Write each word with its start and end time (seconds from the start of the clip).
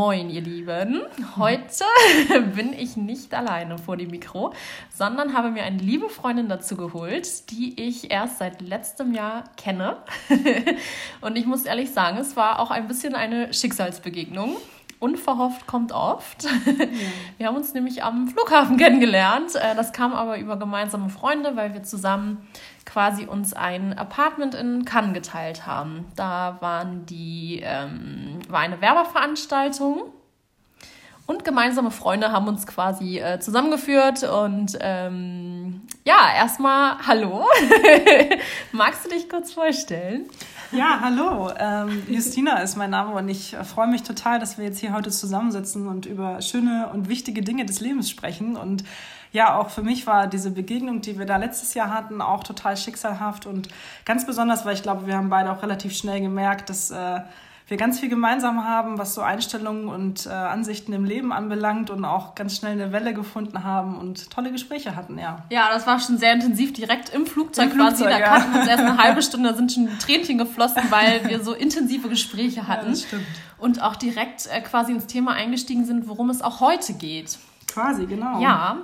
Moin, 0.00 0.30
ihr 0.30 0.40
Lieben. 0.40 1.02
Heute 1.36 1.84
bin 2.54 2.72
ich 2.72 2.96
nicht 2.96 3.34
alleine 3.34 3.76
vor 3.76 3.98
dem 3.98 4.08
Mikro, 4.08 4.54
sondern 4.88 5.34
habe 5.34 5.50
mir 5.50 5.62
eine 5.64 5.76
liebe 5.76 6.08
Freundin 6.08 6.48
dazu 6.48 6.74
geholt, 6.74 7.50
die 7.50 7.78
ich 7.78 8.10
erst 8.10 8.38
seit 8.38 8.62
letztem 8.62 9.12
Jahr 9.12 9.44
kenne. 9.58 9.98
Und 11.20 11.36
ich 11.36 11.44
muss 11.44 11.66
ehrlich 11.66 11.90
sagen, 11.90 12.16
es 12.16 12.34
war 12.34 12.60
auch 12.60 12.70
ein 12.70 12.88
bisschen 12.88 13.14
eine 13.14 13.52
Schicksalsbegegnung. 13.52 14.56
Unverhofft 15.00 15.66
kommt 15.66 15.92
oft. 15.92 16.46
Wir 17.36 17.48
haben 17.48 17.56
uns 17.56 17.74
nämlich 17.74 18.02
am 18.02 18.26
Flughafen 18.28 18.78
kennengelernt. 18.78 19.54
Äh, 19.54 19.74
das 19.74 19.92
kam 19.92 20.14
aber 20.14 20.38
über 20.38 20.58
gemeinsame 20.58 21.10
Freunde, 21.10 21.56
weil 21.56 21.74
wir 21.74 21.82
zusammen 21.82 22.48
quasi 22.90 23.26
uns 23.26 23.52
ein 23.52 23.96
Apartment 23.96 24.54
in 24.54 24.84
Cannes 24.84 25.14
geteilt 25.14 25.66
haben. 25.66 26.06
Da 26.16 26.56
waren 26.60 27.06
die, 27.06 27.60
ähm, 27.62 28.40
war 28.48 28.60
eine 28.60 28.80
Werbeveranstaltung 28.80 30.12
und 31.26 31.44
gemeinsame 31.44 31.92
Freunde 31.92 32.32
haben 32.32 32.48
uns 32.48 32.66
quasi 32.66 33.18
äh, 33.18 33.38
zusammengeführt 33.38 34.24
und 34.24 34.76
ähm, 34.80 35.82
ja, 36.04 36.34
erstmal 36.36 36.98
hallo. 37.06 37.46
Magst 38.72 39.04
du 39.04 39.10
dich 39.10 39.28
kurz 39.28 39.52
vorstellen? 39.52 40.24
Ja, 40.72 40.98
hallo. 41.00 41.50
Ähm, 41.58 42.02
Justina 42.08 42.58
ist 42.58 42.76
mein 42.76 42.90
Name 42.90 43.14
und 43.14 43.28
ich 43.28 43.56
freue 43.72 43.86
mich 43.86 44.02
total, 44.02 44.40
dass 44.40 44.58
wir 44.58 44.64
jetzt 44.64 44.80
hier 44.80 44.92
heute 44.92 45.10
zusammensitzen 45.10 45.86
und 45.86 46.06
über 46.06 46.42
schöne 46.42 46.90
und 46.92 47.08
wichtige 47.08 47.42
Dinge 47.42 47.64
des 47.64 47.80
Lebens 47.80 48.10
sprechen 48.10 48.56
und 48.56 48.82
ja, 49.32 49.56
auch 49.56 49.70
für 49.70 49.82
mich 49.82 50.06
war 50.06 50.26
diese 50.26 50.50
Begegnung, 50.50 51.00
die 51.00 51.18
wir 51.18 51.26
da 51.26 51.36
letztes 51.36 51.74
Jahr 51.74 51.92
hatten, 51.92 52.20
auch 52.20 52.42
total 52.42 52.76
schicksalhaft 52.76 53.46
und 53.46 53.68
ganz 54.04 54.26
besonders, 54.26 54.64
weil 54.64 54.74
ich 54.74 54.82
glaube, 54.82 55.06
wir 55.06 55.16
haben 55.16 55.30
beide 55.30 55.52
auch 55.52 55.62
relativ 55.62 55.96
schnell 55.96 56.20
gemerkt, 56.20 56.68
dass 56.68 56.90
äh, 56.90 57.20
wir 57.70 57.76
ganz 57.76 58.00
viel 58.00 58.08
gemeinsam 58.08 58.64
haben, 58.64 58.98
was 58.98 59.14
so 59.14 59.20
Einstellungen 59.20 59.86
und 59.86 60.26
äh, 60.26 60.30
Ansichten 60.30 60.92
im 60.92 61.04
Leben 61.04 61.32
anbelangt 61.32 61.88
und 61.88 62.04
auch 62.04 62.34
ganz 62.34 62.56
schnell 62.56 62.72
eine 62.72 62.90
Welle 62.90 63.14
gefunden 63.14 63.62
haben 63.62 63.96
und 63.96 64.28
tolle 64.30 64.50
Gespräche 64.50 64.96
hatten, 64.96 65.16
ja. 65.18 65.44
Ja, 65.50 65.68
das 65.72 65.86
war 65.86 66.00
schon 66.00 66.18
sehr 66.18 66.32
intensiv, 66.32 66.72
direkt 66.72 67.10
im 67.10 67.26
Flugzeug, 67.26 67.66
Im 67.66 67.70
Flugzeug 67.70 68.08
quasi. 68.08 68.10
Da 68.10 68.18
ja. 68.18 68.26
kannten 68.26 68.52
wir 68.54 68.60
uns 68.62 68.68
erst 68.68 68.82
eine 68.82 68.98
halbe 68.98 69.22
Stunde, 69.22 69.50
da 69.50 69.54
sind 69.54 69.70
schon 69.70 69.88
Tränchen 70.00 70.38
geflossen, 70.38 70.82
weil 70.90 71.28
wir 71.28 71.44
so 71.44 71.54
intensive 71.54 72.08
Gespräche 72.08 72.66
hatten. 72.66 72.86
Ja, 72.86 72.90
das 72.90 73.02
stimmt. 73.04 73.26
Und 73.58 73.80
auch 73.80 73.94
direkt 73.94 74.48
äh, 74.48 74.60
quasi 74.62 74.90
ins 74.90 75.06
Thema 75.06 75.34
eingestiegen 75.34 75.84
sind, 75.84 76.08
worum 76.08 76.28
es 76.30 76.42
auch 76.42 76.58
heute 76.58 76.94
geht. 76.94 77.38
Quasi, 77.68 78.06
genau. 78.06 78.40
Ja. 78.40 78.78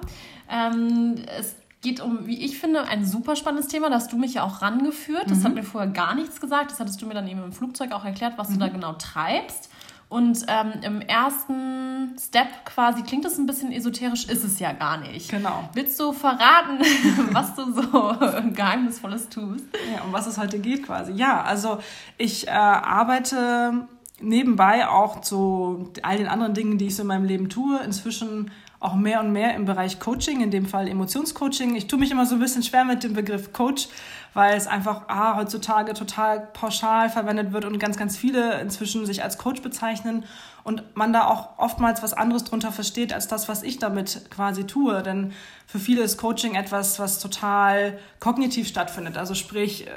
Ähm, 0.50 1.16
es 1.38 1.56
geht 1.82 2.00
um, 2.00 2.26
wie 2.26 2.44
ich 2.44 2.58
finde, 2.58 2.88
ein 2.88 3.04
super 3.04 3.36
spannendes 3.36 3.68
Thema. 3.68 3.88
Da 3.88 3.96
hast 3.96 4.12
du 4.12 4.16
mich 4.16 4.34
ja 4.34 4.42
auch 4.42 4.62
rangeführt. 4.62 5.30
Das 5.30 5.38
mhm. 5.38 5.44
hat 5.44 5.54
mir 5.54 5.62
vorher 5.62 5.90
gar 5.90 6.14
nichts 6.14 6.40
gesagt. 6.40 6.70
Das 6.70 6.80
hattest 6.80 7.00
du 7.00 7.06
mir 7.06 7.14
dann 7.14 7.28
eben 7.28 7.42
im 7.42 7.52
Flugzeug 7.52 7.92
auch 7.92 8.04
erklärt, 8.04 8.34
was 8.36 8.48
mhm. 8.48 8.54
du 8.54 8.58
da 8.60 8.68
genau 8.68 8.92
treibst. 8.94 9.70
Und 10.08 10.46
ähm, 10.46 10.72
im 10.82 11.00
ersten 11.00 12.16
Step 12.18 12.64
quasi 12.64 13.02
klingt 13.02 13.24
es 13.24 13.38
ein 13.38 13.46
bisschen 13.46 13.72
esoterisch, 13.72 14.26
ist 14.28 14.44
es 14.44 14.60
ja 14.60 14.72
gar 14.72 14.98
nicht. 14.98 15.28
Genau. 15.30 15.68
Willst 15.74 15.98
du 15.98 16.12
verraten, 16.12 16.78
was 17.32 17.56
du 17.56 17.72
so 17.72 18.14
Geheimnisvolles 18.52 19.28
tust? 19.28 19.64
Ja, 19.92 20.02
um 20.04 20.12
was 20.12 20.28
es 20.28 20.38
heute 20.38 20.60
geht 20.60 20.84
quasi. 20.84 21.12
Ja, 21.12 21.42
also 21.42 21.78
ich 22.18 22.46
äh, 22.46 22.50
arbeite 22.50 23.88
nebenbei 24.20 24.88
auch 24.88 25.20
zu 25.22 25.92
all 26.02 26.18
den 26.18 26.28
anderen 26.28 26.54
Dingen, 26.54 26.78
die 26.78 26.86
ich 26.86 26.96
so 26.96 27.02
in 27.02 27.08
meinem 27.08 27.24
Leben 27.24 27.48
tue, 27.48 27.80
inzwischen 27.80 28.52
auch 28.80 28.94
mehr 28.94 29.20
und 29.20 29.32
mehr 29.32 29.54
im 29.54 29.64
Bereich 29.64 30.00
Coaching, 30.00 30.40
in 30.40 30.50
dem 30.50 30.66
Fall 30.66 30.88
Emotionscoaching. 30.88 31.74
Ich 31.76 31.86
tue 31.86 31.98
mich 31.98 32.10
immer 32.10 32.26
so 32.26 32.34
ein 32.34 32.40
bisschen 32.40 32.62
schwer 32.62 32.84
mit 32.84 33.02
dem 33.02 33.14
Begriff 33.14 33.52
Coach, 33.52 33.88
weil 34.34 34.56
es 34.56 34.66
einfach 34.66 35.02
ah, 35.08 35.36
heutzutage 35.36 35.94
total 35.94 36.40
pauschal 36.52 37.08
verwendet 37.08 37.52
wird 37.52 37.64
und 37.64 37.78
ganz, 37.78 37.96
ganz 37.96 38.16
viele 38.16 38.60
inzwischen 38.60 39.06
sich 39.06 39.22
als 39.22 39.38
Coach 39.38 39.62
bezeichnen 39.62 40.24
und 40.62 40.96
man 40.96 41.12
da 41.12 41.26
auch 41.26 41.58
oftmals 41.58 42.02
was 42.02 42.12
anderes 42.12 42.44
drunter 42.44 42.72
versteht 42.72 43.12
als 43.12 43.28
das, 43.28 43.48
was 43.48 43.62
ich 43.62 43.78
damit 43.78 44.30
quasi 44.30 44.64
tue. 44.64 45.02
Denn 45.02 45.32
für 45.66 45.78
viele 45.78 46.02
ist 46.02 46.18
Coaching 46.18 46.54
etwas, 46.54 46.98
was 46.98 47.18
total 47.18 47.98
kognitiv 48.20 48.68
stattfindet. 48.68 49.16
Also 49.16 49.34
sprich, 49.34 49.86
äh, 49.86 49.90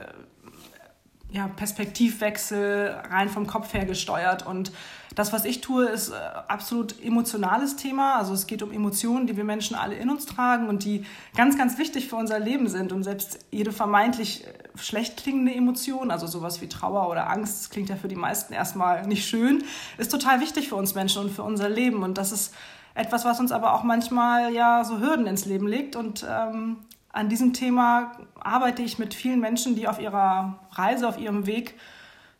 ja, 1.31 1.47
Perspektivwechsel 1.47 3.01
rein 3.09 3.29
vom 3.29 3.45
Kopf 3.45 3.73
her 3.73 3.85
gesteuert. 3.85 4.45
Und 4.45 4.71
das, 5.15 5.31
was 5.33 5.45
ich 5.45 5.61
tue, 5.61 5.85
ist 5.85 6.09
äh, 6.09 6.15
absolut 6.47 6.95
emotionales 7.03 7.75
Thema. 7.75 8.15
Also 8.15 8.33
es 8.33 8.47
geht 8.47 8.63
um 8.63 8.71
Emotionen, 8.71 9.27
die 9.27 9.37
wir 9.37 9.43
Menschen 9.43 9.75
alle 9.75 9.95
in 9.95 10.09
uns 10.09 10.25
tragen 10.25 10.67
und 10.69 10.83
die 10.85 11.05
ganz, 11.35 11.57
ganz 11.57 11.77
wichtig 11.77 12.07
für 12.07 12.15
unser 12.15 12.39
Leben 12.39 12.67
sind. 12.67 12.91
Und 12.91 13.03
selbst 13.03 13.39
jede 13.51 13.71
vermeintlich 13.71 14.45
äh, 14.45 14.53
schlecht 14.75 15.17
klingende 15.17 15.53
Emotion, 15.53 16.09
also 16.09 16.25
sowas 16.25 16.61
wie 16.61 16.67
Trauer 16.67 17.09
oder 17.09 17.29
Angst, 17.29 17.59
das 17.59 17.69
klingt 17.69 17.89
ja 17.89 17.95
für 17.95 18.07
die 18.07 18.15
meisten 18.15 18.53
erstmal 18.53 19.05
nicht 19.05 19.27
schön, 19.27 19.63
ist 19.97 20.11
total 20.11 20.39
wichtig 20.39 20.69
für 20.69 20.75
uns 20.75 20.95
Menschen 20.95 21.23
und 21.23 21.31
für 21.31 21.43
unser 21.43 21.69
Leben. 21.69 22.01
Und 22.01 22.17
das 22.17 22.31
ist 22.31 22.53
etwas, 22.95 23.23
was 23.23 23.39
uns 23.39 23.51
aber 23.51 23.73
auch 23.73 23.83
manchmal 23.83 24.51
ja 24.53 24.83
so 24.83 24.99
Hürden 24.99 25.27
ins 25.27 25.45
Leben 25.45 25.67
legt. 25.67 25.95
Und 25.95 26.25
ähm, 26.27 26.77
an 27.19 27.27
diesem 27.27 27.51
Thema 27.51 28.13
arbeite 28.39 28.81
ich 28.81 28.97
mit 28.97 29.13
vielen 29.13 29.41
Menschen, 29.41 29.75
die 29.75 29.89
auf 29.89 29.99
ihrer 29.99 30.57
Reise, 30.71 31.07
auf 31.07 31.19
ihrem 31.19 31.45
Weg 31.45 31.75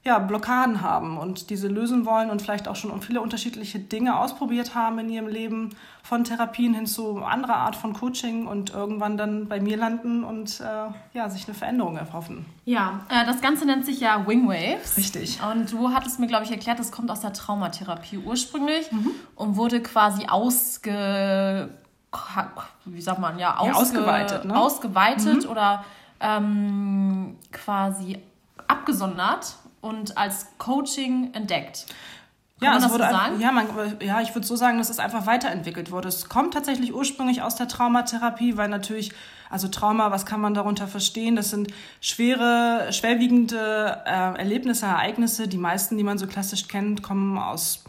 ja, 0.06 0.18
Blockaden 0.20 0.82
haben 0.82 1.18
und 1.18 1.50
diese 1.50 1.68
lösen 1.68 2.06
wollen 2.06 2.30
und 2.30 2.42
vielleicht 2.42 2.70
auch 2.70 2.78
schon 2.78 3.02
viele 3.02 3.20
unterschiedliche 3.20 3.80
Dinge 3.80 4.18
ausprobiert 4.18 4.74
haben 4.74 4.98
in 5.00 5.10
ihrem 5.10 5.28
Leben, 5.28 5.76
von 6.02 6.24
Therapien 6.24 6.74
hin 6.74 6.88
zu 6.88 7.18
anderer 7.18 7.58
Art 7.58 7.76
von 7.76 7.92
Coaching 7.92 8.48
und 8.48 8.70
irgendwann 8.70 9.18
dann 9.18 9.50
bei 9.50 9.60
mir 9.60 9.76
landen 9.76 10.24
und 10.24 10.62
äh, 10.62 10.64
ja, 11.14 11.30
sich 11.30 11.46
eine 11.46 11.54
Veränderung 11.54 11.98
erhoffen. 11.98 12.46
Ja, 12.64 13.02
äh, 13.10 13.26
das 13.26 13.42
Ganze 13.42 13.66
nennt 13.66 13.86
sich 13.86 14.00
ja 14.00 14.26
Wing 14.26 14.48
Waves. 14.48 14.96
Richtig. 14.96 15.42
Und 15.44 15.74
du 15.74 15.90
hattest 15.92 16.22
mir, 16.22 16.28
glaube 16.28 16.46
ich, 16.46 16.52
erklärt, 16.52 16.80
das 16.80 16.94
kommt 16.94 17.12
aus 17.12 17.20
der 17.20 17.34
Traumatherapie 17.34 18.20
ursprünglich 18.20 18.90
mhm. 18.94 19.12
und 19.36 19.58
wurde 19.58 19.82
quasi 19.82 20.28
ausge 20.28 21.70
wie 22.86 23.02
sagt 23.02 23.20
man, 23.20 23.38
ja, 23.38 23.58
ausge, 23.58 23.72
ja 23.72 23.80
ausgeweitet, 23.80 24.46
ne? 24.46 24.58
ausgeweitet 24.58 25.44
mhm. 25.44 25.50
oder 25.50 25.86
ähm, 26.20 27.38
quasi 27.52 28.20
abgesondert 28.68 29.56
und 29.82 30.18
als 30.18 30.48
Coaching 30.58 31.34
entdeckt. 31.34 31.86
Kann 32.60 32.66
ja, 32.66 32.72
man 32.74 32.82
das 32.82 32.92
wurde, 32.92 33.06
so 33.06 33.12
sagen? 33.12 33.40
Ja, 33.40 33.52
man, 33.54 33.68
ja, 34.02 34.20
ich 34.22 34.36
würde 34.36 34.46
so 34.46 34.58
sagen, 34.58 34.80
dass 34.80 34.90
es 34.90 35.00
einfach 35.00 35.26
weiterentwickelt 35.26 35.92
wurde. 35.92 36.10
Es 36.10 36.28
kommt 36.28 36.54
tatsächlich 36.54 36.94
ursprünglich 36.94 37.42
aus 37.42 37.56
der 37.56 37.70
Traumatherapie, 37.70 38.58
weil 38.58 38.68
natürlich, 38.68 39.14
also 39.50 39.70
Trauma, 39.70 40.12
was 40.12 40.26
kann 40.26 40.42
man 40.42 40.54
darunter 40.54 40.88
verstehen? 40.88 41.38
Das 41.38 41.52
sind 41.52 41.72
schwere, 42.02 42.92
schwerwiegende 42.92 44.02
äh, 44.06 44.38
Erlebnisse, 44.38 44.88
Ereignisse. 44.88 45.48
Die 45.48 45.58
meisten, 45.58 45.96
die 45.98 46.04
man 46.04 46.18
so 46.18 46.28
klassisch 46.28 46.68
kennt, 46.68 47.02
kommen 47.02 47.38
aus 47.38 47.86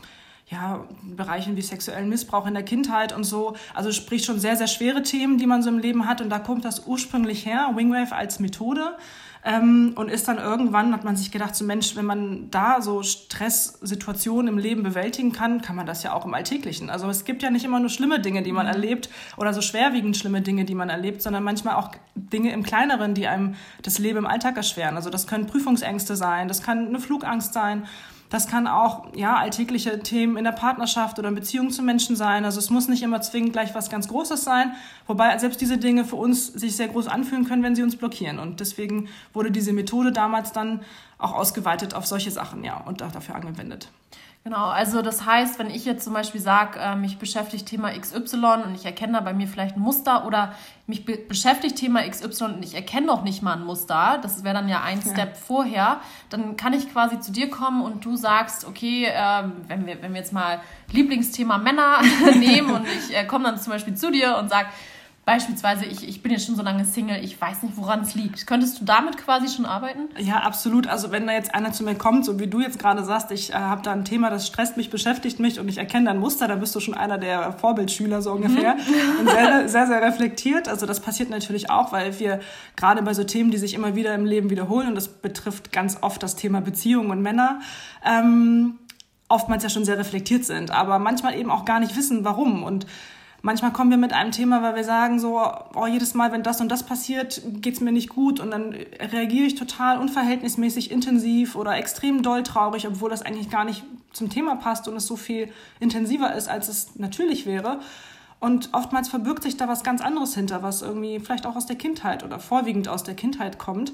ja, 0.50 0.84
Bereichen 1.02 1.56
wie 1.56 1.62
sexuellen 1.62 2.08
Missbrauch 2.08 2.46
in 2.46 2.54
der 2.54 2.64
Kindheit 2.64 3.14
und 3.14 3.24
so. 3.24 3.54
Also 3.72 3.92
sprich 3.92 4.24
schon 4.24 4.40
sehr, 4.40 4.56
sehr 4.56 4.66
schwere 4.66 5.02
Themen, 5.02 5.38
die 5.38 5.46
man 5.46 5.62
so 5.62 5.68
im 5.68 5.78
Leben 5.78 6.08
hat. 6.08 6.20
Und 6.20 6.30
da 6.30 6.40
kommt 6.40 6.64
das 6.64 6.86
ursprünglich 6.86 7.46
her, 7.46 7.70
Wingwave 7.74 8.14
als 8.14 8.40
Methode. 8.40 8.96
Ähm, 9.42 9.92
und 9.94 10.10
ist 10.10 10.28
dann 10.28 10.36
irgendwann, 10.36 10.92
hat 10.92 11.04
man 11.04 11.16
sich 11.16 11.30
gedacht, 11.30 11.56
so 11.56 11.64
Mensch, 11.64 11.96
wenn 11.96 12.04
man 12.04 12.50
da 12.50 12.82
so 12.82 13.02
Stresssituationen 13.02 14.48
im 14.48 14.58
Leben 14.58 14.82
bewältigen 14.82 15.32
kann, 15.32 15.62
kann 15.62 15.76
man 15.76 15.86
das 15.86 16.02
ja 16.02 16.12
auch 16.12 16.26
im 16.26 16.34
Alltäglichen. 16.34 16.90
Also 16.90 17.08
es 17.08 17.24
gibt 17.24 17.42
ja 17.42 17.50
nicht 17.50 17.64
immer 17.64 17.80
nur 17.80 17.88
schlimme 17.88 18.20
Dinge, 18.20 18.42
die 18.42 18.52
man 18.52 18.66
mhm. 18.66 18.72
erlebt 18.72 19.08
oder 19.38 19.54
so 19.54 19.62
schwerwiegend 19.62 20.18
schlimme 20.18 20.42
Dinge, 20.42 20.66
die 20.66 20.74
man 20.74 20.90
erlebt, 20.90 21.22
sondern 21.22 21.42
manchmal 21.42 21.76
auch 21.76 21.92
Dinge 22.14 22.52
im 22.52 22.62
Kleineren, 22.62 23.14
die 23.14 23.28
einem 23.28 23.54
das 23.80 23.98
Leben 23.98 24.18
im 24.18 24.26
Alltag 24.26 24.58
erschweren. 24.58 24.96
Also 24.96 25.08
das 25.08 25.26
können 25.26 25.46
Prüfungsängste 25.46 26.16
sein, 26.16 26.46
das 26.46 26.62
kann 26.62 26.88
eine 26.88 27.00
Flugangst 27.00 27.54
sein. 27.54 27.86
Das 28.30 28.46
kann 28.46 28.68
auch 28.68 29.08
ja 29.14 29.36
alltägliche 29.36 29.98
Themen 29.98 30.36
in 30.36 30.44
der 30.44 30.52
Partnerschaft 30.52 31.18
oder 31.18 31.28
in 31.28 31.34
Beziehung 31.34 31.70
zu 31.70 31.82
Menschen 31.82 32.14
sein. 32.14 32.44
Also 32.44 32.60
es 32.60 32.70
muss 32.70 32.88
nicht 32.88 33.02
immer 33.02 33.20
zwingend 33.20 33.52
gleich 33.52 33.74
was 33.74 33.90
ganz 33.90 34.06
Großes 34.06 34.44
sein, 34.44 34.72
wobei 35.08 35.36
selbst 35.38 35.60
diese 35.60 35.78
Dinge 35.78 36.04
für 36.04 36.16
uns 36.16 36.46
sich 36.46 36.76
sehr 36.76 36.88
groß 36.88 37.08
anfühlen 37.08 37.44
können, 37.44 37.64
wenn 37.64 37.74
sie 37.74 37.82
uns 37.82 37.96
blockieren. 37.96 38.38
Und 38.38 38.60
deswegen 38.60 39.08
wurde 39.34 39.50
diese 39.50 39.72
Methode 39.72 40.12
damals 40.12 40.52
dann 40.52 40.80
auch 41.18 41.34
ausgeweitet 41.34 41.92
auf 41.92 42.06
solche 42.06 42.30
Sachen, 42.30 42.62
ja, 42.62 42.78
und 42.78 43.02
auch 43.02 43.12
dafür 43.12 43.34
angewendet. 43.34 43.88
Genau, 44.42 44.68
also 44.68 45.02
das 45.02 45.26
heißt, 45.26 45.58
wenn 45.58 45.68
ich 45.68 45.84
jetzt 45.84 46.02
zum 46.02 46.14
Beispiel 46.14 46.40
sage, 46.40 46.78
äh, 46.78 46.96
mich 46.96 47.18
beschäftigt 47.18 47.66
Thema 47.66 47.90
XY 47.90 48.62
und 48.64 48.74
ich 48.74 48.86
erkenne 48.86 49.12
da 49.12 49.20
bei 49.20 49.34
mir 49.34 49.46
vielleicht 49.46 49.76
ein 49.76 49.80
Muster 49.80 50.26
oder 50.26 50.54
mich 50.86 51.04
be 51.04 51.18
beschäftigt 51.18 51.76
Thema 51.76 52.08
XY 52.08 52.44
und 52.44 52.62
ich 52.62 52.74
erkenne 52.74 53.06
noch 53.06 53.22
nicht 53.22 53.42
mal 53.42 53.58
ein 53.58 53.64
Muster, 53.64 54.18
das 54.22 54.42
wäre 54.42 54.54
dann 54.54 54.70
ja 54.70 54.80
ein 54.82 55.02
ja. 55.04 55.12
Step 55.12 55.36
vorher, 55.36 56.00
dann 56.30 56.56
kann 56.56 56.72
ich 56.72 56.90
quasi 56.90 57.20
zu 57.20 57.32
dir 57.32 57.50
kommen 57.50 57.82
und 57.82 58.02
du 58.06 58.16
sagst, 58.16 58.66
okay, 58.66 59.04
äh, 59.04 59.42
wenn, 59.68 59.86
wir, 59.86 60.00
wenn 60.00 60.14
wir 60.14 60.20
jetzt 60.20 60.32
mal 60.32 60.62
Lieblingsthema 60.90 61.58
Männer 61.58 61.98
nehmen 62.34 62.70
und 62.70 62.86
ich 62.86 63.14
äh, 63.14 63.26
komme 63.26 63.44
dann 63.44 63.58
zum 63.58 63.74
Beispiel 63.74 63.94
zu 63.94 64.10
dir 64.10 64.38
und 64.38 64.48
sage, 64.48 64.68
Beispielsweise, 65.30 65.84
ich, 65.84 66.08
ich 66.08 66.24
bin 66.24 66.32
jetzt 66.32 66.46
schon 66.46 66.56
so 66.56 66.62
lange 66.62 66.84
Single, 66.84 67.22
ich 67.22 67.40
weiß 67.40 67.62
nicht, 67.62 67.76
woran 67.76 68.00
es 68.00 68.16
liegt. 68.16 68.48
Könntest 68.48 68.80
du 68.80 68.84
damit 68.84 69.16
quasi 69.16 69.46
schon 69.46 69.64
arbeiten? 69.64 70.08
Ja, 70.18 70.38
absolut. 70.38 70.88
Also 70.88 71.12
wenn 71.12 71.24
da 71.28 71.32
jetzt 71.32 71.54
einer 71.54 71.70
zu 71.70 71.84
mir 71.84 71.94
kommt, 71.94 72.24
so 72.24 72.40
wie 72.40 72.48
du 72.48 72.60
jetzt 72.60 72.80
gerade 72.80 73.04
sagst, 73.04 73.30
ich 73.30 73.50
äh, 73.50 73.52
habe 73.52 73.80
da 73.82 73.92
ein 73.92 74.04
Thema, 74.04 74.28
das 74.28 74.48
stresst 74.48 74.76
mich, 74.76 74.90
beschäftigt 74.90 75.38
mich 75.38 75.60
und 75.60 75.68
ich 75.68 75.78
erkenne 75.78 76.06
dann 76.06 76.18
Muster, 76.18 76.48
dann 76.48 76.58
bist 76.58 76.74
du 76.74 76.80
schon 76.80 76.94
einer 76.94 77.16
der 77.16 77.52
Vorbildschüler 77.52 78.22
so 78.22 78.32
ungefähr. 78.32 78.74
Mhm. 78.74 79.20
Und 79.20 79.30
sehr, 79.30 79.68
sehr, 79.68 79.86
sehr 79.86 80.02
reflektiert. 80.02 80.66
Also 80.66 80.84
das 80.84 80.98
passiert 80.98 81.30
natürlich 81.30 81.70
auch, 81.70 81.92
weil 81.92 82.18
wir 82.18 82.40
gerade 82.74 83.00
bei 83.02 83.14
so 83.14 83.22
Themen, 83.22 83.52
die 83.52 83.58
sich 83.58 83.74
immer 83.74 83.94
wieder 83.94 84.12
im 84.16 84.24
Leben 84.24 84.50
wiederholen, 84.50 84.88
und 84.88 84.94
das 84.96 85.06
betrifft 85.06 85.70
ganz 85.70 85.98
oft 86.00 86.20
das 86.24 86.34
Thema 86.34 86.60
Beziehungen 86.60 87.12
und 87.12 87.22
Männer, 87.22 87.60
ähm, 88.04 88.80
oftmals 89.28 89.62
ja 89.62 89.70
schon 89.70 89.84
sehr 89.84 89.96
reflektiert 89.96 90.44
sind, 90.44 90.72
aber 90.72 90.98
manchmal 90.98 91.38
eben 91.38 91.52
auch 91.52 91.64
gar 91.64 91.78
nicht 91.78 91.96
wissen, 91.96 92.24
warum. 92.24 92.64
Und 92.64 92.84
manchmal 93.42 93.72
kommen 93.72 93.90
wir 93.90 93.98
mit 93.98 94.12
einem 94.12 94.32
Thema, 94.32 94.62
weil 94.62 94.76
wir 94.76 94.84
sagen 94.84 95.18
so, 95.18 95.40
oh, 95.74 95.86
jedes 95.86 96.14
Mal, 96.14 96.32
wenn 96.32 96.42
das 96.42 96.60
und 96.60 96.68
das 96.68 96.84
passiert, 96.84 97.42
geht's 97.60 97.80
mir 97.80 97.92
nicht 97.92 98.08
gut 98.08 98.40
und 98.40 98.50
dann 98.50 98.72
reagiere 98.72 99.46
ich 99.46 99.54
total 99.54 99.98
unverhältnismäßig 99.98 100.90
intensiv 100.90 101.56
oder 101.56 101.76
extrem 101.76 102.22
doll 102.22 102.42
traurig, 102.42 102.86
obwohl 102.86 103.10
das 103.10 103.22
eigentlich 103.22 103.50
gar 103.50 103.64
nicht 103.64 103.84
zum 104.12 104.28
Thema 104.28 104.56
passt 104.56 104.88
und 104.88 104.96
es 104.96 105.06
so 105.06 105.16
viel 105.16 105.52
intensiver 105.78 106.34
ist, 106.34 106.48
als 106.48 106.68
es 106.68 106.96
natürlich 106.96 107.46
wäre. 107.46 107.80
Und 108.40 108.70
oftmals 108.72 109.08
verbirgt 109.08 109.42
sich 109.42 109.58
da 109.58 109.68
was 109.68 109.84
ganz 109.84 110.00
anderes 110.00 110.34
hinter, 110.34 110.62
was 110.62 110.80
irgendwie 110.80 111.20
vielleicht 111.20 111.46
auch 111.46 111.56
aus 111.56 111.66
der 111.66 111.76
Kindheit 111.76 112.24
oder 112.24 112.38
vorwiegend 112.38 112.88
aus 112.88 113.04
der 113.04 113.14
Kindheit 113.14 113.58
kommt. 113.58 113.92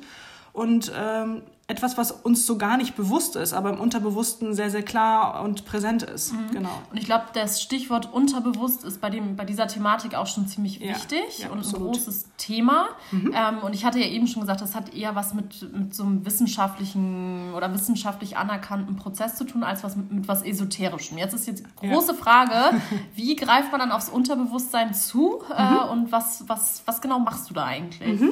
Und 0.56 0.91
ähm, 0.97 1.43
etwas, 1.69 1.99
was 1.99 2.12
uns 2.12 2.47
so 2.47 2.56
gar 2.56 2.79
nicht 2.79 2.97
bewusst 2.97 3.37
ist, 3.37 3.53
aber 3.53 3.70
im 3.70 3.81
Unterbewussten 3.81 4.55
sehr, 4.55 4.70
sehr 4.70 4.82
klar 4.82 5.43
und 5.43 5.67
präsent 5.67 6.03
ist. 6.05 6.32
Mhm. 6.32 6.50
Genau. 6.53 6.82
Und 6.91 6.97
ich 6.97 7.05
glaube, 7.05 7.25
das 7.35 7.61
Stichwort 7.61 8.11
unterbewusst 8.11 8.85
ist 8.85 9.03
bei, 9.03 9.11
dem, 9.11 9.35
bei 9.35 9.44
dieser 9.44 9.67
Thematik 9.67 10.14
auch 10.14 10.29
schon 10.29 10.47
ziemlich 10.47 10.79
ja, 10.79 10.94
wichtig 10.94 11.41
ja, 11.41 11.50
und 11.50 11.58
absolut. 11.58 11.88
ein 11.88 11.93
großes 11.93 12.31
Thema. 12.38 12.87
Mhm. 13.11 13.35
Ähm, 13.35 13.58
und 13.58 13.75
ich 13.75 13.85
hatte 13.85 13.99
ja 13.99 14.06
eben 14.06 14.29
schon 14.29 14.41
gesagt, 14.43 14.62
das 14.62 14.75
hat 14.75 14.94
eher 14.94 15.14
was 15.14 15.35
mit, 15.35 15.70
mit 15.76 15.93
so 15.93 16.05
einem 16.05 16.25
wissenschaftlichen 16.25 17.53
oder 17.55 17.75
wissenschaftlich 17.75 18.38
anerkannten 18.38 18.94
Prozess 18.97 19.35
zu 19.35 19.44
tun, 19.44 19.62
als 19.64 19.82
was 19.82 19.97
mit, 19.97 20.11
mit 20.11 20.29
was 20.29 20.43
Esoterischem. 20.43 21.19
Jetzt 21.19 21.35
ist 21.35 21.49
jetzt 21.49 21.64
die 21.82 21.88
große 21.88 22.12
ja. 22.12 22.19
Frage, 22.19 22.81
wie 23.14 23.37
greift 23.37 23.73
man 23.73 23.81
dann 23.81 23.91
aufs 23.91 24.08
Unterbewusstsein 24.08 24.94
zu 24.94 25.43
äh, 25.55 25.64
mhm. 25.64 25.91
und 25.91 26.12
was, 26.12 26.49
was, 26.49 26.82
was 26.87 27.00
genau 27.00 27.19
machst 27.19 27.50
du 27.50 27.55
da 27.55 27.64
eigentlich? 27.64 28.23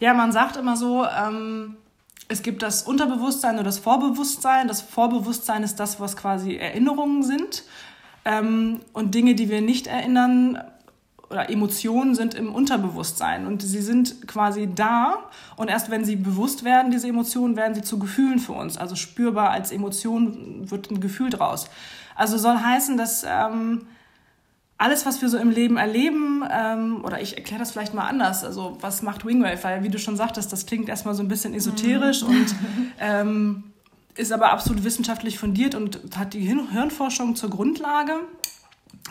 Ja, 0.00 0.14
man 0.14 0.32
sagt 0.32 0.56
immer 0.56 0.76
so, 0.76 1.04
ähm, 1.04 1.76
es 2.28 2.42
gibt 2.42 2.62
das 2.62 2.82
Unterbewusstsein 2.82 3.54
oder 3.54 3.64
das 3.64 3.78
Vorbewusstsein. 3.78 4.68
Das 4.68 4.80
Vorbewusstsein 4.80 5.62
ist 5.62 5.76
das, 5.76 6.00
was 6.00 6.16
quasi 6.16 6.56
Erinnerungen 6.56 7.22
sind. 7.22 7.64
Ähm, 8.24 8.80
und 8.92 9.14
Dinge, 9.14 9.34
die 9.34 9.48
wir 9.48 9.60
nicht 9.60 9.86
erinnern 9.86 10.58
oder 11.30 11.50
Emotionen 11.50 12.14
sind 12.14 12.34
im 12.34 12.54
Unterbewusstsein. 12.54 13.46
Und 13.46 13.62
sie 13.62 13.80
sind 13.80 14.26
quasi 14.26 14.68
da. 14.74 15.18
Und 15.56 15.68
erst 15.68 15.90
wenn 15.90 16.04
sie 16.04 16.16
bewusst 16.16 16.64
werden, 16.64 16.90
diese 16.90 17.08
Emotionen, 17.08 17.56
werden 17.56 17.74
sie 17.74 17.82
zu 17.82 17.98
Gefühlen 17.98 18.38
für 18.38 18.52
uns. 18.52 18.78
Also 18.78 18.96
spürbar 18.96 19.50
als 19.50 19.72
Emotion 19.72 20.70
wird 20.70 20.90
ein 20.90 21.00
Gefühl 21.00 21.30
draus. 21.30 21.68
Also 22.14 22.38
soll 22.38 22.56
heißen, 22.56 22.96
dass 22.96 23.24
ähm, 23.28 23.86
alles, 24.76 25.06
was 25.06 25.22
wir 25.22 25.28
so 25.28 25.38
im 25.38 25.50
Leben 25.50 25.76
erleben, 25.76 26.42
ähm, 26.50 27.04
oder 27.04 27.20
ich 27.20 27.36
erkläre 27.36 27.60
das 27.60 27.72
vielleicht 27.72 27.94
mal 27.94 28.06
anders, 28.06 28.44
also 28.44 28.76
was 28.80 29.02
macht 29.02 29.24
Wingwave? 29.24 29.62
Weil, 29.62 29.82
wie 29.84 29.88
du 29.88 29.98
schon 29.98 30.16
sagtest, 30.16 30.52
das 30.52 30.66
klingt 30.66 30.88
erstmal 30.88 31.14
so 31.14 31.22
ein 31.22 31.28
bisschen 31.28 31.54
esoterisch 31.54 32.22
mhm. 32.22 32.28
und 32.28 32.54
ähm, 32.98 33.64
ist 34.16 34.32
aber 34.32 34.50
absolut 34.50 34.84
wissenschaftlich 34.84 35.38
fundiert 35.38 35.74
und 35.74 36.00
hat 36.16 36.34
die 36.34 36.40
Hirnforschung 36.40 37.36
zur 37.36 37.50
Grundlage. 37.50 38.14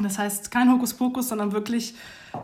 Das 0.01 0.17
heißt, 0.17 0.49
kein 0.51 0.71
Hokuspokus, 0.71 1.29
sondern 1.29 1.51
wirklich 1.51 1.95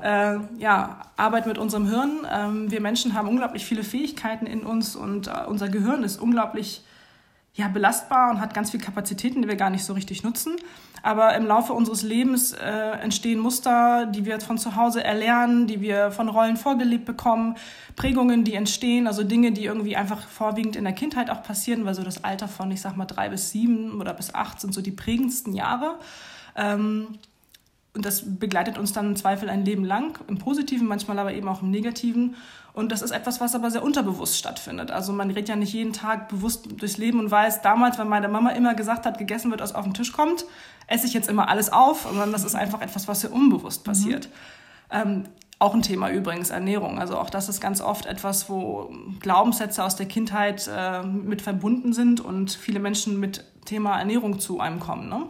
äh, 0.03 0.37
ja, 0.57 1.01
Arbeit 1.17 1.47
mit 1.47 1.57
unserem 1.57 1.87
Hirn. 1.87 2.27
Ähm, 2.31 2.71
wir 2.71 2.81
Menschen 2.81 3.13
haben 3.13 3.27
unglaublich 3.27 3.65
viele 3.65 3.83
Fähigkeiten 3.83 4.45
in 4.45 4.61
uns 4.61 4.95
und 4.95 5.27
äh, 5.27 5.45
unser 5.47 5.67
Gehirn 5.69 6.03
ist 6.03 6.21
unglaublich 6.21 6.83
ja, 7.55 7.67
belastbar 7.67 8.31
und 8.31 8.39
hat 8.39 8.53
ganz 8.53 8.71
viele 8.71 8.83
Kapazitäten, 8.83 9.41
die 9.41 9.47
wir 9.47 9.55
gar 9.55 9.69
nicht 9.69 9.83
so 9.83 9.93
richtig 9.93 10.23
nutzen. 10.23 10.55
Aber 11.01 11.35
im 11.35 11.45
Laufe 11.45 11.73
unseres 11.73 12.01
Lebens 12.01 12.53
äh, 12.53 12.91
entstehen 13.01 13.39
Muster, 13.39 14.05
die 14.05 14.25
wir 14.25 14.39
von 14.39 14.57
zu 14.57 14.75
Hause 14.75 15.03
erlernen, 15.03 15.67
die 15.67 15.81
wir 15.81 16.11
von 16.11 16.29
Rollen 16.29 16.57
vorgelebt 16.57 17.05
bekommen, 17.05 17.55
Prägungen, 17.95 18.43
die 18.43 18.55
entstehen, 18.55 19.07
also 19.07 19.23
Dinge, 19.23 19.51
die 19.51 19.65
irgendwie 19.65 19.95
einfach 19.95 20.27
vorwiegend 20.27 20.75
in 20.75 20.83
der 20.83 20.93
Kindheit 20.93 21.29
auch 21.29 21.43
passieren, 21.43 21.85
weil 21.85 21.95
so 21.95 22.03
das 22.03 22.23
Alter 22.23 22.47
von, 22.47 22.71
ich 22.71 22.81
sag 22.81 22.97
mal, 22.97 23.05
drei 23.05 23.29
bis 23.29 23.51
sieben 23.51 23.99
oder 23.99 24.13
bis 24.13 24.33
acht 24.33 24.61
sind 24.61 24.73
so 24.73 24.81
die 24.81 24.91
prägendsten 24.91 25.53
Jahre. 25.53 25.99
Ähm, 26.55 27.19
und 27.93 28.05
das 28.05 28.23
begleitet 28.39 28.77
uns 28.77 28.93
dann 28.93 29.07
im 29.07 29.15
Zweifel 29.15 29.49
ein 29.49 29.65
Leben 29.65 29.83
lang, 29.83 30.19
im 30.27 30.37
Positiven, 30.37 30.87
manchmal 30.87 31.17
aber 31.17 31.33
eben 31.33 31.47
auch 31.47 31.63
im 31.63 31.71
Negativen. 31.71 32.35
Und 32.71 32.91
das 32.91 33.01
ist 33.01 33.11
etwas, 33.11 33.41
was 33.41 33.55
aber 33.55 33.71
sehr 33.71 33.83
unterbewusst 33.83 34.37
stattfindet. 34.37 34.91
Also 34.91 35.11
man 35.11 35.29
redet 35.29 35.49
ja 35.49 35.55
nicht 35.55 35.73
jeden 35.73 35.91
Tag 35.91 36.29
bewusst 36.29 36.67
durchs 36.77 36.97
Leben 36.97 37.19
und 37.19 37.31
weiß, 37.31 37.61
damals, 37.61 37.97
wenn 37.97 38.07
meine 38.07 38.29
Mama 38.29 38.51
immer 38.51 38.75
gesagt 38.75 39.05
hat, 39.05 39.17
gegessen 39.17 39.49
wird, 39.49 39.59
was 39.59 39.73
auf 39.73 39.85
den 39.85 39.95
Tisch 39.95 40.13
kommt, 40.13 40.45
esse 40.89 41.05
ich 41.05 41.13
jetzt 41.13 41.29
immer 41.29 41.49
alles 41.49 41.71
auf, 41.71 42.03
sondern 42.03 42.31
das 42.31 42.43
ist 42.43 42.55
einfach 42.55 42.81
etwas, 42.81 43.07
was 43.07 43.21
sehr 43.21 43.31
unbewusst 43.31 43.83
passiert. 43.83 44.27
Mhm. 44.27 44.33
Ähm, 44.91 45.23
auch 45.59 45.73
ein 45.73 45.81
Thema 45.81 46.09
übrigens, 46.09 46.49
Ernährung. 46.49 46.99
Also 46.99 47.17
auch 47.17 47.29
das 47.29 47.49
ist 47.49 47.59
ganz 47.59 47.81
oft 47.81 48.05
etwas, 48.05 48.49
wo 48.49 48.91
Glaubenssätze 49.19 49.83
aus 49.83 49.97
der 49.97 50.07
Kindheit 50.07 50.69
äh, 50.73 51.03
mit 51.03 51.41
verbunden 51.41 51.93
sind 51.93 52.21
und 52.21 52.51
viele 52.51 52.79
Menschen 52.79 53.19
mit 53.19 53.43
Thema 53.65 53.99
Ernährung 53.99 54.39
zu 54.39 54.61
einem 54.61 54.79
kommen. 54.79 55.09
Ne? 55.09 55.25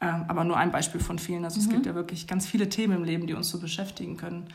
Äh, 0.00 0.06
aber 0.26 0.44
nur 0.44 0.56
ein 0.56 0.72
Beispiel 0.72 1.00
von 1.00 1.18
vielen. 1.18 1.44
Also 1.44 1.60
mhm. 1.60 1.66
es 1.66 1.72
gibt 1.72 1.86
ja 1.86 1.94
wirklich 1.94 2.26
ganz 2.26 2.46
viele 2.46 2.68
Themen 2.68 2.98
im 2.98 3.04
Leben, 3.04 3.26
die 3.28 3.34
uns 3.34 3.48
so 3.48 3.60
beschäftigen 3.60 4.16
können. 4.16 4.48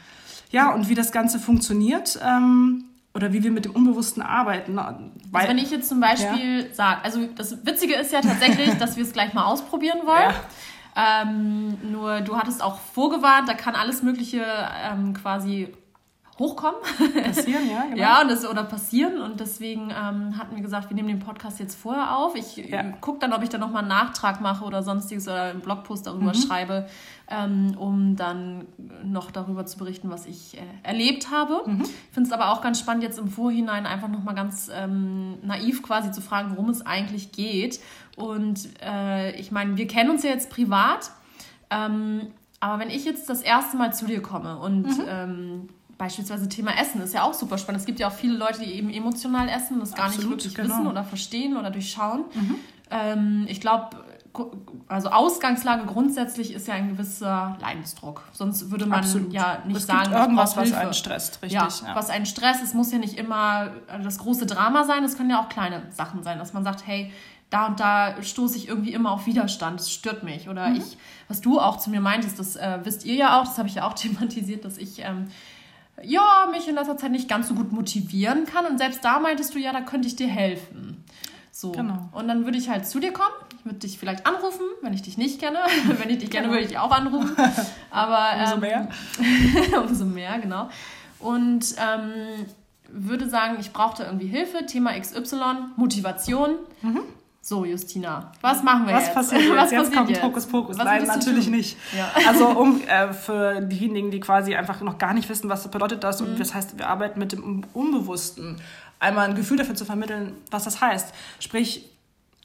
Ja, 0.51 0.74
und 0.74 0.89
wie 0.89 0.95
das 0.95 1.12
Ganze 1.12 1.39
funktioniert 1.39 2.19
ähm, 2.24 2.86
oder 3.17 3.33
wie 3.33 3.43
wir 3.43 3.49
mit 3.49 3.65
dem 3.65 3.71
Unbewussten 3.71 4.21
arbeiten. 4.21 4.77
Also 4.77 5.09
wenn 5.31 5.57
ich 5.57 5.71
jetzt 5.71 5.89
zum 5.89 5.99
Beispiel 5.99 6.67
ja. 6.67 6.73
sage, 6.73 7.03
also 7.03 7.25
das 7.35 7.65
Witzige 7.65 7.95
ist 7.95 8.13
ja 8.13 8.21
tatsächlich, 8.21 8.69
dass 8.79 8.95
wir 8.95 9.03
es 9.03 9.11
gleich 9.11 9.33
mal 9.33 9.45
ausprobieren 9.45 10.01
wollen. 10.05 10.33
Ja. 10.95 11.23
Ähm, 11.23 11.79
nur 11.91 12.21
du 12.21 12.37
hattest 12.37 12.61
auch 12.61 12.79
vorgewarnt, 12.79 13.49
da 13.49 13.55
kann 13.55 13.73
alles 13.73 14.03
Mögliche 14.03 14.45
ähm, 14.83 15.15
quasi 15.15 15.73
hochkommen. 16.39 16.80
Passieren, 17.24 17.69
ja, 17.69 17.84
genau. 17.89 17.98
ja, 17.98 18.22
und 18.22 18.30
das, 18.30 18.45
oder 18.48 18.63
passieren. 18.63 19.22
Und 19.22 19.39
deswegen 19.39 19.89
ähm, 19.89 20.38
hatten 20.38 20.56
wir 20.56 20.62
gesagt, 20.62 20.89
wir 20.89 20.95
nehmen 20.95 21.07
den 21.07 21.19
Podcast 21.19 21.60
jetzt 21.60 21.75
vorher 21.75 22.16
auf. 22.16 22.36
Ich 22.36 22.57
ja. 22.57 22.84
gucke 23.01 23.19
dann, 23.19 23.34
ob 23.34 23.44
ich 23.44 23.50
da 23.50 23.57
nochmal 23.57 23.81
einen 23.81 23.89
Nachtrag 23.89 24.42
mache 24.42 24.63
oder 24.63 24.84
sonstiges 24.84 25.28
oder 25.28 25.44
einen 25.44 25.62
Blogpost 25.62 26.06
darüber 26.06 26.34
mhm. 26.34 26.36
schreibe, 26.36 26.88
ähm, 27.30 27.75
um 27.78 28.16
dann 28.16 28.66
noch 29.04 29.31
darüber 29.31 29.66
zu 29.66 29.78
berichten, 29.78 30.10
was 30.10 30.25
ich 30.25 30.57
äh, 30.57 30.62
erlebt 30.84 31.31
habe. 31.31 31.63
Mhm. 31.66 31.81
Ich 31.81 32.13
finde 32.13 32.28
es 32.28 32.34
aber 32.34 32.51
auch 32.51 32.62
ganz 32.62 32.80
spannend, 32.80 33.04
jetzt 33.04 33.18
im 33.18 33.30
Vorhinein 33.30 33.86
einfach 33.86 34.07
nochmal 34.07 34.36
ganz 34.36 34.69
ähm, 34.74 35.39
naiv 35.42 35.81
quasi 35.81 36.12
zu 36.12 36.22
fragen, 36.22 36.51
worum 36.51 36.69
es 36.69 36.86
eigentlich 36.86 37.31
geht. 37.31 37.80
Und 38.16 38.69
äh, 38.84 39.31
ich 39.39 39.51
meine, 39.51 39.78
wir 39.78 39.88
kennen 39.88 40.12
uns 40.12 40.24
ja 40.24 40.30
jetzt 40.30 40.50
privat. 40.50 41.12
Ähm, 41.69 42.28
aber 42.60 42.80
wenn 42.80 42.89
ich 42.89 43.06
jetzt 43.06 43.30
das 43.30 43.42
erste 43.42 43.78
Mal 43.78 43.94
zu 43.94 44.06
dir 44.06 44.22
komme 44.22 44.57
und 44.57 44.86
mhm. 44.86 45.69
Beispielsweise 45.97 46.47
Thema 46.47 46.77
Essen 46.79 47.01
ist 47.01 47.13
ja 47.13 47.23
auch 47.23 47.33
super 47.33 47.57
spannend. 47.57 47.81
Es 47.81 47.85
gibt 47.85 47.99
ja 47.99 48.07
auch 48.07 48.13
viele 48.13 48.38
Leute, 48.38 48.59
die 48.59 48.73
eben 48.73 48.89
emotional 48.89 49.49
essen 49.49 49.75
und 49.75 49.79
das 49.81 49.94
gar 49.94 50.05
Absolut, 50.05 50.35
nicht 50.35 50.45
wirklich 50.45 50.55
genau. 50.55 50.69
wissen 50.69 50.88
oder 50.88 51.03
verstehen 51.03 51.57
oder 51.57 51.71
durchschauen. 51.71 52.25
Mhm. 52.33 52.55
Ähm, 52.89 53.45
ich 53.49 53.59
glaube, 53.59 53.89
also 54.88 55.09
Ausgangslage 55.09 55.85
grundsätzlich 55.85 56.53
ist 56.53 56.67
ja 56.67 56.75
ein 56.75 56.89
gewisser 56.89 57.57
Leidensdruck. 57.60 58.24
Sonst 58.31 58.69
würde 58.69 58.86
man 58.86 59.00
Absolut. 59.00 59.33
ja 59.33 59.63
nicht 59.65 59.77
es 59.77 59.88
sagen, 59.88 60.13
irgendwas, 60.13 60.55
was 60.55 60.74
einen 60.74 60.93
stresst, 60.93 61.41
richtig. 61.41 61.53
Ja, 61.53 61.67
ja, 61.67 61.95
was 61.95 62.10
einen 62.10 62.25
stresst. 62.25 62.63
Es 62.63 62.74
muss 62.74 62.91
ja 62.91 63.00
nicht 63.00 63.17
immer 63.17 63.72
das 64.03 64.19
große 64.19 64.45
Drama 64.45 64.83
sein. 64.83 65.03
Es 65.03 65.17
können 65.17 65.29
ja 65.29 65.41
auch 65.41 65.50
kleine 65.50 65.83
Sachen 65.91 66.24
sein, 66.24 66.38
dass 66.38 66.53
man 66.53 66.63
sagt, 66.63 66.86
hey, 66.86 67.12
da 67.50 67.67
und 67.67 67.79
da 67.79 68.22
stoße 68.22 68.57
ich 68.57 68.67
irgendwie 68.67 68.93
immer 68.93 69.12
auf 69.12 69.25
Widerstand, 69.25 69.79
das 69.79 69.91
stört 69.91 70.24
mich. 70.24 70.50
Oder 70.50 70.69
mhm. 70.69 70.77
ich, 70.77 70.98
was 71.27 71.41
du 71.41 71.60
auch 71.60 71.77
zu 71.77 71.89
mir 71.89 72.01
meintest, 72.01 72.39
das 72.39 72.55
äh, 72.55 72.79
wisst 72.83 73.05
ihr 73.05 73.15
ja 73.15 73.39
auch, 73.39 73.45
das 73.45 73.57
habe 73.57 73.67
ich 73.67 73.75
ja 73.75 73.88
auch 73.88 73.93
thematisiert, 73.95 74.65
dass 74.65 74.77
ich 74.77 75.00
ähm, 75.00 75.27
ja, 76.04 76.48
mich 76.51 76.68
in 76.68 76.75
letzter 76.75 76.98
Zeit 76.98 77.12
nicht 77.12 77.27
ganz 77.27 77.48
so 77.48 77.56
gut 77.56 77.72
motivieren 77.72 78.46
kann. 78.46 78.66
Und 78.66 78.77
selbst 78.77 79.04
da 79.04 79.20
meintest 79.20 79.56
du, 79.56 79.60
ja, 79.60 79.72
da 79.72 79.82
könnte 79.82 80.08
ich 80.08 80.16
dir 80.16 80.27
helfen. 80.27 81.04
So. 81.51 81.72
Genau. 81.72 82.10
Und 82.12 82.27
dann 82.27 82.46
würde 82.46 82.58
ich 82.58 82.70
halt 82.70 82.88
zu 82.88 83.00
dir 83.00 83.12
kommen. 83.12 83.34
Ich 83.58 83.66
würde 83.66 83.80
dich 83.80 83.98
vielleicht 83.98 84.27
anrufen, 84.27 84.63
wenn 84.82 84.94
ich 84.94 85.01
dich 85.01 85.18
nicht 85.18 85.39
kenne. 85.42 85.58
wenn 85.98 86.10
ich 86.10 86.20
dich 86.20 86.30
kenne, 86.30 86.44
genau. 86.44 86.54
würde 86.54 86.63
ich 86.63 86.70
dich 86.70 86.77
auch 86.77 86.92
anrufen. 86.92 87.36
Aber, 87.89 88.39
umso 88.39 88.54
ähm, 88.54 88.60
mehr. 88.60 88.88
umso 89.82 90.06
mehr, 90.06 90.38
genau. 90.39 90.70
Und 91.20 91.75
ähm, 91.80 92.46
würde 92.89 93.27
sagen, 93.27 93.58
ich 93.60 93.74
brauchte 93.74 94.04
irgendwie 94.04 94.27
Hilfe, 94.27 94.66
Thema 94.66 94.98
XY, 95.00 95.38
Motivation. 95.77 96.56
Mhm. 96.82 97.01
So, 97.50 97.63
Justina, 97.63 98.30
was 98.42 98.62
machen 98.62 98.88
wir 98.88 98.94
was 98.94 99.06
jetzt? 99.06 99.13
Passiert 99.13 99.42
jetzt? 99.42 99.56
was 99.56 99.72
jetzt 99.72 99.80
passiert 99.80 99.96
kommt 99.96 100.10
jetzt? 100.10 100.22
Hokuspokus. 100.22 100.75
Nein, 100.75 101.06
natürlich 101.06 101.48
nicht. 101.48 101.77
Ja. 101.98 102.12
Also 102.27 102.50
um 102.50 102.82
äh, 102.88 103.13
für 103.13 103.62
diejenigen, 103.62 104.12
die 104.12 104.20
quasi 104.20 104.54
einfach 104.54 104.82
noch 104.82 104.98
gar 104.98 105.13
nicht 105.13 105.30
wissen, 105.30 105.48
was 105.48 105.66
bedeutet 105.70 106.04
das 106.04 106.20
mhm. 106.20 106.27
und 106.27 106.39
das 106.42 106.54
heißt, 106.54 106.77
wir 106.77 106.89
arbeiten 106.89 107.18
mit 107.18 107.32
dem 107.32 107.63
Unbewussten, 107.74 108.58
einmal 109.00 109.30
ein 109.30 109.36
Gefühl 109.36 109.56
dafür 109.56 109.75
zu 109.75 109.86
vermitteln, 109.86 110.34
was 110.51 110.66
das 110.66 110.82
heißt. 110.82 111.13
Sprich, 111.39 111.89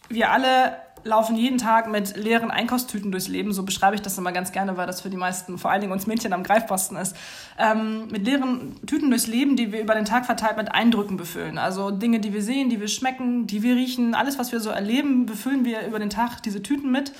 wir 0.08 0.30
alle 0.30 0.76
laufen 1.04 1.36
jeden 1.36 1.58
Tag 1.58 1.90
mit 1.90 2.16
leeren 2.16 2.50
Einkaufstüten 2.50 3.10
durchs 3.10 3.28
Leben. 3.28 3.52
So 3.52 3.62
beschreibe 3.62 3.94
ich 3.94 4.02
das 4.02 4.18
immer 4.18 4.32
ganz 4.32 4.52
gerne, 4.52 4.76
weil 4.76 4.86
das 4.86 5.00
für 5.00 5.10
die 5.10 5.16
meisten, 5.16 5.58
vor 5.58 5.70
allen 5.70 5.80
Dingen 5.80 5.92
uns 5.92 6.06
Mädchen, 6.06 6.32
am 6.32 6.42
greifbarsten 6.42 6.96
ist. 6.96 7.16
Ähm, 7.58 8.08
mit 8.08 8.24
leeren 8.24 8.76
Tüten 8.86 9.10
durchs 9.10 9.26
Leben, 9.26 9.56
die 9.56 9.72
wir 9.72 9.80
über 9.80 9.94
den 9.94 10.04
Tag 10.04 10.26
verteilt 10.26 10.56
mit 10.56 10.72
Eindrücken 10.72 11.16
befüllen. 11.16 11.58
Also 11.58 11.90
Dinge, 11.90 12.20
die 12.20 12.32
wir 12.32 12.42
sehen, 12.42 12.70
die 12.70 12.80
wir 12.80 12.88
schmecken, 12.88 13.46
die 13.46 13.62
wir 13.62 13.74
riechen, 13.76 14.14
alles, 14.14 14.38
was 14.38 14.52
wir 14.52 14.60
so 14.60 14.70
erleben, 14.70 15.26
befüllen 15.26 15.64
wir 15.64 15.86
über 15.86 15.98
den 15.98 16.10
Tag 16.10 16.42
diese 16.42 16.62
Tüten 16.62 16.90
mit. 16.90 17.12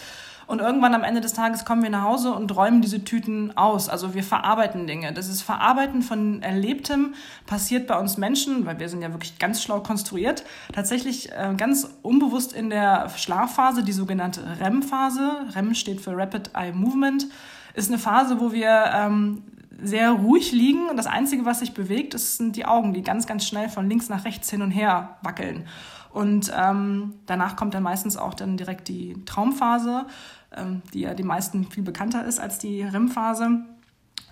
Und 0.46 0.60
irgendwann 0.60 0.94
am 0.94 1.04
Ende 1.04 1.20
des 1.20 1.32
Tages 1.32 1.64
kommen 1.64 1.82
wir 1.82 1.90
nach 1.90 2.02
Hause 2.02 2.32
und 2.32 2.54
räumen 2.54 2.82
diese 2.82 3.04
Tüten 3.04 3.56
aus. 3.56 3.88
Also 3.88 4.14
wir 4.14 4.22
verarbeiten 4.22 4.86
Dinge. 4.86 5.12
Das 5.12 5.28
ist 5.28 5.42
Verarbeiten 5.42 6.02
von 6.02 6.42
Erlebtem 6.42 7.14
passiert 7.46 7.86
bei 7.86 7.98
uns 7.98 8.16
Menschen, 8.16 8.66
weil 8.66 8.78
wir 8.78 8.88
sind 8.88 9.02
ja 9.02 9.12
wirklich 9.12 9.38
ganz 9.38 9.62
schlau 9.62 9.80
konstruiert, 9.80 10.44
tatsächlich 10.72 11.32
äh, 11.32 11.54
ganz 11.56 11.88
unbewusst 12.02 12.52
in 12.52 12.70
der 12.70 13.08
Schlafphase, 13.10 13.82
die 13.82 13.92
sogenannte 13.92 14.42
REM-Phase. 14.60 15.46
REM 15.54 15.74
steht 15.74 16.00
für 16.00 16.16
Rapid 16.16 16.50
Eye 16.54 16.72
Movement. 16.72 17.26
Ist 17.74 17.88
eine 17.88 17.98
Phase, 17.98 18.40
wo 18.40 18.52
wir 18.52 18.90
ähm, 18.94 19.42
sehr 19.82 20.10
ruhig 20.12 20.52
liegen 20.52 20.88
und 20.88 20.96
das 20.96 21.06
Einzige, 21.06 21.44
was 21.44 21.60
sich 21.60 21.74
bewegt, 21.74 22.18
sind 22.18 22.56
die 22.56 22.66
Augen, 22.66 22.92
die 22.92 23.02
ganz, 23.02 23.26
ganz 23.26 23.46
schnell 23.46 23.68
von 23.68 23.88
links 23.88 24.08
nach 24.08 24.24
rechts 24.24 24.50
hin 24.50 24.62
und 24.62 24.70
her 24.70 25.16
wackeln. 25.22 25.64
Und 26.12 26.52
ähm, 26.54 27.14
danach 27.26 27.56
kommt 27.56 27.74
dann 27.74 27.82
meistens 27.82 28.16
auch 28.16 28.34
dann 28.34 28.56
direkt 28.56 28.88
die 28.88 29.16
Traumphase, 29.24 30.06
ähm, 30.54 30.82
die 30.92 31.00
ja 31.00 31.14
die 31.14 31.22
meisten 31.22 31.64
viel 31.70 31.82
bekannter 31.82 32.24
ist 32.26 32.38
als 32.38 32.58
die 32.58 32.82
REM-Phase. 32.82 33.62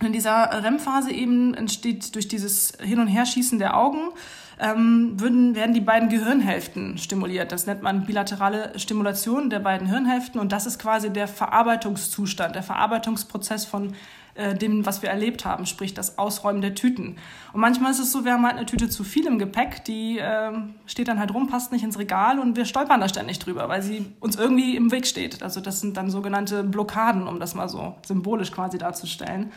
In 0.02 0.12
dieser 0.12 0.62
REM-Phase 0.62 1.10
eben 1.10 1.54
entsteht 1.54 2.14
durch 2.14 2.28
dieses 2.28 2.72
Hin- 2.80 3.00
und 3.00 3.06
Herschießen 3.06 3.58
der 3.58 3.76
Augen, 3.76 4.10
ähm, 4.58 5.18
würden, 5.18 5.54
werden 5.54 5.74
die 5.74 5.80
beiden 5.80 6.10
Gehirnhälften 6.10 6.98
stimuliert. 6.98 7.50
Das 7.50 7.66
nennt 7.66 7.82
man 7.82 8.04
bilaterale 8.04 8.78
Stimulation 8.78 9.48
der 9.48 9.60
beiden 9.60 9.86
Hirnhälften 9.86 10.38
und 10.38 10.52
das 10.52 10.66
ist 10.66 10.78
quasi 10.78 11.10
der 11.10 11.28
Verarbeitungszustand, 11.28 12.54
der 12.54 12.62
Verarbeitungsprozess 12.62 13.64
von 13.64 13.94
äh, 14.40 14.54
dem, 14.54 14.86
was 14.86 15.02
wir 15.02 15.10
erlebt 15.10 15.44
haben, 15.44 15.66
sprich 15.66 15.92
das 15.92 16.16
Ausräumen 16.16 16.62
der 16.62 16.74
Tüten. 16.74 17.16
Und 17.52 17.60
manchmal 17.60 17.90
ist 17.90 17.98
es 17.98 18.10
so, 18.10 18.24
wir 18.24 18.32
haben 18.32 18.46
halt 18.46 18.56
eine 18.56 18.64
Tüte 18.64 18.88
zu 18.88 19.04
viel 19.04 19.26
im 19.26 19.38
Gepäck, 19.38 19.84
die 19.84 20.18
äh, 20.18 20.52
steht 20.86 21.08
dann 21.08 21.18
halt 21.18 21.34
rum, 21.34 21.46
passt 21.46 21.72
nicht 21.72 21.84
ins 21.84 21.98
Regal 21.98 22.38
und 22.38 22.56
wir 22.56 22.64
stolpern 22.64 23.00
da 23.00 23.08
ständig 23.08 23.38
drüber, 23.38 23.68
weil 23.68 23.82
sie 23.82 24.06
uns 24.18 24.36
irgendwie 24.36 24.76
im 24.76 24.90
Weg 24.90 25.06
steht. 25.06 25.42
Also 25.42 25.60
das 25.60 25.80
sind 25.80 25.98
dann 25.98 26.10
sogenannte 26.10 26.64
Blockaden, 26.64 27.26
um 27.26 27.38
das 27.38 27.54
mal 27.54 27.68
so 27.68 27.96
symbolisch 28.06 28.50
quasi 28.50 28.78
darzustellen. 28.78 29.52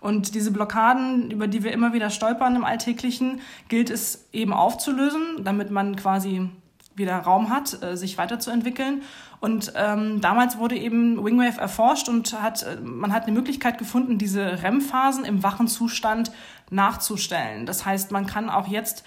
Und 0.00 0.34
diese 0.34 0.50
Blockaden, 0.50 1.30
über 1.30 1.46
die 1.46 1.62
wir 1.62 1.72
immer 1.72 1.92
wieder 1.92 2.08
stolpern 2.08 2.56
im 2.56 2.64
Alltäglichen, 2.64 3.40
gilt 3.68 3.90
es 3.90 4.28
eben 4.32 4.54
aufzulösen, 4.54 5.44
damit 5.44 5.70
man 5.70 5.94
quasi 5.94 6.48
wieder 6.94 7.18
Raum 7.18 7.50
hat, 7.50 7.82
äh, 7.82 7.96
sich 7.96 8.18
weiterzuentwickeln. 8.18 9.02
Und 9.42 9.72
ähm, 9.74 10.20
damals 10.20 10.56
wurde 10.56 10.76
eben 10.76 11.24
Wingwave 11.24 11.60
erforscht 11.60 12.08
und 12.08 12.40
hat, 12.40 12.62
äh, 12.62 12.76
man 12.80 13.12
hat 13.12 13.24
eine 13.24 13.32
Möglichkeit 13.32 13.76
gefunden, 13.76 14.16
diese 14.16 14.62
REM-Phasen 14.62 15.24
im 15.24 15.42
wachen 15.42 15.66
Zustand 15.66 16.30
nachzustellen. 16.70 17.66
Das 17.66 17.84
heißt, 17.84 18.12
man 18.12 18.26
kann 18.26 18.48
auch 18.48 18.68
jetzt 18.68 19.02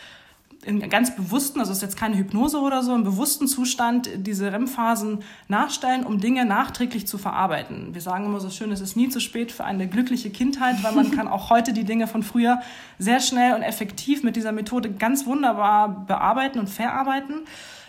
in 0.66 0.90
ganz 0.90 1.16
bewussten, 1.16 1.62
also 1.62 1.72
ist 1.72 1.82
jetzt 1.82 1.96
keine 1.96 2.18
Hypnose 2.18 2.60
oder 2.60 2.84
so, 2.84 2.94
im 2.94 3.06
bewussten 3.06 3.48
Zustand 3.48 4.10
diese 4.18 4.52
REM-Phasen 4.52 5.20
nachstellen, 5.48 6.06
um 6.06 6.20
Dinge 6.20 6.44
nachträglich 6.44 7.08
zu 7.08 7.18
verarbeiten. 7.18 7.94
Wir 7.94 8.02
sagen 8.02 8.26
immer 8.26 8.42
so 8.42 8.50
schön, 8.50 8.74
es 8.74 8.82
ist 8.82 8.98
nie 8.98 9.08
zu 9.08 9.22
spät 9.22 9.54
für 9.54 9.64
eine 9.64 9.88
glückliche 9.88 10.32
Kindheit, 10.32 10.84
weil 10.84 10.92
man 10.92 11.12
kann 11.12 11.30
auch 11.30 11.50
heute 11.50 11.72
die 11.72 11.86
Dinge 11.86 12.08
von 12.08 12.24
früher 12.24 12.60
sehr 13.00 13.22
schnell 13.22 13.54
und 13.54 13.62
effektiv 13.62 14.22
mit 14.22 14.36
dieser 14.36 14.52
Methode 14.52 14.92
ganz 14.92 15.26
wunderbar 15.26 15.88
bearbeiten 16.08 16.60
und 16.60 16.70
verarbeiten. 16.70 17.46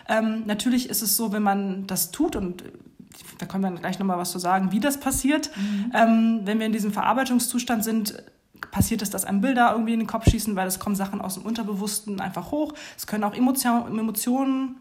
Ähm, 0.09 0.45
natürlich 0.47 0.89
ist 0.89 1.03
es 1.03 1.17
so, 1.17 1.33
wenn 1.33 1.43
man 1.43 1.87
das 1.87 2.11
tut 2.11 2.37
und 2.37 2.65
da 3.39 3.47
können 3.47 3.65
wir 3.65 3.71
gleich 3.73 3.99
nochmal 3.99 4.19
was 4.19 4.31
zu 4.31 4.39
sagen, 4.39 4.73
wie 4.73 4.81
das 4.81 5.01
passiert. 5.01 5.51
Mhm. 5.57 5.93
Ähm, 5.95 6.41
wenn 6.45 6.59
wir 6.59 6.67
in 6.67 6.73
diesem 6.73 6.93
Verarbeitungszustand 6.93 7.85
sind, 7.85 8.23
passiert 8.71 9.03
es, 9.03 9.11
dass 9.11 9.25
einem 9.25 9.41
Bilder 9.41 9.73
irgendwie 9.73 9.93
in 9.93 10.01
den 10.01 10.07
Kopf 10.07 10.29
schießen, 10.29 10.57
weil 10.57 10.67
es 10.67 10.79
kommen 10.79 10.97
Sachen 10.97 11.21
aus 11.21 11.35
dem 11.35 11.45
Unterbewussten 11.45 12.21
einfach 12.21 12.51
hoch. 12.51 12.73
Es 12.97 13.07
können 13.07 13.25
auch 13.25 13.35
Emotion, 13.35 13.87
Emotionen 13.99 14.77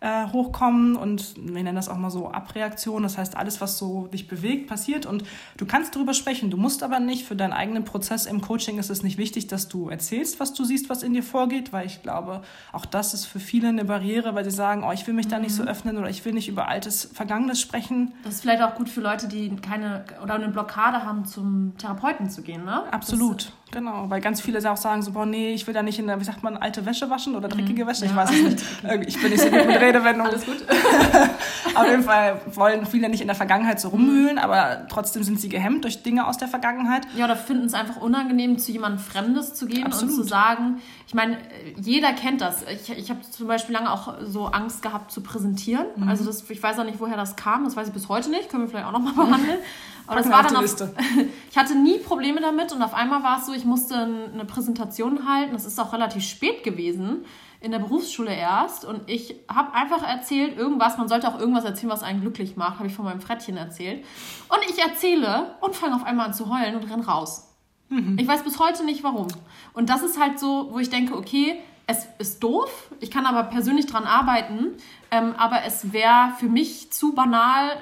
äh, 0.00 0.26
hochkommen 0.26 0.96
und 0.96 1.34
wir 1.36 1.62
nennen 1.62 1.76
das 1.76 1.88
auch 1.88 1.96
mal 1.96 2.10
so 2.10 2.30
Abreaktion. 2.30 3.02
Das 3.02 3.18
heißt, 3.18 3.36
alles, 3.36 3.60
was 3.60 3.78
so 3.78 4.08
dich 4.08 4.28
bewegt, 4.28 4.68
passiert 4.68 5.06
und 5.06 5.24
du 5.56 5.66
kannst 5.66 5.94
darüber 5.94 6.14
sprechen. 6.14 6.50
Du 6.50 6.56
musst 6.56 6.82
aber 6.82 7.00
nicht 7.00 7.26
für 7.26 7.36
deinen 7.36 7.52
eigenen 7.52 7.84
Prozess 7.84 8.26
im 8.26 8.40
Coaching 8.40 8.78
ist 8.78 8.90
es 8.90 9.02
nicht 9.02 9.18
wichtig, 9.18 9.46
dass 9.46 9.68
du 9.68 9.88
erzählst, 9.88 10.38
was 10.40 10.52
du 10.52 10.64
siehst, 10.64 10.90
was 10.90 11.02
in 11.02 11.14
dir 11.14 11.22
vorgeht, 11.22 11.72
weil 11.72 11.86
ich 11.86 12.02
glaube, 12.02 12.42
auch 12.72 12.84
das 12.84 13.14
ist 13.14 13.24
für 13.24 13.40
viele 13.40 13.68
eine 13.68 13.84
Barriere, 13.84 14.34
weil 14.34 14.44
sie 14.44 14.50
sagen, 14.50 14.84
oh, 14.86 14.92
ich 14.92 15.06
will 15.06 15.14
mich 15.14 15.28
da 15.28 15.38
nicht 15.38 15.54
so 15.54 15.62
mhm. 15.62 15.68
öffnen 15.68 15.98
oder 15.98 16.10
ich 16.10 16.24
will 16.24 16.32
nicht 16.32 16.48
über 16.48 16.68
altes 16.68 17.04
Vergangenes 17.12 17.60
sprechen. 17.60 18.12
Das 18.24 18.34
ist 18.34 18.40
vielleicht 18.42 18.62
auch 18.62 18.74
gut 18.74 18.88
für 18.88 19.00
Leute, 19.00 19.28
die 19.28 19.54
keine 19.56 20.04
oder 20.22 20.34
eine 20.34 20.48
Blockade 20.48 21.04
haben, 21.04 21.24
zum 21.24 21.76
Therapeuten 21.78 22.28
zu 22.30 22.42
gehen, 22.42 22.64
ne? 22.64 22.84
Absolut. 22.92 23.46
Das, 23.46 23.52
Genau, 23.72 24.08
weil 24.08 24.20
ganz 24.20 24.40
viele 24.40 24.58
auch 24.70 24.76
sagen 24.76 25.02
so, 25.02 25.10
boah, 25.10 25.26
nee, 25.26 25.52
ich 25.52 25.66
will 25.66 25.74
da 25.74 25.82
nicht 25.82 25.98
in 25.98 26.06
der, 26.06 26.20
wie 26.20 26.24
sagt 26.24 26.42
man, 26.42 26.56
alte 26.56 26.86
Wäsche 26.86 27.10
waschen 27.10 27.34
oder 27.34 27.48
dreckige 27.48 27.84
mhm. 27.84 27.88
Wäsche, 27.88 28.04
ja. 28.04 28.10
ich 28.10 28.16
weiß 28.16 28.30
es 28.30 28.42
nicht. 28.42 28.64
Ich 29.06 29.20
bin 29.20 29.30
nicht 29.30 29.42
so 29.42 29.50
gut 29.50 29.66
mit 29.66 29.80
Redewendungen. 29.80 30.32
Alles 30.32 30.46
gut. 30.46 30.64
Auf 31.74 31.86
jeden 31.86 32.04
Fall 32.04 32.40
wollen 32.54 32.86
viele 32.86 33.08
nicht 33.08 33.20
in 33.20 33.26
der 33.26 33.36
Vergangenheit 33.36 33.80
so 33.80 33.88
rumwühlen, 33.88 34.38
aber 34.38 34.86
trotzdem 34.88 35.24
sind 35.24 35.40
sie 35.40 35.48
gehemmt 35.48 35.84
durch 35.84 36.02
Dinge 36.02 36.26
aus 36.26 36.38
der 36.38 36.48
Vergangenheit. 36.48 37.06
Ja, 37.16 37.24
oder 37.24 37.36
finden 37.36 37.66
es 37.66 37.74
einfach 37.74 37.96
unangenehm, 37.96 38.58
zu 38.58 38.72
jemandem 38.72 39.00
Fremdes 39.00 39.54
zu 39.54 39.66
gehen 39.66 39.84
Absolut. 39.84 40.14
und 40.14 40.16
zu 40.16 40.22
sagen, 40.22 40.80
ich 41.06 41.14
meine, 41.14 41.36
jeder 41.76 42.12
kennt 42.12 42.40
das. 42.40 42.62
Ich, 42.62 42.90
ich 42.96 43.10
habe 43.10 43.20
zum 43.22 43.48
Beispiel 43.48 43.74
lange 43.74 43.92
auch 43.92 44.14
so 44.22 44.46
Angst 44.46 44.80
gehabt 44.80 45.10
zu 45.10 45.20
präsentieren. 45.22 45.86
Mhm. 45.96 46.08
Also 46.08 46.24
das, 46.24 46.48
ich 46.48 46.62
weiß 46.62 46.78
auch 46.78 46.84
nicht, 46.84 47.00
woher 47.00 47.16
das 47.16 47.36
kam, 47.36 47.64
das 47.64 47.76
weiß 47.76 47.88
ich 47.88 47.94
bis 47.94 48.08
heute 48.08 48.30
nicht, 48.30 48.48
können 48.48 48.62
wir 48.62 48.70
vielleicht 48.70 48.86
auch 48.86 48.92
nochmal 48.92 49.14
behandeln. 49.14 49.58
Aber 50.06 50.16
das 50.16 50.30
war 50.30 50.42
dann 50.42 50.56
auf, 50.56 50.64
ich 51.50 51.56
hatte 51.56 51.74
nie 51.74 51.98
Probleme 51.98 52.40
damit 52.40 52.72
und 52.72 52.82
auf 52.82 52.94
einmal 52.94 53.22
war 53.22 53.38
es 53.38 53.46
so, 53.46 53.52
ich 53.52 53.64
musste 53.64 53.96
eine 53.96 54.44
Präsentation 54.44 55.28
halten. 55.28 55.52
Das 55.52 55.64
ist 55.64 55.78
auch 55.80 55.92
relativ 55.92 56.24
spät 56.24 56.62
gewesen, 56.62 57.24
in 57.60 57.70
der 57.72 57.78
Berufsschule 57.78 58.34
erst. 58.34 58.84
Und 58.84 59.08
ich 59.08 59.34
habe 59.48 59.74
einfach 59.74 60.02
erzählt, 60.06 60.56
irgendwas, 60.56 60.98
man 60.98 61.08
sollte 61.08 61.28
auch 61.28 61.38
irgendwas 61.38 61.64
erzählen, 61.64 61.90
was 61.90 62.02
einen 62.02 62.20
glücklich 62.20 62.56
macht, 62.56 62.78
habe 62.78 62.88
ich 62.88 62.94
von 62.94 63.04
meinem 63.04 63.20
Frettchen 63.20 63.56
erzählt. 63.56 64.04
Und 64.48 64.58
ich 64.70 64.78
erzähle 64.82 65.56
und 65.60 65.74
fange 65.74 65.96
auf 65.96 66.04
einmal 66.04 66.26
an 66.26 66.34
zu 66.34 66.48
heulen 66.50 66.76
und 66.76 66.90
renn 66.90 67.00
raus. 67.00 67.54
Mhm. 67.88 68.16
Ich 68.18 68.26
weiß 68.26 68.42
bis 68.42 68.58
heute 68.58 68.84
nicht 68.84 69.02
warum. 69.04 69.28
Und 69.72 69.90
das 69.90 70.02
ist 70.02 70.20
halt 70.20 70.38
so, 70.38 70.68
wo 70.72 70.78
ich 70.78 70.90
denke, 70.90 71.16
okay, 71.16 71.60
es 71.86 72.08
ist 72.18 72.42
doof, 72.42 72.90
ich 72.98 73.10
kann 73.10 73.26
aber 73.26 73.44
persönlich 73.44 73.86
dran 73.86 74.04
arbeiten, 74.04 74.72
ähm, 75.12 75.34
aber 75.38 75.62
es 75.64 75.92
wäre 75.92 76.32
für 76.38 76.48
mich 76.48 76.92
zu 76.92 77.14
banal, 77.14 77.76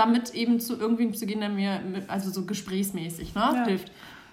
damit 0.00 0.34
eben 0.34 0.60
zu 0.60 0.78
irgendwem 0.78 1.14
zu 1.14 1.26
gehen, 1.26 1.40
der 1.40 1.50
mir, 1.50 1.80
also 2.08 2.30
so 2.30 2.46
gesprächsmäßig, 2.46 3.34
ne, 3.34 3.40
ja. 3.54 3.64
hilft. 3.64 3.92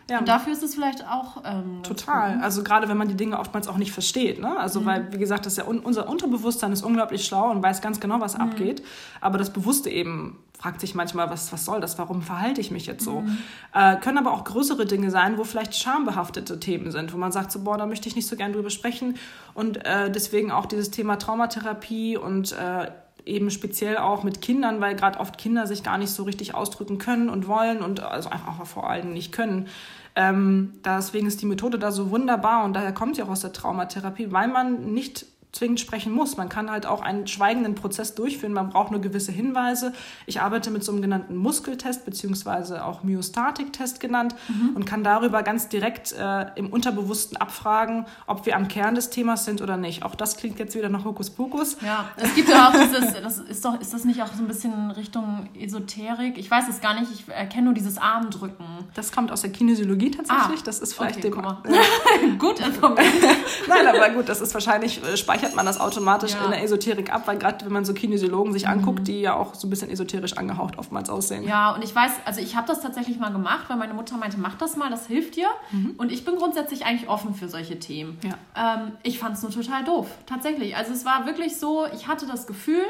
Ja. 0.09 0.19
Und 0.19 0.29
dafür 0.29 0.53
ist 0.53 0.63
es 0.63 0.73
vielleicht 0.73 1.05
auch. 1.05 1.43
Ähm, 1.43 1.83
Total. 1.83 2.39
Also 2.41 2.63
gerade 2.63 2.87
wenn 2.87 2.95
man 2.95 3.09
die 3.09 3.15
Dinge 3.15 3.37
oftmals 3.39 3.67
auch 3.67 3.75
nicht 3.75 3.91
versteht. 3.91 4.39
Ne? 4.39 4.57
Also 4.57 4.79
mhm. 4.79 4.85
weil, 4.85 5.13
wie 5.13 5.17
gesagt, 5.17 5.45
das 5.45 5.57
ja 5.57 5.67
un 5.67 5.79
unser 5.79 6.07
Unterbewusstsein 6.07 6.71
ist 6.71 6.81
unglaublich 6.81 7.25
schlau 7.25 7.51
und 7.51 7.61
weiß 7.61 7.81
ganz 7.81 7.99
genau, 7.99 8.21
was 8.21 8.35
mhm. 8.35 8.43
abgeht. 8.43 8.83
Aber 9.19 9.37
das 9.37 9.51
Bewusste 9.51 9.89
eben 9.89 10.37
fragt 10.57 10.79
sich 10.79 10.95
manchmal, 10.95 11.29
was, 11.29 11.51
was 11.51 11.65
soll 11.65 11.81
das? 11.81 11.99
Warum 11.99 12.21
verhalte 12.21 12.61
ich 12.61 12.71
mich 12.71 12.85
jetzt 12.85 13.03
so? 13.03 13.21
Mhm. 13.21 13.37
Äh, 13.73 13.97
können 13.97 14.17
aber 14.17 14.31
auch 14.31 14.45
größere 14.45 14.85
Dinge 14.85 15.11
sein, 15.11 15.37
wo 15.37 15.43
vielleicht 15.43 15.75
schambehaftete 15.75 16.57
Themen 16.57 16.91
sind, 16.91 17.13
wo 17.13 17.17
man 17.17 17.33
sagt, 17.33 17.51
so, 17.51 17.59
boah, 17.59 17.77
da 17.77 17.85
möchte 17.85 18.07
ich 18.07 18.15
nicht 18.15 18.27
so 18.27 18.37
gern 18.37 18.53
drüber 18.53 18.69
sprechen. 18.69 19.17
Und 19.53 19.85
äh, 19.85 20.09
deswegen 20.09 20.51
auch 20.51 20.67
dieses 20.67 20.89
Thema 20.89 21.17
Traumatherapie 21.17 22.15
und 22.15 22.53
äh, 22.53 22.91
eben 23.27 23.51
speziell 23.51 23.97
auch 23.97 24.23
mit 24.23 24.41
Kindern, 24.41 24.81
weil 24.81 24.95
gerade 24.95 25.19
oft 25.19 25.37
Kinder 25.37 25.67
sich 25.67 25.83
gar 25.83 25.97
nicht 25.97 26.11
so 26.11 26.23
richtig 26.23 26.55
ausdrücken 26.55 26.97
können 26.97 27.29
und 27.29 27.47
wollen 27.47 27.81
und 27.81 27.99
also 27.99 28.29
einfach 28.29 28.65
vor 28.65 28.89
allem 28.89 29.13
nicht 29.13 29.31
können. 29.31 29.67
Ähm, 30.15 30.73
deswegen 30.83 31.27
ist 31.27 31.41
die 31.41 31.45
Methode 31.45 31.77
da 31.77 31.91
so 31.91 32.09
wunderbar 32.09 32.65
und 32.65 32.73
daher 32.73 32.93
kommt 32.93 33.15
sie 33.15 33.23
auch 33.23 33.29
aus 33.29 33.41
der 33.41 33.53
Traumatherapie, 33.53 34.31
weil 34.31 34.47
man 34.47 34.93
nicht 34.93 35.25
zwingend 35.57 35.79
sprechen 35.79 36.13
muss. 36.13 36.37
Man 36.37 36.49
kann 36.49 36.71
halt 36.71 36.85
auch 36.85 37.01
einen 37.01 37.27
schweigenden 37.27 37.75
Prozess 37.75 38.15
durchführen. 38.15 38.53
Man 38.53 38.69
braucht 38.69 38.91
nur 38.91 39.01
gewisse 39.01 39.31
Hinweise. 39.31 39.93
Ich 40.25 40.41
arbeite 40.41 40.71
mit 40.71 40.83
so 40.83 40.91
einem 40.91 41.01
genannten 41.01 41.35
Muskeltest 41.35 42.05
beziehungsweise 42.05 42.85
auch 42.85 43.03
Myostatik-Test 43.03 43.99
genannt 43.99 44.35
mhm. 44.47 44.75
und 44.75 44.85
kann 44.85 45.03
darüber 45.03 45.43
ganz 45.43 45.69
direkt 45.69 46.13
äh, 46.13 46.45
im 46.55 46.67
Unterbewussten 46.67 47.37
abfragen, 47.37 48.05
ob 48.27 48.45
wir 48.45 48.55
am 48.55 48.67
Kern 48.67 48.95
des 48.95 49.09
Themas 49.09 49.45
sind 49.45 49.61
oder 49.61 49.77
nicht. 49.77 50.03
Auch 50.03 50.15
das 50.15 50.37
klingt 50.37 50.59
jetzt 50.59 50.75
wieder 50.75 50.89
nach 50.89 51.05
Hokuspokus. 51.05 51.77
Ja, 51.81 52.05
es 52.17 52.33
gibt 52.35 52.49
ja 52.49 52.69
auch 52.69 52.73
dieses, 52.73 53.13
das 53.21 53.39
ist 53.39 53.65
doch, 53.65 53.79
ist 53.79 53.93
das 53.93 54.05
nicht 54.05 54.21
auch 54.21 54.33
so 54.33 54.43
ein 54.43 54.47
bisschen 54.47 54.91
Richtung 54.91 55.49
Esoterik? 55.59 56.37
Ich 56.37 56.49
weiß 56.49 56.65
es 56.69 56.81
gar 56.81 56.99
nicht. 56.99 57.11
Ich 57.11 57.27
erkenne 57.27 57.65
nur 57.65 57.73
dieses 57.73 57.97
Armdrücken. 57.97 58.65
Das 58.93 59.11
kommt 59.11 59.31
aus 59.31 59.41
der 59.41 59.51
Kinesiologie 59.51 60.11
tatsächlich. 60.11 60.59
Ah, 60.59 60.65
das 60.65 60.79
ist 60.79 60.93
vielleicht 60.93 61.17
okay, 61.17 61.31
dem. 61.31 62.37
gut 62.39 62.59
informiert. 62.59 63.05
Nein, 63.67 63.87
aber 63.87 64.09
gut, 64.09 64.29
das 64.29 64.41
ist 64.41 64.53
wahrscheinlich 64.53 65.03
äh, 65.03 65.17
speichert 65.17 65.46
speichert 65.47 65.55
man 65.55 65.65
das 65.65 65.79
automatisch 65.79 66.33
ja. 66.33 66.45
in 66.45 66.51
der 66.51 66.63
Esoterik 66.63 67.13
ab, 67.13 67.23
weil 67.25 67.37
gerade 67.37 67.65
wenn 67.65 67.73
man 67.73 67.85
so 67.85 67.93
Kinesiologen 67.93 68.53
sich 68.53 68.67
anguckt, 68.67 68.99
mhm. 68.99 69.03
die 69.05 69.21
ja 69.21 69.35
auch 69.35 69.55
so 69.55 69.67
ein 69.67 69.69
bisschen 69.69 69.89
esoterisch 69.89 70.33
angehaucht 70.33 70.77
oftmals 70.77 71.09
aussehen. 71.09 71.43
Ja, 71.43 71.73
und 71.73 71.83
ich 71.83 71.95
weiß, 71.95 72.11
also 72.25 72.41
ich 72.41 72.55
habe 72.55 72.67
das 72.67 72.81
tatsächlich 72.81 73.19
mal 73.19 73.31
gemacht, 73.31 73.65
weil 73.69 73.77
meine 73.77 73.93
Mutter 73.93 74.17
meinte, 74.17 74.39
mach 74.39 74.55
das 74.57 74.75
mal, 74.75 74.89
das 74.89 75.07
hilft 75.07 75.35
dir. 75.35 75.47
Mhm. 75.71 75.95
Und 75.97 76.11
ich 76.11 76.25
bin 76.25 76.35
grundsätzlich 76.35 76.85
eigentlich 76.85 77.09
offen 77.09 77.33
für 77.33 77.49
solche 77.49 77.79
Themen. 77.79 78.19
Ja. 78.23 78.75
Ähm, 78.75 78.91
ich 79.03 79.19
fand 79.19 79.35
es 79.35 79.43
nur 79.43 79.51
total 79.51 79.83
doof, 79.83 80.07
tatsächlich. 80.25 80.75
Also 80.75 80.93
es 80.93 81.05
war 81.05 81.25
wirklich 81.25 81.57
so, 81.57 81.85
ich 81.93 82.07
hatte 82.07 82.27
das 82.27 82.47
Gefühl, 82.47 82.83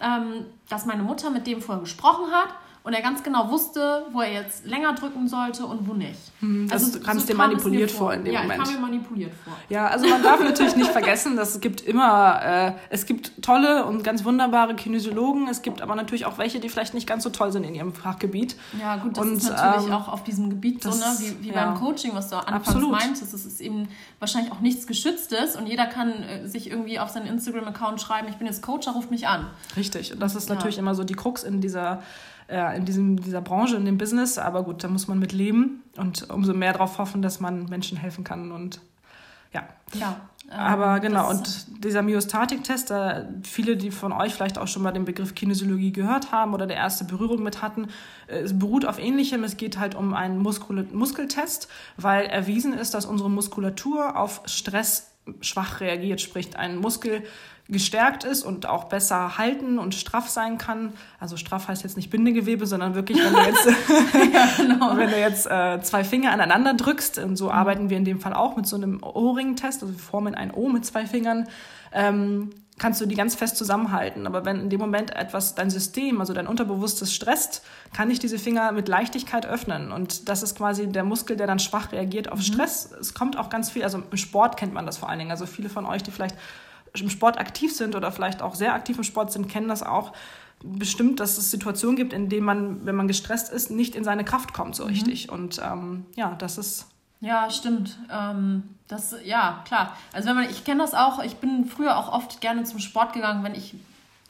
ähm, 0.00 0.46
dass 0.68 0.86
meine 0.86 1.02
Mutter 1.02 1.30
mit 1.30 1.46
dem 1.46 1.62
vorher 1.62 1.82
gesprochen 1.82 2.32
hat 2.32 2.48
und 2.84 2.92
er 2.92 3.00
ganz 3.00 3.22
genau 3.22 3.50
wusste, 3.50 4.04
wo 4.12 4.20
er 4.20 4.30
jetzt 4.30 4.66
länger 4.66 4.92
drücken 4.92 5.26
sollte 5.26 5.64
und 5.64 5.88
wo 5.88 5.94
nicht. 5.94 6.18
Hm, 6.40 6.68
also 6.70 6.92
du 6.92 7.02
kamst 7.02 7.26
so 7.26 7.32
dir 7.32 7.38
manipuliert 7.38 7.90
vor. 7.90 8.08
vor 8.08 8.14
in 8.14 8.24
dem 8.24 8.34
ja, 8.34 8.42
Moment. 8.42 8.58
Ja, 8.58 8.62
ich 8.62 8.70
kam 8.72 8.82
mir 8.82 8.86
manipuliert 8.90 9.32
vor. 9.42 9.54
Ja, 9.70 9.86
also 9.86 10.06
man 10.06 10.22
darf 10.22 10.40
natürlich 10.40 10.76
nicht 10.76 10.90
vergessen, 10.90 11.34
dass 11.34 11.54
es 11.54 11.60
gibt 11.62 11.80
immer, 11.80 12.42
äh, 12.44 12.72
es 12.90 13.06
gibt 13.06 13.42
tolle 13.42 13.86
und 13.86 14.04
ganz 14.04 14.22
wunderbare 14.26 14.74
Kinesiologen, 14.74 15.48
es 15.48 15.62
gibt 15.62 15.80
aber 15.80 15.94
natürlich 15.94 16.26
auch 16.26 16.36
welche, 16.36 16.60
die 16.60 16.68
vielleicht 16.68 16.92
nicht 16.92 17.06
ganz 17.06 17.24
so 17.24 17.30
toll 17.30 17.52
sind 17.52 17.64
in 17.64 17.74
ihrem 17.74 17.94
Fachgebiet. 17.94 18.54
Ja 18.78 18.96
gut, 18.96 19.16
das 19.16 19.24
und, 19.24 19.36
ist 19.38 19.48
natürlich 19.48 19.86
ähm, 19.86 19.92
auch 19.94 20.08
auf 20.08 20.22
diesem 20.22 20.50
Gebiet 20.50 20.84
das, 20.84 21.00
so, 21.00 21.24
ne? 21.24 21.36
wie, 21.40 21.44
wie 21.44 21.54
ja, 21.54 21.64
beim 21.64 21.76
Coaching, 21.76 22.10
was 22.14 22.28
du 22.28 22.36
anfangs 22.36 22.68
absolut. 22.68 22.92
meintest. 22.92 23.32
Es 23.32 23.46
ist 23.46 23.62
eben 23.62 23.88
wahrscheinlich 24.18 24.52
auch 24.52 24.60
nichts 24.60 24.86
Geschütztes 24.86 25.56
und 25.56 25.66
jeder 25.66 25.86
kann 25.86 26.22
äh, 26.22 26.46
sich 26.46 26.70
irgendwie 26.70 26.98
auf 26.98 27.08
seinen 27.08 27.28
Instagram-Account 27.28 28.02
schreiben, 28.02 28.28
ich 28.28 28.36
bin 28.36 28.46
jetzt 28.46 28.60
Coach, 28.60 28.86
ruft 28.88 29.10
mich 29.10 29.26
an. 29.26 29.46
Richtig, 29.74 30.12
und 30.12 30.20
das 30.20 30.34
ist 30.34 30.50
ja. 30.50 30.54
natürlich 30.54 30.76
immer 30.76 30.94
so 30.94 31.02
die 31.02 31.14
Krux 31.14 31.44
in 31.44 31.62
dieser 31.62 32.02
äh, 32.48 32.76
in 32.76 32.84
diesem, 32.84 33.20
dieser 33.20 33.40
Branche, 33.40 33.76
in 33.76 33.84
dem 33.84 33.98
Business. 33.98 34.38
Aber 34.38 34.62
gut, 34.64 34.84
da 34.84 34.88
muss 34.88 35.08
man 35.08 35.18
mit 35.18 35.32
leben 35.32 35.82
und 35.96 36.30
umso 36.30 36.54
mehr 36.54 36.72
darauf 36.72 36.98
hoffen, 36.98 37.22
dass 37.22 37.40
man 37.40 37.66
Menschen 37.66 37.98
helfen 37.98 38.24
kann. 38.24 38.52
Und 38.52 38.80
ja. 39.52 39.62
Ja. 39.94 40.20
Ähm, 40.50 40.58
Aber 40.58 41.00
genau, 41.00 41.30
und 41.30 41.84
dieser 41.84 42.02
Myostatik-Test, 42.02 42.90
da 42.90 43.26
viele, 43.42 43.76
die 43.76 43.90
von 43.90 44.12
euch 44.12 44.34
vielleicht 44.34 44.58
auch 44.58 44.68
schon 44.68 44.82
mal 44.82 44.92
den 44.92 45.04
Begriff 45.04 45.34
Kinesiologie 45.34 45.92
gehört 45.92 46.32
haben 46.32 46.52
oder 46.52 46.66
der 46.66 46.76
erste 46.76 47.04
Berührung 47.04 47.42
mit 47.42 47.62
hatten, 47.62 47.88
äh, 48.26 48.40
es 48.40 48.58
beruht 48.58 48.84
auf 48.84 48.98
ähnlichem. 48.98 49.42
Es 49.44 49.56
geht 49.56 49.78
halt 49.78 49.94
um 49.94 50.12
einen 50.12 50.38
Muskul 50.38 50.86
Muskeltest, 50.92 51.68
weil 51.96 52.26
erwiesen 52.26 52.74
ist, 52.74 52.94
dass 52.94 53.06
unsere 53.06 53.30
Muskulatur 53.30 54.18
auf 54.18 54.42
Stress 54.44 55.10
schwach 55.40 55.80
reagiert, 55.80 56.20
sprich 56.20 56.56
ein 56.58 56.76
Muskel 56.76 57.22
gestärkt 57.68 58.24
ist 58.24 58.42
und 58.42 58.66
auch 58.66 58.84
besser 58.84 59.38
halten 59.38 59.78
und 59.78 59.94
straff 59.94 60.28
sein 60.28 60.58
kann. 60.58 60.92
Also 61.18 61.38
straff 61.38 61.68
heißt 61.68 61.82
jetzt 61.82 61.96
nicht 61.96 62.10
Bindegewebe, 62.10 62.66
sondern 62.66 62.94
wirklich, 62.94 63.18
wenn 63.18 63.32
du 63.32 63.40
jetzt, 63.46 63.66
ja, 63.66 64.48
genau. 64.56 64.96
wenn 64.96 65.10
du 65.10 65.18
jetzt 65.18 65.46
äh, 65.50 65.80
zwei 65.80 66.04
Finger 66.04 66.32
aneinander 66.32 66.74
drückst, 66.74 67.18
und 67.18 67.36
so 67.36 67.46
mhm. 67.46 67.52
arbeiten 67.52 67.90
wir 67.90 67.96
in 67.96 68.04
dem 68.04 68.20
Fall 68.20 68.34
auch 68.34 68.56
mit 68.56 68.66
so 68.66 68.76
einem 68.76 69.02
O-Ring-Test, 69.02 69.82
also 69.82 69.94
wir 69.94 69.98
formen 69.98 70.34
ein 70.34 70.50
O 70.50 70.68
mit 70.68 70.84
zwei 70.84 71.06
Fingern, 71.06 71.48
ähm, 71.92 72.50
kannst 72.78 73.00
du 73.00 73.06
die 73.06 73.14
ganz 73.14 73.34
fest 73.34 73.56
zusammenhalten. 73.56 74.26
Aber 74.26 74.44
wenn 74.44 74.60
in 74.60 74.68
dem 74.68 74.80
Moment 74.80 75.14
etwas 75.14 75.54
dein 75.54 75.70
System, 75.70 76.20
also 76.20 76.34
dein 76.34 76.46
Unterbewusstes 76.46 77.14
stresst, 77.14 77.62
kann 77.94 78.10
ich 78.10 78.18
diese 78.18 78.38
Finger 78.38 78.72
mit 78.72 78.88
Leichtigkeit 78.88 79.46
öffnen. 79.46 79.92
Und 79.92 80.28
das 80.28 80.42
ist 80.42 80.56
quasi 80.56 80.88
der 80.88 81.04
Muskel, 81.04 81.36
der 81.36 81.46
dann 81.46 81.60
schwach 81.60 81.92
reagiert 81.92 82.30
auf 82.30 82.40
mhm. 82.40 82.42
Stress. 82.42 82.90
Es 83.00 83.14
kommt 83.14 83.38
auch 83.38 83.48
ganz 83.48 83.70
viel, 83.70 83.84
also 83.84 84.02
im 84.10 84.16
Sport 84.18 84.56
kennt 84.56 84.74
man 84.74 84.84
das 84.86 84.98
vor 84.98 85.08
allen 85.08 85.20
Dingen. 85.20 85.30
Also 85.30 85.46
viele 85.46 85.70
von 85.70 85.86
euch, 85.86 86.02
die 86.02 86.10
vielleicht 86.10 86.36
im 87.00 87.10
Sport 87.10 87.38
aktiv 87.38 87.74
sind 87.74 87.94
oder 87.94 88.12
vielleicht 88.12 88.42
auch 88.42 88.54
sehr 88.54 88.74
aktiv 88.74 88.96
im 88.96 89.04
Sport 89.04 89.32
sind, 89.32 89.48
kennen 89.48 89.68
das 89.68 89.82
auch 89.82 90.12
bestimmt, 90.62 91.20
dass 91.20 91.36
es 91.36 91.50
Situationen 91.50 91.96
gibt, 91.96 92.12
in 92.12 92.28
denen 92.28 92.46
man, 92.46 92.86
wenn 92.86 92.96
man 92.96 93.08
gestresst 93.08 93.52
ist, 93.52 93.70
nicht 93.70 93.94
in 93.94 94.04
seine 94.04 94.24
Kraft 94.24 94.54
kommt 94.54 94.74
so 94.74 94.84
mhm. 94.84 94.90
richtig. 94.90 95.30
Und 95.30 95.60
ähm, 95.62 96.06
ja, 96.16 96.34
das 96.36 96.58
ist. 96.58 96.86
Ja, 97.20 97.50
stimmt. 97.50 97.98
Ähm, 98.10 98.62
das, 98.88 99.14
ja, 99.24 99.62
klar. 99.66 99.96
Also 100.12 100.28
wenn 100.28 100.36
man, 100.36 100.50
ich 100.50 100.64
kenne 100.64 100.82
das 100.82 100.94
auch, 100.94 101.22
ich 101.22 101.36
bin 101.36 101.66
früher 101.66 101.96
auch 101.96 102.12
oft 102.12 102.40
gerne 102.40 102.64
zum 102.64 102.80
Sport 102.80 103.12
gegangen, 103.12 103.44
wenn 103.44 103.54
ich 103.54 103.74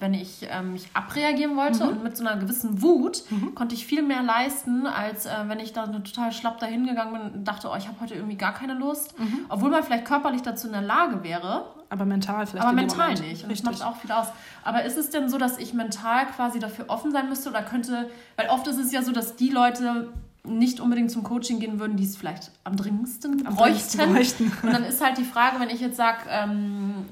wenn 0.01 0.13
ich 0.13 0.47
ähm, 0.51 0.73
mich 0.73 0.89
abreagieren 0.93 1.57
wollte 1.57 1.85
mhm. 1.85 1.91
und 1.91 2.03
mit 2.03 2.17
so 2.17 2.27
einer 2.27 2.39
gewissen 2.39 2.83
Wut 2.83 3.23
mhm. 3.31 3.55
konnte 3.55 3.75
ich 3.75 3.87
viel 3.87 4.03
mehr 4.03 4.23
leisten, 4.23 4.87
als 4.87 5.27
äh, 5.27 5.31
wenn 5.47 5.61
ich 5.61 5.73
da 5.73 5.87
total 5.87 6.33
schlapp 6.33 6.59
dahin 6.59 6.87
gegangen 6.87 7.13
bin 7.13 7.23
und 7.33 7.45
dachte, 7.45 7.71
oh, 7.73 7.77
ich 7.77 7.87
habe 7.87 8.01
heute 8.01 8.15
irgendwie 8.15 8.37
gar 8.37 8.53
keine 8.53 8.75
Lust. 8.75 9.19
Mhm. 9.19 9.47
Obwohl 9.49 9.71
man 9.71 9.83
vielleicht 9.85 10.05
körperlich 10.05 10.43
dazu 10.43 10.67
in 10.67 10.73
der 10.73 10.83
Lage 10.83 11.23
wäre. 11.23 11.67
Aber 11.91 12.05
mental 12.05 12.47
vielleicht. 12.47 12.67
Aber 12.67 12.75
mental 12.75 13.11
nicht. 13.11 13.45
Und 13.45 13.51
Richtig. 13.51 13.63
das 13.63 13.63
macht 13.63 13.85
auch 13.85 13.97
viel 13.97 14.11
aus. 14.11 14.27
Aber 14.65 14.83
ist 14.85 14.99
es 14.99 15.11
denn 15.11 15.29
so, 15.29 15.39
dass 15.39 15.59
ich 15.59 15.75
mental 15.75 16.27
quasi 16.27 16.59
dafür 16.59 16.87
offen 16.89 17.13
sein 17.13 17.29
müsste 17.29 17.51
oder 17.51 17.63
könnte, 17.63 18.11
weil 18.37 18.49
oft 18.49 18.67
ist 18.67 18.79
es 18.79 18.91
ja 18.91 19.03
so, 19.03 19.13
dass 19.13 19.37
die 19.37 19.51
Leute 19.51 20.09
nicht 20.43 20.81
unbedingt 20.81 21.11
zum 21.11 21.23
Coaching 21.23 21.61
gehen 21.61 21.79
würden, 21.79 21.97
die 21.97 22.05
es 22.05 22.17
vielleicht 22.17 22.51
am 22.65 22.77
dringendsten 22.77 23.47
am 23.47 23.55
bräuchten. 23.55 24.13
bräuchten. 24.13 24.53
Und 24.63 24.73
dann 24.73 24.85
ist 24.85 25.03
halt 25.03 25.17
die 25.17 25.25
Frage, 25.25 25.59
wenn 25.61 25.71
ich 25.71 25.81
jetzt 25.81 25.97
sage, 25.97 26.19
ähm, 26.29 27.07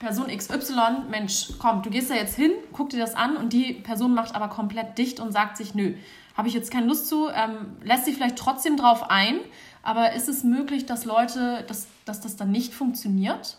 Person 0.00 0.28
XY, 0.28 1.10
Mensch, 1.10 1.50
komm, 1.58 1.82
du 1.82 1.90
gehst 1.90 2.10
da 2.10 2.14
jetzt 2.14 2.34
hin, 2.34 2.52
guck 2.72 2.88
dir 2.88 2.98
das 2.98 3.14
an 3.14 3.36
und 3.36 3.52
die 3.52 3.74
Person 3.74 4.14
macht 4.14 4.34
aber 4.34 4.48
komplett 4.48 4.96
dicht 4.96 5.20
und 5.20 5.30
sagt 5.30 5.58
sich, 5.58 5.74
nö, 5.74 5.94
habe 6.34 6.48
ich 6.48 6.54
jetzt 6.54 6.70
keine 6.70 6.86
Lust 6.86 7.06
zu, 7.06 7.28
ähm, 7.28 7.76
lässt 7.84 8.06
sich 8.06 8.14
vielleicht 8.14 8.36
trotzdem 8.36 8.78
drauf 8.78 9.10
ein, 9.10 9.40
aber 9.82 10.14
ist 10.14 10.26
es 10.28 10.42
möglich, 10.42 10.86
dass 10.86 11.04
Leute, 11.04 11.64
dass, 11.68 11.86
dass 12.06 12.22
das 12.22 12.36
dann 12.36 12.50
nicht 12.50 12.72
funktioniert? 12.72 13.58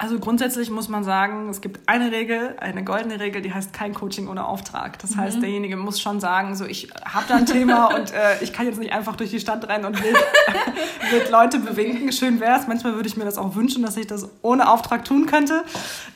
Also 0.00 0.20
grundsätzlich 0.20 0.70
muss 0.70 0.88
man 0.88 1.02
sagen, 1.02 1.48
es 1.48 1.60
gibt 1.60 1.88
eine 1.88 2.12
Regel, 2.12 2.54
eine 2.60 2.84
goldene 2.84 3.18
Regel, 3.18 3.42
die 3.42 3.52
heißt 3.52 3.72
kein 3.72 3.94
Coaching 3.94 4.28
ohne 4.28 4.46
Auftrag. 4.46 4.96
Das 5.00 5.16
mhm. 5.16 5.20
heißt, 5.22 5.42
derjenige 5.42 5.76
muss 5.76 6.00
schon 6.00 6.20
sagen, 6.20 6.54
so 6.54 6.66
ich 6.66 6.88
habe 7.04 7.24
da 7.26 7.34
ein 7.34 7.46
Thema 7.46 7.86
und 7.96 8.12
äh, 8.12 8.40
ich 8.40 8.52
kann 8.52 8.66
jetzt 8.66 8.78
nicht 8.78 8.92
einfach 8.92 9.16
durch 9.16 9.30
die 9.30 9.40
Stadt 9.40 9.66
rennen 9.66 9.84
und 9.84 10.00
will, 10.00 10.14
will 11.10 11.22
Leute 11.32 11.58
bewegen. 11.58 12.12
Schön 12.12 12.38
wäre 12.38 12.60
es. 12.60 12.68
Manchmal 12.68 12.94
würde 12.94 13.08
ich 13.08 13.16
mir 13.16 13.24
das 13.24 13.38
auch 13.38 13.56
wünschen, 13.56 13.82
dass 13.82 13.96
ich 13.96 14.06
das 14.06 14.28
ohne 14.42 14.70
Auftrag 14.70 15.04
tun 15.04 15.26
könnte. 15.26 15.64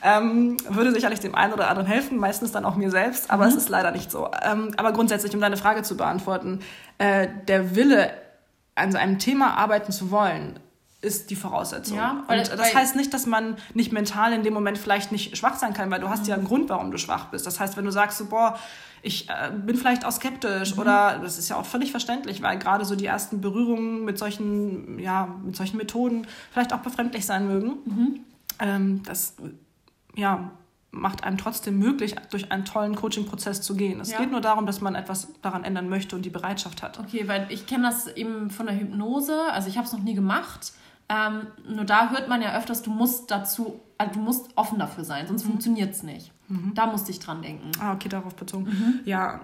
Ähm, 0.01 0.55
würde 0.69 0.93
sicherlich 0.93 1.19
dem 1.19 1.35
einen 1.35 1.51
oder 1.51 1.67
anderen 1.67 1.85
helfen, 1.85 2.17
meistens 2.17 2.53
dann 2.53 2.63
auch 2.63 2.77
mir 2.77 2.89
selbst, 2.89 3.31
aber 3.31 3.43
mhm. 3.43 3.49
es 3.49 3.57
ist 3.57 3.67
leider 3.67 3.91
nicht 3.91 4.09
so. 4.09 4.31
Ähm, 4.49 4.73
aber 4.77 4.93
grundsätzlich, 4.93 5.35
um 5.35 5.41
deine 5.41 5.57
Frage 5.57 5.83
zu 5.83 5.97
beantworten, 5.97 6.61
äh, 6.99 7.27
der 7.49 7.75
Wille, 7.75 8.11
an 8.75 8.91
so 8.91 8.97
einem 8.97 9.19
Thema 9.19 9.57
arbeiten 9.57 9.91
zu 9.91 10.09
wollen, 10.09 10.59
ist 11.03 11.29
die 11.29 11.35
Voraussetzung. 11.35 11.97
Ja, 11.97 12.23
und 12.27 12.37
das 12.37 12.73
heißt 12.73 12.95
nicht, 12.95 13.13
dass 13.13 13.25
man 13.25 13.57
nicht 13.73 13.91
mental 13.91 14.31
in 14.33 14.43
dem 14.43 14.53
Moment 14.53 14.77
vielleicht 14.77 15.11
nicht 15.11 15.37
schwach 15.37 15.55
sein 15.55 15.73
kann, 15.73 15.91
weil 15.91 15.99
du 15.99 16.09
hast 16.09 16.23
mhm. 16.23 16.29
ja 16.29 16.35
einen 16.35 16.45
Grund, 16.45 16.69
warum 16.69 16.91
du 16.91 16.97
schwach 16.97 17.25
bist. 17.25 17.45
Das 17.45 17.59
heißt, 17.59 17.75
wenn 17.75 17.85
du 17.85 17.91
sagst, 17.91 18.17
so, 18.17 18.25
boah, 18.25 18.57
ich 19.01 19.29
äh, 19.29 19.51
bin 19.51 19.75
vielleicht 19.75 20.05
auch 20.05 20.11
skeptisch 20.11 20.75
mhm. 20.75 20.81
oder 20.81 21.19
das 21.21 21.37
ist 21.37 21.49
ja 21.49 21.57
auch 21.57 21.65
völlig 21.65 21.91
verständlich, 21.91 22.41
weil 22.41 22.57
gerade 22.57 22.85
so 22.85 22.95
die 22.95 23.05
ersten 23.05 23.41
Berührungen 23.41 24.05
mit 24.05 24.17
solchen, 24.17 24.97
ja, 24.97 25.27
mit 25.43 25.55
solchen 25.55 25.77
Methoden 25.77 26.25
vielleicht 26.51 26.73
auch 26.73 26.79
befremdlich 26.79 27.25
sein 27.25 27.47
mögen. 27.47 27.73
Mhm. 27.85 28.19
Ähm, 28.59 29.03
das, 29.03 29.35
ja, 30.15 30.51
macht 30.93 31.23
einem 31.23 31.37
trotzdem 31.37 31.79
möglich, 31.79 32.15
durch 32.29 32.51
einen 32.51 32.65
tollen 32.65 32.95
Coaching-Prozess 32.95 33.61
zu 33.61 33.75
gehen. 33.75 33.99
Es 33.99 34.11
ja. 34.11 34.19
geht 34.19 34.31
nur 34.31 34.41
darum, 34.41 34.65
dass 34.65 34.79
man 34.79 34.95
etwas 34.95 35.27
daran 35.41 35.63
ändern 35.63 35.89
möchte 35.89 36.15
und 36.15 36.23
die 36.23 36.29
Bereitschaft 36.29 36.83
hat. 36.83 36.99
Okay, 36.99 37.27
weil 37.27 37.47
ich 37.49 37.65
kenne 37.65 37.83
das 37.83 38.07
eben 38.07 38.51
von 38.51 38.67
der 38.67 38.79
Hypnose, 38.79 39.51
also 39.51 39.67
ich 39.67 39.77
habe 39.77 39.87
es 39.87 39.93
noch 39.93 40.01
nie 40.03 40.13
gemacht, 40.13 40.71
ähm, 41.13 41.47
nur 41.67 41.85
da 41.85 42.09
hört 42.09 42.27
man 42.27 42.41
ja 42.41 42.57
öfters, 42.57 42.81
du 42.81 42.89
musst 42.89 43.29
dazu, 43.29 43.79
also 43.97 44.13
du 44.13 44.19
musst 44.19 44.49
offen 44.55 44.79
dafür 44.79 45.03
sein, 45.03 45.27
sonst 45.27 45.43
mhm. 45.43 45.49
funktioniert 45.51 45.91
es 45.91 46.03
nicht. 46.03 46.31
Mhm. 46.47 46.71
Da 46.73 46.87
musste 46.87 47.11
ich 47.11 47.19
dran 47.19 47.41
denken. 47.41 47.71
Ah, 47.79 47.93
okay, 47.93 48.09
darauf 48.09 48.35
bezogen. 48.35 48.65
Mhm. 48.65 48.99
Ja, 49.05 49.41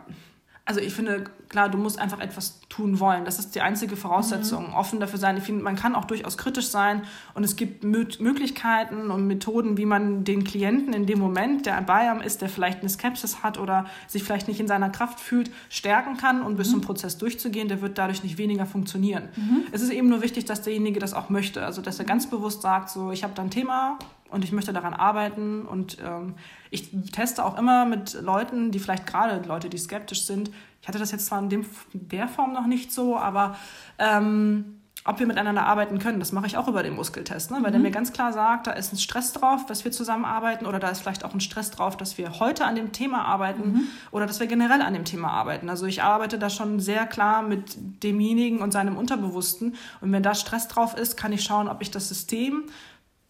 also 0.69 0.82
ich 0.82 0.93
finde, 0.93 1.23
klar, 1.49 1.67
du 1.67 1.79
musst 1.79 1.97
einfach 1.97 2.19
etwas 2.19 2.60
tun 2.69 2.99
wollen. 2.99 3.25
Das 3.25 3.39
ist 3.39 3.55
die 3.55 3.62
einzige 3.62 3.95
Voraussetzung. 3.95 4.67
Mhm. 4.67 4.75
Offen 4.75 4.99
dafür 4.99 5.17
sein. 5.17 5.36
Ich 5.36 5.43
finde, 5.43 5.63
man 5.63 5.75
kann 5.75 5.95
auch 5.95 6.05
durchaus 6.05 6.38
kritisch 6.38 6.67
sein 6.67 7.01
und 7.34 7.43
es 7.43 7.55
gibt 7.55 7.84
Möglichkeiten 7.84 9.10
und 9.10 9.25
Methoden, 9.25 9.77
wie 9.77 9.88
man 9.88 10.23
den 10.25 10.43
Klienten 10.43 10.93
in 10.93 11.08
dem 11.08 11.17
Moment, 11.17 11.65
der 11.65 11.82
bei 11.82 12.12
einem 12.12 12.21
ist, 12.21 12.43
der 12.43 12.49
vielleicht 12.49 12.82
eine 12.82 12.89
Skepsis 12.89 13.41
hat 13.41 13.58
oder 13.58 13.88
sich 14.05 14.23
vielleicht 14.23 14.47
nicht 14.47 14.60
in 14.60 14.67
seiner 14.67 14.91
Kraft 14.91 15.19
fühlt, 15.19 15.49
stärken 15.69 16.17
kann 16.17 16.43
und 16.43 16.55
bis 16.55 16.67
mhm. 16.67 16.73
zum 16.73 16.82
Prozess 16.82 17.17
durchzugehen. 17.17 17.67
Der 17.67 17.82
wird 17.82 17.97
dadurch 17.97 18.21
nicht 18.21 18.38
weniger 18.38 18.67
funktionieren. 18.67 19.29
Mhm. 19.36 19.63
Es 19.71 19.82
ist 19.82 19.89
eben 19.89 20.08
nur 20.08 20.21
wichtig, 20.21 20.45
dass 20.45 20.62
derjenige 20.62 20.99
das 20.99 21.15
auch 21.15 21.29
möchte. 21.29 21.65
Also, 21.65 21.82
dass 21.82 21.97
er 21.97 22.05
ganz 22.05 22.29
bewusst 22.29 22.62
sagt, 22.62 22.91
so, 22.91 23.10
ich 23.12 23.23
habe 23.23 23.34
da 23.34 23.41
ein 23.41 23.49
Thema, 23.49 23.97
und 24.31 24.43
ich 24.43 24.51
möchte 24.51 24.73
daran 24.73 24.93
arbeiten 24.93 25.65
und 25.65 25.97
ähm, 26.03 26.35
ich 26.69 26.91
teste 27.11 27.43
auch 27.43 27.57
immer 27.57 27.85
mit 27.85 28.13
Leuten, 28.21 28.71
die 28.71 28.79
vielleicht 28.79 29.07
gerade 29.07 29.47
Leute, 29.47 29.69
die 29.69 29.77
skeptisch 29.77 30.25
sind. 30.25 30.51
Ich 30.81 30.87
hatte 30.87 30.99
das 30.99 31.11
jetzt 31.11 31.25
zwar 31.25 31.39
in 31.39 31.49
dem, 31.49 31.65
der 31.93 32.27
Form 32.27 32.53
noch 32.53 32.67
nicht 32.67 32.91
so, 32.91 33.17
aber 33.17 33.57
ähm, 33.97 34.79
ob 35.05 35.17
wir 35.19 35.27
miteinander 35.27 35.65
arbeiten 35.65 35.97
können, 35.97 36.19
das 36.19 36.33
mache 36.33 36.45
ich 36.45 36.57
auch 36.57 36.67
über 36.67 36.83
den 36.83 36.93
Muskeltest, 36.93 37.51
ne? 37.51 37.57
weil 37.61 37.69
mhm. 37.69 37.73
der 37.73 37.79
mir 37.79 37.91
ganz 37.91 38.11
klar 38.11 38.33
sagt, 38.33 38.67
da 38.67 38.71
ist 38.71 38.91
ein 38.91 38.97
Stress 38.97 39.31
drauf, 39.31 39.65
dass 39.65 39.85
wir 39.85 39.91
zusammenarbeiten 39.91 40.65
oder 40.65 40.77
da 40.79 40.89
ist 40.89 40.99
vielleicht 40.99 41.23
auch 41.23 41.33
ein 41.33 41.39
Stress 41.39 41.71
drauf, 41.71 41.95
dass 41.95 42.17
wir 42.17 42.39
heute 42.39 42.65
an 42.65 42.75
dem 42.75 42.91
Thema 42.91 43.23
arbeiten 43.23 43.71
mhm. 43.71 43.83
oder 44.11 44.27
dass 44.27 44.39
wir 44.41 44.47
generell 44.47 44.81
an 44.81 44.93
dem 44.93 45.05
Thema 45.05 45.31
arbeiten. 45.31 45.69
Also 45.69 45.85
ich 45.85 46.03
arbeite 46.03 46.37
da 46.37 46.49
schon 46.49 46.79
sehr 46.81 47.05
klar 47.05 47.43
mit 47.43 48.03
demjenigen 48.03 48.59
und 48.59 48.71
seinem 48.71 48.97
Unterbewussten 48.97 49.75
und 50.01 50.11
wenn 50.11 50.23
da 50.23 50.35
Stress 50.35 50.67
drauf 50.67 50.97
ist, 50.97 51.15
kann 51.15 51.31
ich 51.31 51.43
schauen, 51.43 51.69
ob 51.69 51.81
ich 51.81 51.91
das 51.91 52.09
System 52.09 52.65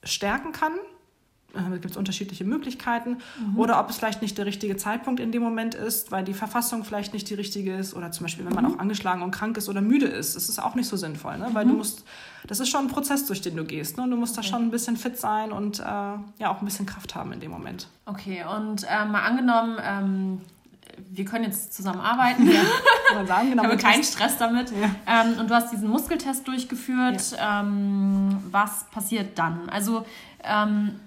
stärken 0.04 0.52
kann. 0.52 0.74
Äh, 1.54 1.70
da 1.70 1.78
gibt 1.78 1.92
es 1.92 1.98
unterschiedliche 1.98 2.44
Möglichkeiten. 2.44 3.18
Mhm. 3.40 3.58
Oder 3.58 3.80
ob 3.80 3.90
es 3.90 3.98
vielleicht 3.98 4.22
nicht 4.22 4.38
der 4.38 4.46
richtige 4.46 4.78
Zeitpunkt 4.78 5.20
in 5.20 5.32
dem 5.32 5.42
Moment 5.42 5.76
ist, 5.76 6.12
weil 6.12 6.24
die 6.24 6.34
Verfassung 6.34 6.84
vielleicht 6.84 7.14
nicht 7.14 7.30
die 7.30 7.34
richtige 7.34 7.76
ist. 7.76 7.96
Oder 7.96 8.12
zum 8.12 8.26
Beispiel, 8.26 8.46
wenn 8.46 8.54
man 8.54 8.66
mhm. 8.66 8.76
auch 8.76 8.80
angeschlagen 8.80 9.22
und 9.22 9.32
krank 9.32 9.58
ist 9.58 9.70
oder 9.70 9.82
müde 9.82 10.06
ist. 10.06 10.36
Ist 10.36 10.62
auch 10.62 10.76
nicht 10.76 10.88
so 10.88 10.98
sinnvoll, 10.98 11.38
ne? 11.38 11.50
weil 11.54 11.66
mhm. 11.66 11.70
du 11.70 11.76
musst, 11.78 12.06
das 12.46 12.60
ist 12.60 12.70
schon 12.70 12.86
ein 12.86 12.90
Prozess, 12.90 13.26
durch 13.26 13.42
den 13.42 13.56
du 13.56 13.66
gehst. 13.66 13.98
Ne? 13.98 14.04
Und 14.04 14.12
du 14.12 14.18
musst 14.18 14.38
okay. 14.38 14.48
da 14.48 14.54
schon 14.54 14.64
ein 14.64 14.72
bisschen 14.72 14.98
fit 14.98 15.18
sein 15.18 15.52
und 15.52 15.80
äh, 15.80 15.84
ja 15.84 16.50
auch 16.50 16.62
ein 16.62 16.66
bisschen 16.66 16.86
Kraft 16.86 17.16
haben 17.16 17.32
in 17.32 17.40
dem 17.40 17.52
Moment. 17.52 17.88
Okay, 18.06 18.44
und 18.44 18.84
äh, 18.84 19.06
mal 19.06 19.24
angenommen, 19.24 19.78
ähm, 19.84 20.42
wir 21.10 21.26
können 21.26 21.46
jetzt 21.46 21.74
zusammenarbeiten. 21.74 22.50
Ja. 22.50 23.26
sagen, 23.26 23.50
genau, 23.50 23.64
ich 23.64 23.70
habe 23.70 23.78
keinen 23.78 24.04
Stress 24.04 24.38
damit. 24.38 24.72
Ja. 24.72 25.24
Ähm, 25.24 25.40
und 25.40 25.50
du 25.50 25.56
hast 25.56 25.72
diesen 25.72 25.90
Muskeltest 25.90 26.48
durchgeführt. 26.48 27.32
Ja. 27.32 27.62
Ähm, 27.62 28.38
was 28.52 28.86
passiert 28.92 29.38
dann? 29.38 29.70
Also 29.70 30.06
ähm, 30.44 31.00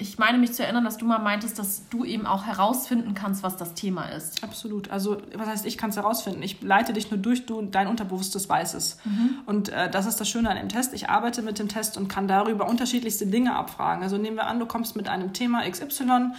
ich 0.00 0.16
meine 0.16 0.38
mich 0.38 0.52
zu 0.52 0.62
erinnern, 0.62 0.84
dass 0.84 0.96
du 0.96 1.04
mal 1.04 1.18
meintest, 1.18 1.58
dass 1.58 1.88
du 1.88 2.04
eben 2.04 2.24
auch 2.24 2.46
herausfinden 2.46 3.14
kannst, 3.14 3.42
was 3.42 3.56
das 3.56 3.74
Thema 3.74 4.04
ist. 4.04 4.44
Absolut. 4.44 4.90
Also, 4.90 5.20
was 5.34 5.48
heißt, 5.48 5.66
ich 5.66 5.76
kann 5.76 5.90
es 5.90 5.96
herausfinden? 5.96 6.40
Ich 6.42 6.62
leite 6.62 6.92
dich 6.92 7.10
nur 7.10 7.18
durch, 7.18 7.46
du, 7.46 7.62
dein 7.62 7.88
Unterbewusstes 7.88 8.48
weiß 8.48 8.74
es. 8.74 8.98
Mhm. 9.04 9.38
Und 9.46 9.68
äh, 9.70 9.90
das 9.90 10.06
ist 10.06 10.20
das 10.20 10.28
Schöne 10.28 10.50
an 10.50 10.56
dem 10.56 10.68
Test. 10.68 10.94
Ich 10.94 11.10
arbeite 11.10 11.42
mit 11.42 11.58
dem 11.58 11.68
Test 11.68 11.96
und 11.96 12.06
kann 12.06 12.28
darüber 12.28 12.68
unterschiedlichste 12.68 13.26
Dinge 13.26 13.56
abfragen. 13.56 14.04
Also, 14.04 14.18
nehmen 14.18 14.36
wir 14.36 14.46
an, 14.46 14.60
du 14.60 14.66
kommst 14.66 14.94
mit 14.94 15.08
einem 15.08 15.32
Thema 15.32 15.68
XY 15.68 16.32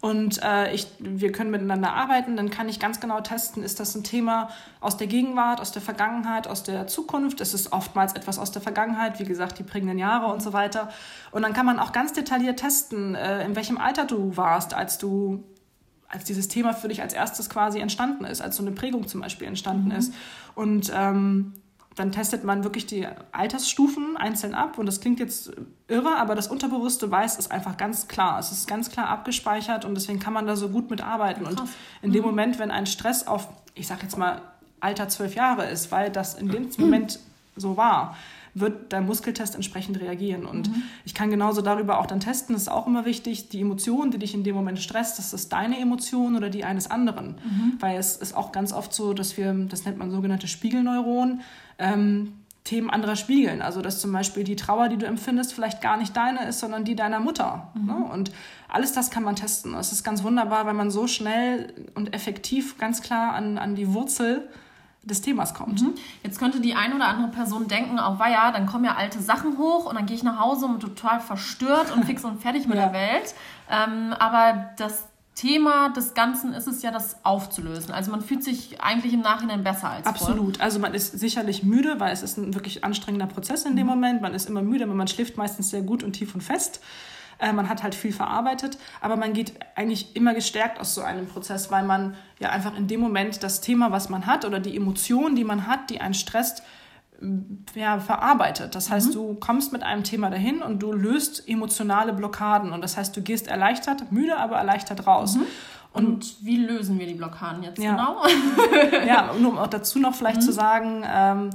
und 0.00 0.42
äh, 0.42 0.72
ich, 0.74 0.86
wir 0.98 1.32
können 1.32 1.50
miteinander 1.50 1.92
arbeiten, 1.92 2.36
dann 2.36 2.50
kann 2.50 2.68
ich 2.68 2.78
ganz 2.78 3.00
genau 3.00 3.20
testen, 3.20 3.62
ist 3.62 3.80
das 3.80 3.94
ein 3.94 4.04
Thema 4.04 4.50
aus 4.80 4.96
der 4.96 5.06
Gegenwart, 5.06 5.60
aus 5.60 5.72
der 5.72 5.82
Vergangenheit, 5.82 6.46
aus 6.46 6.62
der 6.62 6.86
Zukunft. 6.86 7.40
Es 7.40 7.54
ist 7.54 7.72
oftmals 7.72 8.12
etwas 8.12 8.38
aus 8.38 8.52
der 8.52 8.62
Vergangenheit, 8.62 9.18
wie 9.18 9.24
gesagt, 9.24 9.58
die 9.58 9.62
prägenden 9.62 9.98
Jahre 9.98 10.32
und 10.32 10.42
so 10.42 10.52
weiter. 10.52 10.90
Und 11.32 11.42
dann 11.42 11.54
kann 11.54 11.66
man 11.66 11.78
auch 11.78 11.92
ganz 11.92 12.12
detailliert 12.12 12.58
testen, 12.58 13.14
äh, 13.14 13.44
in 13.44 13.56
welchem 13.56 13.78
Alter 13.78 14.04
du 14.04 14.36
warst, 14.36 14.74
als 14.74 14.98
du 14.98 15.44
als 16.08 16.24
dieses 16.24 16.46
Thema 16.46 16.72
für 16.72 16.88
dich 16.88 17.02
als 17.02 17.14
erstes 17.14 17.50
quasi 17.50 17.80
entstanden 17.80 18.24
ist, 18.24 18.40
als 18.40 18.56
so 18.56 18.62
eine 18.62 18.72
Prägung 18.72 19.08
zum 19.08 19.22
Beispiel 19.22 19.48
entstanden 19.48 19.88
mhm. 19.88 19.96
ist. 19.96 20.14
Und 20.54 20.92
ähm, 20.94 21.54
dann 21.96 22.12
testet 22.12 22.44
man 22.44 22.62
wirklich 22.62 22.86
die 22.86 23.06
Altersstufen 23.32 24.16
einzeln 24.16 24.54
ab. 24.54 24.78
Und 24.78 24.86
das 24.86 25.00
klingt 25.00 25.18
jetzt 25.18 25.50
irre, 25.88 26.16
aber 26.16 26.34
das 26.34 26.46
Unterbewusste 26.46 27.10
weiß 27.10 27.38
es 27.38 27.50
einfach 27.50 27.78
ganz 27.78 28.06
klar. 28.06 28.38
Es 28.38 28.52
ist 28.52 28.68
ganz 28.68 28.90
klar 28.90 29.08
abgespeichert 29.08 29.84
und 29.86 29.94
deswegen 29.94 30.20
kann 30.20 30.34
man 30.34 30.46
da 30.46 30.56
so 30.56 30.68
gut 30.68 30.90
mitarbeiten. 30.90 31.44
Krass. 31.44 31.58
Und 31.58 31.68
in 32.02 32.12
dem 32.12 32.22
mhm. 32.22 32.28
Moment, 32.28 32.58
wenn 32.58 32.70
ein 32.70 32.86
Stress 32.86 33.26
auf, 33.26 33.48
ich 33.74 33.86
sag 33.86 34.02
jetzt 34.02 34.18
mal, 34.18 34.42
Alter 34.78 35.08
zwölf 35.08 35.34
Jahre 35.34 35.68
ist, 35.70 35.90
weil 35.90 36.10
das 36.10 36.34
in 36.34 36.48
dem 36.48 36.68
Moment 36.78 37.18
so 37.56 37.78
war, 37.78 38.14
wird 38.52 38.92
dein 38.92 39.04
Muskeltest 39.04 39.54
entsprechend 39.54 40.00
reagieren. 40.00 40.46
Und 40.46 40.68
mhm. 40.68 40.82
ich 41.04 41.14
kann 41.14 41.30
genauso 41.30 41.60
darüber 41.60 41.98
auch 41.98 42.06
dann 42.06 42.20
testen, 42.20 42.54
das 42.54 42.62
ist 42.62 42.68
auch 42.68 42.86
immer 42.86 43.04
wichtig, 43.04 43.50
die 43.50 43.60
Emotion, 43.60 44.10
die 44.10 44.18
dich 44.18 44.34
in 44.34 44.44
dem 44.44 44.54
Moment 44.54 44.78
stresst, 44.78 45.18
das 45.18 45.34
ist 45.34 45.52
deine 45.52 45.78
Emotion 45.78 46.36
oder 46.36 46.48
die 46.48 46.64
eines 46.64 46.90
anderen. 46.90 47.36
Mhm. 47.44 47.74
Weil 47.80 47.98
es 47.98 48.16
ist 48.16 48.34
auch 48.34 48.52
ganz 48.52 48.72
oft 48.72 48.94
so, 48.94 49.12
dass 49.12 49.36
wir, 49.36 49.52
das 49.52 49.84
nennt 49.84 49.98
man 49.98 50.10
sogenannte 50.10 50.48
Spiegelneuronen, 50.48 51.42
ähm, 51.78 52.32
Themen 52.66 52.90
anderer 52.90 53.16
spiegeln. 53.16 53.62
Also 53.62 53.80
dass 53.80 54.00
zum 54.00 54.12
Beispiel 54.12 54.44
die 54.44 54.56
Trauer, 54.56 54.88
die 54.88 54.96
du 54.96 55.06
empfindest, 55.06 55.54
vielleicht 55.54 55.80
gar 55.80 55.96
nicht 55.96 56.16
deine 56.16 56.46
ist, 56.46 56.60
sondern 56.60 56.84
die 56.84 56.96
deiner 56.96 57.20
Mutter. 57.20 57.68
Mhm. 57.74 57.86
Ne? 57.86 57.96
Und 58.12 58.32
alles 58.68 58.92
das 58.92 59.10
kann 59.10 59.22
man 59.22 59.36
testen. 59.36 59.72
Das 59.72 59.92
ist 59.92 60.04
ganz 60.04 60.22
wunderbar, 60.22 60.66
weil 60.66 60.74
man 60.74 60.90
so 60.90 61.06
schnell 61.06 61.72
und 61.94 62.12
effektiv 62.12 62.76
ganz 62.78 63.00
klar 63.02 63.34
an, 63.34 63.56
an 63.56 63.76
die 63.76 63.94
Wurzel 63.94 64.48
des 65.06 65.20
Themas 65.20 65.54
kommt. 65.54 65.82
Mhm. 65.82 65.94
Jetzt 66.24 66.40
könnte 66.40 66.60
die 66.60 66.74
eine 66.74 66.96
oder 66.96 67.06
andere 67.06 67.28
Person 67.28 67.68
denken, 67.68 67.98
oh 68.00 68.18
weia, 68.18 68.50
dann 68.50 68.66
kommen 68.66 68.84
ja 68.84 68.96
alte 68.96 69.20
Sachen 69.20 69.56
hoch 69.56 69.86
und 69.86 69.94
dann 69.94 70.06
gehe 70.06 70.16
ich 70.16 70.24
nach 70.24 70.40
Hause 70.40 70.66
und 70.66 70.80
total 70.80 71.20
verstört 71.20 71.92
und 71.94 72.04
fix 72.06 72.24
und 72.24 72.42
fertig 72.42 72.66
mit 72.66 72.76
ja. 72.76 72.88
der 72.88 72.92
Welt. 72.92 73.34
Ähm, 73.70 74.12
aber 74.18 74.70
das 74.76 75.04
Thema 75.36 75.90
des 75.90 76.14
Ganzen 76.14 76.54
ist 76.54 76.66
es 76.66 76.80
ja, 76.80 76.90
das 76.90 77.22
aufzulösen. 77.22 77.92
Also 77.92 78.10
man 78.10 78.22
fühlt 78.22 78.42
sich 78.42 78.80
eigentlich 78.80 79.12
im 79.12 79.20
Nachhinein 79.20 79.62
besser 79.62 79.90
als 79.90 80.06
Absolut. 80.06 80.56
Vor. 80.56 80.64
Also 80.64 80.78
man 80.78 80.94
ist 80.94 81.18
sicherlich 81.18 81.62
müde, 81.62 82.00
weil 82.00 82.10
es 82.10 82.22
ist 82.22 82.38
ein 82.38 82.54
wirklich 82.54 82.84
anstrengender 82.84 83.26
Prozess 83.26 83.66
in 83.66 83.76
dem 83.76 83.86
mhm. 83.86 83.92
Moment. 83.92 84.22
Man 84.22 84.32
ist 84.32 84.48
immer 84.48 84.62
müde, 84.62 84.84
aber 84.84 84.94
man 84.94 85.08
schläft 85.08 85.36
meistens 85.36 85.68
sehr 85.68 85.82
gut 85.82 86.02
und 86.02 86.14
tief 86.14 86.34
und 86.34 86.40
fest. 86.40 86.80
Äh, 87.38 87.52
man 87.52 87.68
hat 87.68 87.82
halt 87.82 87.94
viel 87.94 88.14
verarbeitet, 88.14 88.78
aber 89.02 89.16
man 89.16 89.34
geht 89.34 89.52
eigentlich 89.74 90.16
immer 90.16 90.32
gestärkt 90.32 90.80
aus 90.80 90.94
so 90.94 91.02
einem 91.02 91.26
Prozess, 91.26 91.70
weil 91.70 91.84
man 91.84 92.16
ja 92.38 92.48
einfach 92.48 92.74
in 92.74 92.86
dem 92.86 93.00
Moment 93.00 93.42
das 93.42 93.60
Thema, 93.60 93.92
was 93.92 94.08
man 94.08 94.24
hat 94.24 94.46
oder 94.46 94.58
die 94.58 94.74
Emotion, 94.74 95.36
die 95.36 95.44
man 95.44 95.66
hat, 95.66 95.90
die 95.90 96.00
einen 96.00 96.14
stresst, 96.14 96.62
ja, 97.74 97.98
verarbeitet. 97.98 98.74
Das 98.74 98.90
heißt, 98.90 99.08
mhm. 99.08 99.12
du 99.12 99.34
kommst 99.34 99.72
mit 99.72 99.82
einem 99.82 100.04
Thema 100.04 100.30
dahin 100.30 100.62
und 100.62 100.82
du 100.82 100.92
löst 100.92 101.48
emotionale 101.48 102.12
Blockaden. 102.12 102.72
Und 102.72 102.82
das 102.82 102.96
heißt, 102.96 103.16
du 103.16 103.22
gehst 103.22 103.48
erleichtert, 103.48 104.12
müde, 104.12 104.36
aber 104.36 104.56
erleichtert 104.56 105.06
raus. 105.06 105.36
Mhm. 105.36 105.46
Und, 105.92 106.06
und, 106.06 106.36
wie 106.42 106.58
lösen 106.58 106.98
wir 106.98 107.06
die 107.06 107.14
Blockaden 107.14 107.62
jetzt 107.62 107.78
ja. 107.78 107.92
genau? 107.92 108.22
ja, 109.06 109.32
nur 109.38 109.52
um 109.52 109.58
auch 109.58 109.66
dazu 109.66 109.98
noch 109.98 110.14
vielleicht 110.14 110.40
mhm. 110.40 110.44
zu 110.44 110.52
sagen, 110.52 111.04
ähm, 111.06 111.50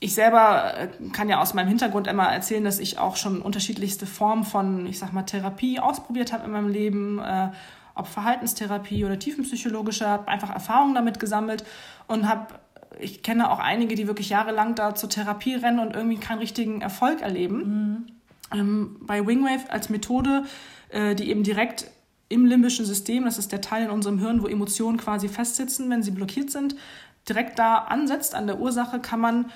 ich 0.00 0.14
selber 0.14 0.74
äh, 0.76 0.88
kann 1.12 1.28
ja 1.28 1.40
aus 1.40 1.54
meinem 1.54 1.68
Hintergrund 1.68 2.06
immer 2.06 2.26
erzählen, 2.26 2.64
dass 2.64 2.78
ich 2.78 2.98
auch 2.98 3.16
schon 3.16 3.40
unterschiedlichste 3.40 4.06
Formen 4.06 4.44
von, 4.44 4.86
ich 4.86 4.98
sag 4.98 5.12
mal, 5.12 5.22
Therapie 5.22 5.80
ausprobiert 5.80 6.32
habe 6.32 6.44
in 6.44 6.52
meinem 6.52 6.68
Leben, 6.68 7.18
äh, 7.18 7.48
ob 7.94 8.06
Verhaltenstherapie 8.06 9.04
oder 9.04 9.18
tiefenpsychologische, 9.18 10.06
habe 10.06 10.28
einfach 10.28 10.50
Erfahrungen 10.50 10.94
damit 10.94 11.18
gesammelt 11.18 11.64
und 12.06 12.28
habe, 12.28 12.46
ich 13.00 13.22
kenne 13.22 13.50
auch 13.50 13.58
einige, 13.58 13.94
die 13.94 14.06
wirklich 14.06 14.28
jahrelang 14.30 14.74
da 14.74 14.94
zur 14.94 15.08
Therapie 15.08 15.54
rennen 15.54 15.78
und 15.78 15.94
irgendwie 15.94 16.18
keinen 16.18 16.38
richtigen 16.38 16.80
Erfolg 16.80 17.20
erleben. 17.20 18.06
Mhm. 18.52 18.58
Ähm, 18.58 18.96
bei 19.00 19.26
Wingwave 19.26 19.70
als 19.70 19.88
Methode, 19.88 20.44
äh, 20.88 21.14
die 21.14 21.30
eben 21.30 21.42
direkt 21.42 21.90
im 22.28 22.44
limbischen 22.44 22.84
System, 22.84 23.24
das 23.24 23.38
ist 23.38 23.52
der 23.52 23.60
Teil 23.60 23.84
in 23.84 23.90
unserem 23.90 24.18
Hirn, 24.18 24.42
wo 24.42 24.46
Emotionen 24.46 24.98
quasi 24.98 25.28
festsitzen, 25.28 25.88
wenn 25.90 26.02
sie 26.02 26.10
blockiert 26.10 26.50
sind, 26.50 26.76
direkt 27.28 27.58
da 27.58 27.78
ansetzt 27.78 28.34
an 28.34 28.46
der 28.46 28.60
Ursache, 28.60 29.00
kann 29.00 29.20
man 29.20 29.46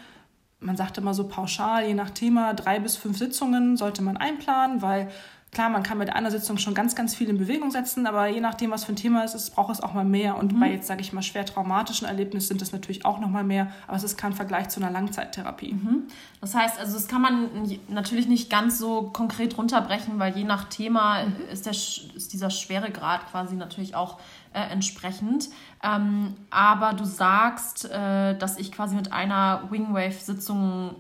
man 0.63 0.77
sagt 0.77 0.99
immer 0.99 1.15
so 1.15 1.27
pauschal, 1.27 1.87
je 1.87 1.95
nach 1.95 2.11
Thema, 2.11 2.55
drei 2.55 2.79
bis 2.79 2.97
fünf 2.97 3.19
Sitzungen 3.19 3.77
sollte 3.77 4.03
man 4.03 4.17
einplanen, 4.17 4.81
weil 4.81 5.11
klar, 5.53 5.69
man 5.69 5.83
kann 5.83 5.99
mit 5.99 6.11
einer 6.11 6.31
Sitzung 6.31 6.57
schon 6.57 6.73
ganz, 6.73 6.95
ganz 6.95 7.15
viel 7.15 7.29
in 7.29 7.37
Bewegung 7.37 7.71
setzen, 7.71 8.07
aber 8.07 8.27
je 8.27 8.41
nachdem, 8.41 8.71
was 8.71 8.85
für 8.85 8.93
ein 8.93 8.97
Thema 8.97 9.23
es 9.23 9.35
ist, 9.35 9.55
braucht 9.55 9.71
es 9.71 9.83
auch 9.83 9.93
mal 9.93 10.05
mehr. 10.05 10.39
Und 10.39 10.55
mhm. 10.55 10.61
bei 10.61 10.73
jetzt, 10.73 10.87
sage 10.87 11.03
ich 11.03 11.13
mal, 11.13 11.21
schwer 11.21 11.45
traumatischen 11.45 12.09
Erlebnissen 12.09 12.49
sind 12.49 12.63
es 12.63 12.73
natürlich 12.73 13.05
auch 13.05 13.21
noch 13.21 13.29
mal 13.29 13.45
mehr, 13.45 13.71
aber 13.87 13.99
es 13.99 14.03
ist 14.03 14.17
kein 14.17 14.33
Vergleich 14.33 14.71
zu 14.71 14.81
einer 14.81 14.91
Langzeittherapie. 14.91 15.75
Mhm. 15.75 16.05
Das 16.41 16.55
heißt, 16.55 16.81
also 16.81 16.95
das 16.95 17.07
kann 17.07 17.21
man 17.21 17.79
natürlich 17.89 18.29
nicht 18.29 18.49
ganz 18.49 18.79
so 18.79 19.11
konkret 19.13 19.59
runterbrechen, 19.59 20.19
weil 20.19 20.35
je 20.35 20.45
nach 20.45 20.71
Thema 20.71 21.25
mhm. 21.25 21.35
ist, 21.53 21.67
der, 21.67 21.73
ist 21.73 22.33
dieser 22.33 22.49
Schweregrad 22.49 23.31
quasi 23.31 23.55
natürlich 23.55 23.95
auch 23.95 24.19
äh, 24.55 24.61
entsprechend. 24.61 25.51
Ähm, 25.83 26.35
aber 26.49 26.95
du 26.95 27.05
sagst, 27.05 27.91
äh, 27.91 28.39
dass 28.39 28.57
ich 28.57 28.73
quasi 28.73 28.95
mit 28.95 29.13
einer 29.13 29.69
Wingwave-Sitzung, 29.69 30.95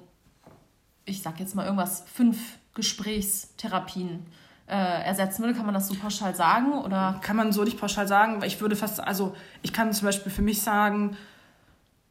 ich 1.07 1.23
sag 1.23 1.41
jetzt 1.41 1.55
mal 1.55 1.65
irgendwas, 1.65 2.05
fünf 2.13 2.59
Gesprächstherapien 2.75 4.27
äh, 4.73 5.05
ersetzen 5.05 5.43
würde. 5.43 5.55
Kann 5.55 5.67
man 5.67 5.75
das 5.75 5.89
so 5.89 5.95
pauschal 5.95 6.35
sagen? 6.35 6.73
Oder? 6.73 7.21
Kann 7.21 7.37
man 7.37 7.53
so 7.53 7.63
nicht 7.63 7.79
pauschal 7.79 8.09
sagen, 8.09 8.41
weil 8.41 8.49
ich 8.49 8.61
würde 8.61 8.75
fast, 8.75 9.01
also 9.01 9.37
ich 9.61 9.73
kann 9.75 9.93
zum 9.93 10.07
Beispiel 10.07 10.33
für 10.33 10.41
mich 10.41 10.63
sagen, 10.63 11.17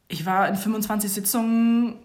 ich 0.07 0.25
war 0.27 0.47
in 0.47 0.55
25 0.55 1.11
Sitzungen 1.11 1.95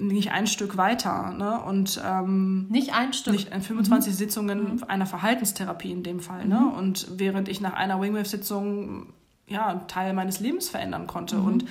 nicht 0.00 0.30
ein 0.30 0.46
Stück 0.46 0.76
weiter. 0.78 1.32
Ne? 1.32 1.60
Und, 1.60 2.00
ähm, 2.04 2.66
nicht 2.68 2.94
ein 2.94 3.12
Stück? 3.12 3.34
Nicht 3.34 3.52
in 3.52 3.60
25 3.60 4.12
mhm. 4.12 4.16
Sitzungen 4.16 4.58
mhm. 4.74 4.84
einer 4.88 5.06
Verhaltenstherapie 5.06 5.92
in 5.92 6.02
dem 6.02 6.20
Fall. 6.20 6.46
Ne? 6.46 6.60
Mhm. 6.60 6.78
Und 6.78 7.06
während 7.18 7.48
ich 7.48 7.60
nach 7.60 7.74
einer 7.74 8.00
Wingwave-Sitzung 8.00 9.12
ja, 9.48 9.66
einen 9.66 9.86
Teil 9.86 10.14
meines 10.14 10.40
Lebens 10.40 10.70
verändern 10.70 11.06
konnte. 11.06 11.36
Mhm. 11.36 11.46
Und 11.46 11.64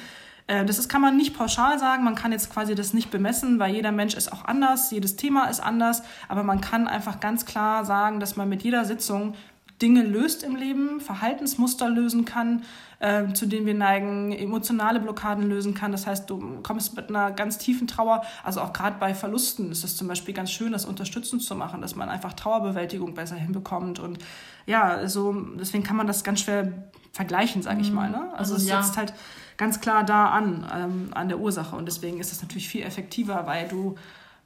das 0.47 0.77
ist, 0.77 0.89
kann 0.89 1.01
man 1.01 1.17
nicht 1.17 1.35
pauschal 1.35 1.79
sagen, 1.79 2.03
man 2.03 2.13
kann 2.13 2.31
jetzt 2.31 2.53
quasi 2.53 2.75
das 2.75 2.93
nicht 2.93 3.09
bemessen, 3.09 3.57
weil 3.57 3.73
jeder 3.73 3.91
Mensch 3.91 4.13
ist 4.13 4.31
auch 4.31 4.45
anders, 4.45 4.91
jedes 4.91 5.15
Thema 5.15 5.45
ist 5.45 5.59
anders, 5.59 6.03
aber 6.27 6.43
man 6.43 6.61
kann 6.61 6.87
einfach 6.87 7.19
ganz 7.19 7.45
klar 7.45 7.83
sagen, 7.83 8.19
dass 8.19 8.35
man 8.35 8.47
mit 8.47 8.61
jeder 8.61 8.85
Sitzung 8.85 9.33
Dinge 9.81 10.03
löst 10.03 10.43
im 10.43 10.55
Leben, 10.55 11.01
Verhaltensmuster 11.01 11.89
lösen 11.89 12.23
kann, 12.23 12.63
äh, 12.99 13.33
zu 13.33 13.45
denen 13.45 13.65
wir 13.65 13.73
neigen, 13.73 14.31
emotionale 14.31 15.01
Blockaden 15.01 15.49
lösen 15.49 15.73
kann. 15.73 15.91
Das 15.91 16.07
heißt, 16.07 16.29
du 16.29 16.61
kommst 16.63 16.95
mit 16.95 17.09
einer 17.09 17.31
ganz 17.31 17.57
tiefen 17.57 17.87
Trauer, 17.87 18.23
also 18.43 18.61
auch 18.61 18.71
gerade 18.71 18.97
bei 18.99 19.13
Verlusten 19.13 19.71
ist 19.71 19.83
es 19.83 19.97
zum 19.97 20.07
Beispiel 20.07 20.33
ganz 20.33 20.51
schön, 20.51 20.71
das 20.71 20.85
unterstützend 20.85 21.41
zu 21.43 21.55
machen, 21.55 21.81
dass 21.81 21.95
man 21.95 22.07
einfach 22.07 22.33
Trauerbewältigung 22.33 23.15
besser 23.15 23.35
hinbekommt. 23.35 23.99
Und 23.99 24.19
ja, 24.65 25.07
so 25.07 25.33
deswegen 25.59 25.83
kann 25.83 25.97
man 25.97 26.07
das 26.07 26.23
ganz 26.23 26.39
schwer 26.41 26.71
vergleichen, 27.11 27.61
sage 27.61 27.81
ich 27.81 27.89
mhm. 27.89 27.95
mal. 27.95 28.09
Ne? 28.09 28.29
Also, 28.33 28.53
also 28.53 28.55
es 28.55 28.67
ja. 28.67 28.81
setzt 28.81 28.97
halt 28.97 29.13
ganz 29.57 29.81
klar 29.81 30.03
da 30.03 30.29
an, 30.29 30.67
ähm, 30.73 31.09
an 31.11 31.29
der 31.29 31.39
Ursache. 31.39 31.75
Und 31.75 31.85
deswegen 31.85 32.19
ist 32.19 32.31
es 32.31 32.41
natürlich 32.41 32.69
viel 32.69 32.83
effektiver, 32.83 33.45
weil 33.45 33.67
du 33.67 33.95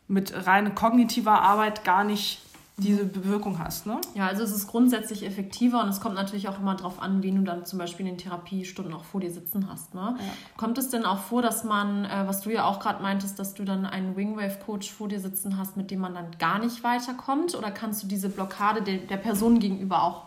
mit 0.07 0.47
rein 0.47 0.73
kognitiver 0.75 1.41
Arbeit 1.41 1.83
gar 1.83 2.03
nicht 2.03 2.41
diese 2.79 3.05
Bewirkung 3.05 3.59
hast. 3.59 3.85
Ne? 3.85 3.99
Ja, 4.15 4.27
also 4.27 4.43
es 4.43 4.51
ist 4.51 4.67
grundsätzlich 4.67 5.25
effektiver 5.25 5.83
und 5.83 5.89
es 5.89 5.99
kommt 5.99 6.15
natürlich 6.15 6.47
auch 6.47 6.59
immer 6.59 6.75
darauf 6.75 7.01
an, 7.01 7.21
wen 7.21 7.35
du 7.35 7.41
dann 7.41 7.65
zum 7.65 7.79
Beispiel 7.79 8.05
in 8.05 8.13
den 8.13 8.17
Therapiestunden 8.17 8.93
auch 8.93 9.03
vor 9.03 9.21
dir 9.21 9.31
sitzen 9.31 9.69
hast. 9.69 9.93
Ne? 9.93 10.15
Ja. 10.17 10.25
Kommt 10.57 10.77
es 10.77 10.89
denn 10.89 11.05
auch 11.05 11.19
vor, 11.19 11.41
dass 11.41 11.63
man, 11.63 12.05
äh, 12.05 12.23
was 12.25 12.41
du 12.41 12.51
ja 12.51 12.65
auch 12.65 12.79
gerade 12.79 13.01
meintest, 13.01 13.37
dass 13.37 13.53
du 13.53 13.65
dann 13.65 13.85
einen 13.85 14.15
Wingwave-Coach 14.15 14.91
vor 14.91 15.07
dir 15.07 15.19
sitzen 15.19 15.57
hast, 15.57 15.77
mit 15.77 15.91
dem 15.91 15.99
man 15.99 16.13
dann 16.13 16.27
gar 16.39 16.59
nicht 16.59 16.83
weiterkommt? 16.83 17.55
Oder 17.55 17.71
kannst 17.71 18.03
du 18.03 18.07
diese 18.07 18.29
Blockade 18.29 18.81
der, 18.81 18.97
der 18.97 19.17
Person 19.17 19.59
gegenüber 19.59 20.03
auch 20.03 20.23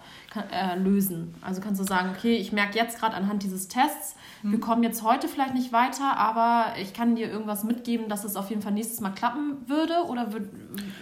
äh, 0.53 0.77
lösen? 0.79 1.35
Also 1.40 1.61
kannst 1.61 1.81
du 1.81 1.85
sagen, 1.85 2.11
okay, 2.16 2.37
ich 2.37 2.53
merke 2.53 2.77
jetzt 2.77 2.99
gerade 2.99 3.16
anhand 3.16 3.42
dieses 3.42 3.68
Tests, 3.68 4.14
wir 4.42 4.61
kommen 4.61 4.83
jetzt 4.83 5.02
heute 5.02 5.28
vielleicht 5.28 5.55
nicht 5.55 5.72
weiter, 5.72 6.16
aber 6.16 6.74
ich 6.81 6.92
kann 6.92 7.14
dir 7.14 7.31
irgendwas 7.31 7.62
mitgeben, 7.62 8.09
dass 8.09 8.24
es 8.24 8.37
auf 8.37 8.50
jeden 8.50 8.61
Fall 8.61 8.72
nächstes 8.72 9.00
Mal 9.00 9.11
klappen 9.11 9.59
würde 9.66 9.94
oder 10.09 10.33
würd, 10.33 10.48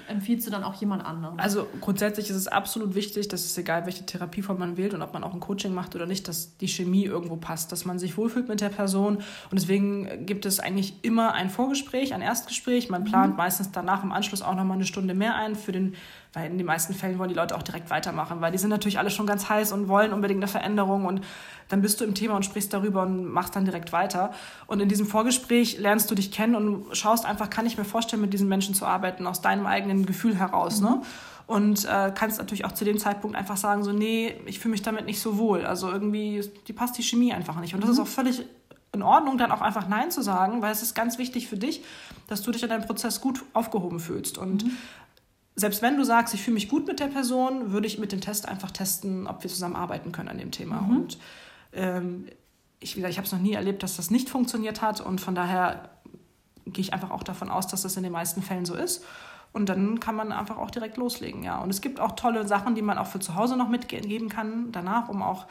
empfiehlst 0.09 0.47
du 0.47 0.51
dann 0.51 0.63
auch 0.63 0.75
jemand 0.75 1.05
anderen? 1.05 1.39
Also 1.41 1.67
grundsätzlich 1.81 2.29
ist 2.29 2.37
es 2.37 2.49
absolut 2.49 2.95
wichtig, 2.95 3.29
dass 3.29 3.45
es 3.45 3.57
egal, 3.57 3.87
welche 3.87 4.05
Therapieform 4.05 4.59
man 4.59 4.77
wählt 4.77 4.93
und 4.93 5.03
ob 5.03 5.15
man 5.15 5.25
auch 5.25 5.33
ein 5.33 5.41
Coaching 5.41 5.73
macht 5.73 5.95
oder 5.95 6.07
nicht, 6.07 6.29
dass 6.29 6.57
die 6.59 6.69
Chemie 6.69 7.05
irgendwo 7.05 7.37
passt, 7.37 7.73
dass 7.73 7.85
man 7.85 7.99
sich 7.99 8.17
wohlfühlt 8.17 8.49
mit 8.49 8.61
der 8.61 8.69
Person 8.69 9.17
und 9.17 9.25
deswegen 9.53 10.27
gibt 10.27 10.45
es 10.45 10.61
eigentlich 10.61 10.95
immer 11.03 11.33
ein 11.33 11.49
Vorgespräch, 11.49 12.13
ein 12.13 12.23
Erstgespräch. 12.23 12.91
Man 12.91 13.05
plant 13.05 13.33
mhm. 13.33 13.37
meistens 13.39 13.71
danach 13.73 14.05
im 14.05 14.13
Anschluss 14.13 14.43
auch 14.43 14.55
nochmal 14.55 14.77
eine 14.77 14.87
Stunde 14.87 15.15
mehr 15.15 15.35
ein 15.37 15.55
für 15.55 15.73
den 15.73 15.95
weil 16.33 16.51
in 16.51 16.59
den 16.59 16.67
meisten 16.67 16.95
Fällen 16.95 17.19
wollen 17.19 17.29
die 17.29 17.35
Leute 17.35 17.57
auch 17.57 17.63
direkt 17.63 17.91
weitermachen, 17.91 18.41
weil 18.41 18.53
die 18.53 18.59
sind 18.59 18.71
natürlich 18.71 18.99
alle 18.99 19.11
schon 19.11 19.27
ganz 19.27 19.49
heiß 19.49 19.73
und 19.73 19.89
wollen 19.89 20.13
unbedingt 20.13 20.39
eine 20.39 20.49
Veränderung 20.49 21.07
und 21.07 21.23
dann 21.69 21.83
bist 21.83 22.01
du 22.01 22.05
im 22.05 22.15
Thema 22.15 22.37
und 22.37 22.45
sprichst 22.45 22.73
darüber 22.73 23.03
und 23.03 23.27
machst 23.27 23.57
dann 23.57 23.65
direkt 23.65 23.93
weiter. 23.93 24.33
Und 24.67 24.81
in 24.81 24.89
diesem 24.89 25.07
Vorgespräch 25.07 25.79
lernst 25.79 26.11
du 26.11 26.15
dich 26.15 26.31
kennen 26.31 26.55
und 26.55 26.97
schaust 26.97 27.27
einfach, 27.27 27.51
kann 27.51 27.67
ich 27.67 27.79
mir 27.79 27.85
vorstellen, 27.85 28.23
mit 28.23 28.33
diesen 28.33 28.49
Menschen 28.49 28.75
zu 28.75 28.87
arbeiten, 28.87 29.27
aus 29.27 29.41
deinem 29.41 29.67
eigenen 29.67 30.07
Gefühl 30.07 30.37
heraus. 30.37 30.81
Ne? 30.81 30.91
Mhm. 30.91 30.97
Ne? 30.97 31.03
Und 31.47 31.85
äh, 31.85 32.13
kannst 32.15 32.39
natürlich 32.39 32.65
auch 32.65 32.73
zu 32.73 32.85
dem 32.85 32.99
Zeitpunkt 32.99 33.37
einfach 33.37 33.57
sagen, 33.57 33.83
so, 33.83 33.91
nee, 33.91 34.37
ich 34.47 34.61
fühle 34.61 34.71
mich 34.71 34.83
damit 34.83 35.07
nicht 35.07 35.21
so 35.21 35.37
wohl. 35.37 35.67
Also 35.67 35.91
irgendwie, 35.91 36.49
die 36.69 36.73
passt 36.73 36.97
die 36.97 37.03
Chemie 37.03 37.33
einfach 37.33 37.59
nicht. 37.59 37.75
Und 37.75 37.81
das 37.81 37.89
mhm. 37.89 37.95
ist 37.95 38.01
auch 38.01 38.07
völlig 38.07 38.45
in 38.93 39.03
Ordnung, 39.03 39.37
dann 39.37 39.51
auch 39.51 39.61
einfach 39.61 39.89
Nein 39.89 40.13
zu 40.13 40.23
sagen, 40.23 40.63
weil 40.63 40.71
es 40.71 40.83
ist 40.83 40.95
ganz 40.95 41.19
wichtig 41.19 41.49
für 41.49 41.57
dich, 41.57 41.83
dass 42.29 42.43
du 42.43 42.53
dich 42.53 42.63
in 42.63 42.69
deinem 42.69 42.87
Prozess 42.87 43.21
gut 43.21 43.43
aufgehoben 43.53 43.99
fühlst. 43.99 44.39
Und 44.39 44.65
mhm. 44.65 44.77
Selbst 45.61 45.83
wenn 45.83 45.97
du 45.97 46.05
sagst, 46.05 46.35
ich 46.35 46.43
fühle 46.43 46.55
mich 46.55 46.69
gut 46.69 46.87
mit 46.87 47.01
der 47.01 47.07
Person, 47.07 47.73
würde 47.73 47.87
ich 47.87 47.99
mit 47.99 48.13
dem 48.13 48.21
Test 48.21 48.49
einfach 48.49 48.71
testen, 48.71 49.27
ob 49.27 49.43
wir 49.43 49.51
zusammen 49.51 49.77
arbeiten 49.77 50.13
können 50.13 50.29
an 50.29 50.39
dem 50.39 50.51
Thema. 50.51 50.81
Mhm. 50.81 50.97
Und 50.97 51.19
ähm, 51.73 52.27
ich, 52.81 52.97
ich 52.97 53.17
habe 53.19 53.27
es 53.27 53.33
noch 53.33 53.41
nie 53.41 53.53
erlebt, 53.53 53.83
dass 53.83 53.97
das 53.97 54.11
nicht 54.11 54.29
funktioniert 54.29 54.83
hat 54.83 55.01
und 55.01 55.21
von 55.21 55.35
daher 55.35 55.91
gehe 56.67 56.83
ich 56.83 56.95
einfach 56.95 57.11
auch 57.11 57.23
davon 57.23 57.51
aus, 57.51 57.67
dass 57.67 57.83
das 57.83 57.97
in 57.97 58.03
den 58.03 58.13
meisten 58.13 58.43
Fällen 58.43 58.65
so 58.65 58.75
ist. 58.75 59.05
Und 59.53 59.69
dann 59.69 59.99
kann 59.99 60.15
man 60.15 60.31
einfach 60.31 60.59
auch 60.59 60.71
direkt 60.71 60.97
loslegen, 60.97 61.43
ja. 61.43 61.59
Und 61.59 61.71
es 61.71 61.81
gibt 61.81 61.99
auch 61.99 62.13
tolle 62.13 62.47
Sachen, 62.47 62.77
die 62.77 62.83
man 62.83 62.99
auch 62.99 63.09
für 63.09 63.19
zu 63.19 63.35
Hause 63.35 63.57
noch 63.57 63.69
mitgeben 63.69 64.29
kann 64.29 64.71
danach, 64.71 65.09
um 65.09 65.23
auch 65.23 65.47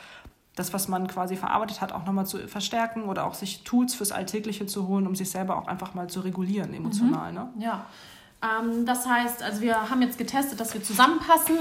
das, 0.55 0.73
was 0.73 0.87
man 0.87 1.07
quasi 1.07 1.35
verarbeitet 1.35 1.81
hat, 1.81 1.91
auch 1.91 2.05
nochmal 2.05 2.25
zu 2.25 2.47
verstärken 2.47 3.03
oder 3.03 3.25
auch 3.25 3.33
sich 3.33 3.63
Tools 3.63 3.93
fürs 3.95 4.11
Alltägliche 4.11 4.65
zu 4.65 4.87
holen, 4.87 5.05
um 5.05 5.15
sich 5.15 5.29
selber 5.29 5.57
auch 5.57 5.67
einfach 5.67 5.93
mal 5.93 6.09
zu 6.09 6.21
regulieren 6.21 6.73
emotional. 6.73 7.31
Mhm. 7.31 7.37
Ne? 7.37 7.49
Ja, 7.59 7.85
ähm, 8.41 8.85
das 8.85 9.05
heißt, 9.05 9.43
also 9.43 9.59
wir 9.61 9.89
haben 9.89 10.01
jetzt 10.01 10.17
getestet, 10.17 10.61
dass 10.61 10.73
wir 10.73 10.81
zusammenpassen 10.81 11.57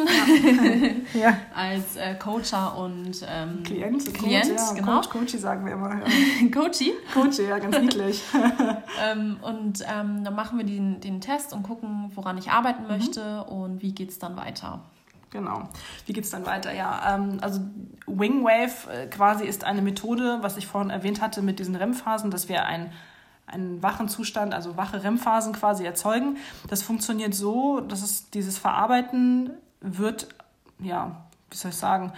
ja. 1.13 1.21
ja. 1.21 1.37
als 1.53 1.97
äh, 1.97 2.15
Coacher 2.15 2.79
und 2.79 3.27
ähm, 3.29 3.65
Klient. 3.65 4.15
Klient, 4.15 4.45
Coach, 4.45 4.57
ja. 4.57 4.73
genau. 4.75 4.95
Coach, 4.95 5.11
Coachy 5.11 5.39
sagen 5.39 5.65
wir 5.65 5.73
immer. 5.73 5.99
Ja. 5.99 6.51
Coachy? 6.53 6.93
Coachy, 7.13 7.49
ja, 7.49 7.59
ganz 7.59 7.81
niedlich. 7.81 8.23
ähm, 9.03 9.39
und 9.43 9.81
ähm, 9.93 10.23
dann 10.23 10.35
machen 10.37 10.59
wir 10.59 10.65
den, 10.65 11.01
den 11.01 11.21
Test 11.21 11.53
und 11.53 11.65
gucken, 11.65 12.13
woran 12.15 12.39
ich 12.39 12.51
arbeiten 12.51 12.83
mhm. 12.83 12.89
möchte 12.89 13.43
und 13.45 13.83
wie 13.83 13.93
geht 13.93 14.11
es 14.11 14.21
dann 14.21 14.37
weiter. 14.37 14.81
Genau. 15.31 15.69
Wie 16.07 16.13
geht 16.13 16.25
es 16.25 16.31
dann 16.31 16.47
weiter? 16.47 16.73
Ja, 16.73 17.17
ähm, 17.17 17.39
also 17.41 17.61
Wingwave 18.07 18.89
äh, 18.91 19.07
quasi 19.09 19.45
ist 19.45 19.65
eine 19.65 19.83
Methode, 19.83 20.39
was 20.43 20.57
ich 20.57 20.69
vorhin 20.69 20.91
erwähnt 20.91 21.21
hatte 21.21 21.43
mit 21.43 21.59
diesen 21.59 21.75
REM-Phasen, 21.75 22.31
dass 22.31 22.49
wir 22.49 22.65
ein 22.65 22.93
einen 23.53 23.83
wachen 23.83 24.09
Zustand, 24.09 24.55
also 24.55 24.77
wache 24.77 25.03
REM-Phasen 25.03 25.53
quasi 25.53 25.85
erzeugen. 25.85 26.37
Das 26.69 26.83
funktioniert 26.83 27.35
so, 27.35 27.81
dass 27.81 28.03
es 28.03 28.31
dieses 28.31 28.59
Verarbeiten 28.59 29.51
wird, 29.81 30.29
ja, 30.79 31.25
wie 31.51 31.57
soll 31.57 31.71
ich 31.71 31.77
sagen, 31.77 32.13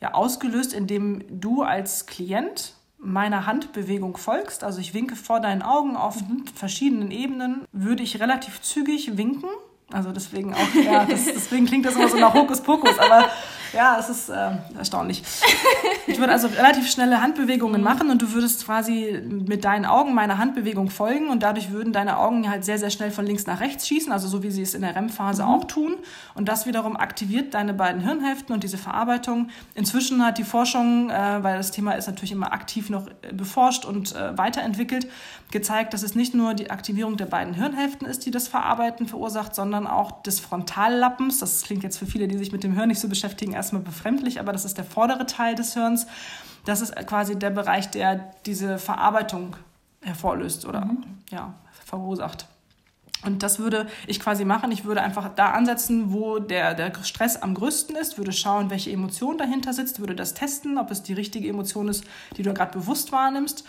ja, 0.00 0.14
ausgelöst, 0.14 0.72
indem 0.72 1.22
du 1.40 1.62
als 1.62 2.06
Klient 2.06 2.74
meiner 2.98 3.46
Handbewegung 3.46 4.16
folgst. 4.16 4.64
Also 4.64 4.80
ich 4.80 4.94
winke 4.94 5.14
vor 5.16 5.40
deinen 5.40 5.62
Augen 5.62 5.96
auf 5.96 6.20
mhm. 6.20 6.44
verschiedenen 6.54 7.10
Ebenen, 7.10 7.64
würde 7.72 8.02
ich 8.02 8.20
relativ 8.20 8.62
zügig 8.62 9.16
winken. 9.16 9.48
Also 9.92 10.10
deswegen 10.12 10.54
auch, 10.54 10.74
ja, 10.74 11.04
das, 11.08 11.26
deswegen 11.26 11.66
klingt 11.66 11.84
das 11.86 11.96
immer 11.96 12.08
so 12.08 12.16
nach 12.16 12.34
Hokuspokus, 12.34 12.98
aber 12.98 13.28
ja, 13.74 13.98
es 13.98 14.08
ist 14.08 14.28
äh, 14.28 14.50
erstaunlich. 14.76 15.22
Ich 16.06 16.18
würde 16.18 16.32
also 16.32 16.48
relativ 16.48 16.90
schnelle 16.90 17.22
Handbewegungen 17.22 17.80
mhm. 17.80 17.84
machen 17.84 18.10
und 18.10 18.20
du 18.20 18.32
würdest 18.32 18.66
quasi 18.66 19.22
mit 19.26 19.64
deinen 19.64 19.86
Augen 19.86 20.14
meiner 20.14 20.36
Handbewegung 20.36 20.90
folgen 20.90 21.30
und 21.30 21.42
dadurch 21.42 21.70
würden 21.70 21.94
deine 21.94 22.18
Augen 22.18 22.48
halt 22.50 22.64
sehr, 22.64 22.78
sehr 22.78 22.90
schnell 22.90 23.10
von 23.10 23.24
links 23.24 23.46
nach 23.46 23.60
rechts 23.60 23.88
schießen, 23.88 24.12
also 24.12 24.28
so 24.28 24.42
wie 24.42 24.50
sie 24.50 24.60
es 24.62 24.74
in 24.74 24.82
der 24.82 24.94
REM-Phase 24.94 25.44
mhm. 25.44 25.48
auch 25.48 25.64
tun. 25.64 25.96
Und 26.34 26.48
das 26.48 26.66
wiederum 26.66 26.96
aktiviert 26.96 27.54
deine 27.54 27.72
beiden 27.72 28.02
Hirnhälften 28.02 28.54
und 28.54 28.62
diese 28.62 28.76
Verarbeitung. 28.76 29.48
Inzwischen 29.74 30.24
hat 30.24 30.36
die 30.36 30.44
Forschung, 30.44 31.10
äh, 31.10 31.42
weil 31.42 31.56
das 31.56 31.70
Thema 31.70 31.92
ist 31.92 32.06
natürlich 32.06 32.32
immer 32.32 32.52
aktiv 32.52 32.90
noch 32.90 33.06
äh, 33.22 33.32
beforscht 33.32 33.86
und 33.86 34.14
äh, 34.14 34.36
weiterentwickelt, 34.36 35.08
gezeigt, 35.50 35.94
dass 35.94 36.02
es 36.02 36.14
nicht 36.14 36.34
nur 36.34 36.52
die 36.54 36.70
Aktivierung 36.70 37.16
der 37.16 37.26
beiden 37.26 37.54
Hirnhälften 37.54 38.06
ist, 38.06 38.26
die 38.26 38.30
das 38.30 38.48
Verarbeiten 38.48 39.06
verursacht, 39.06 39.54
sondern 39.54 39.86
auch 39.86 40.22
des 40.22 40.40
Frontallappens. 40.40 41.38
Das 41.38 41.62
klingt 41.62 41.82
jetzt 41.82 41.98
für 41.98 42.06
viele, 42.06 42.28
die 42.28 42.36
sich 42.36 42.52
mit 42.52 42.62
dem 42.64 42.74
Hirn 42.74 42.88
nicht 42.88 43.00
so 43.00 43.08
beschäftigen, 43.08 43.54
erstmal 43.64 43.82
befremdlich, 43.82 44.40
aber 44.40 44.52
das 44.52 44.64
ist 44.64 44.78
der 44.78 44.84
vordere 44.84 45.26
Teil 45.26 45.54
des 45.54 45.74
Hirns. 45.74 46.06
Das 46.64 46.80
ist 46.80 46.94
quasi 47.06 47.38
der 47.38 47.50
Bereich, 47.50 47.90
der 47.90 48.32
diese 48.46 48.78
Verarbeitung 48.78 49.56
hervorlöst 50.02 50.66
oder 50.66 50.84
mhm. 50.84 51.04
ja, 51.30 51.54
verursacht. 51.84 52.46
Und 53.24 53.42
das 53.42 53.58
würde 53.58 53.86
ich 54.06 54.20
quasi 54.20 54.44
machen. 54.44 54.70
Ich 54.70 54.84
würde 54.84 55.00
einfach 55.00 55.30
da 55.34 55.50
ansetzen, 55.52 56.12
wo 56.12 56.38
der, 56.38 56.74
der 56.74 56.92
Stress 57.04 57.40
am 57.40 57.54
größten 57.54 57.96
ist, 57.96 58.18
würde 58.18 58.32
schauen, 58.32 58.68
welche 58.68 58.90
Emotion 58.90 59.38
dahinter 59.38 59.72
sitzt, 59.72 59.98
würde 59.98 60.14
das 60.14 60.34
testen, 60.34 60.76
ob 60.76 60.90
es 60.90 61.02
die 61.02 61.14
richtige 61.14 61.48
Emotion 61.48 61.88
ist, 61.88 62.04
die 62.36 62.42
du 62.42 62.52
gerade 62.52 62.78
bewusst 62.78 63.12
wahrnimmst 63.12 63.64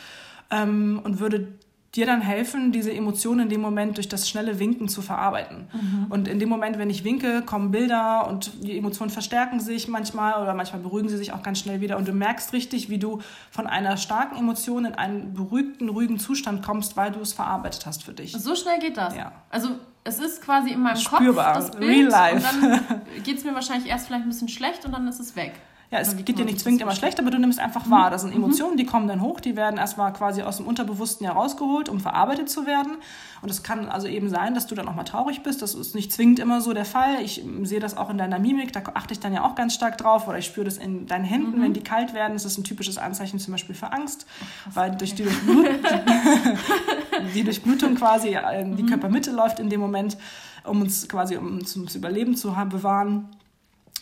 ähm, 0.51 0.99
und 1.03 1.19
würde 1.21 1.53
dir 1.95 2.05
dann 2.05 2.21
helfen, 2.21 2.71
diese 2.71 2.91
Emotionen 2.91 3.41
in 3.41 3.49
dem 3.49 3.61
Moment 3.61 3.97
durch 3.97 4.09
das 4.09 4.29
schnelle 4.29 4.59
Winken 4.59 4.87
zu 4.87 5.01
verarbeiten. 5.01 5.67
Mhm. 5.71 6.05
Und 6.09 6.27
in 6.27 6.39
dem 6.39 6.49
Moment, 6.49 6.77
wenn 6.77 6.89
ich 6.89 7.03
winke, 7.03 7.41
kommen 7.41 7.71
Bilder 7.71 8.27
und 8.27 8.63
die 8.63 8.77
Emotionen 8.77 9.11
verstärken 9.11 9.59
sich 9.59 9.87
manchmal 9.87 10.41
oder 10.41 10.53
manchmal 10.53 10.81
beruhigen 10.81 11.07
sie 11.07 11.17
sich 11.17 11.31
auch 11.31 11.41
ganz 11.41 11.59
schnell 11.59 11.79
wieder. 11.81 11.97
Und 11.97 12.07
du 12.07 12.11
merkst 12.11 12.51
richtig, 12.53 12.89
wie 12.89 12.97
du 12.97 13.21
von 13.49 13.67
einer 13.67 13.97
starken 13.97 14.37
Emotion 14.37 14.85
in 14.85 14.93
einen 14.93 15.33
beruhigten, 15.33 15.89
ruhigen 15.89 16.19
Zustand 16.19 16.65
kommst, 16.65 16.97
weil 16.97 17.11
du 17.11 17.21
es 17.21 17.33
verarbeitet 17.33 17.85
hast 17.85 18.03
für 18.03 18.13
dich. 18.13 18.33
So 18.33 18.55
schnell 18.55 18.79
geht 18.79 18.97
das? 18.97 19.15
Ja. 19.15 19.31
Also 19.49 19.69
es 20.03 20.19
ist 20.19 20.41
quasi 20.41 20.71
in 20.71 20.81
meinem 20.81 20.97
Spürbar. 20.97 21.53
Kopf 21.53 21.71
das 21.71 21.79
Bild 21.79 21.91
Real 21.91 22.09
life. 22.09 22.55
und 22.55 22.63
dann 22.63 23.01
geht 23.23 23.37
es 23.37 23.43
mir 23.43 23.53
wahrscheinlich 23.53 23.89
erst 23.89 24.07
vielleicht 24.07 24.23
ein 24.23 24.29
bisschen 24.29 24.49
schlecht 24.49 24.85
und 24.85 24.91
dann 24.91 25.07
ist 25.07 25.19
es 25.19 25.35
weg. 25.35 25.53
Ja, 25.91 25.99
es 25.99 26.17
geht 26.17 26.39
dir 26.39 26.45
nicht 26.45 26.59
zwingend 26.59 26.81
immer 26.81 26.95
schlecht, 26.95 27.19
aber 27.19 27.29
du 27.29 27.37
nimmst 27.37 27.59
einfach 27.59 27.89
wahr. 27.91 28.09
Das 28.09 28.21
sind 28.21 28.31
mhm. 28.31 28.43
Emotionen, 28.43 28.75
die 28.75 28.85
kommen 28.85 29.07
dann 29.07 29.21
hoch, 29.21 29.39
die 29.39 29.55
werden 29.55 29.77
erstmal 29.77 30.11
quasi 30.13 30.41
aus 30.41 30.57
dem 30.57 30.65
Unterbewussten 30.65 31.27
herausgeholt, 31.27 31.89
um 31.89 31.99
verarbeitet 31.99 32.49
zu 32.49 32.65
werden. 32.65 32.97
Und 33.43 33.51
es 33.51 33.61
kann 33.61 33.87
also 33.89 34.07
eben 34.07 34.29
sein, 34.29 34.55
dass 34.55 34.65
du 34.65 34.73
dann 34.73 34.87
auch 34.87 34.95
mal 34.95 35.03
traurig 35.03 35.43
bist. 35.43 35.61
Das 35.61 35.75
ist 35.75 35.93
nicht 35.93 36.11
zwingend 36.11 36.39
immer 36.39 36.61
so 36.61 36.73
der 36.73 36.85
Fall. 36.85 37.21
Ich 37.23 37.43
sehe 37.63 37.79
das 37.79 37.97
auch 37.97 38.09
in 38.09 38.17
deiner 38.17 38.39
Mimik, 38.39 38.73
da 38.73 38.81
achte 38.95 39.13
ich 39.13 39.19
dann 39.19 39.31
ja 39.31 39.43
auch 39.43 39.53
ganz 39.53 39.75
stark 39.75 39.99
drauf. 39.99 40.27
Oder 40.27 40.39
ich 40.39 40.45
spüre 40.45 40.65
das 40.65 40.77
in 40.77 41.05
deinen 41.05 41.25
Händen, 41.25 41.59
mhm. 41.59 41.63
wenn 41.63 41.73
die 41.73 41.81
kalt 41.81 42.15
werden. 42.15 42.33
Das 42.33 42.45
ist 42.45 42.57
ein 42.57 42.63
typisches 42.63 42.97
Anzeichen 42.97 43.39
zum 43.39 43.51
Beispiel 43.51 43.75
für 43.75 43.91
Angst, 43.91 44.25
Ach, 44.69 44.75
weil 44.75 44.95
durch 44.95 45.13
die, 45.13 45.23
Durchblut 45.23 45.67
die 47.35 47.43
Durchblutung 47.43 47.95
quasi 47.95 48.35
in 48.59 48.75
die 48.75 48.83
mhm. 48.83 48.87
Körpermitte 48.87 49.31
läuft 49.31 49.59
in 49.59 49.69
dem 49.69 49.81
Moment, 49.81 50.17
um 50.63 50.81
uns 50.81 51.07
quasi 51.07 51.37
um 51.37 51.57
uns 51.57 51.75
ums 51.75 51.93
Überleben 51.93 52.35
zu 52.35 52.55
bewahren. 52.69 53.29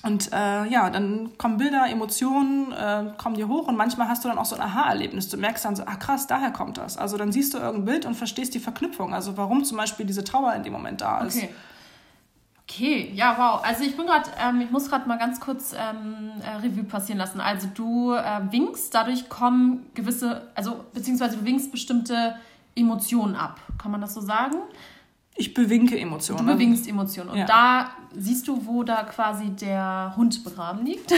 Und 0.04 0.34
äh, 0.34 0.66
ja, 0.66 0.89
dann 0.89 1.38
kommen 1.38 1.58
Bilder, 1.58 1.88
Emotionen, 1.89 2.74
äh, 2.74 3.13
kommen 3.18 3.36
dir 3.36 3.48
hoch 3.48 3.70
und 3.70 3.78
manchmal 3.78 4.10
hast 4.10 4.26
du 4.26 4.28
dann 4.28 4.38
auch 4.38 4.46
so 4.46 4.56
ein 4.56 4.62
Aha-Erlebnis. 4.62 5.30
Du 5.30 5.38
merkst 5.38 5.63
dann 5.63 5.78
so, 5.78 5.84
ah 5.86 5.96
krass, 5.96 6.28
daher 6.28 6.52
kommt 6.52 6.78
das. 6.78 6.98
Also 6.98 7.18
dann 7.18 7.32
siehst 7.32 7.54
du 7.54 7.58
irgendein 7.58 7.86
Bild 7.86 8.06
und 8.06 8.16
verstehst 8.16 8.54
die 8.54 8.60
Verknüpfung. 8.60 9.13
Also 9.13 9.38
warum 9.38 9.63
zum 9.63 9.78
Beispiel 9.78 10.06
diese 10.06 10.26
Trauer 10.26 10.54
in 10.56 10.63
dem 10.63 10.74
Moment 10.74 11.00
da 11.00 11.22
ist. 11.22 11.38
Okay. 11.38 11.50
Okay, 12.66 13.12
ja, 13.13 13.38
wow. 13.38 13.62
Also 13.63 13.84
ich 13.84 13.96
bin 13.96 14.06
gerade, 14.06 14.30
ähm, 14.42 14.62
ich 14.62 14.72
muss 14.72 14.89
gerade 14.89 15.08
mal 15.08 15.18
ganz 15.18 15.39
kurz 15.39 15.74
ähm, 15.74 16.32
äh, 16.42 16.56
Revue 16.66 16.84
passieren 16.84 17.20
lassen. 17.20 17.39
Also 17.39 17.68
du 17.74 18.13
äh, 18.13 18.42
winkst, 18.52 18.94
dadurch 18.94 19.30
kommen 19.30 19.86
gewisse, 19.94 20.50
also 20.56 20.84
beziehungsweise 20.94 21.38
du 21.38 21.46
winkst 21.46 21.72
bestimmte 21.72 22.36
Emotionen 22.76 23.36
ab. 23.36 23.60
Kann 23.78 23.92
man 23.92 24.02
das 24.02 24.13
so 24.13 24.22
sagen? 24.22 24.58
Ich 25.36 25.54
bewinke 25.54 26.00
Emotionen. 26.00 26.46
Du 26.46 26.54
bewinkst 26.54 26.88
Emotionen. 26.88 27.32
Und 27.32 27.38
ja. 27.38 27.46
da 27.46 27.91
siehst 28.15 28.48
du, 28.48 28.65
wo 28.67 28.84
da 28.84 29.04
quasi 29.04 29.50
der 29.50 30.13
Hund 30.15 30.43
begraben 30.43 30.86
liegt. 30.86 31.12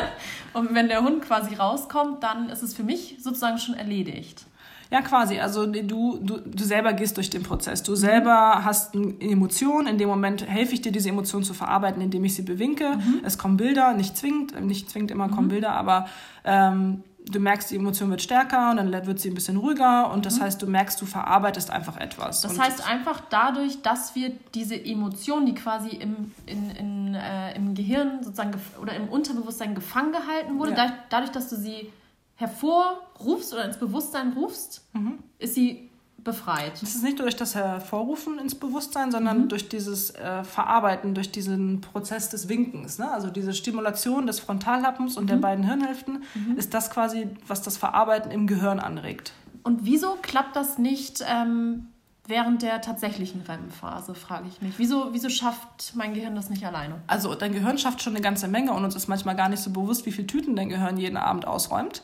und 0.52 0.74
wenn 0.74 0.88
der 0.88 1.02
Hund 1.02 1.22
quasi 1.22 1.54
rauskommt, 1.54 2.22
dann 2.22 2.48
ist 2.48 2.62
es 2.62 2.74
für 2.74 2.82
mich 2.82 3.18
sozusagen 3.20 3.58
schon 3.58 3.74
erledigt. 3.74 4.46
Ja, 4.92 5.00
quasi. 5.00 5.38
Also 5.38 5.64
du, 5.64 6.18
du, 6.18 6.38
du 6.44 6.64
selber 6.64 6.92
gehst 6.92 7.16
durch 7.16 7.30
den 7.30 7.42
Prozess. 7.42 7.82
Du 7.82 7.94
selber 7.94 8.62
hast 8.62 8.94
eine 8.94 9.14
Emotion. 9.20 9.86
In 9.86 9.96
dem 9.96 10.08
Moment 10.08 10.46
helfe 10.46 10.74
ich 10.74 10.82
dir, 10.82 10.92
diese 10.92 11.08
Emotion 11.08 11.42
zu 11.44 11.54
verarbeiten, 11.54 12.02
indem 12.02 12.24
ich 12.24 12.34
sie 12.34 12.42
bewinke. 12.42 12.96
Mhm. 12.96 13.20
Es 13.24 13.38
kommen 13.38 13.56
Bilder, 13.56 13.94
nicht 13.94 14.18
zwingend, 14.18 14.60
nicht 14.60 14.90
zwingend 14.90 15.10
immer 15.10 15.30
kommen 15.30 15.46
mhm. 15.46 15.52
Bilder, 15.52 15.72
aber 15.72 16.08
ähm, 16.44 17.04
du 17.26 17.40
merkst, 17.40 17.70
die 17.70 17.76
Emotion 17.76 18.10
wird 18.10 18.22
stärker 18.22 18.70
und 18.70 18.76
dann 18.76 19.06
wird 19.06 19.20
sie 19.20 19.30
ein 19.30 19.34
bisschen 19.34 19.56
ruhiger 19.56 20.12
und 20.12 20.26
das 20.26 20.38
mhm. 20.38 20.42
heißt, 20.42 20.62
du 20.62 20.66
merkst, 20.66 21.00
du 21.00 21.06
verarbeitest 21.06 21.70
einfach 21.70 21.96
etwas. 21.96 22.40
Das 22.40 22.58
heißt 22.58 22.86
einfach 22.86 23.20
dadurch, 23.30 23.82
dass 23.82 24.14
wir 24.14 24.32
diese 24.54 24.74
Emotion, 24.82 25.46
die 25.46 25.54
quasi 25.54 25.90
im, 25.90 26.32
in, 26.46 26.70
in, 26.70 27.14
äh, 27.14 27.54
im 27.54 27.74
Gehirn 27.74 28.22
sozusagen 28.22 28.52
oder 28.80 28.94
im 28.94 29.08
Unterbewusstsein 29.08 29.74
gefangen 29.74 30.12
gehalten 30.12 30.58
wurde, 30.58 30.72
ja. 30.72 30.92
dadurch, 31.10 31.30
dass 31.30 31.48
du 31.48 31.56
sie 31.56 31.92
hervorrufst 32.36 33.52
oder 33.52 33.64
ins 33.64 33.78
Bewusstsein 33.78 34.32
rufst, 34.32 34.82
mhm. 34.92 35.18
ist 35.38 35.54
sie 35.54 35.90
befreit. 36.24 36.80
Das 36.80 36.94
ist 36.94 37.02
nicht 37.02 37.18
durch 37.18 37.36
das 37.36 37.54
Hervorrufen 37.54 38.38
ins 38.38 38.54
Bewusstsein, 38.54 39.10
sondern 39.10 39.42
mhm. 39.42 39.48
durch 39.48 39.68
dieses 39.68 40.10
äh, 40.10 40.44
Verarbeiten, 40.44 41.14
durch 41.14 41.32
diesen 41.32 41.80
Prozess 41.80 42.28
des 42.30 42.48
Winkens. 42.48 42.98
Ne? 42.98 43.10
Also 43.10 43.28
diese 43.28 43.52
Stimulation 43.52 44.26
des 44.26 44.40
Frontallappens 44.40 45.16
und 45.16 45.24
mhm. 45.24 45.28
der 45.28 45.36
beiden 45.36 45.64
Hirnhälften 45.64 46.22
mhm. 46.34 46.56
ist 46.56 46.74
das 46.74 46.90
quasi, 46.90 47.28
was 47.46 47.62
das 47.62 47.76
Verarbeiten 47.76 48.30
im 48.30 48.46
Gehirn 48.46 48.78
anregt. 48.78 49.32
Und 49.62 49.84
wieso 49.84 50.16
klappt 50.22 50.56
das 50.56 50.78
nicht 50.78 51.24
ähm, 51.26 51.88
während 52.26 52.62
der 52.62 52.80
tatsächlichen 52.80 53.42
REM-Phase, 53.42 54.14
frage 54.14 54.46
ich 54.48 54.62
mich. 54.62 54.74
Wieso, 54.78 55.12
wieso 55.12 55.28
schafft 55.28 55.92
mein 55.94 56.14
Gehirn 56.14 56.34
das 56.34 56.50
nicht 56.50 56.64
alleine? 56.64 57.00
Also 57.06 57.34
dein 57.34 57.52
Gehirn 57.52 57.78
schafft 57.78 58.02
schon 58.02 58.14
eine 58.14 58.22
ganze 58.22 58.48
Menge 58.48 58.72
und 58.72 58.84
uns 58.84 58.94
ist 58.94 59.08
manchmal 59.08 59.36
gar 59.36 59.48
nicht 59.48 59.62
so 59.62 59.70
bewusst, 59.70 60.06
wie 60.06 60.12
viele 60.12 60.26
Tüten 60.26 60.56
dein 60.56 60.68
Gehirn 60.68 60.96
jeden 60.96 61.16
Abend 61.16 61.46
ausräumt. 61.46 62.02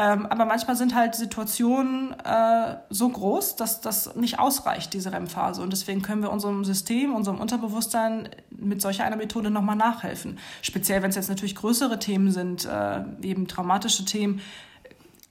Ähm, 0.00 0.26
aber 0.26 0.44
manchmal 0.44 0.76
sind 0.76 0.94
halt 0.94 1.16
Situationen 1.16 2.14
äh, 2.20 2.76
so 2.88 3.08
groß, 3.08 3.56
dass 3.56 3.80
das 3.80 4.14
nicht 4.14 4.38
ausreicht, 4.38 4.94
diese 4.94 5.12
REM-Phase. 5.12 5.60
Und 5.60 5.72
deswegen 5.72 6.02
können 6.02 6.22
wir 6.22 6.30
unserem 6.30 6.64
System, 6.64 7.12
unserem 7.12 7.40
Unterbewusstsein 7.40 8.28
mit 8.48 8.80
solcher 8.80 9.02
einer 9.02 9.16
Methode 9.16 9.50
nochmal 9.50 9.74
nachhelfen. 9.74 10.38
Speziell, 10.62 11.02
wenn 11.02 11.10
es 11.10 11.16
jetzt 11.16 11.28
natürlich 11.28 11.56
größere 11.56 11.98
Themen 11.98 12.30
sind, 12.30 12.64
äh, 12.64 13.00
eben 13.22 13.48
traumatische 13.48 14.04
Themen, 14.04 14.40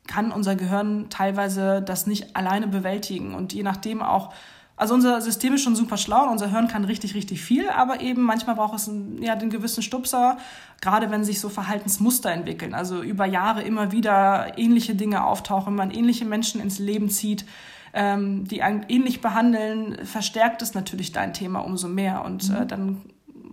kann 0.05 0.33
unser 0.33 0.57
Gehirn 0.57 1.09
teilweise 1.09 1.81
das 1.81 2.05
nicht 2.05 2.35
alleine 2.35 2.67
bewältigen. 2.67 3.35
Und 3.35 3.53
je 3.53 3.63
nachdem 3.63 4.01
auch, 4.01 4.33
also 4.77 4.93
unser 4.93 5.19
System 5.21 5.55
ist 5.55 5.63
schon 5.63 5.75
super 5.75 5.97
schlau 5.97 6.23
und 6.23 6.29
unser 6.29 6.51
Hirn 6.51 6.67
kann 6.67 6.85
richtig, 6.85 7.15
richtig 7.15 7.41
viel, 7.41 7.67
aber 7.67 7.99
eben 7.99 8.21
manchmal 8.21 8.55
braucht 8.55 8.75
es 8.75 8.87
einen, 8.87 9.21
ja, 9.23 9.35
den 9.35 9.49
gewissen 9.49 9.81
Stupser, 9.81 10.37
gerade 10.81 11.09
wenn 11.09 11.23
sich 11.23 11.39
so 11.39 11.49
Verhaltensmuster 11.49 12.31
entwickeln. 12.31 12.75
Also 12.75 13.01
über 13.01 13.25
Jahre 13.25 13.63
immer 13.63 13.91
wieder 13.91 14.57
ähnliche 14.57 14.93
Dinge 14.93 15.25
auftauchen, 15.25 15.75
man 15.75 15.89
ähnliche 15.89 16.25
Menschen 16.25 16.61
ins 16.61 16.77
Leben 16.77 17.09
zieht, 17.09 17.45
ähm, 17.93 18.47
die 18.47 18.59
ähnlich 18.59 19.19
behandeln, 19.19 19.97
verstärkt 20.05 20.61
es 20.61 20.75
natürlich 20.75 21.11
dein 21.11 21.33
Thema 21.33 21.61
umso 21.61 21.87
mehr. 21.87 22.23
Und 22.23 22.47
äh, 22.51 22.61
mhm. 22.61 22.67
dann 22.67 23.01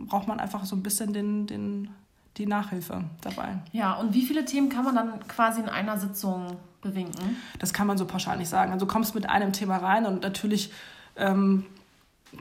braucht 0.07 0.29
man 0.29 0.41
einfach 0.41 0.67
so 0.67 0.77
ein 0.77 0.83
bisschen 0.83 1.15
den, 1.15 1.47
den, 1.47 1.89
die 2.37 2.45
Nachhilfe 2.45 3.03
dabei. 3.23 3.61
Ja, 3.73 3.95
und 3.95 4.13
wie 4.13 4.27
viele 4.27 4.45
Themen 4.45 4.69
kann 4.69 4.85
man 4.85 4.95
dann 4.95 5.27
quasi 5.27 5.63
in 5.63 5.71
einer 5.71 5.97
Sitzung 5.97 6.59
bewinken? 6.83 7.37
Das 7.59 7.73
kann 7.73 7.87
man 7.87 7.97
so 7.97 8.05
pauschal 8.05 8.37
nicht 8.37 8.51
sagen. 8.51 8.73
Also 8.73 8.85
du 8.85 8.93
kommst 8.93 9.15
mit 9.15 9.31
einem 9.31 9.55
Thema 9.55 9.79
rein 9.79 10.05
und 10.05 10.23
natürlich 10.23 10.71
ähm, 11.16 11.64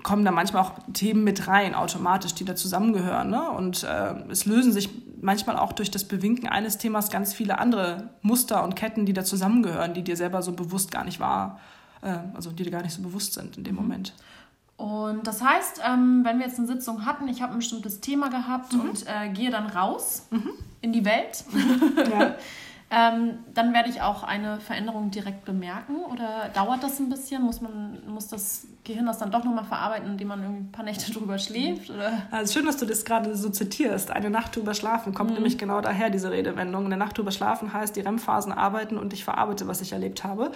kommen 0.02 0.26
da 0.26 0.32
manchmal 0.32 0.64
auch 0.64 0.72
Themen 0.94 1.24
mit 1.24 1.48
rein, 1.48 1.76
automatisch, 1.76 2.34
die 2.34 2.46
da 2.46 2.56
zusammengehören. 2.56 3.30
Ne? 3.30 3.50
Und 3.52 3.84
äh, 3.84 4.16
es 4.30 4.46
lösen 4.46 4.72
sich 4.72 4.90
manchmal 5.22 5.58
auch 5.58 5.74
durch 5.74 5.92
das 5.92 6.06
Bewinken 6.06 6.48
eines 6.48 6.78
Themas 6.78 7.10
ganz 7.10 7.34
viele 7.34 7.60
andere 7.60 8.10
Muster 8.22 8.64
und 8.64 8.76
Ketten, 8.76 9.06
die 9.06 9.14
da 9.14 9.24
zusammengehören, 9.24 9.94
die 9.94 10.04
dir 10.04 10.18
selber 10.18 10.42
so 10.42 10.54
bewusst 10.54 10.92
gar 10.92 11.04
nicht 11.04 11.20
war, 11.20 11.60
äh, 12.02 12.18
also 12.34 12.52
die 12.52 12.64
dir 12.64 12.72
gar 12.72 12.82
nicht 12.82 12.94
so 12.94 13.02
bewusst 13.02 13.34
sind 13.34 13.58
in 13.58 13.64
dem 13.64 13.76
mhm. 13.76 13.82
Moment. 13.82 14.14
Und 14.76 15.28
das 15.28 15.44
heißt, 15.44 15.82
ähm, 15.88 16.22
wenn 16.26 16.40
wir 16.40 16.48
jetzt 16.48 16.58
eine 16.58 16.68
Sitzung 16.68 17.06
hatten, 17.06 17.28
ich 17.28 17.42
habe 17.42 17.54
ein 17.54 17.60
bestimmtes 17.60 18.02
Thema 18.02 18.30
gehabt 18.30 18.74
mhm. 18.74 18.82
und 18.82 19.06
äh, 19.08 19.30
gehe 19.30 19.52
dann 19.52 19.68
raus 19.68 20.28
mhm. 20.32 20.50
in 20.82 20.92
die 20.92 21.06
Welt, 21.06 21.46
ja. 22.12 22.36
Ähm, 22.96 23.40
dann 23.56 23.74
werde 23.74 23.90
ich 23.90 24.02
auch 24.02 24.24
eine 24.24 24.60
Veränderung 24.60 25.10
direkt 25.10 25.46
bemerken 25.46 25.96
oder 26.12 26.50
dauert 26.54 26.84
das 26.84 27.00
ein 27.00 27.10
bisschen? 27.10 27.42
Muss 27.42 27.60
man 27.60 27.98
muss 28.08 28.28
das 28.28 28.68
Gehirn 28.84 29.08
das 29.08 29.18
dann 29.18 29.32
doch 29.32 29.44
nochmal 29.44 29.64
verarbeiten, 29.64 30.10
indem 30.10 30.28
man 30.28 30.44
irgendwie 30.44 30.62
ein 30.62 30.72
paar 30.72 30.86
Nächte 30.86 31.12
drüber 31.14 31.40
schläft? 31.40 31.90
Oder? 31.90 32.12
Also 32.30 32.54
schön, 32.54 32.66
dass 32.68 32.78
du 32.78 32.86
das 32.86 33.04
gerade 33.04 33.36
so 33.36 33.50
zitierst. 33.50 34.12
Eine 34.12 34.30
Nacht 34.30 34.56
drüber 34.56 34.76
schlafen 34.76 35.16
kommt 35.16 35.32
mhm. 35.32 35.38
nämlich 35.38 35.58
genau 35.58 35.82
daher, 35.82 36.12
diese 36.12 36.30
Redewendung. 36.30 36.86
Eine 36.86 36.98
Nacht 36.98 37.18
drüber 37.18 37.32
schlafen 37.32 37.74
heißt, 37.74 37.96
die 37.96 38.02
REM-Phasen 38.02 38.52
arbeiten 38.52 38.98
und 38.98 39.12
ich 39.14 39.24
verarbeite, 39.24 39.68
was 39.68 39.82
ich 39.82 39.94
erlebt 39.94 40.24
habe. 40.24 40.52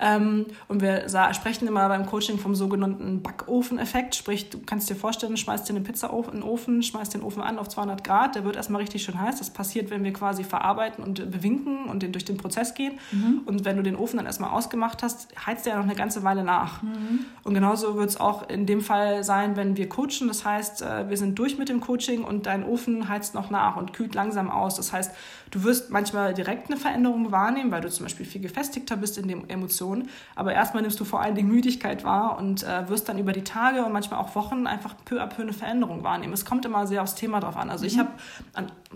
Ähm, 0.00 0.46
und 0.68 0.80
wir 0.80 1.06
sprechen 1.34 1.68
immer 1.68 1.88
beim 1.88 2.06
Coaching 2.06 2.38
vom 2.38 2.54
sogenannten 2.54 3.22
Backofen-Effekt. 3.22 4.14
Sprich, 4.14 4.48
du 4.48 4.60
kannst 4.64 4.88
dir 4.88 4.96
vorstellen, 4.96 5.36
schmeißt 5.36 5.68
dir 5.68 5.74
eine 5.74 5.84
Pizza 5.84 6.10
in 6.12 6.40
den 6.40 6.42
Ofen, 6.42 6.82
schmeißt 6.82 7.12
den 7.12 7.22
Ofen 7.22 7.42
an 7.42 7.58
auf 7.58 7.68
200 7.68 8.02
Grad, 8.02 8.34
der 8.34 8.44
wird 8.44 8.56
erstmal 8.56 8.80
richtig 8.80 9.02
schön 9.02 9.20
heiß. 9.20 9.38
Das 9.38 9.50
passiert, 9.50 9.90
wenn 9.90 10.04
wir 10.04 10.12
quasi 10.14 10.44
verarbeiten 10.44 11.04
und 11.04 11.30
bewinken 11.30 11.81
und 11.88 12.02
den, 12.02 12.12
durch 12.12 12.24
den 12.24 12.36
Prozess 12.36 12.74
gehen. 12.74 13.00
Mhm. 13.10 13.40
Und 13.44 13.64
wenn 13.64 13.76
du 13.76 13.82
den 13.82 13.96
Ofen 13.96 14.18
dann 14.18 14.26
erstmal 14.26 14.50
ausgemacht 14.50 15.02
hast, 15.02 15.28
heizt 15.46 15.66
der 15.66 15.74
ja 15.74 15.78
noch 15.78 15.86
eine 15.86 15.96
ganze 15.96 16.22
Weile 16.22 16.44
nach. 16.44 16.82
Mhm. 16.82 17.24
Und 17.42 17.54
genau 17.54 17.72
genauso 17.72 17.96
wird 17.96 18.10
es 18.10 18.20
auch 18.20 18.48
in 18.50 18.66
dem 18.66 18.82
Fall 18.82 19.24
sein, 19.24 19.56
wenn 19.56 19.76
wir 19.78 19.88
coachen. 19.88 20.28
Das 20.28 20.44
heißt, 20.44 20.82
äh, 20.82 21.08
wir 21.08 21.16
sind 21.16 21.38
durch 21.38 21.56
mit 21.56 21.70
dem 21.70 21.80
Coaching 21.80 22.22
und 22.22 22.44
dein 22.44 22.64
Ofen 22.64 23.08
heizt 23.08 23.34
noch 23.34 23.48
nach 23.50 23.76
und 23.76 23.94
kühlt 23.94 24.14
langsam 24.14 24.50
aus. 24.50 24.74
Das 24.74 24.92
heißt, 24.92 25.12
du 25.52 25.62
wirst 25.64 25.90
manchmal 25.90 26.34
direkt 26.34 26.70
eine 26.70 26.80
Veränderung 26.80 27.30
wahrnehmen, 27.30 27.70
weil 27.70 27.82
du 27.82 27.90
zum 27.90 28.06
Beispiel 28.06 28.26
viel 28.26 28.40
gefestigter 28.40 28.96
bist 28.96 29.18
in 29.18 29.28
den 29.28 29.48
Emotionen. 29.48 30.08
Aber 30.34 30.52
erstmal 30.52 30.82
nimmst 30.82 30.98
du 30.98 31.04
vor 31.04 31.20
allen 31.20 31.34
Dingen 31.34 31.48
Müdigkeit 31.48 32.04
wahr 32.04 32.38
und 32.38 32.64
äh, 32.64 32.88
wirst 32.88 33.08
dann 33.08 33.18
über 33.18 33.32
die 33.32 33.44
Tage 33.44 33.84
und 33.84 33.92
manchmal 33.92 34.18
auch 34.18 34.34
Wochen 34.34 34.66
einfach 34.66 34.96
peu 35.04 35.22
à 35.22 35.26
peu 35.26 35.42
eine 35.42 35.52
Veränderung 35.52 36.02
wahrnehmen. 36.02 36.32
Es 36.32 36.44
kommt 36.44 36.64
immer 36.64 36.86
sehr 36.86 37.02
aufs 37.02 37.14
Thema 37.14 37.38
drauf 37.38 37.56
an. 37.56 37.70
Also 37.70 37.84
ich 37.84 37.96
mhm. 37.96 38.00
habe 38.00 38.10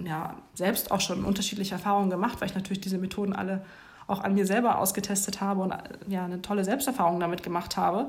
ja, 0.03 0.35
selbst 0.55 0.91
auch 0.91 1.01
schon 1.01 1.25
unterschiedliche 1.25 1.75
Erfahrungen 1.75 2.11
gemacht, 2.11 2.41
weil 2.41 2.49
ich 2.49 2.55
natürlich 2.55 2.81
diese 2.81 2.99
Methoden 2.99 3.35
alle 3.35 3.63
auch 4.07 4.23
an 4.25 4.35
mir 4.35 4.47
selber 4.47 4.79
ausgetestet 4.79 5.41
habe 5.41 5.63
und 5.63 5.75
ja, 6.09 6.25
eine 6.25 6.41
tolle 6.41 6.65
Selbsterfahrung 6.65 7.21
damit 7.21 7.43
gemacht 7.43 7.77
habe. 7.77 8.09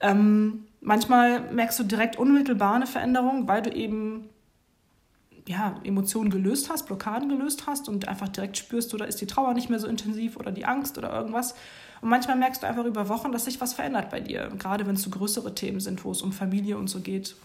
Ähm, 0.00 0.66
manchmal 0.80 1.40
merkst 1.52 1.78
du 1.78 1.84
direkt 1.84 2.18
unmittelbar 2.18 2.74
eine 2.74 2.86
Veränderung, 2.86 3.48
weil 3.48 3.62
du 3.62 3.70
eben 3.70 4.28
ja, 5.48 5.80
Emotionen 5.84 6.30
gelöst 6.30 6.70
hast, 6.70 6.86
Blockaden 6.86 7.28
gelöst 7.28 7.66
hast 7.66 7.88
und 7.88 8.08
einfach 8.08 8.28
direkt 8.28 8.56
spürst, 8.56 8.92
oder 8.94 9.06
ist 9.06 9.20
die 9.20 9.26
Trauer 9.26 9.54
nicht 9.54 9.70
mehr 9.70 9.78
so 9.78 9.86
intensiv 9.86 10.36
oder 10.36 10.52
die 10.52 10.64
Angst 10.64 10.98
oder 10.98 11.12
irgendwas. 11.12 11.54
Und 12.00 12.08
manchmal 12.08 12.36
merkst 12.36 12.62
du 12.62 12.66
einfach 12.66 12.84
über 12.84 13.08
Wochen, 13.08 13.32
dass 13.32 13.44
sich 13.44 13.60
was 13.60 13.74
verändert 13.74 14.10
bei 14.10 14.20
dir. 14.20 14.50
Gerade 14.58 14.86
wenn 14.86 14.96
es 14.96 15.02
so 15.02 15.10
größere 15.10 15.54
Themen 15.54 15.80
sind, 15.80 16.04
wo 16.04 16.10
es 16.10 16.22
um 16.22 16.32
Familie 16.32 16.76
und 16.76 16.88
so 16.88 17.00
geht, 17.00 17.36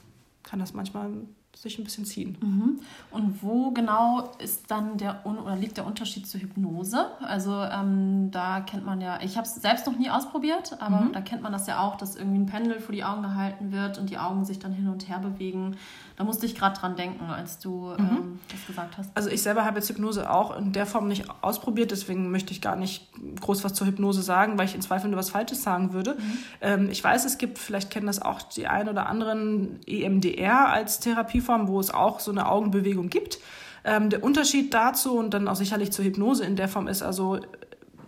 kann 0.44 0.60
das 0.60 0.74
manchmal 0.74 1.12
sich 1.56 1.78
ein 1.78 1.84
bisschen 1.84 2.06
ziehen. 2.06 2.38
Mhm. 2.42 2.80
Und 3.12 3.44
wo 3.44 3.72
genau 3.72 4.32
ist 4.40 4.72
dann 4.72 4.98
der 4.98 5.26
oder 5.26 5.56
liegt 5.56 5.78
der 5.78 5.86
Unterschied 5.86 6.28
zur 6.28 6.42
Hypnose? 6.42 7.08
Also 7.22 7.54
ähm, 7.54 8.32
da 8.32 8.62
kennt 8.62 8.86
man 8.86 9.02
ja, 9.02 9.20
ich 9.22 9.38
habe 9.38 9.46
es 9.46 9.56
selbst 9.56 9.86
noch 9.86 9.98
nie 9.98 10.10
ausprobiert, 10.10 10.78
aber 10.80 11.02
mhm. 11.02 11.14
da 11.14 11.22
kennt 11.22 11.44
man 11.44 11.52
das 11.52 11.68
ja 11.68 11.80
auch, 11.82 11.98
dass 11.98 12.16
irgendwie 12.16 12.40
ein 12.40 12.46
Pendel 12.46 12.80
vor 12.80 12.96
die 12.96 13.04
Augen 13.04 13.22
gehalten 13.22 13.72
wird 13.72 13.98
und 13.98 14.10
die 14.10 14.18
Augen 14.18 14.46
sich 14.46 14.60
dann 14.60 14.74
hin 14.74 14.88
und 14.88 15.08
her 15.10 15.20
bewegen. 15.20 15.76
Da 16.18 16.24
musste 16.24 16.46
ich 16.46 16.56
gerade 16.56 16.80
dran 16.80 16.96
denken, 16.96 17.26
als 17.26 17.60
du 17.60 17.94
mhm. 17.98 18.00
ähm, 18.00 18.40
das 18.50 18.66
gesagt 18.66 18.98
hast. 18.98 19.12
Also 19.16 19.30
ich 19.30 19.42
selber 19.42 19.66
habe 19.66 19.80
jetzt 19.80 19.90
Hypnose 19.90 20.30
auch 20.30 20.56
in 20.56 20.72
der 20.72 20.86
Form 20.86 21.08
nicht 21.08 21.26
ausprobiert, 21.42 21.92
deswegen 21.92 22.32
möchte 22.32 22.54
ich 22.54 22.62
gar 22.62 22.76
nicht 22.76 23.10
groß 23.42 23.64
was 23.64 23.74
zur 23.74 23.88
Hypnose 23.88 24.22
sagen, 24.22 24.58
weil 24.58 24.66
ich 24.66 24.76
in 24.76 24.82
Zweifel 24.82 25.10
nur 25.10 25.20
was 25.20 25.30
Falsches 25.30 25.64
sagen 25.64 25.94
würde. 25.94 26.16
Mhm. 26.16 26.38
Ähm, 26.62 26.90
ich 26.90 27.04
weiß, 27.04 27.26
es 27.26 27.38
gibt, 27.38 27.58
vielleicht 27.58 27.92
kennen 27.92 28.08
das 28.08 28.22
auch 28.22 28.42
die 28.42 28.68
ein 28.68 28.88
oder 28.88 29.08
anderen 29.08 29.80
EMDR 29.86 30.70
als 30.70 31.00
Therapieform, 31.41 31.67
wo 31.67 31.80
es 31.80 31.91
auch 31.91 32.19
so 32.19 32.32
eine 32.32 32.49
Augenbewegung 32.49 33.10
gibt. 33.10 33.39
Ähm, 33.84 34.10
der 34.10 34.23
Unterschied 34.23 34.73
dazu 34.73 35.17
und 35.17 35.34
dann 35.34 35.47
auch 35.47 35.56
sicherlich 35.56 35.91
zur 35.91 36.06
Hypnose 36.06 36.45
in 36.45 36.56
der 36.56 36.67
Form 36.67 36.88
ist 36.88 37.01
also, 37.01 37.39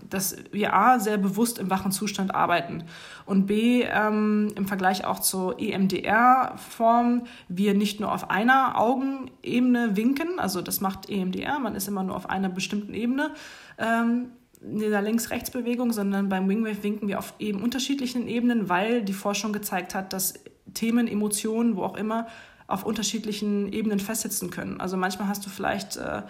dass 0.08 0.36
wir 0.52 0.76
A, 0.76 1.00
sehr 1.00 1.17
bewusst 1.17 1.58
im 1.58 1.72
wachen 1.72 1.91
Zustand 1.91 2.36
arbeiten 2.36 2.84
und 3.26 3.48
B, 3.48 3.82
ähm, 3.82 4.54
im 4.56 4.67
Vergleich 4.67 5.06
auch 5.06 5.19
zur 5.19 5.60
EMDR-Form, 5.60 7.24
wir 7.48 7.74
nicht 7.74 8.00
nur 8.00 8.12
auf 8.12 8.30
einer 8.30 8.80
Augenebene 8.80 9.98
winken, 9.98 10.39
also 10.39 10.62
das 10.62 10.82
macht 10.82 11.10
EMDR, 11.10 11.58
man 11.58 11.74
ist 11.74 11.88
immer 11.88 12.04
nur 12.04 12.15
auf 12.15 12.30
einer 12.30 12.50
bestimmten 12.50 12.93
Ebene, 12.93 13.32
ähm, 13.80 14.28
in 14.62 14.80
der 14.80 15.02
Links-Rechts-Bewegung, 15.02 15.91
sondern 15.91 16.30
beim 16.30 16.48
Wingwave 16.48 16.84
winken 16.84 17.08
wir 17.08 17.19
auf 17.19 17.34
eben 17.39 17.62
unterschiedlichen 17.63 18.28
Ebenen, 18.28 18.69
weil 18.69 19.02
die 19.02 19.12
Forschung 19.13 19.52
gezeigt 19.52 19.93
hat, 19.93 20.13
dass 20.13 20.36
Themen, 20.74 21.08
Emotionen, 21.08 21.76
wo 21.76 21.84
auch 21.84 21.98
immer, 21.98 22.28
auf 22.67 22.86
unterschiedlichen 22.86 23.71
Ebenen 23.71 23.99
festsitzen 23.99 24.49
können. 24.49 24.80
Also 24.80 24.97
manchmal 24.97 25.28
hast 25.28 25.45
du 25.45 25.49
vielleicht 25.49 25.97
äh, 25.97 26.23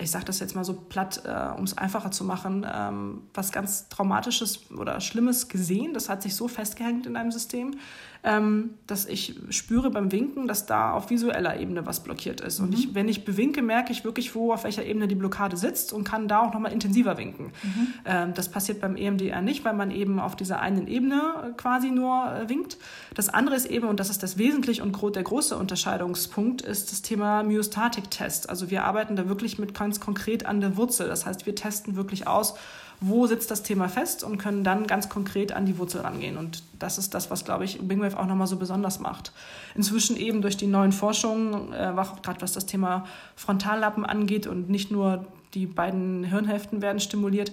ich 0.00 0.10
sage 0.10 0.24
das 0.24 0.40
jetzt 0.40 0.54
mal 0.54 0.64
so 0.64 0.74
platt, 0.74 1.22
äh, 1.24 1.58
um 1.58 1.64
es 1.64 1.76
einfacher 1.76 2.10
zu 2.10 2.24
machen, 2.24 2.66
ähm, 2.70 3.22
was 3.34 3.52
ganz 3.52 3.88
Traumatisches 3.88 4.70
oder 4.72 5.00
Schlimmes 5.00 5.48
gesehen. 5.48 5.94
Das 5.94 6.08
hat 6.08 6.22
sich 6.22 6.34
so 6.34 6.48
festgehängt 6.48 7.06
in 7.06 7.14
deinem 7.14 7.32
System, 7.32 7.76
dass 8.22 9.06
ich 9.06 9.34
spüre 9.48 9.90
beim 9.90 10.12
Winken, 10.12 10.46
dass 10.46 10.66
da 10.66 10.92
auf 10.92 11.08
visueller 11.08 11.58
Ebene 11.58 11.86
was 11.86 12.02
blockiert 12.02 12.42
ist. 12.42 12.58
Mhm. 12.58 12.66
Und 12.66 12.74
ich, 12.74 12.94
wenn 12.94 13.08
ich 13.08 13.24
bewinke, 13.24 13.62
merke 13.62 13.92
ich 13.92 14.04
wirklich, 14.04 14.34
wo 14.34 14.52
auf 14.52 14.64
welcher 14.64 14.84
Ebene 14.84 15.08
die 15.08 15.14
Blockade 15.14 15.56
sitzt 15.56 15.94
und 15.94 16.04
kann 16.04 16.28
da 16.28 16.40
auch 16.40 16.52
nochmal 16.52 16.72
intensiver 16.72 17.16
winken. 17.16 17.46
Mhm. 17.46 17.86
Ähm, 18.04 18.34
das 18.34 18.50
passiert 18.50 18.80
beim 18.80 18.96
EMDR 18.96 19.40
nicht, 19.40 19.64
weil 19.64 19.72
man 19.72 19.90
eben 19.90 20.20
auf 20.20 20.36
dieser 20.36 20.60
einen 20.60 20.86
Ebene 20.86 21.22
äh, 21.44 21.52
quasi 21.56 21.90
nur 21.90 22.30
äh, 22.30 22.48
winkt. 22.50 22.76
Das 23.14 23.30
andere 23.30 23.56
ist 23.56 23.66
eben, 23.66 23.88
und 23.88 23.98
das 23.98 24.10
ist 24.10 24.22
das 24.22 24.36
Wesentliche 24.36 24.82
und 24.82 25.00
der 25.16 25.22
große 25.22 25.56
Unterscheidungspunkt, 25.56 26.60
ist 26.60 26.92
das 26.92 27.00
Thema 27.00 27.42
Myostatik-Test. 27.42 28.50
Also 28.50 28.70
wir 28.70 28.84
arbeiten 28.84 29.16
da 29.16 29.28
wirklich 29.28 29.58
mit 29.58 29.72
ganz 29.72 29.98
konkret 29.98 30.44
an 30.44 30.60
der 30.60 30.76
Wurzel. 30.76 31.08
Das 31.08 31.24
heißt, 31.24 31.46
wir 31.46 31.54
testen 31.54 31.96
wirklich 31.96 32.26
aus, 32.26 32.54
wo 33.00 33.26
sitzt 33.26 33.50
das 33.50 33.62
Thema 33.62 33.88
fest 33.88 34.22
und 34.22 34.38
können 34.38 34.62
dann 34.62 34.86
ganz 34.86 35.08
konkret 35.08 35.52
an 35.52 35.64
die 35.64 35.78
Wurzel 35.78 36.02
rangehen. 36.02 36.36
Und 36.36 36.62
das 36.78 36.98
ist 36.98 37.14
das, 37.14 37.30
was, 37.30 37.44
glaube 37.44 37.64
ich, 37.64 37.78
Bingwave 37.80 38.18
auch 38.18 38.26
nochmal 38.26 38.46
so 38.46 38.56
besonders 38.56 39.00
macht. 39.00 39.32
Inzwischen 39.74 40.16
eben 40.16 40.42
durch 40.42 40.56
die 40.56 40.66
neuen 40.66 40.92
Forschungen, 40.92 41.72
äh, 41.72 41.92
gerade 42.22 42.40
was 42.40 42.52
das 42.52 42.66
Thema 42.66 43.06
Frontallappen 43.36 44.04
angeht 44.04 44.46
und 44.46 44.68
nicht 44.68 44.90
nur 44.90 45.24
die 45.54 45.66
beiden 45.66 46.24
Hirnhälften 46.24 46.82
werden 46.82 47.00
stimuliert, 47.00 47.52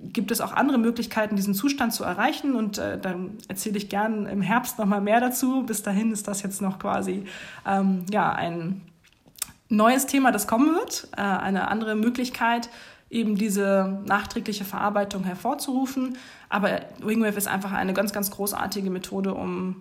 gibt 0.00 0.30
es 0.30 0.40
auch 0.40 0.52
andere 0.52 0.78
Möglichkeiten, 0.78 1.36
diesen 1.36 1.54
Zustand 1.54 1.92
zu 1.92 2.04
erreichen. 2.04 2.54
Und 2.54 2.78
äh, 2.78 2.98
dann 2.98 3.38
erzähle 3.48 3.78
ich 3.78 3.88
gern 3.88 4.26
im 4.26 4.42
Herbst 4.42 4.78
nochmal 4.78 5.00
mehr 5.00 5.20
dazu. 5.20 5.62
Bis 5.62 5.82
dahin 5.82 6.12
ist 6.12 6.28
das 6.28 6.42
jetzt 6.42 6.60
noch 6.60 6.78
quasi 6.78 7.24
ähm, 7.66 8.04
ja, 8.10 8.32
ein 8.32 8.82
neues 9.68 10.06
Thema, 10.06 10.30
das 10.30 10.46
kommen 10.46 10.74
wird. 10.74 11.08
Äh, 11.16 11.22
eine 11.22 11.68
andere 11.68 11.94
Möglichkeit, 11.94 12.68
eben 13.10 13.36
diese 13.36 14.02
nachträgliche 14.06 14.64
Verarbeitung 14.64 15.24
hervorzurufen. 15.24 16.16
Aber 16.48 16.80
Wingwave 17.00 17.36
ist 17.36 17.48
einfach 17.48 17.72
eine 17.72 17.94
ganz, 17.94 18.12
ganz 18.12 18.30
großartige 18.30 18.90
Methode, 18.90 19.34
um 19.34 19.76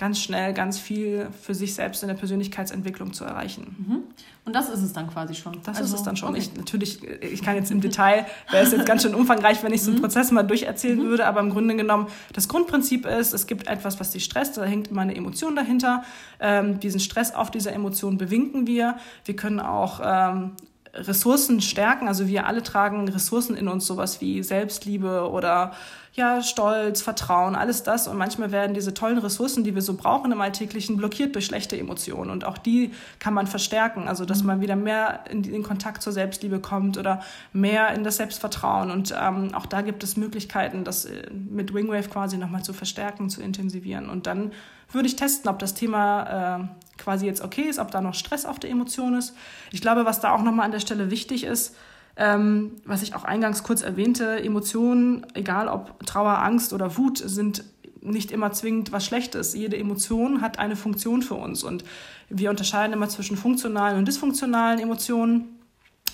ganz 0.00 0.18
schnell 0.18 0.54
ganz 0.54 0.78
viel 0.78 1.28
für 1.42 1.54
sich 1.54 1.74
selbst 1.74 2.02
in 2.02 2.08
der 2.08 2.16
Persönlichkeitsentwicklung 2.16 3.12
zu 3.12 3.24
erreichen. 3.24 3.76
Mhm. 3.78 4.02
Und 4.46 4.54
das 4.54 4.70
ist 4.70 4.82
es 4.82 4.94
dann 4.94 5.08
quasi 5.08 5.34
schon. 5.34 5.60
Das 5.62 5.76
also, 5.76 5.94
ist 5.94 6.00
es 6.00 6.02
dann 6.04 6.16
schon. 6.16 6.30
Okay. 6.30 6.38
Ich, 6.38 6.56
natürlich, 6.56 7.04
ich 7.22 7.42
kann 7.42 7.54
jetzt 7.54 7.70
im 7.70 7.82
Detail, 7.82 8.24
wäre 8.50 8.64
es 8.64 8.72
jetzt 8.72 8.86
ganz 8.86 9.02
schön 9.02 9.14
umfangreich, 9.14 9.62
wenn 9.62 9.74
ich 9.74 9.82
so 9.82 9.90
einen 9.90 9.98
mhm. 9.98 10.02
Prozess 10.02 10.30
mal 10.30 10.42
durcherzählen 10.42 10.98
mhm. 10.98 11.04
würde, 11.04 11.26
aber 11.26 11.40
im 11.40 11.50
Grunde 11.50 11.76
genommen, 11.76 12.06
das 12.32 12.48
Grundprinzip 12.48 13.04
ist, 13.04 13.34
es 13.34 13.46
gibt 13.46 13.66
etwas, 13.68 14.00
was 14.00 14.10
dich 14.10 14.24
stresst, 14.24 14.56
da 14.56 14.64
hängt 14.64 14.88
immer 14.88 15.02
eine 15.02 15.14
Emotion 15.14 15.54
dahinter. 15.54 16.02
Ähm, 16.40 16.80
diesen 16.80 16.98
Stress 16.98 17.34
auf 17.34 17.50
dieser 17.50 17.74
Emotion 17.74 18.16
bewinken 18.16 18.66
wir. 18.66 18.96
Wir 19.26 19.36
können 19.36 19.60
auch 19.60 20.00
ähm, 20.02 20.52
Ressourcen 20.92 21.60
stärken. 21.60 22.08
Also 22.08 22.26
wir 22.26 22.46
alle 22.46 22.62
tragen 22.62 23.08
Ressourcen 23.08 23.56
in 23.56 23.68
uns, 23.68 23.86
sowas 23.86 24.20
wie 24.20 24.42
Selbstliebe 24.42 25.30
oder 25.30 25.72
ja, 26.12 26.42
Stolz, 26.42 27.02
Vertrauen, 27.02 27.54
alles 27.54 27.84
das. 27.84 28.08
Und 28.08 28.18
manchmal 28.18 28.50
werden 28.50 28.74
diese 28.74 28.92
tollen 28.92 29.18
Ressourcen, 29.18 29.62
die 29.62 29.74
wir 29.74 29.82
so 29.82 29.94
brauchen 29.94 30.32
im 30.32 30.40
Alltäglichen, 30.40 30.96
blockiert 30.96 31.34
durch 31.34 31.46
schlechte 31.46 31.78
Emotionen. 31.78 32.30
Und 32.30 32.44
auch 32.44 32.58
die 32.58 32.90
kann 33.20 33.32
man 33.32 33.46
verstärken. 33.46 34.08
Also, 34.08 34.24
dass 34.24 34.40
mhm. 34.40 34.46
man 34.48 34.60
wieder 34.60 34.76
mehr 34.76 35.24
in 35.30 35.42
den 35.42 35.62
Kontakt 35.62 36.02
zur 36.02 36.12
Selbstliebe 36.12 36.58
kommt 36.58 36.98
oder 36.98 37.22
mehr 37.52 37.94
in 37.94 38.02
das 38.02 38.16
Selbstvertrauen. 38.16 38.90
Und 38.90 39.14
ähm, 39.18 39.54
auch 39.54 39.66
da 39.66 39.82
gibt 39.82 40.02
es 40.02 40.16
Möglichkeiten, 40.16 40.82
das 40.82 41.04
äh, 41.04 41.30
mit 41.30 41.72
Wingwave 41.72 42.08
quasi 42.08 42.38
nochmal 42.38 42.64
zu 42.64 42.72
verstärken, 42.72 43.30
zu 43.30 43.40
intensivieren. 43.40 44.08
Und 44.08 44.26
dann 44.26 44.50
würde 44.90 45.06
ich 45.06 45.14
testen, 45.14 45.48
ob 45.48 45.60
das 45.60 45.74
Thema 45.74 46.58
äh, 46.58 46.89
quasi 47.00 47.26
jetzt 47.26 47.42
okay 47.42 47.62
ist, 47.62 47.78
ob 47.78 47.90
da 47.90 48.00
noch 48.00 48.14
Stress 48.14 48.44
auf 48.44 48.60
der 48.60 48.70
Emotion 48.70 49.14
ist. 49.14 49.34
Ich 49.72 49.80
glaube, 49.80 50.04
was 50.04 50.20
da 50.20 50.32
auch 50.32 50.42
nochmal 50.42 50.66
an 50.66 50.72
der 50.72 50.80
Stelle 50.80 51.10
wichtig 51.10 51.44
ist, 51.44 51.74
ähm, 52.16 52.76
was 52.84 53.02
ich 53.02 53.14
auch 53.14 53.24
eingangs 53.24 53.62
kurz 53.62 53.82
erwähnte, 53.82 54.42
Emotionen, 54.42 55.26
egal 55.34 55.68
ob 55.68 56.04
Trauer, 56.06 56.38
Angst 56.38 56.72
oder 56.72 56.96
Wut, 56.96 57.18
sind 57.18 57.64
nicht 58.02 58.30
immer 58.30 58.52
zwingend 58.52 58.92
was 58.92 59.04
Schlechtes. 59.04 59.54
Jede 59.54 59.76
Emotion 59.76 60.40
hat 60.40 60.58
eine 60.58 60.76
Funktion 60.76 61.22
für 61.22 61.34
uns 61.34 61.62
und 61.62 61.84
wir 62.28 62.50
unterscheiden 62.50 62.92
immer 62.92 63.08
zwischen 63.08 63.36
funktionalen 63.36 63.98
und 63.98 64.06
dysfunktionalen 64.06 64.80
Emotionen. 64.80 65.59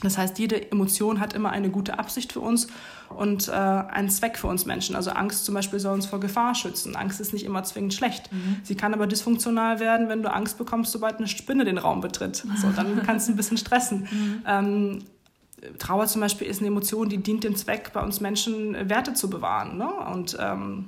Das 0.03 0.19
heißt, 0.19 0.39
jede 0.39 0.71
Emotion 0.71 1.21
hat 1.21 1.33
immer 1.33 1.51
eine 1.51 1.71
gute 1.71 1.99
Absicht 1.99 2.33
für 2.33 2.41
uns 2.41 2.69
und 3.09 3.49
äh, 3.49 3.53
einen 3.53 4.11
Zweck 4.11 4.37
für 4.37 4.47
uns 4.47 4.67
Menschen. 4.67 4.95
Also 4.97 5.11
Angst 5.11 5.45
zum 5.45 5.55
Beispiel 5.55 5.79
soll 5.79 5.95
uns 5.95 6.07
vor 6.07 6.21
Gefahr 6.21 6.55
schützen. 6.55 6.97
Angst 6.97 7.21
ist 7.21 7.33
nicht 7.33 7.45
immer 7.45 7.63
zwingend 7.65 7.95
schlecht. 7.95 8.33
Mhm. 8.33 8.59
Sie 8.63 8.75
kann 8.75 8.93
aber 8.93 9.07
dysfunktional 9.07 9.81
werden, 9.81 10.09
wenn 10.09 10.23
du 10.23 10.33
Angst 10.33 10.59
bekommst, 10.59 10.93
sobald 10.93 11.17
eine 11.17 11.29
Spinne 11.29 11.65
den 11.65 11.79
Raum 11.79 12.01
betritt. 12.01 12.45
So, 12.57 12.69
dann 12.75 13.03
kannst 13.07 13.29
du 13.29 13.33
ein 13.33 13.37
bisschen 13.37 13.57
stressen. 13.57 14.09
Mhm. 14.11 14.43
Ähm, 14.47 14.99
Trauer 15.79 16.07
zum 16.07 16.21
Beispiel 16.21 16.47
ist 16.47 16.61
eine 16.61 16.69
Emotion, 16.69 17.09
die 17.09 17.19
dient 17.19 17.45
dem 17.45 17.57
Zweck, 17.57 17.93
bei 17.93 18.03
uns 18.03 18.21
Menschen 18.21 18.89
Werte 18.89 19.15
zu 19.15 19.31
bewahren. 19.31 19.79
Ne? 19.79 19.89
Und 20.13 20.37
ähm, 20.39 20.87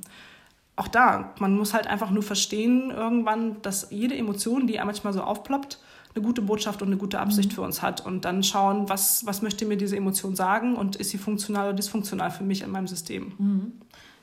auch 0.76 0.88
da, 0.88 1.32
man 1.38 1.56
muss 1.56 1.74
halt 1.74 1.86
einfach 1.86 2.10
nur 2.10 2.22
verstehen 2.22 2.90
irgendwann, 2.90 3.60
dass 3.62 3.88
jede 3.90 4.16
Emotion, 4.16 4.66
die 4.66 4.78
manchmal 4.84 5.12
so 5.12 5.22
aufploppt, 5.22 5.80
eine 6.18 6.26
gute 6.26 6.42
Botschaft 6.42 6.82
und 6.82 6.88
eine 6.88 6.96
gute 6.96 7.20
Absicht 7.20 7.50
mhm. 7.50 7.54
für 7.54 7.62
uns 7.62 7.82
hat. 7.82 8.04
Und 8.04 8.24
dann 8.24 8.42
schauen, 8.42 8.88
was, 8.88 9.24
was 9.26 9.42
möchte 9.42 9.64
mir 9.66 9.76
diese 9.76 9.96
Emotion 9.96 10.36
sagen 10.36 10.76
und 10.76 10.96
ist 10.96 11.10
sie 11.10 11.18
funktional 11.18 11.68
oder 11.68 11.74
dysfunktional 11.74 12.30
für 12.30 12.44
mich 12.44 12.62
in 12.62 12.70
meinem 12.70 12.88
System. 12.88 13.32
Mhm. 13.38 13.72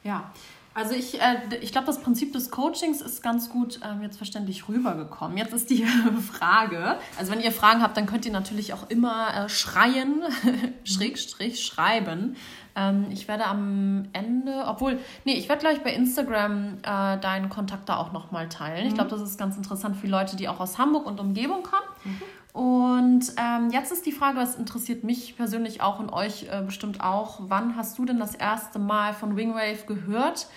Ja, 0.03 0.31
also 0.75 0.93
ich, 0.93 1.21
äh, 1.21 1.37
ich 1.61 1.71
glaube, 1.71 1.87
das 1.87 2.01
Prinzip 2.01 2.33
des 2.33 2.51
Coachings 2.51 3.01
ist 3.01 3.23
ganz 3.23 3.49
gut 3.49 3.79
ähm, 3.81 4.01
jetzt 4.01 4.17
verständlich 4.17 4.67
rübergekommen. 4.67 5.37
Jetzt 5.37 5.53
ist 5.53 5.69
die 5.69 5.85
Frage, 6.33 6.97
also 7.17 7.31
wenn 7.31 7.39
ihr 7.39 7.53
Fragen 7.53 7.81
habt, 7.81 7.95
dann 7.95 8.05
könnt 8.07 8.25
ihr 8.25 8.33
natürlich 8.33 8.73
auch 8.73 8.89
immer 8.89 9.45
äh, 9.45 9.49
schreien, 9.49 10.21
Schrägstrich 10.83 11.63
schreiben. 11.63 12.35
Ähm, 12.75 13.07
ich 13.09 13.27
werde 13.27 13.45
am 13.45 14.05
Ende, 14.13 14.65
obwohl, 14.67 14.99
nee, 15.23 15.33
ich 15.33 15.47
werde 15.49 15.61
gleich 15.61 15.81
bei 15.81 15.93
Instagram 15.93 16.77
äh, 16.83 17.17
deinen 17.19 17.49
Kontakt 17.49 17.89
da 17.89 17.97
auch 17.97 18.11
nochmal 18.11 18.49
teilen. 18.49 18.83
Mhm. 18.83 18.87
Ich 18.89 18.95
glaube, 18.95 19.09
das 19.09 19.21
ist 19.21 19.37
ganz 19.37 19.57
interessant 19.57 19.95
für 19.97 20.07
Leute, 20.07 20.35
die 20.35 20.47
auch 20.49 20.59
aus 20.59 20.77
Hamburg 20.77 21.05
und 21.05 21.19
Umgebung 21.19 21.63
kommen. 21.63 21.87
Mhm. 22.03 22.21
Und 22.55 23.33
ähm, 23.37 23.69
jetzt 23.71 23.91
ist 23.91 24.05
die 24.05 24.13
Frage, 24.13 24.37
was 24.37 24.55
interessiert 24.55 25.03
mich 25.03 25.35
persönlich 25.35 25.81
auch 25.81 25.99
und 25.99 26.11
euch 26.11 26.47
äh, 26.49 26.61
bestimmt 26.65 27.01
auch. 27.01 27.39
Wann 27.49 27.75
hast 27.75 27.97
du 27.97 28.05
denn 28.05 28.17
das 28.17 28.33
erste 28.33 28.79
Mal 28.79 29.13
von 29.13 29.35
Wingwave 29.35 29.85
gehört? 29.85 30.47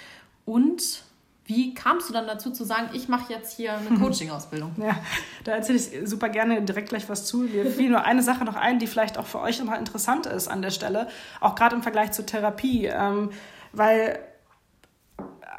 Und 0.45 1.03
wie 1.49 1.73
kamst 1.73 2.11
du 2.11 2.13
dann 2.13 2.27
dazu 2.27 2.51
zu 2.51 2.63
sagen, 2.65 2.91
ich 2.93 3.09
mache 3.09 3.33
jetzt 3.33 3.57
hier 3.57 3.73
eine 3.73 3.99
Coaching-Ausbildung? 3.99 4.73
ja, 4.77 4.99
da 5.45 5.53
erzähle 5.53 5.79
ich 5.79 5.91
super 6.05 6.29
gerne 6.29 6.61
direkt 6.61 6.91
gleich 6.91 7.09
was 7.09 7.25
zu. 7.25 7.39
Mir 7.39 7.71
fiel 7.71 7.89
nur 7.89 8.05
eine 8.05 8.23
Sache 8.23 8.45
noch 8.45 8.55
ein, 8.55 8.79
die 8.79 8.87
vielleicht 8.87 9.17
auch 9.17 9.27
für 9.27 9.41
euch 9.41 9.59
nochmal 9.59 9.79
interessant 9.79 10.27
ist 10.27 10.47
an 10.47 10.61
der 10.61 10.71
Stelle, 10.71 11.09
auch 11.41 11.55
gerade 11.55 11.75
im 11.75 11.83
Vergleich 11.83 12.13
zur 12.13 12.27
Therapie. 12.27 12.85
Ähm, 12.85 13.31
weil 13.73 14.19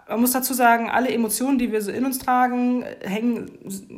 man 0.08 0.22
muss 0.22 0.32
dazu 0.32 0.54
sagen, 0.54 0.92
alle 0.92 1.10
Emotionen, 1.10 1.58
die 1.58 1.72
wir 1.72 1.82
so 1.82 1.92
in 1.92 2.06
uns 2.06 2.20
tragen, 2.20 2.84
hängen, 3.02 3.52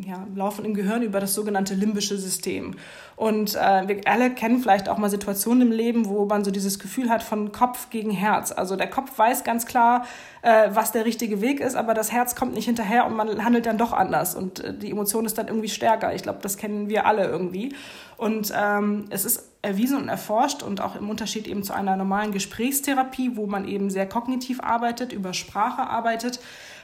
ja, 0.05 0.25
laufen 0.33 0.63
im 0.63 0.73
Gehirn 0.73 1.01
über 1.01 1.19
das 1.19 1.33
sogenannte 1.33 1.73
limbische 1.73 2.17
System. 2.17 2.75
Und 3.21 3.53
äh, 3.53 3.87
wir 3.87 4.01
alle 4.05 4.31
kennen 4.31 4.63
vielleicht 4.63 4.89
auch 4.89 4.97
mal 4.97 5.11
Situationen 5.11 5.67
im 5.67 5.71
Leben, 5.71 6.07
wo 6.07 6.25
man 6.25 6.43
so 6.43 6.49
dieses 6.49 6.79
Gefühl 6.79 7.11
hat 7.11 7.21
von 7.21 7.51
Kopf 7.51 7.91
gegen 7.91 8.09
Herz. 8.09 8.51
Also 8.51 8.75
der 8.75 8.89
Kopf 8.89 9.15
weiß 9.15 9.43
ganz 9.43 9.67
klar, 9.67 10.07
äh, 10.41 10.69
was 10.73 10.91
der 10.91 11.05
richtige 11.05 11.39
Weg 11.39 11.59
ist, 11.59 11.75
aber 11.75 11.93
das 11.93 12.11
Herz 12.11 12.35
kommt 12.35 12.55
nicht 12.55 12.65
hinterher 12.65 13.05
und 13.05 13.15
man 13.15 13.45
handelt 13.45 13.67
dann 13.67 13.77
doch 13.77 13.93
anders. 13.93 14.33
Und 14.33 14.61
äh, 14.61 14.73
die 14.73 14.89
Emotion 14.89 15.27
ist 15.27 15.37
dann 15.37 15.49
irgendwie 15.49 15.69
stärker. 15.69 16.15
Ich 16.15 16.23
glaube, 16.23 16.39
das 16.41 16.57
kennen 16.57 16.89
wir 16.89 17.05
alle 17.05 17.27
irgendwie. 17.27 17.75
Und 18.17 18.51
ähm, 18.59 19.05
es 19.11 19.23
ist 19.23 19.51
erwiesen 19.61 19.97
und 19.97 20.09
erforscht 20.09 20.63
und 20.63 20.81
auch 20.81 20.95
im 20.95 21.07
Unterschied 21.07 21.45
eben 21.45 21.61
zu 21.61 21.73
einer 21.73 21.95
normalen 21.95 22.31
Gesprächstherapie, 22.31 23.35
wo 23.35 23.45
man 23.45 23.67
eben 23.67 23.91
sehr 23.91 24.09
kognitiv 24.09 24.61
arbeitet, 24.63 25.13
über 25.13 25.35
Sprache 25.35 25.83
arbeitet, 25.83 26.39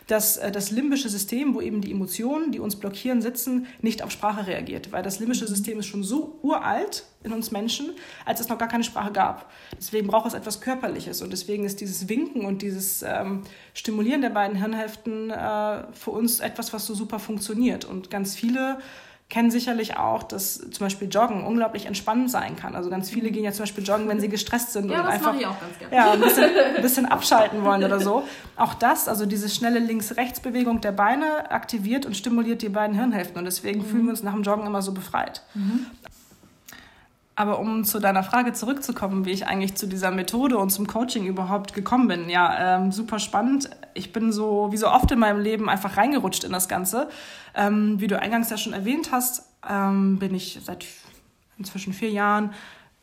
dass 0.08 0.38
äh, 0.38 0.52
das 0.52 0.72
limbische 0.72 1.10
System, 1.10 1.54
wo 1.54 1.62
eben 1.62 1.82
die 1.82 1.92
Emotionen, 1.92 2.52
die 2.52 2.60
uns 2.60 2.78
blockieren, 2.78 3.22
sitzen, 3.22 3.68
nicht 3.82 4.02
auf 4.02 4.12
Sprache 4.12 4.48
reagiert. 4.48 4.92
Weil 4.92 5.04
das 5.04 5.20
limbische 5.20 5.48
System 5.48 5.80
ist 5.80 5.88
schon 5.88 6.04
so 6.04 6.40
uralt 6.42 7.04
in 7.24 7.34
uns 7.34 7.52
Menschen, 7.52 7.92
als 8.26 8.40
es 8.40 8.48
noch 8.48 8.58
gar 8.58 8.70
keine 8.70 8.84
Sprache 8.84 9.12
gab. 9.12 9.52
Deswegen 9.78 10.08
braucht 10.08 10.28
es 10.28 10.34
etwas 10.34 10.62
Körperliches. 10.62 11.22
Und 11.22 11.32
deswegen 11.32 11.66
ist 11.66 11.82
dieses 11.82 12.08
Winken 12.10 12.46
und 12.46 12.62
dieses 12.62 13.04
ähm, 13.04 13.44
Stimulieren 13.74 14.22
der 14.22 14.30
beiden 14.30 14.58
Hirnhälften 14.58 15.30
äh, 15.30 15.84
für 15.92 16.12
uns 16.12 16.40
etwas, 16.40 16.74
was 16.74 16.86
so 16.86 16.96
super 16.96 17.20
funktioniert. 17.20 17.86
Und 17.86 18.10
ganz 18.10 18.36
viele 18.36 18.80
kennen 19.30 19.52
sicherlich 19.52 19.98
auch, 19.98 20.24
dass 20.24 20.58
zum 20.58 20.86
Beispiel 20.86 21.10
Joggen 21.10 21.44
unglaublich 21.44 21.86
entspannend 21.86 22.32
sein 22.32 22.56
kann. 22.56 22.76
Also 22.76 22.90
ganz 22.90 23.10
viele 23.10 23.30
gehen 23.30 23.44
ja 23.44 23.52
zum 23.52 23.64
Beispiel 23.64 23.84
joggen, 23.84 24.08
wenn 24.08 24.22
sie 24.22 24.30
gestresst 24.30 24.72
sind 24.72 24.90
ja, 24.90 25.02
und 25.02 25.08
einfach 25.08 25.36
ich 25.38 25.46
auch 25.46 25.60
ganz 25.60 25.78
gerne. 25.78 25.96
Ja, 25.96 26.12
ein, 26.12 26.22
bisschen, 26.22 26.50
ein 26.76 26.82
bisschen 26.82 27.06
abschalten 27.06 27.64
wollen 27.64 27.84
oder 27.84 28.00
so. 28.00 28.24
Auch 28.56 28.74
das, 28.74 29.10
also 29.10 29.26
diese 29.26 29.50
schnelle 29.50 29.80
Links-Rechts-Bewegung 29.80 30.80
der 30.80 30.94
Beine 30.94 31.52
aktiviert 31.52 32.06
und 32.06 32.16
stimuliert 32.16 32.62
die 32.62 32.70
beiden 32.70 32.96
Hirnhälften 32.96 33.38
und 33.38 33.46
deswegen 33.46 33.80
mhm. 33.80 33.86
fühlen 33.86 34.04
wir 34.06 34.12
uns 34.12 34.24
nach 34.24 34.34
dem 34.34 34.44
Joggen 34.44 34.66
immer 34.66 34.82
so 34.82 34.94
befreit. 34.94 35.44
Mhm. 35.56 35.88
Aber 37.40 37.60
um 37.60 37.84
zu 37.84 38.00
deiner 38.00 38.24
Frage 38.24 38.54
zurückzukommen, 38.54 39.26
wie 39.26 39.30
ich 39.30 39.46
eigentlich 39.46 39.76
zu 39.76 39.86
dieser 39.86 40.10
Methode 40.10 40.58
und 40.58 40.72
zum 40.72 40.88
Coaching 40.88 41.28
überhaupt 41.28 41.76
gekommen 41.76 42.08
bin, 42.08 42.30
ja, 42.30 42.78
ähm, 42.78 42.92
super 42.92 43.20
spannend. 43.20 43.70
Ich 43.94 44.12
bin 44.12 44.32
so, 44.32 44.70
wie 44.72 44.78
so 44.78 44.88
oft 44.88 45.12
in 45.12 45.20
meinem 45.20 45.40
Leben, 45.40 45.70
einfach 45.70 45.98
reingerutscht 45.98 46.44
in 46.44 46.52
das 46.52 46.68
Ganze. 46.68 47.10
Ähm, 47.54 48.00
wie 48.00 48.08
du 48.08 48.20
eingangs 48.20 48.50
ja 48.50 48.58
schon 48.58 48.74
erwähnt 48.74 49.12
hast, 49.12 49.44
ähm, 49.70 50.18
bin 50.18 50.34
ich 50.34 50.60
seit 50.64 50.88
inzwischen 51.60 51.94
vier 51.94 52.10
Jahren 52.10 52.56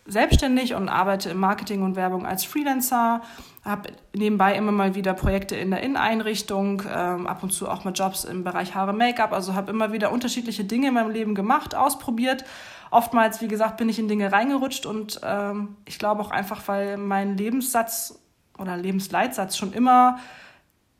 selbstständig 0.06 0.74
und 0.74 0.88
arbeite 0.88 1.30
im 1.30 1.38
Marketing 1.38 1.82
und 1.82 1.94
Werbung 1.94 2.26
als 2.26 2.44
Freelancer, 2.44 3.22
habe 3.64 3.90
nebenbei 4.14 4.56
immer 4.56 4.72
mal 4.72 4.96
wieder 4.96 5.14
Projekte 5.14 5.54
in 5.54 5.70
der 5.70 5.82
Inneneinrichtung, 5.82 6.82
ähm, 6.92 7.28
ab 7.28 7.42
und 7.44 7.52
zu 7.52 7.68
auch 7.70 7.84
mal 7.84 7.92
Jobs 7.92 8.24
im 8.24 8.42
Bereich 8.44 8.74
Haare, 8.74 8.92
Make-up, 8.92 9.32
also 9.32 9.54
habe 9.54 9.70
immer 9.70 9.92
wieder 9.92 10.12
unterschiedliche 10.12 10.64
Dinge 10.64 10.88
in 10.88 10.94
meinem 10.94 11.10
Leben 11.10 11.34
gemacht, 11.34 11.74
ausprobiert 11.74 12.44
oftmals, 12.94 13.40
wie 13.40 13.48
gesagt, 13.48 13.76
bin 13.76 13.88
ich 13.88 13.98
in 13.98 14.08
Dinge 14.08 14.32
reingerutscht 14.32 14.86
und 14.86 15.20
ähm, 15.22 15.76
ich 15.84 15.98
glaube 15.98 16.22
auch 16.22 16.30
einfach, 16.30 16.66
weil 16.66 16.96
mein 16.96 17.36
Lebenssatz 17.36 18.20
oder 18.58 18.76
Lebensleitsatz 18.76 19.56
schon 19.56 19.72
immer 19.72 20.18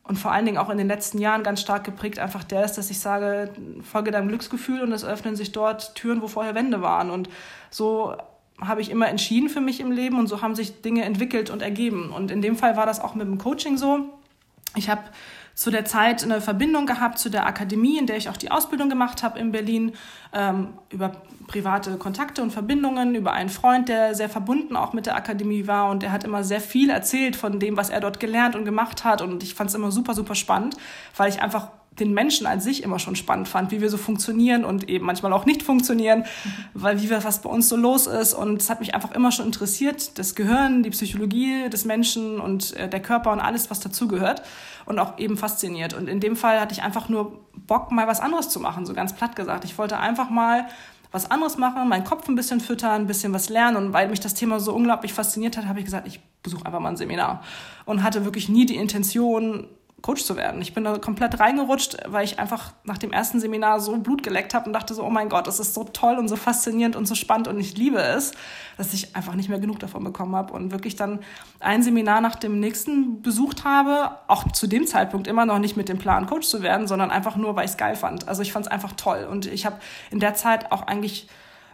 und 0.07 0.19
vor 0.19 0.31
allen 0.31 0.45
Dingen 0.45 0.57
auch 0.57 0.69
in 0.69 0.77
den 0.77 0.87
letzten 0.87 1.17
Jahren 1.17 1.41
ganz 1.41 1.61
stark 1.61 1.83
geprägt 1.83 2.19
einfach 2.19 2.43
der 2.43 2.63
ist, 2.63 2.73
dass 2.73 2.91
ich 2.91 2.99
sage, 2.99 3.51
folge 3.81 4.11
deinem 4.11 4.27
Glücksgefühl 4.27 4.81
und 4.81 4.91
es 4.91 5.03
öffnen 5.03 5.35
sich 5.35 5.51
dort 5.51 5.95
Türen, 5.95 6.21
wo 6.21 6.27
vorher 6.27 6.53
Wände 6.53 6.81
waren. 6.81 7.09
Und 7.09 7.27
so 7.71 8.15
habe 8.61 8.81
ich 8.81 8.91
immer 8.91 9.07
entschieden 9.07 9.49
für 9.49 9.61
mich 9.61 9.79
im 9.79 9.91
Leben 9.91 10.19
und 10.19 10.27
so 10.27 10.41
haben 10.41 10.53
sich 10.53 10.81
Dinge 10.83 11.03
entwickelt 11.03 11.49
und 11.49 11.63
ergeben. 11.63 12.11
Und 12.11 12.29
in 12.29 12.43
dem 12.43 12.55
Fall 12.55 12.77
war 12.77 12.85
das 12.85 12.99
auch 12.99 13.15
mit 13.15 13.25
dem 13.25 13.39
Coaching 13.39 13.77
so. 13.77 14.11
Ich 14.75 14.89
habe 14.89 15.01
zu 15.55 15.71
der 15.71 15.85
Zeit 15.85 16.21
eine 16.23 16.41
Verbindung 16.41 16.85
gehabt 16.85 17.17
zu 17.17 17.29
der 17.29 17.47
Akademie, 17.47 17.97
in 17.97 18.07
der 18.07 18.17
ich 18.17 18.29
auch 18.29 18.37
die 18.37 18.51
Ausbildung 18.51 18.89
gemacht 18.89 19.23
habe 19.23 19.39
in 19.39 19.51
Berlin, 19.51 19.93
ähm, 20.33 20.73
über 20.89 21.13
private 21.47 21.97
Kontakte 21.97 22.43
und 22.43 22.51
Verbindungen, 22.51 23.15
über 23.15 23.31
einen 23.31 23.49
Freund, 23.49 23.87
der 23.87 24.15
sehr 24.15 24.29
verbunden 24.29 24.75
auch 24.75 24.91
mit 24.91 25.05
der 25.05 25.15
Akademie 25.15 25.65
war 25.65 25.89
und 25.89 26.03
der 26.03 26.11
hat 26.11 26.25
immer 26.25 26.43
sehr 26.43 26.59
viel 26.59 26.89
erzählt 26.89 27.37
von 27.37 27.59
dem, 27.59 27.77
was 27.77 27.89
er 27.89 28.01
dort 28.01 28.19
gelernt 28.19 28.55
und 28.55 28.65
gemacht 28.65 29.05
hat 29.05 29.21
und 29.21 29.43
ich 29.43 29.55
fand 29.55 29.69
es 29.69 29.75
immer 29.75 29.91
super, 29.91 30.13
super 30.13 30.35
spannend, 30.35 30.75
weil 31.15 31.29
ich 31.29 31.41
einfach 31.41 31.69
den 31.99 32.13
Menschen 32.13 32.45
an 32.45 32.59
sich 32.59 32.83
immer 32.83 32.99
schon 32.99 33.15
spannend 33.15 33.47
fand, 33.47 33.71
wie 33.71 33.81
wir 33.81 33.89
so 33.89 33.97
funktionieren 33.97 34.65
und 34.65 34.89
eben 34.89 35.05
manchmal 35.05 35.31
auch 35.33 35.45
nicht 35.45 35.63
funktionieren, 35.63 36.19
mhm. 36.19 36.51
weil 36.73 37.01
wie 37.01 37.09
wir, 37.09 37.23
was 37.23 37.41
bei 37.41 37.49
uns 37.49 37.69
so 37.69 37.75
los 37.77 38.07
ist. 38.07 38.33
Und 38.33 38.61
es 38.61 38.69
hat 38.69 38.79
mich 38.79 38.93
einfach 38.93 39.11
immer 39.11 39.31
schon 39.31 39.45
interessiert, 39.45 40.17
das 40.17 40.35
Gehirn, 40.35 40.83
die 40.83 40.89
Psychologie 40.89 41.69
des 41.69 41.85
Menschen 41.85 42.39
und 42.39 42.75
äh, 42.75 42.89
der 42.89 43.01
Körper 43.01 43.31
und 43.31 43.39
alles, 43.39 43.69
was 43.69 43.79
dazugehört. 43.79 44.41
Und 44.85 44.99
auch 44.99 45.17
eben 45.17 45.35
fasziniert. 45.35 45.95
Und 45.95 46.07
in 46.07 46.19
dem 46.19 46.35
Fall 46.35 46.59
hatte 46.59 46.73
ich 46.73 46.83
einfach 46.83 47.09
nur 47.09 47.39
Bock, 47.55 47.91
mal 47.91 48.05
was 48.07 48.19
anderes 48.19 48.49
zu 48.49 48.59
machen, 48.59 48.85
so 48.85 48.93
ganz 48.93 49.13
platt 49.13 49.35
gesagt. 49.35 49.65
Ich 49.65 49.79
wollte 49.79 49.97
einfach 49.97 50.29
mal 50.29 50.67
was 51.11 51.31
anderes 51.31 51.57
machen, 51.57 51.87
meinen 51.87 52.03
Kopf 52.03 52.27
ein 52.27 52.35
bisschen 52.35 52.59
füttern, 52.59 53.01
ein 53.01 53.07
bisschen 53.07 53.33
was 53.33 53.49
lernen. 53.49 53.77
Und 53.77 53.93
weil 53.93 54.09
mich 54.09 54.19
das 54.19 54.35
Thema 54.35 54.59
so 54.59 54.75
unglaublich 54.75 55.13
fasziniert 55.13 55.57
hat, 55.57 55.65
habe 55.65 55.79
ich 55.79 55.85
gesagt, 55.85 56.05
ich 56.05 56.19
besuche 56.43 56.65
einfach 56.65 56.79
mal 56.79 56.89
ein 56.89 56.97
Seminar. 56.97 57.41
Und 57.85 58.03
hatte 58.03 58.25
wirklich 58.25 58.47
nie 58.47 58.67
die 58.67 58.75
Intention, 58.75 59.67
Coach 60.05 60.23
zu 60.23 60.35
werden. 60.35 60.61
Ich 60.61 60.75
bin 60.75 60.83
da 60.83 60.99
komplett 60.99 61.39
reingerutscht, 61.39 61.97
weil 62.05 62.23
ich 62.23 62.37
einfach 62.37 62.73
nach 62.83 62.99
dem 62.99 63.11
ersten 63.11 63.39
Seminar 63.39 63.79
so 63.79 63.97
Blut 63.97 64.21
geleckt 64.21 64.53
habe 64.53 64.67
und 64.67 64.73
dachte 64.73 64.93
so, 64.93 65.03
oh 65.03 65.09
mein 65.09 65.29
Gott, 65.29 65.47
das 65.47 65.59
ist 65.59 65.73
so 65.73 65.83
toll 65.83 66.19
und 66.19 66.27
so 66.27 66.35
faszinierend 66.35 66.95
und 66.95 67.07
so 67.07 67.15
spannend 67.15 67.47
und 67.47 67.59
ich 67.59 67.75
liebe 67.75 67.97
es, 67.97 68.33
dass 68.77 68.93
ich 68.93 69.15
einfach 69.15 69.33
nicht 69.33 69.49
mehr 69.49 69.57
genug 69.57 69.79
davon 69.79 70.03
bekommen 70.03 70.35
habe 70.35 70.53
und 70.53 70.71
wirklich 70.71 70.95
dann 70.95 71.21
ein 71.59 71.81
Seminar 71.81 72.21
nach 72.21 72.35
dem 72.35 72.59
nächsten 72.59 73.23
besucht 73.23 73.63
habe, 73.63 74.11
auch 74.27 74.51
zu 74.51 74.67
dem 74.67 74.85
Zeitpunkt 74.85 75.25
immer 75.25 75.47
noch 75.47 75.57
nicht 75.57 75.75
mit 75.75 75.89
dem 75.89 75.97
Plan, 75.97 76.27
Coach 76.27 76.47
zu 76.47 76.61
werden, 76.61 76.85
sondern 76.85 77.09
einfach 77.09 77.35
nur, 77.35 77.55
weil 77.55 77.65
ich 77.65 77.71
es 77.71 77.77
geil 77.77 77.95
fand. 77.95 78.27
Also 78.27 78.43
ich 78.43 78.51
fand 78.53 78.67
es 78.67 78.71
einfach 78.71 78.91
toll 78.91 79.27
und 79.27 79.47
ich 79.47 79.65
habe 79.65 79.77
in 80.11 80.19
der 80.19 80.35
Zeit 80.35 80.71
auch 80.71 80.83
eigentlich 80.83 81.27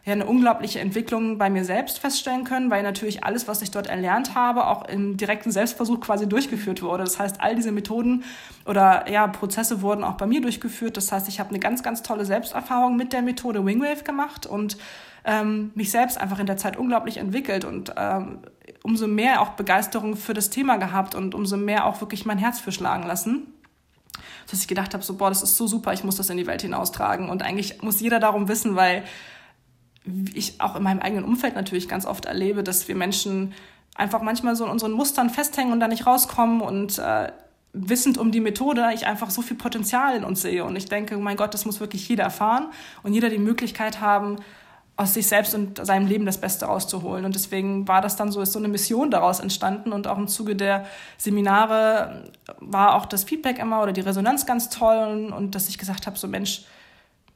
ja 0.03 0.13
eine 0.13 0.25
unglaubliche 0.25 0.79
Entwicklung 0.79 1.37
bei 1.37 1.49
mir 1.49 1.63
selbst 1.63 1.99
feststellen 1.99 2.43
können, 2.43 2.71
weil 2.71 2.81
natürlich 2.81 3.23
alles, 3.23 3.47
was 3.47 3.61
ich 3.61 3.69
dort 3.69 3.87
erlernt 3.87 4.33
habe, 4.33 4.65
auch 4.67 4.87
im 4.87 5.15
direkten 5.15 5.51
Selbstversuch 5.51 5.99
quasi 5.99 6.27
durchgeführt 6.27 6.81
wurde. 6.81 7.03
Das 7.03 7.19
heißt, 7.19 7.39
all 7.39 7.55
diese 7.55 7.71
Methoden 7.71 8.23
oder 8.65 9.09
ja, 9.09 9.27
Prozesse 9.27 9.81
wurden 9.81 10.03
auch 10.03 10.15
bei 10.15 10.25
mir 10.25 10.41
durchgeführt. 10.41 10.97
Das 10.97 11.11
heißt, 11.11 11.27
ich 11.27 11.39
habe 11.39 11.49
eine 11.49 11.59
ganz, 11.59 11.83
ganz 11.83 12.01
tolle 12.01 12.25
Selbsterfahrung 12.25 12.95
mit 12.95 13.13
der 13.13 13.21
Methode 13.21 13.63
Wingwave 13.63 14.03
gemacht 14.03 14.47
und 14.47 14.77
ähm, 15.23 15.69
mich 15.75 15.91
selbst 15.91 16.19
einfach 16.19 16.39
in 16.39 16.47
der 16.47 16.57
Zeit 16.57 16.77
unglaublich 16.77 17.17
entwickelt 17.17 17.63
und 17.63 17.93
ähm, 17.95 18.39
umso 18.81 19.05
mehr 19.05 19.41
auch 19.41 19.49
Begeisterung 19.49 20.15
für 20.15 20.33
das 20.33 20.49
Thema 20.49 20.77
gehabt 20.77 21.13
und 21.13 21.35
umso 21.35 21.57
mehr 21.57 21.85
auch 21.85 22.01
wirklich 22.01 22.25
mein 22.25 22.39
Herz 22.39 22.59
für 22.59 22.71
schlagen 22.71 23.05
lassen 23.05 23.53
dass 24.49 24.59
ich 24.59 24.67
gedacht 24.67 24.93
habe, 24.93 25.03
so, 25.03 25.15
boah, 25.15 25.29
das 25.29 25.43
ist 25.43 25.55
so 25.55 25.65
super, 25.65 25.93
ich 25.93 26.03
muss 26.03 26.17
das 26.17 26.29
in 26.29 26.35
die 26.35 26.47
Welt 26.47 26.61
hinaustragen. 26.61 27.29
Und 27.29 27.41
eigentlich 27.41 27.81
muss 27.81 28.01
jeder 28.01 28.19
darum 28.19 28.49
wissen, 28.49 28.75
weil 28.75 29.03
ich 30.33 30.59
auch 30.59 30.75
in 30.75 30.83
meinem 30.83 30.99
eigenen 30.99 31.25
Umfeld 31.25 31.55
natürlich 31.55 31.87
ganz 31.87 32.05
oft 32.05 32.25
erlebe, 32.25 32.63
dass 32.63 32.87
wir 32.87 32.95
Menschen 32.95 33.53
einfach 33.95 34.21
manchmal 34.21 34.55
so 34.55 34.65
in 34.65 34.71
unseren 34.71 34.93
Mustern 34.93 35.29
festhängen 35.29 35.73
und 35.73 35.79
da 35.79 35.87
nicht 35.87 36.07
rauskommen 36.07 36.61
und 36.61 36.97
äh, 36.97 37.31
wissend 37.73 38.17
um 38.17 38.31
die 38.31 38.39
Methode 38.39 38.89
ich 38.93 39.05
einfach 39.05 39.29
so 39.29 39.41
viel 39.41 39.57
Potenzial 39.57 40.15
in 40.15 40.23
uns 40.23 40.41
sehe 40.41 40.65
und 40.65 40.75
ich 40.75 40.85
denke, 40.85 41.17
mein 41.17 41.37
Gott, 41.37 41.53
das 41.53 41.65
muss 41.65 41.79
wirklich 41.79 42.07
jeder 42.09 42.23
erfahren 42.23 42.67
und 43.03 43.13
jeder 43.13 43.29
die 43.29 43.37
Möglichkeit 43.37 44.01
haben, 44.01 44.37
aus 44.97 45.15
sich 45.15 45.27
selbst 45.27 45.55
und 45.55 45.83
seinem 45.83 46.05
Leben 46.05 46.25
das 46.25 46.39
Beste 46.39 46.65
rauszuholen. 46.65 47.25
Und 47.25 47.33
deswegen 47.33 47.87
war 47.87 48.01
das 48.01 48.17
dann 48.17 48.31
so, 48.31 48.39
ist 48.41 48.51
so 48.51 48.59
eine 48.59 48.67
Mission 48.67 49.09
daraus 49.09 49.39
entstanden. 49.39 49.93
Und 49.93 50.05
auch 50.05 50.17
im 50.17 50.27
Zuge 50.27 50.55
der 50.55 50.85
Seminare 51.17 52.29
war 52.59 52.95
auch 52.95 53.07
das 53.07 53.23
Feedback 53.23 53.57
immer 53.57 53.81
oder 53.81 53.93
die 53.93 54.01
Resonanz 54.01 54.45
ganz 54.45 54.69
toll. 54.69 55.33
Und 55.35 55.55
dass 55.55 55.69
ich 55.69 55.79
gesagt 55.79 56.05
habe, 56.05 56.19
so 56.19 56.27
Mensch, 56.27 56.65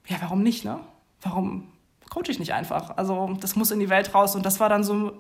ja, 0.06 0.18
warum 0.22 0.44
nicht, 0.44 0.64
ne? 0.64 0.80
Warum, 1.22 1.72
coache 2.10 2.30
ich 2.30 2.40
nicht 2.40 2.54
einfach. 2.54 2.98
Also 2.98 3.38
das 3.40 3.56
muss 3.56 3.72
in 3.72 3.80
die 3.80 3.90
Welt 3.90 4.14
raus 4.14 4.36
und 4.36 4.46
das 4.46 4.60
war 4.60 4.70
dann 4.70 4.84
so 4.84 5.14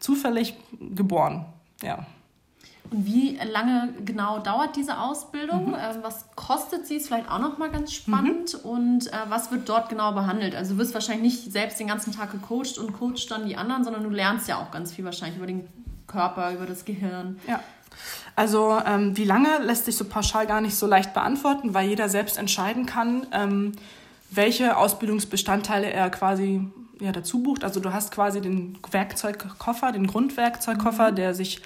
zufällig 0.00 0.54
geboren. 0.80 1.46
Ja. 1.82 2.06
Und 2.90 3.06
wie 3.06 3.38
lange 3.42 3.94
genau 4.04 4.38
dauert 4.38 4.76
diese 4.76 4.98
Ausbildung? 4.98 5.70
Mhm. 5.70 5.74
Ähm, 5.74 5.96
was 6.02 6.26
kostet 6.36 6.86
sie? 6.86 6.96
Ist 6.96 7.08
vielleicht 7.08 7.30
auch 7.30 7.38
noch 7.38 7.58
mal 7.58 7.70
ganz 7.70 7.92
spannend. 7.92 8.62
Mhm. 8.62 8.70
Und 8.70 9.12
äh, 9.12 9.16
was 9.28 9.50
wird 9.50 9.68
dort 9.68 9.88
genau 9.88 10.12
behandelt? 10.12 10.54
Also 10.54 10.74
du 10.74 10.78
wirst 10.80 10.94
wahrscheinlich 10.94 11.42
nicht 11.42 11.52
selbst 11.52 11.80
den 11.80 11.88
ganzen 11.88 12.12
Tag 12.12 12.32
gecoacht 12.32 12.78
und 12.78 12.92
coacht 12.92 13.30
dann 13.30 13.46
die 13.46 13.56
anderen, 13.56 13.84
sondern 13.84 14.02
du 14.02 14.10
lernst 14.10 14.48
ja 14.48 14.58
auch 14.58 14.70
ganz 14.70 14.92
viel 14.92 15.04
wahrscheinlich 15.04 15.38
über 15.38 15.46
den 15.46 15.66
Körper, 16.06 16.52
über 16.52 16.66
das 16.66 16.84
Gehirn. 16.84 17.40
Ja. 17.48 17.60
Also 18.36 18.78
ähm, 18.84 19.16
wie 19.16 19.24
lange 19.24 19.58
lässt 19.58 19.86
sich 19.86 19.96
so 19.96 20.04
pauschal 20.04 20.46
gar 20.46 20.60
nicht 20.60 20.76
so 20.76 20.86
leicht 20.86 21.14
beantworten, 21.14 21.74
weil 21.74 21.88
jeder 21.88 22.08
selbst 22.08 22.36
entscheiden 22.36 22.86
kann. 22.86 23.26
Ähm, 23.32 23.72
welche 24.36 24.76
Ausbildungsbestandteile 24.76 25.90
er 25.90 26.10
quasi 26.10 26.66
ja, 27.00 27.12
dazu 27.12 27.42
bucht. 27.42 27.64
Also 27.64 27.80
du 27.80 27.92
hast 27.92 28.12
quasi 28.12 28.40
den 28.40 28.78
Werkzeugkoffer, 28.90 29.92
den 29.92 30.06
Grundwerkzeugkoffer, 30.06 31.12
mhm. 31.12 31.16
der 31.16 31.34
sich 31.34 31.60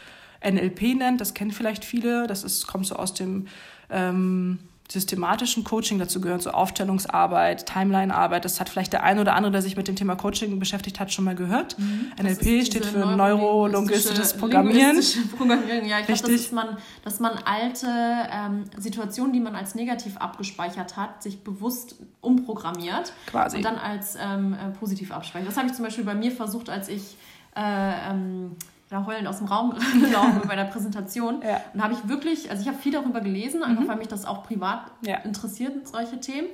NLP 0.44 0.94
nennt. 0.94 1.20
Das 1.20 1.34
kennen 1.34 1.50
vielleicht 1.50 1.84
viele. 1.84 2.26
Das 2.26 2.44
ist, 2.44 2.66
kommt 2.66 2.86
so 2.86 2.96
aus 2.96 3.14
dem 3.14 3.48
ähm, 3.90 4.58
systematischen 4.90 5.64
Coaching, 5.64 5.98
dazu 5.98 6.20
gehört 6.20 6.42
so 6.42 6.50
Aufstellungsarbeit, 6.50 7.66
Timelinearbeit. 7.66 8.44
Das 8.44 8.58
hat 8.58 8.70
vielleicht 8.70 8.92
der 8.94 9.02
eine 9.02 9.20
oder 9.20 9.34
andere, 9.34 9.52
der 9.52 9.62
sich 9.62 9.76
mit 9.76 9.86
dem 9.86 9.96
Thema 9.96 10.16
Coaching 10.16 10.58
beschäftigt 10.58 10.98
hat, 10.98 11.12
schon 11.12 11.26
mal 11.26 11.34
gehört. 11.34 11.78
Mhm. 11.78 12.12
NLP 12.20 12.64
steht 12.64 12.86
für 12.86 13.04
neurolinguistisches 13.04 14.34
Programmieren. 14.34 14.96
Programmieren. 15.36 15.86
Ja, 15.86 16.00
ich 16.00 16.06
glaube, 16.06 16.22
das 16.22 16.30
ist 16.30 16.52
man, 16.52 16.78
dass 17.04 17.20
man 17.20 17.32
alte 17.44 17.86
ähm, 17.86 18.64
Situationen, 18.78 19.32
die 19.34 19.40
man 19.40 19.54
als 19.54 19.74
negativ 19.74 20.16
abgespeichert 20.16 20.96
hat, 20.96 21.22
sich 21.22 21.44
bewusst 21.44 21.96
umprogrammiert 22.22 23.12
Quasi. 23.26 23.58
und 23.58 23.64
dann 23.64 23.76
als 23.76 24.16
ähm, 24.20 24.54
äh, 24.54 24.70
positiv 24.70 25.12
abspeichert. 25.12 25.48
Das 25.48 25.56
habe 25.58 25.68
ich 25.68 25.74
zum 25.74 25.84
Beispiel 25.84 26.04
bei 26.04 26.14
mir 26.14 26.32
versucht, 26.32 26.70
als 26.70 26.88
ich 26.88 27.16
äh, 27.54 28.10
ähm, 28.10 28.56
da 28.88 29.06
heulend 29.06 29.28
aus 29.28 29.38
dem 29.38 29.46
Raum 29.46 29.74
gelaufen 30.00 30.42
bei 30.46 30.56
der 30.56 30.64
Präsentation. 30.64 31.40
Ja. 31.42 31.60
Und 31.74 31.82
habe 31.82 31.94
ich 31.94 32.08
wirklich, 32.08 32.50
also 32.50 32.62
ich 32.62 32.68
habe 32.68 32.78
viel 32.78 32.92
darüber 32.92 33.20
gelesen, 33.20 33.62
einfach 33.62 33.84
mhm. 33.84 33.88
weil 33.88 33.98
mich 33.98 34.08
das 34.08 34.24
auch 34.24 34.42
privat 34.44 34.80
ja. 35.02 35.18
interessiert, 35.18 35.86
solche 35.88 36.18
Themen. 36.20 36.48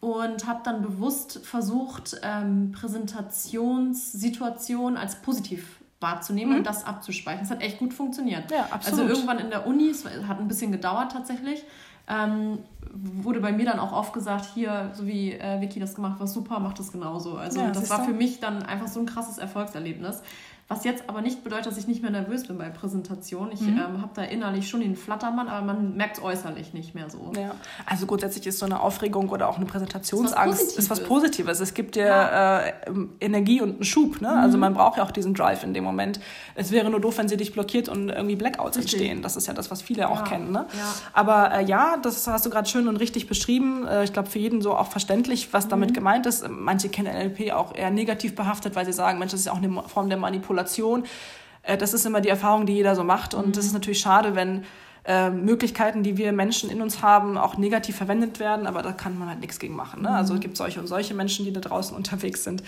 Und 0.00 0.46
habe 0.46 0.60
dann 0.64 0.80
bewusst 0.82 1.46
versucht, 1.46 2.16
ähm, 2.22 2.72
Präsentationssituationen 2.72 4.96
als 4.98 5.16
positiv 5.16 5.80
wahrzunehmen 6.00 6.52
mhm. 6.52 6.58
und 6.58 6.66
das 6.66 6.84
abzuspeichern. 6.84 7.40
Das 7.40 7.50
hat 7.50 7.62
echt 7.62 7.78
gut 7.78 7.94
funktioniert. 7.94 8.50
Ja, 8.50 8.68
absolut. 8.70 9.00
Also 9.00 9.14
irgendwann 9.14 9.38
in 9.38 9.48
der 9.48 9.66
Uni, 9.66 9.88
es 9.88 10.04
hat 10.04 10.40
ein 10.40 10.48
bisschen 10.48 10.72
gedauert 10.72 11.12
tatsächlich, 11.12 11.64
ähm, 12.06 12.58
wurde 12.92 13.40
bei 13.40 13.52
mir 13.52 13.64
dann 13.64 13.78
auch 13.78 13.92
oft 13.92 14.12
gesagt, 14.12 14.44
hier, 14.54 14.90
so 14.92 15.06
wie 15.06 15.32
äh, 15.32 15.62
Vicky 15.62 15.80
das 15.80 15.94
gemacht 15.94 16.20
hat, 16.20 16.28
super, 16.28 16.60
macht 16.60 16.78
das 16.78 16.92
genauso. 16.92 17.38
Also 17.38 17.60
ja, 17.60 17.70
das 17.70 17.88
war 17.88 18.04
für 18.04 18.12
mich 18.12 18.40
dann 18.40 18.62
einfach 18.62 18.88
so 18.88 19.00
ein 19.00 19.06
krasses 19.06 19.38
Erfolgserlebnis. 19.38 20.20
Was 20.66 20.84
jetzt 20.84 21.04
aber 21.08 21.20
nicht 21.20 21.44
bedeutet, 21.44 21.66
dass 21.66 21.76
ich 21.76 21.86
nicht 21.86 22.00
mehr 22.00 22.10
nervös 22.10 22.46
bin 22.46 22.56
bei 22.56 22.70
Präsentationen. 22.70 23.52
Ich 23.52 23.60
mhm. 23.60 23.76
ähm, 23.76 24.00
habe 24.00 24.12
da 24.14 24.22
innerlich 24.22 24.66
schon 24.66 24.80
den 24.80 24.96
Flattermann, 24.96 25.48
aber 25.48 25.66
man 25.66 25.94
merkt 25.94 26.16
es 26.16 26.22
äußerlich 26.22 26.72
nicht 26.72 26.94
mehr 26.94 27.10
so. 27.10 27.32
Ja. 27.36 27.54
Also 27.84 28.06
grundsätzlich 28.06 28.46
ist 28.46 28.60
so 28.60 28.64
eine 28.64 28.80
Aufregung 28.80 29.28
oder 29.28 29.48
auch 29.48 29.56
eine 29.56 29.66
Präsentationsangst 29.66 30.62
ist 30.62 30.68
was, 30.68 30.78
ist 30.78 30.90
was 30.90 31.02
Positives. 31.02 31.60
Es 31.60 31.74
gibt 31.74 31.96
dir 31.96 32.06
ja. 32.06 32.60
äh, 32.60 32.72
Energie 33.20 33.60
und 33.60 33.74
einen 33.74 33.84
Schub. 33.84 34.22
Ne? 34.22 34.28
Also 34.28 34.38
mhm. 34.38 34.54
Also 34.54 34.58
man 34.58 34.74
braucht 34.74 34.98
ja 34.98 35.04
auch 35.04 35.10
diesen 35.10 35.34
Drive 35.34 35.64
in 35.64 35.74
dem 35.74 35.84
Moment. 35.84 36.20
Es 36.54 36.70
wäre 36.70 36.88
nur 36.88 37.00
doof, 37.00 37.18
wenn 37.18 37.28
sie 37.28 37.36
dich 37.36 37.52
blockiert 37.52 37.88
und 37.88 38.08
irgendwie 38.08 38.36
Blackouts 38.36 38.78
richtig. 38.78 38.94
entstehen. 38.94 39.20
Das 39.20 39.36
ist 39.36 39.48
ja 39.48 39.52
das, 39.52 39.70
was 39.70 39.82
viele 39.82 40.02
ja. 40.02 40.08
auch 40.08 40.24
kennen. 40.24 40.52
Ne? 40.52 40.64
Aber 41.12 41.52
äh, 41.52 41.64
ja, 41.64 41.96
das 42.00 42.26
hast 42.26 42.46
du 42.46 42.50
gerade 42.50 42.68
schön 42.68 42.88
und 42.88 42.96
richtig 42.96 43.26
beschrieben. 43.26 43.86
Äh, 43.86 44.04
ich 44.04 44.12
glaube, 44.12 44.30
für 44.30 44.38
jeden 44.38 44.62
so 44.62 44.74
auch 44.74 44.86
verständlich, 44.86 45.52
was 45.52 45.66
mhm. 45.66 45.70
damit 45.70 45.94
gemeint 45.94 46.24
ist. 46.24 46.48
Manche 46.48 46.88
kennen 46.88 47.12
NLP 47.12 47.52
auch 47.52 47.74
eher 47.74 47.90
negativ 47.90 48.34
behaftet, 48.34 48.76
weil 48.76 48.86
sie 48.86 48.92
sagen, 48.92 49.18
Mensch, 49.18 49.32
das 49.32 49.40
ist 49.40 49.46
ja 49.46 49.52
auch 49.52 49.58
eine 49.58 49.82
Form 49.88 50.08
der 50.08 50.18
Manipulation 50.18 50.53
Manipulation. 50.54 51.04
Äh, 51.62 51.76
das 51.76 51.94
ist 51.94 52.06
immer 52.06 52.20
die 52.20 52.28
Erfahrung, 52.28 52.66
die 52.66 52.74
jeder 52.74 52.94
so 52.94 53.04
macht. 53.04 53.34
Und 53.34 53.48
mhm. 53.48 53.52
das 53.52 53.66
ist 53.66 53.72
natürlich 53.72 54.00
schade, 54.00 54.34
wenn 54.34 54.64
äh, 55.06 55.28
Möglichkeiten, 55.28 56.02
die 56.02 56.16
wir 56.16 56.32
Menschen 56.32 56.70
in 56.70 56.80
uns 56.80 57.02
haben, 57.02 57.36
auch 57.36 57.58
negativ 57.58 57.96
verwendet 57.96 58.40
werden, 58.40 58.66
aber 58.66 58.80
da 58.80 58.92
kann 58.92 59.18
man 59.18 59.28
halt 59.28 59.40
nichts 59.40 59.58
gegen 59.58 59.76
machen. 59.76 60.02
Ne? 60.02 60.08
Also 60.08 60.32
mhm. 60.32 60.38
es 60.38 60.42
gibt 60.42 60.56
solche 60.56 60.80
und 60.80 60.86
solche 60.86 61.12
Menschen, 61.12 61.44
die 61.44 61.52
da 61.52 61.60
draußen 61.60 61.94
unterwegs 61.96 62.44
sind. 62.44 62.62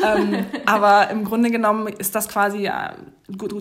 Ja. 0.00 0.14
Ähm, 0.14 0.46
aber 0.66 1.10
im 1.10 1.24
Grunde 1.24 1.50
genommen 1.50 1.88
ist 1.88 2.14
das 2.14 2.28
quasi 2.28 2.66
äh, 2.66 2.90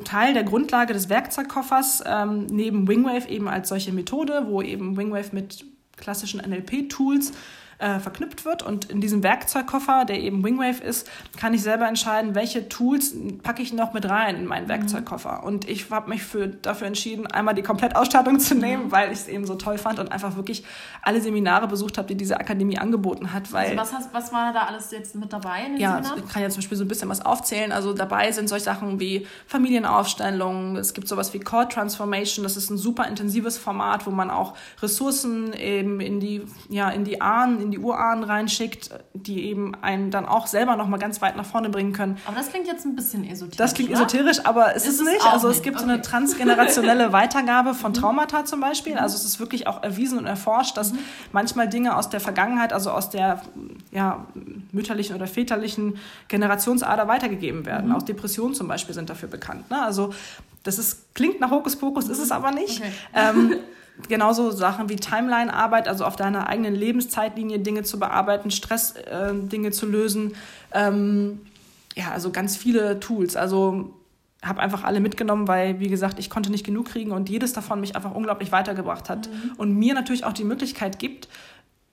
Teil 0.03 0.33
der 0.33 0.43
Grundlage 0.43 0.93
des 0.93 1.09
Werkzeugkoffers, 1.09 2.03
ähm, 2.05 2.45
neben 2.47 2.87
Wingwave 2.87 3.27
eben 3.27 3.47
als 3.47 3.69
solche 3.69 3.91
Methode, 3.91 4.45
wo 4.47 4.61
eben 4.61 4.97
Wingwave 4.97 5.29
mit 5.31 5.65
klassischen 5.97 6.41
NLP-Tools 6.41 7.31
äh, 7.81 7.99
verknüpft 7.99 8.45
wird. 8.45 8.61
Und 8.63 8.85
in 8.85 9.01
diesem 9.01 9.23
Werkzeugkoffer, 9.23 10.05
der 10.05 10.21
eben 10.21 10.43
Wingwave 10.43 10.83
ist, 10.83 11.09
kann 11.37 11.53
ich 11.53 11.63
selber 11.63 11.87
entscheiden, 11.87 12.35
welche 12.35 12.69
Tools 12.69 13.15
packe 13.41 13.63
ich 13.63 13.73
noch 13.73 13.93
mit 13.93 14.07
rein 14.07 14.35
in 14.35 14.45
meinen 14.45 14.65
mhm. 14.65 14.69
Werkzeugkoffer. 14.69 15.43
Und 15.43 15.67
ich 15.67 15.89
habe 15.89 16.09
mich 16.09 16.23
für, 16.23 16.47
dafür 16.47 16.87
entschieden, 16.87 17.25
einmal 17.27 17.55
die 17.55 17.63
Komplettausstattung 17.63 18.39
zu 18.39 18.55
nehmen, 18.55 18.91
weil 18.91 19.11
ich 19.11 19.19
es 19.19 19.27
eben 19.27 19.45
so 19.45 19.55
toll 19.55 19.79
fand 19.79 19.99
und 19.99 20.11
einfach 20.11 20.35
wirklich 20.35 20.63
alle 21.01 21.21
Seminare 21.21 21.67
besucht 21.67 21.97
habe, 21.97 22.07
die 22.07 22.15
diese 22.15 22.39
Akademie 22.39 22.77
angeboten 22.77 23.33
hat. 23.33 23.51
Weil, 23.51 23.77
also 23.77 23.77
was, 23.77 23.93
hast, 23.93 24.13
was 24.13 24.31
war 24.31 24.53
da 24.53 24.65
alles 24.65 24.91
jetzt 24.91 25.15
mit 25.15 25.33
dabei 25.33 25.65
in 25.65 25.73
den 25.73 25.81
ja, 25.81 25.95
Seminaren? 25.95 26.23
ich 26.23 26.31
kann 26.31 26.41
ja 26.43 26.49
zum 26.49 26.57
Beispiel 26.57 26.77
so 26.77 26.85
ein 26.85 26.87
bisschen 26.87 27.09
was 27.09 27.25
aufzählen. 27.25 27.71
Also 27.71 27.93
dabei 27.93 28.31
sind 28.31 28.47
solche 28.47 28.65
Sachen 28.65 28.99
wie 28.99 29.25
Familienaufstellung, 29.47 30.77
es 30.77 30.93
gibt 30.93 31.07
sowas 31.07 31.33
wie 31.33 31.39
Core 31.39 31.67
Transformation, 31.67 32.43
das 32.43 32.57
ist 32.57 32.69
ein 32.69 32.77
super 32.77 33.07
intensives 33.07 33.57
Format, 33.57 34.05
wo 34.05 34.11
man 34.11 34.29
auch 34.29 34.53
Ressourcen 34.81 35.53
eben 35.53 35.99
in 35.99 36.19
die, 36.19 36.43
ja, 36.69 36.89
in 36.89 37.03
die 37.05 37.21
Ahnen, 37.21 37.59
in 37.59 37.70
die 37.71 37.79
Urahnen 37.79 38.23
reinschickt, 38.23 38.89
die 39.13 39.45
eben 39.45 39.75
einen 39.81 40.11
dann 40.11 40.25
auch 40.25 40.47
selber 40.47 40.75
noch 40.75 40.87
mal 40.87 40.97
ganz 40.97 41.21
weit 41.21 41.35
nach 41.35 41.45
vorne 41.45 41.69
bringen 41.69 41.93
können. 41.93 42.17
Aber 42.25 42.35
das 42.35 42.49
klingt 42.49 42.67
jetzt 42.67 42.85
ein 42.85 42.95
bisschen 42.95 43.23
esoterisch. 43.23 43.57
Das 43.57 43.73
klingt 43.73 43.91
oder? 43.91 43.99
esoterisch, 43.99 44.45
aber 44.45 44.75
es 44.75 44.85
ist, 44.85 44.95
ist 44.95 45.01
es 45.01 45.13
nicht. 45.13 45.25
Also 45.25 45.49
es 45.49 45.61
gibt 45.61 45.77
okay. 45.77 45.85
so 45.85 45.91
eine 45.91 46.01
transgenerationelle 46.01 47.11
Weitergabe 47.13 47.73
von 47.73 47.91
mhm. 47.91 47.95
Traumata 47.95 48.45
zum 48.45 48.59
Beispiel. 48.59 48.97
Also 48.97 49.15
es 49.15 49.25
ist 49.25 49.39
wirklich 49.39 49.67
auch 49.67 49.83
erwiesen 49.83 50.17
und 50.17 50.25
erforscht, 50.25 50.77
dass 50.77 50.93
mhm. 50.93 50.99
manchmal 51.31 51.67
Dinge 51.67 51.95
aus 51.95 52.09
der 52.09 52.19
Vergangenheit, 52.19 52.73
also 52.73 52.91
aus 52.91 53.09
der 53.09 53.41
ja, 53.91 54.25
mütterlichen 54.71 55.15
oder 55.15 55.27
väterlichen 55.27 55.97
Generationsader 56.27 57.07
weitergegeben 57.07 57.65
werden. 57.65 57.89
Mhm. 57.89 57.95
Auch 57.95 58.01
Depressionen 58.03 58.53
zum 58.53 58.67
Beispiel 58.67 58.93
sind 58.95 59.09
dafür 59.09 59.29
bekannt. 59.29 59.69
Ne? 59.69 59.81
Also 59.81 60.13
das 60.63 60.77
ist, 60.77 61.13
klingt 61.15 61.39
nach 61.39 61.51
Hokuspokus, 61.51 62.07
ist 62.07 62.19
es 62.19 62.31
aber 62.31 62.51
nicht. 62.51 62.79
Okay. 62.79 62.91
Ähm, 63.13 63.55
genauso 64.07 64.51
Sachen 64.51 64.89
wie 64.89 64.95
Timeline-Arbeit, 64.95 65.87
also 65.87 66.05
auf 66.05 66.15
deiner 66.15 66.47
eigenen 66.47 66.75
Lebenszeitlinie 66.75 67.59
Dinge 67.59 67.83
zu 67.83 67.99
bearbeiten, 67.99 68.51
Stress 68.51 68.95
äh, 68.95 69.71
zu 69.71 69.85
lösen. 69.85 70.35
Ähm, 70.73 71.41
ja, 71.95 72.11
also 72.11 72.31
ganz 72.31 72.57
viele 72.57 72.99
Tools. 72.99 73.35
Also 73.35 73.93
habe 74.43 74.59
einfach 74.59 74.83
alle 74.83 74.99
mitgenommen, 74.99 75.47
weil, 75.47 75.79
wie 75.79 75.87
gesagt, 75.87 76.17
ich 76.17 76.29
konnte 76.29 76.49
nicht 76.49 76.65
genug 76.65 76.87
kriegen 76.87 77.11
und 77.11 77.29
jedes 77.29 77.53
davon 77.53 77.79
mich 77.79 77.95
einfach 77.95 78.15
unglaublich 78.15 78.51
weitergebracht 78.51 79.09
hat. 79.09 79.29
Mhm. 79.29 79.51
Und 79.57 79.75
mir 79.75 79.93
natürlich 79.93 80.23
auch 80.23 80.33
die 80.33 80.43
Möglichkeit 80.43 80.97
gibt, 80.97 81.27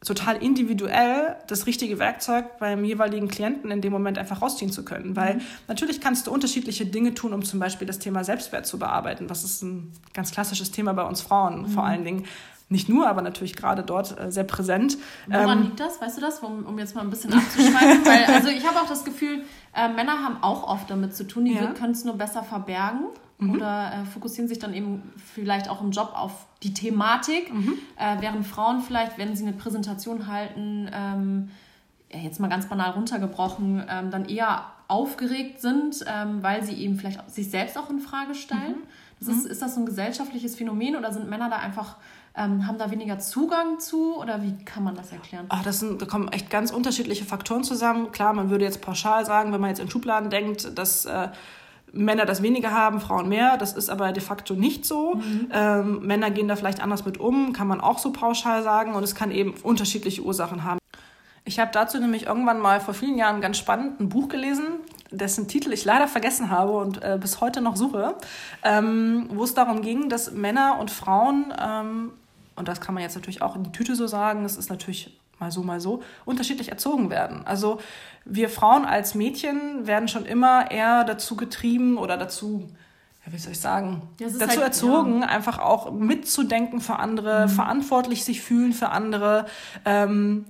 total 0.05 0.36
individuell 0.36 1.36
das 1.49 1.66
richtige 1.66 1.99
Werkzeug 1.99 2.59
beim 2.59 2.84
jeweiligen 2.84 3.28
Klienten 3.28 3.70
in 3.70 3.80
dem 3.80 3.92
Moment 3.92 4.16
einfach 4.16 4.42
rausziehen 4.42 4.70
zu 4.70 4.84
können. 4.84 5.16
Weil 5.16 5.36
mhm. 5.36 5.40
natürlich 5.66 6.01
kannst 6.01 6.26
du 6.26 6.30
unterschiedliche 6.32 6.86
Dinge 6.86 7.14
tun, 7.14 7.32
um 7.32 7.44
zum 7.44 7.59
Beispiel 7.59 7.86
das 7.86 7.99
Thema 7.99 8.22
Selbstwert 8.22 8.66
zu 8.66 8.78
bearbeiten. 8.78 9.26
Das 9.26 9.42
ist 9.42 9.62
ein 9.62 9.92
ganz 10.14 10.30
klassisches 10.30 10.70
Thema 10.70 10.92
bei 10.94 11.03
uns 11.03 11.20
Frauen 11.20 11.62
mhm. 11.62 11.68
vor 11.68 11.84
allen 11.84 12.05
Dingen. 12.05 12.26
Nicht 12.70 12.88
nur, 12.88 13.09
aber 13.09 13.22
natürlich 13.22 13.57
gerade 13.57 13.82
dort 13.82 14.20
äh, 14.20 14.30
sehr 14.30 14.44
präsent. 14.44 14.99
Woran 15.26 15.59
ähm, 15.59 15.64
liegt 15.64 15.80
das? 15.80 16.01
Weißt 16.01 16.18
du 16.18 16.20
das? 16.20 16.40
Um, 16.40 16.66
um 16.66 16.78
jetzt 16.78 16.94
mal 16.94 17.01
ein 17.01 17.11
bisschen 17.11 17.32
abzuschweifen. 17.32 18.05
Weil, 18.05 18.24
also 18.34 18.49
ich 18.49 18.66
habe 18.66 18.78
auch 18.80 18.88
das 18.88 19.05
Gefühl, 19.05 19.42
äh, 19.74 19.88
Männer 19.88 20.22
haben 20.22 20.42
auch 20.42 20.64
oft 20.68 20.90
damit 20.90 21.16
zu 21.16 21.26
tun, 21.26 21.46
die 21.46 21.55
ja. 21.55 21.72
können 21.72 21.92
es 21.92 22.05
nur 22.05 22.18
besser 22.18 22.42
verbergen 22.42 23.07
mhm. 23.39 23.55
oder 23.55 23.93
äh, 23.93 24.05
fokussieren 24.05 24.49
sich 24.49 24.59
dann 24.59 24.74
eben 24.74 25.03
vielleicht 25.34 25.68
auch 25.68 25.80
im 25.80 25.91
Job 25.91 26.12
auf 26.14 26.47
die 26.62 26.74
Thematik, 26.74 27.53
mhm. 27.53 27.74
äh, 27.97 28.20
während 28.20 28.47
Frauen 28.47 28.80
vielleicht, 28.80 29.18
wenn 29.18 29.34
sie 29.36 29.47
eine 29.47 29.57
Präsentation 29.57 30.26
halten, 30.26 30.91
ähm, 30.93 31.51
ja, 32.12 32.20
jetzt 32.20 32.41
mal 32.41 32.49
ganz 32.49 32.66
banal 32.66 32.91
runtergebrochen, 32.91 33.84
ähm, 33.89 34.11
dann 34.11 34.24
eher 34.26 34.66
aufgeregt 34.89 35.61
sind, 35.61 36.05
ähm, 36.07 36.43
weil 36.43 36.64
sie 36.64 36.74
eben 36.74 36.97
vielleicht 36.97 37.30
sich 37.30 37.51
selbst 37.51 37.76
auch 37.76 37.91
in 37.91 38.01
Frage 38.01 38.34
stellen. 38.34 38.76
Mhm. 38.78 39.18
Das 39.20 39.28
ist, 39.28 39.45
mhm. 39.45 39.51
ist 39.51 39.62
das 39.62 39.74
so 39.74 39.80
ein 39.80 39.86
gesellschaftliches 39.86 40.57
Phänomen 40.57 40.97
oder 40.97 41.12
sind 41.12 41.28
Männer 41.28 41.51
da 41.51 41.57
einfach 41.57 41.97
ähm, 42.39 42.66
haben 42.66 42.78
da 42.78 42.91
weniger 42.91 43.18
Zugang 43.18 43.80
zu 43.80 44.16
oder 44.16 44.43
wie 44.43 44.55
kann 44.64 44.84
man 44.84 44.95
das 44.95 45.11
erklären? 45.11 45.47
Ach, 45.49 45.64
das 45.64 45.80
sind, 45.80 46.01
da 46.01 46.07
kommen 46.07 46.28
echt 46.28 46.51
ganz 46.51 46.70
unterschiedliche 46.70 47.24
Faktoren 47.24 47.64
zusammen. 47.64 48.12
Klar, 48.12 48.32
man 48.32 48.49
würde 48.49 48.64
jetzt 48.64 48.80
pauschal 48.80 49.26
sagen, 49.26 49.53
wenn 49.53 49.61
man 49.61 49.70
jetzt 49.70 49.80
in 49.80 49.91
Schubladen 49.91 50.30
denkt, 50.30 50.78
dass 50.78 51.05
äh, 51.05 51.28
Männer 51.93 52.24
das 52.26 52.43
weniger 52.43 52.72
haben, 52.72 53.01
Frauen 53.01 53.28
mehr. 53.28 53.57
Das 53.57 53.72
ist 53.72 53.89
aber 53.89 54.12
de 54.12 54.22
facto 54.22 54.55
nicht 54.55 54.84
so. 54.84 55.14
Mhm. 55.14 55.49
Ähm, 55.53 56.07
Männer 56.07 56.30
gehen 56.30 56.49
da 56.49 56.57
vielleicht 56.57 56.82
anders 56.82 57.05
mit 57.05 57.18
um, 57.18 57.53
kann 57.53 57.66
man 57.66 57.80
auch 57.80 57.99
so 57.99 58.12
pauschal 58.12 58.62
sagen. 58.62 58.95
Und 58.95 59.03
es 59.03 59.14
kann 59.14 59.30
eben 59.30 59.55
unterschiedliche 59.62 60.22
Ursachen 60.22 60.64
haben. 60.64 60.78
Ich 61.49 61.59
habe 61.59 61.70
dazu 61.72 61.99
nämlich 61.99 62.26
irgendwann 62.26 62.61
mal 62.61 62.78
vor 62.78 62.93
vielen 62.93 63.16
Jahren 63.16 63.41
ganz 63.41 63.57
spannend 63.57 64.01
ein 64.01 64.11
Buch 64.11 64.28
gelesen, 64.28 64.66
dessen 65.11 65.49
Titel 65.49 65.72
ich 65.72 65.82
leider 65.86 66.07
vergessen 66.07 66.51
habe 66.51 66.72
und 66.72 67.03
äh, 67.03 67.16
bis 67.18 67.41
heute 67.41 67.62
noch 67.62 67.74
suche, 67.74 68.16
ähm, 68.62 69.30
wo 69.32 69.45
es 69.45 69.55
darum 69.55 69.80
ging, 69.80 70.11
dass 70.11 70.30
Männer 70.30 70.76
und 70.78 70.91
Frauen, 70.91 71.55
ähm, 71.59 72.12
und 72.55 72.68
das 72.68 72.82
kann 72.82 72.95
man 72.95 73.03
jetzt 73.03 73.14
natürlich 73.14 73.41
auch 73.41 73.57
in 73.57 73.62
die 73.62 73.72
Tüte 73.72 73.95
so 73.95 74.07
sagen, 74.07 74.45
es 74.45 74.59
ist 74.59 74.68
natürlich 74.68 75.18
mal 75.39 75.51
so, 75.51 75.62
mal 75.62 75.80
so, 75.80 76.03
unterschiedlich 76.26 76.68
erzogen 76.68 77.09
werden. 77.09 77.47
Also 77.47 77.80
wir 78.29 78.51
Frauen 78.51 78.85
als 78.85 79.14
Mädchen 79.14 79.87
werden 79.87 80.09
schon 80.09 80.26
immer 80.26 80.70
eher 80.70 81.05
dazu 81.05 81.35
getrieben 81.37 81.97
oder 81.97 82.16
dazu, 82.16 82.68
ja, 83.24 83.33
wie 83.33 83.39
soll 83.39 83.53
ich 83.53 83.61
sagen, 83.61 84.03
dazu 84.18 84.49
halt, 84.49 84.61
erzogen, 84.61 85.22
ja. 85.22 85.29
einfach 85.29 85.59
auch 85.59 85.91
mitzudenken 85.93 86.81
für 86.81 86.99
andere, 86.99 87.47
mhm. 87.47 87.51
verantwortlich 87.51 88.24
sich 88.24 88.43
fühlen 88.43 88.72
für 88.72 88.91
andere. 88.91 89.47
Ähm, 89.85 90.45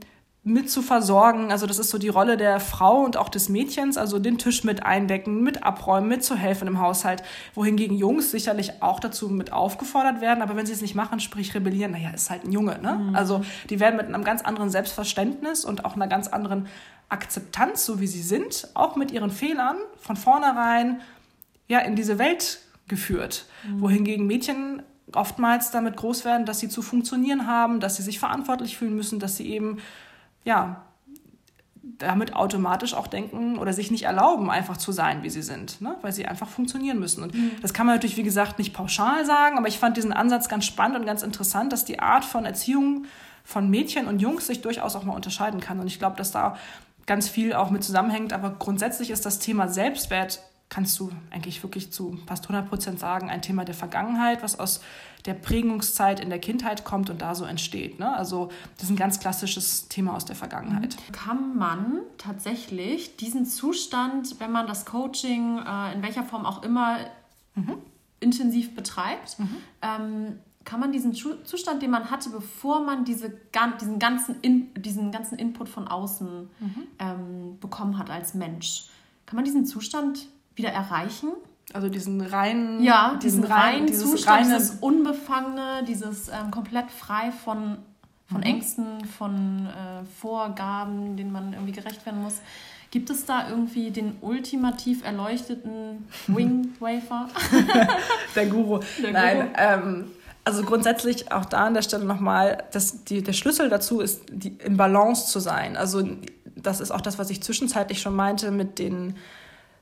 mit 0.49 0.71
zu 0.71 0.83
versorgen. 0.83 1.53
Also 1.53 1.67
das 1.67 1.79
ist 1.79 1.91
so 1.91 1.99
die 1.99 2.09
Rolle 2.09 2.37
der 2.37 2.59
Frau 2.59 3.03
und 3.03 3.17
auch 3.17 3.29
des 3.29 3.49
Mädchens, 3.49 3.99
also 3.99 4.19
den 4.19 4.39
Tisch 4.39 4.65
mit 4.65 4.83
eindecken, 4.83 5.43
mit 5.43 5.63
abräumen, 5.63 6.09
mitzuhelfen 6.09 6.67
im 6.67 6.81
Haushalt. 6.81 7.23
Wohingegen 7.55 7.97
Jungs 7.97 8.31
sicherlich 8.31 8.83
auch 8.83 8.99
dazu 8.99 9.29
mit 9.29 9.53
aufgefordert 9.53 10.21
werden, 10.21 10.43
aber 10.43 10.57
wenn 10.57 10.67
sie 10.67 10.73
es 10.73 10.81
nicht 10.81 10.95
machen, 10.95 11.21
sprich 11.21 11.55
rebellieren, 11.55 11.93
naja, 11.93 12.11
ist 12.11 12.31
halt 12.31 12.45
ein 12.45 12.53
Junge. 12.53 12.79
Ne? 12.81 12.95
Mhm. 12.95 13.15
Also 13.15 13.43
die 13.69 13.79
werden 13.79 13.97
mit 13.97 14.07
einem 14.07 14.25
ganz 14.25 14.43
anderen 14.43 14.71
Selbstverständnis 14.71 15.65
und 15.65 15.85
auch 15.85 15.95
einer 15.95 16.09
ganz 16.09 16.29
anderen 16.29 16.67
Akzeptanz, 17.11 17.85
so 17.85 18.01
wie 18.01 18.07
sie 18.07 18.23
sind, 18.23 18.69
auch 18.75 18.97
mit 18.97 19.11
ihren 19.11 19.31
Fehlern 19.31 19.77
von 20.01 20.17
vornherein 20.17 21.01
ja, 21.69 21.81
in 21.81 21.95
diese 21.95 22.19
Welt 22.19 22.61
geführt. 22.89 23.45
Mhm. 23.67 23.81
Wohingegen 23.83 24.27
Mädchen 24.27 24.83
oftmals 25.13 25.71
damit 25.71 25.97
groß 25.97 26.25
werden, 26.25 26.47
dass 26.47 26.61
sie 26.61 26.69
zu 26.69 26.81
funktionieren 26.81 27.47
haben, 27.47 27.81
dass 27.81 27.97
sie 27.97 28.03
sich 28.03 28.19
verantwortlich 28.19 28.77
fühlen 28.77 28.95
müssen, 28.95 29.19
dass 29.19 29.37
sie 29.37 29.51
eben 29.51 29.79
ja, 30.49 30.83
damit 31.99 32.35
automatisch 32.35 32.95
auch 32.95 33.07
denken 33.07 33.59
oder 33.59 33.75
sich 33.75 33.91
nicht 33.91 34.05
erlauben, 34.05 34.51
einfach 34.51 34.79
zu 34.79 34.93
sein, 34.93 35.23
wie 35.23 35.31
sie 35.31 35.43
sind, 35.43 35.81
ne? 35.83 35.97
weil 36.01 36.13
sie 36.13 36.27
einfach 36.27 36.49
funktionieren 36.49 36.99
müssen. 36.99 37.23
Und 37.23 37.35
mhm. 37.35 37.51
das 37.61 37.75
kann 37.75 37.85
man 37.85 37.97
natürlich, 37.97 38.17
wie 38.17 38.23
gesagt, 38.23 38.59
nicht 38.59 38.73
pauschal 38.73 39.27
sagen, 39.27 39.59
aber 39.59 39.69
ich 39.69 39.79
fand 39.79 39.99
diesen 39.99 40.13
Ansatz 40.13 40.49
ganz 40.49 40.65
spannend 40.65 40.99
und 40.99 41.07
ganz 41.07 41.23
interessant, 41.23 41.73
dass 41.73 41.85
die 41.85 42.01
Art 42.01 42.25
von 42.25 42.47
Erziehung 42.47 43.05
von 43.45 43.69
Mädchen 43.69 44.07
und 44.07 44.21
Jungs 44.21 44.47
sich 44.47 44.63
durchaus 44.63 44.97
auch 44.97 45.05
mal 45.05 45.15
unterscheiden 45.15 45.61
kann. 45.61 45.81
Und 45.81 45.87
ich 45.87 45.99
glaube, 45.99 46.17
dass 46.17 46.31
da 46.31 46.57
ganz 47.07 47.29
viel 47.29 47.53
auch 47.53 47.71
mit 47.71 47.85
zusammenhängt. 47.85 48.33
Aber 48.33 48.51
grundsätzlich 48.51 49.11
ist 49.11 49.27
das 49.27 49.39
Thema 49.39 49.69
Selbstwert 49.69 50.41
kannst 50.69 50.99
du 51.01 51.11
eigentlich 51.31 51.63
wirklich 51.63 51.93
zu 51.93 52.19
fast 52.27 52.45
100 52.45 52.69
Prozent 52.69 52.99
sagen, 52.99 53.31
ein 53.31 53.43
Thema 53.43 53.65
der 53.65 53.75
Vergangenheit, 53.75 54.43
was 54.43 54.59
aus 54.59 54.81
der 55.25 55.35
Prägungszeit 55.35 56.21
in 56.21 56.29
der 56.29 56.39
Kindheit 56.39 56.85
kommt 56.85 57.11
und 57.11 57.23
da 57.23 57.35
so 57.35 57.45
entsteht. 57.45 57.99
Ne? 57.99 58.15
Also 58.17 58.51
das 58.77 58.85
ist 58.85 58.91
ein 58.91 58.97
ganz 58.97 59.19
klassisches 59.19 59.89
Thema 59.89 60.15
aus 60.15 60.25
der 60.25 60.37
Vergangenheit. 60.37 60.97
Kann 61.13 61.57
man 61.57 62.01
tatsächlich 62.19 63.17
diesen 63.17 63.47
Zustand, 63.47 64.41
wenn 64.41 64.53
man 64.53 64.67
das 64.67 64.85
Coaching 64.85 65.59
äh, 65.59 65.95
in 65.95 66.03
welcher 66.03 66.23
Form 66.23 66.45
auch 66.47 66.63
immer 66.63 66.99
mhm. 67.55 67.79
intensiv 68.21 68.75
betreibt, 68.75 69.39
mhm. 69.39 69.57
ähm, 69.83 70.39
kann 70.65 70.81
man 70.81 70.93
diesen 70.93 71.15
Zustand, 71.15 71.81
den 71.81 71.91
man 71.91 72.11
hatte, 72.11 72.29
bevor 72.29 72.85
man 72.85 73.07
diese, 73.07 73.33
diesen, 73.81 73.99
ganzen 73.99 74.39
In, 74.43 74.69
diesen 74.75 75.11
ganzen 75.11 75.39
Input 75.39 75.67
von 75.67 75.89
außen 75.89 76.51
mhm. 76.61 76.87
ähm, 76.99 77.59
bekommen 77.59 77.97
hat 77.97 78.11
als 78.11 78.35
Mensch, 78.35 78.91
kann 79.25 79.37
man 79.37 79.47
diesen 79.47 79.65
Zustand 79.65 80.29
wieder 80.59 80.71
erreichen. 80.71 81.31
Also 81.73 81.89
diesen 81.89 82.21
reinen, 82.21 82.83
ja, 82.83 83.19
diesen, 83.23 83.43
diesen 83.43 83.53
reinen 83.53 83.87
dieses 83.87 84.11
Zustand, 84.11 84.47
reine, 84.47 84.57
dieses 84.57 84.71
Unbefangene, 84.81 85.85
dieses 85.87 86.29
ähm, 86.29 86.51
komplett 86.51 86.91
frei 86.91 87.31
von, 87.31 87.79
von 88.27 88.39
mhm. 88.39 88.43
Ängsten, 88.43 89.05
von 89.05 89.67
äh, 89.67 90.05
Vorgaben, 90.21 91.17
denen 91.17 91.31
man 91.31 91.53
irgendwie 91.53 91.73
gerecht 91.73 92.05
werden 92.07 92.23
muss. 92.23 92.41
Gibt 92.91 93.11
es 93.11 93.27
da 93.27 93.51
irgendwie 93.51 93.91
den 93.91 94.17
ultimativ 94.23 95.05
erleuchteten 95.05 96.09
Wing 96.27 96.73
Wafer? 96.81 97.29
der 98.35 98.47
Guru. 98.47 98.81
Der 99.03 99.13
Nein, 99.13 99.37
Guru. 99.37 99.53
Ähm, 99.59 100.05
also 100.45 100.63
grundsätzlich 100.63 101.31
auch 101.31 101.45
da 101.45 101.67
an 101.67 101.75
der 101.75 101.83
Stelle 101.83 102.07
nochmal, 102.07 102.65
dass 102.73 103.05
die, 103.05 103.23
der 103.23 103.35
Schlüssel 103.35 103.69
dazu 103.69 104.01
ist, 104.01 104.23
die, 104.33 104.57
im 104.65 104.79
Balance 104.79 105.27
zu 105.27 105.41
sein. 105.41 105.77
Also 105.77 106.09
das 106.57 106.81
ist 106.81 106.91
auch 106.91 107.03
das, 107.03 107.19
was 107.19 107.29
ich 107.29 107.43
zwischenzeitlich 107.43 108.01
schon 108.01 108.17
meinte 108.17 108.51
mit 108.51 108.79
den 108.79 109.17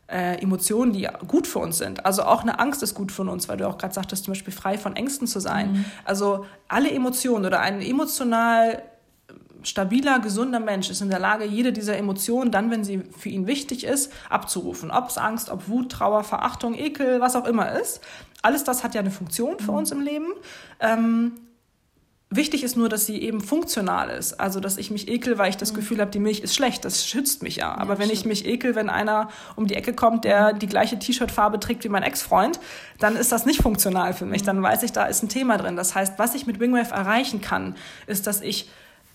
äh, 0.08 0.40
Emotionen, 0.40 0.92
die 0.92 1.08
gut 1.26 1.46
für 1.46 1.58
uns 1.58 1.78
sind. 1.78 2.06
Also 2.06 2.22
auch 2.22 2.42
eine 2.42 2.58
Angst 2.58 2.82
ist 2.82 2.94
gut 2.94 3.10
für 3.10 3.22
uns, 3.22 3.48
weil 3.48 3.56
du 3.56 3.68
auch 3.68 3.78
gerade 3.78 3.94
sagtest, 3.94 4.24
zum 4.24 4.32
Beispiel 4.32 4.52
frei 4.52 4.78
von 4.78 4.94
Ängsten 4.94 5.26
zu 5.26 5.40
sein. 5.40 5.72
Mhm. 5.72 5.84
Also 6.04 6.46
alle 6.68 6.90
Emotionen 6.90 7.44
oder 7.44 7.60
ein 7.60 7.80
emotional 7.80 8.82
stabiler, 9.62 10.20
gesunder 10.20 10.60
Mensch 10.60 10.90
ist 10.90 11.00
in 11.00 11.10
der 11.10 11.18
Lage, 11.18 11.44
jede 11.44 11.72
dieser 11.72 11.96
Emotionen 11.96 12.50
dann, 12.52 12.70
wenn 12.70 12.84
sie 12.84 13.02
für 13.18 13.28
ihn 13.28 13.46
wichtig 13.46 13.84
ist, 13.84 14.12
abzurufen. 14.30 14.90
Ob 14.90 15.08
es 15.08 15.18
Angst, 15.18 15.50
ob 15.50 15.68
Wut, 15.68 15.90
Trauer, 15.90 16.22
Verachtung, 16.22 16.74
Ekel, 16.74 17.20
was 17.20 17.34
auch 17.34 17.46
immer 17.46 17.72
ist. 17.72 18.00
Alles 18.42 18.62
das 18.62 18.84
hat 18.84 18.94
ja 18.94 19.00
eine 19.00 19.10
Funktion 19.10 19.58
für 19.58 19.72
mhm. 19.72 19.78
uns 19.78 19.90
im 19.90 20.00
Leben. 20.00 20.28
Ähm, 20.78 21.32
Wichtig 22.36 22.62
ist 22.62 22.76
nur, 22.76 22.88
dass 22.88 23.06
sie 23.06 23.20
eben 23.20 23.40
funktional 23.40 24.10
ist. 24.10 24.38
Also, 24.38 24.60
dass 24.60 24.76
ich 24.76 24.90
mich 24.90 25.08
ekel, 25.08 25.38
weil 25.38 25.50
ich 25.50 25.56
das 25.56 25.72
mhm. 25.72 25.76
Gefühl 25.76 26.00
habe, 26.00 26.10
die 26.10 26.18
Milch 26.18 26.40
ist 26.40 26.54
schlecht. 26.54 26.84
Das 26.84 27.06
schützt 27.06 27.42
mich 27.42 27.56
ja. 27.56 27.74
Aber 27.74 27.94
ja, 27.94 27.98
wenn 27.98 28.06
stimmt. 28.06 28.20
ich 28.20 28.24
mich 28.26 28.46
ekel, 28.46 28.74
wenn 28.74 28.90
einer 28.90 29.28
um 29.56 29.66
die 29.66 29.74
Ecke 29.74 29.92
kommt, 29.92 30.24
der 30.24 30.52
die 30.52 30.66
gleiche 30.66 30.98
T-Shirt-Farbe 30.98 31.58
trägt 31.58 31.84
wie 31.84 31.88
mein 31.88 32.02
Ex-Freund, 32.02 32.60
dann 32.98 33.16
ist 33.16 33.32
das 33.32 33.46
nicht 33.46 33.62
funktional 33.62 34.14
für 34.14 34.26
mich. 34.26 34.42
Mhm. 34.42 34.46
Dann 34.46 34.62
weiß 34.62 34.82
ich, 34.82 34.92
da 34.92 35.04
ist 35.06 35.22
ein 35.22 35.28
Thema 35.28 35.56
drin. 35.56 35.76
Das 35.76 35.94
heißt, 35.94 36.18
was 36.18 36.34
ich 36.34 36.46
mit 36.46 36.60
Wingwave 36.60 36.92
erreichen 36.92 37.40
kann, 37.40 37.74
ist, 38.06 38.26
dass 38.26 38.40
ich 38.40 38.68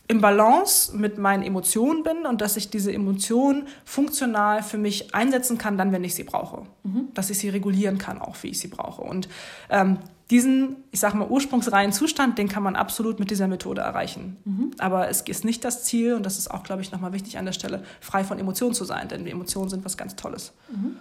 im 0.08 0.20
Balance 0.20 0.96
mit 0.96 1.18
meinen 1.18 1.44
Emotionen 1.44 2.04
bin 2.04 2.26
und 2.26 2.42
dass 2.42 2.58
ich 2.58 2.70
diese 2.70 2.92
Emotionen 2.92 3.68
funktional 3.86 4.62
für 4.62 4.78
mich 4.78 5.16
einsetzen 5.16 5.58
kann, 5.58 5.78
dann, 5.78 5.92
wenn 5.94 6.04
ich 6.04 6.16
sie 6.16 6.24
brauche. 6.24 6.64
Mhm. 6.84 7.10
Dass 7.14 7.30
ich 7.30 7.40
sie 7.40 7.50
regulieren 7.50 7.98
kann, 7.98 8.20
auch 8.20 8.36
wie 8.44 8.50
ich 8.50 8.60
sie 8.60 8.68
brauche. 8.68 9.02
Und 9.02 9.30
ähm, 9.70 10.00
diesen, 10.30 10.78
ich 10.92 11.00
sag 11.00 11.14
mal, 11.14 11.28
ursprungsreinen 11.28 11.92
Zustand, 11.92 12.38
den 12.38 12.48
kann 12.48 12.64
man 12.64 12.76
absolut 12.76 13.20
mit 13.20 13.32
dieser 13.32 13.48
Methode 13.48 13.82
erreichen. 13.82 14.38
Mhm. 14.46 14.72
Aber 14.80 15.10
es 15.10 15.22
ist 15.22 15.46
nicht 15.46 15.64
das 15.66 15.84
Ziel, 15.84 16.14
und 16.14 16.26
das 16.26 16.38
ist 16.38 16.50
auch, 16.50 16.64
glaube 16.64 16.82
ich, 16.82 16.92
nochmal 16.92 17.14
wichtig 17.14 17.38
an 17.38 17.46
der 17.46 17.52
Stelle, 17.52 17.84
frei 18.00 18.24
von 18.24 18.40
Emotionen 18.40 18.74
zu 18.74 18.86
sein, 18.86 19.10
denn 19.10 19.26
die 19.26 19.32
Emotionen 19.32 19.70
sind 19.70 19.84
was 19.84 19.98
ganz 19.98 20.16
Tolles. 20.16 20.54
Mhm. 20.70 20.96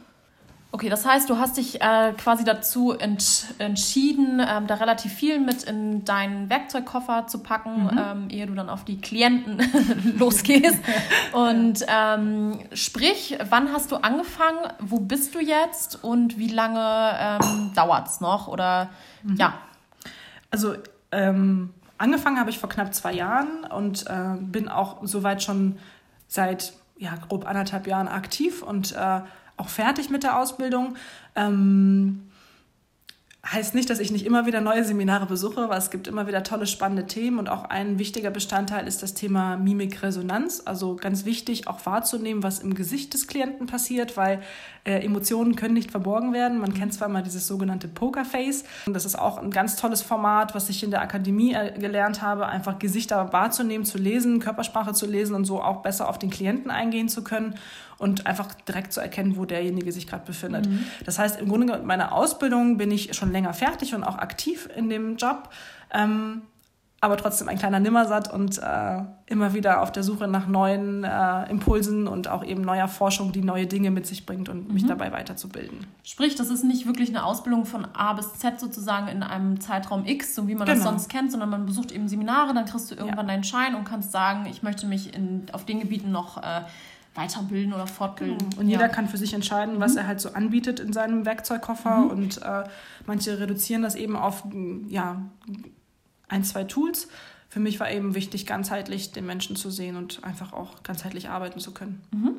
Okay, 0.73 0.89
das 0.89 1.05
heißt, 1.05 1.29
du 1.29 1.39
hast 1.39 1.57
dich 1.57 1.81
äh, 1.81 2.13
quasi 2.17 2.45
dazu 2.45 2.93
ent 2.93 3.47
entschieden, 3.59 4.41
ähm, 4.41 4.69
da 4.69 4.75
relativ 4.75 5.13
viel 5.13 5.41
mit 5.41 5.65
in 5.65 6.05
deinen 6.05 6.49
Werkzeugkoffer 6.49 7.27
zu 7.27 7.41
packen, 7.41 7.85
mhm. 7.85 7.99
ähm, 7.99 8.31
ehe 8.31 8.47
du 8.47 8.55
dann 8.55 8.71
auf 8.71 8.85
die 8.85 9.01
Klienten 9.01 9.61
losgehst. 10.19 10.79
Und 11.33 11.85
ähm, 11.89 12.61
sprich, 12.73 13.37
wann 13.49 13.73
hast 13.73 13.91
du 13.91 13.97
angefangen? 13.97 14.59
Wo 14.79 15.01
bist 15.01 15.35
du 15.35 15.41
jetzt? 15.41 16.05
Und 16.05 16.39
wie 16.39 16.49
lange 16.49 17.17
ähm, 17.19 17.73
dauert 17.75 18.07
es 18.07 18.21
noch? 18.21 18.47
Oder 18.47 18.91
mhm. 19.25 19.37
ja. 19.37 19.55
Also 20.53 20.75
ähm, 21.11 21.75
angefangen 21.99 22.39
habe 22.39 22.51
ich 22.51 22.61
vor 22.61 22.69
knapp 22.69 22.95
zwei 22.95 23.13
Jahren 23.13 23.65
und 23.65 24.07
äh, 24.07 24.37
bin 24.39 24.69
auch 24.69 24.99
soweit 25.03 25.43
schon 25.43 25.79
seit 26.29 26.75
ja, 26.97 27.17
grob 27.17 27.47
anderthalb 27.47 27.89
Jahren 27.89 28.07
aktiv 28.07 28.63
und 28.63 28.93
äh, 28.93 29.21
auch 29.61 29.69
fertig 29.69 30.11
mit 30.11 30.23
der 30.23 30.39
Ausbildung. 30.39 30.97
Ähm, 31.37 32.23
heißt 33.47 33.75
nicht, 33.75 33.89
dass 33.89 34.01
ich 34.01 34.11
nicht 34.11 34.27
immer 34.27 34.45
wieder 34.45 34.61
neue 34.61 34.85
Seminare 34.85 35.25
besuche, 35.25 35.71
weil 35.71 35.79
es 35.79 35.91
gibt 35.91 36.07
immer 36.07 36.27
wieder 36.27 36.43
tolle, 36.43 36.67
spannende 36.67 37.07
Themen 37.07 37.39
und 37.39 37.49
auch 37.49 37.65
ein 37.65 37.99
wichtiger 37.99 38.31
Bestandteil 38.31 38.87
ist 38.87 39.03
das 39.03 39.15
Thema 39.15 39.57
Mimikresonanz. 39.57 40.63
Also 40.67 40.97
ganz 40.97 41.25
wichtig, 41.25 41.67
auch 41.67 41.85
wahrzunehmen, 41.87 42.43
was 42.43 42.59
im 42.59 42.75
Gesicht 42.75 43.15
des 43.15 43.27
Klienten 43.27 43.67
passiert, 43.67 44.19
weil 44.19 44.43
äh, 44.85 45.03
Emotionen 45.05 45.57
können 45.57 45.73
nicht 45.73 45.91
verborgen 45.91 46.35
werden. 46.35 46.59
Man 46.59 46.75
kennt 46.75 46.93
zwar 46.93 47.09
mal 47.09 47.23
dieses 47.23 47.47
sogenannte 47.47 47.89
Pokerface. 47.89 48.65
Und 48.85 48.93
das 48.93 49.07
ist 49.07 49.19
auch 49.19 49.39
ein 49.39 49.51
ganz 49.51 49.77
tolles 49.77 50.03
Format, 50.03 50.55
was 50.55 50.69
ich 50.69 50.83
in 50.83 50.91
der 50.91 51.01
Akademie 51.01 51.55
äh, 51.55 51.79
gelernt 51.79 52.21
habe, 52.21 52.47
einfach 52.47 52.79
Gesichter 52.79 53.33
wahrzunehmen, 53.33 53.87
zu 53.87 53.97
lesen, 53.97 54.41
Körpersprache 54.41 54.93
zu 54.93 55.07
lesen 55.07 55.35
und 55.35 55.47
so 55.47 55.63
auch 55.63 55.83
besser 55.83 56.11
auf 56.11 56.19
den 56.19 56.29
Klienten 56.29 56.71
eingehen 56.71 57.09
zu 57.09 57.25
können 57.25 57.55
und 58.01 58.27
einfach 58.27 58.55
direkt 58.55 58.93
zu 58.93 59.01
erkennen, 59.01 59.37
wo 59.37 59.45
derjenige 59.45 59.93
sich 59.93 60.07
gerade 60.07 60.25
befindet. 60.25 60.67
Mhm. 60.67 60.85
Das 61.05 61.19
heißt, 61.19 61.39
im 61.39 61.49
Grunde 61.49 61.73
mit 61.73 61.85
meiner 61.85 62.13
Ausbildung 62.13 62.79
bin 62.79 62.91
ich 62.91 63.15
schon 63.15 63.31
länger 63.31 63.53
fertig 63.53 63.95
und 63.95 64.05
auch 64.05 64.17
aktiv 64.17 64.69
in 64.75 64.89
dem 64.89 65.17
Job. 65.17 65.51
Ähm, 65.93 66.43
aber 67.03 67.17
trotzdem 67.17 67.49
ein 67.49 67.59
kleiner 67.59 67.81
Nimmersatt 67.81 68.31
und 68.31 68.59
äh, 68.59 68.99
immer 69.25 69.55
wieder 69.55 69.81
auf 69.81 69.91
der 69.91 70.03
Suche 70.03 70.29
nach 70.29 70.47
neuen 70.47 71.03
äh, 71.03 71.51
Impulsen 71.51 72.07
und 72.07 72.29
auch 72.29 72.45
eben 72.45 72.61
neuer 72.61 72.89
Forschung, 72.89 73.33
die 73.33 73.41
neue 73.41 73.67
Dinge 73.67 73.91
mit 73.91 74.07
sich 74.07 74.27
bringt 74.27 74.51
und 74.51 74.69
mhm. 74.69 74.75
mich 74.75 74.87
dabei 74.87 75.11
weiterzubilden. 75.11 75.87
Sprich, 76.03 76.35
das 76.35 76.51
ist 76.51 76.63
nicht 76.63 76.87
wirklich 76.87 77.09
eine 77.09 77.25
Ausbildung 77.25 77.65
von 77.65 77.87
A 77.95 78.13
bis 78.13 78.35
Z 78.35 78.61
sozusagen 78.61 79.09
in 79.09 79.23
einem 79.23 79.61
Zeitraum 79.61 80.05
X, 80.05 80.35
so 80.35 80.47
wie 80.47 80.55
man 80.55 80.67
genau. 80.67 80.77
das 80.77 80.85
sonst 80.85 81.09
kennt, 81.09 81.31
sondern 81.31 81.49
man 81.49 81.65
besucht 81.65 81.91
eben 81.91 82.07
Seminare, 82.07 82.53
dann 82.53 82.67
kriegst 82.67 82.91
du 82.91 82.95
irgendwann 82.95 83.27
ja. 83.27 83.33
deinen 83.33 83.45
Schein 83.45 83.75
und 83.75 83.85
kannst 83.85 84.13
sagen, 84.13 84.45
ich 84.45 84.63
möchte 84.63 84.87
mich 84.87 85.15
in, 85.15 85.47
auf 85.53 85.65
den 85.65 85.81
Gebieten 85.81 86.13
noch 86.13 86.37
äh, 86.37 86.63
weiterbilden 87.15 87.73
oder 87.73 87.87
fortbilden. 87.87 88.39
Genau. 88.39 88.61
Und 88.61 88.69
jeder 88.69 88.89
kann 88.89 89.09
für 89.09 89.17
sich 89.17 89.35
entscheiden, 89.35 89.81
was 89.81 89.93
mhm. 89.93 89.99
er 89.99 90.07
halt 90.07 90.21
so 90.21 90.33
anbietet 90.33 90.81
in 90.81 90.93
seinem 90.93 91.27
Werkzeugkoffer. 91.27 91.97
Mhm. 91.97 92.11
Und 92.11 92.43
äh, 92.43 92.65
manche 93.07 93.39
reduzieren 93.41 93.83
das 93.83 93.95
eben 93.95 94.17
auf 94.17 94.45
ja, 94.89 95.23
ein, 96.29 96.45
zwei 96.45 96.65
Tools. 96.65 97.09
Für 97.49 97.59
mich 97.59 97.81
war 97.81 97.91
eben 97.91 98.15
wichtig, 98.15 98.47
ganzheitlich 98.47 99.11
den 99.11 99.27
Menschen 99.27 99.57
zu 99.57 99.71
sehen 99.71 99.97
und 99.97 100.23
einfach 100.23 100.53
auch 100.53 100.85
ganzheitlich 100.85 101.29
arbeiten 101.29 101.59
zu 101.59 101.73
können. 101.73 102.01
Mhm. 102.13 102.37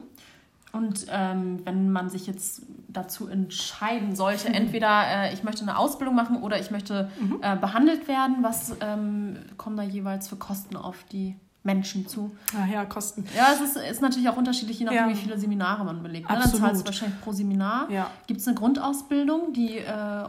Und 0.72 1.06
ähm, 1.10 1.60
wenn 1.66 1.92
man 1.92 2.10
sich 2.10 2.28
jetzt 2.28 2.62
dazu 2.88 3.28
entscheiden 3.28 4.16
sollte, 4.16 4.48
mhm. 4.48 4.56
entweder 4.56 5.04
äh, 5.06 5.34
ich 5.34 5.44
möchte 5.44 5.64
eine 5.64 5.78
Ausbildung 5.78 6.16
machen 6.16 6.42
oder 6.42 6.60
ich 6.60 6.72
möchte 6.72 7.12
mhm. 7.20 7.40
äh, 7.42 7.58
behandelt 7.58 8.08
werden, 8.08 8.38
was 8.42 8.74
ähm, 8.80 9.36
kommen 9.58 9.76
da 9.76 9.84
jeweils 9.84 10.30
für 10.30 10.38
Kosten 10.38 10.78
auf 10.78 11.04
die 11.12 11.36
Menschen 11.64 12.08
zu. 12.08 12.36
Ach 12.58 12.68
ja, 12.68 12.86
Kosten. 12.86 13.26
Ja, 13.36 13.54
es 13.54 13.62
ist, 13.62 13.78
ist 13.78 14.02
natürlich 14.02 14.28
auch 14.30 14.38
unterschiedlich, 14.38 14.80
je 14.80 14.86
nachdem, 14.86 15.10
ja. 15.10 15.10
wie 15.10 15.16
viele 15.16 15.38
Seminare 15.38 15.84
man 15.84 16.02
belegt. 16.02 16.30
Ne? 16.30 16.36
Dann 16.36 16.50
zahlst 16.50 16.82
du 16.82 16.86
wahrscheinlich 16.86 17.22
pro 17.22 17.32
Seminar. 17.32 17.90
Ja. 17.92 18.10
Gibt 18.28 18.42
es 18.42 18.48
eine 18.48 18.56
Grundausbildung, 18.56 19.54
die. 19.54 19.78
Äh, 19.78 20.26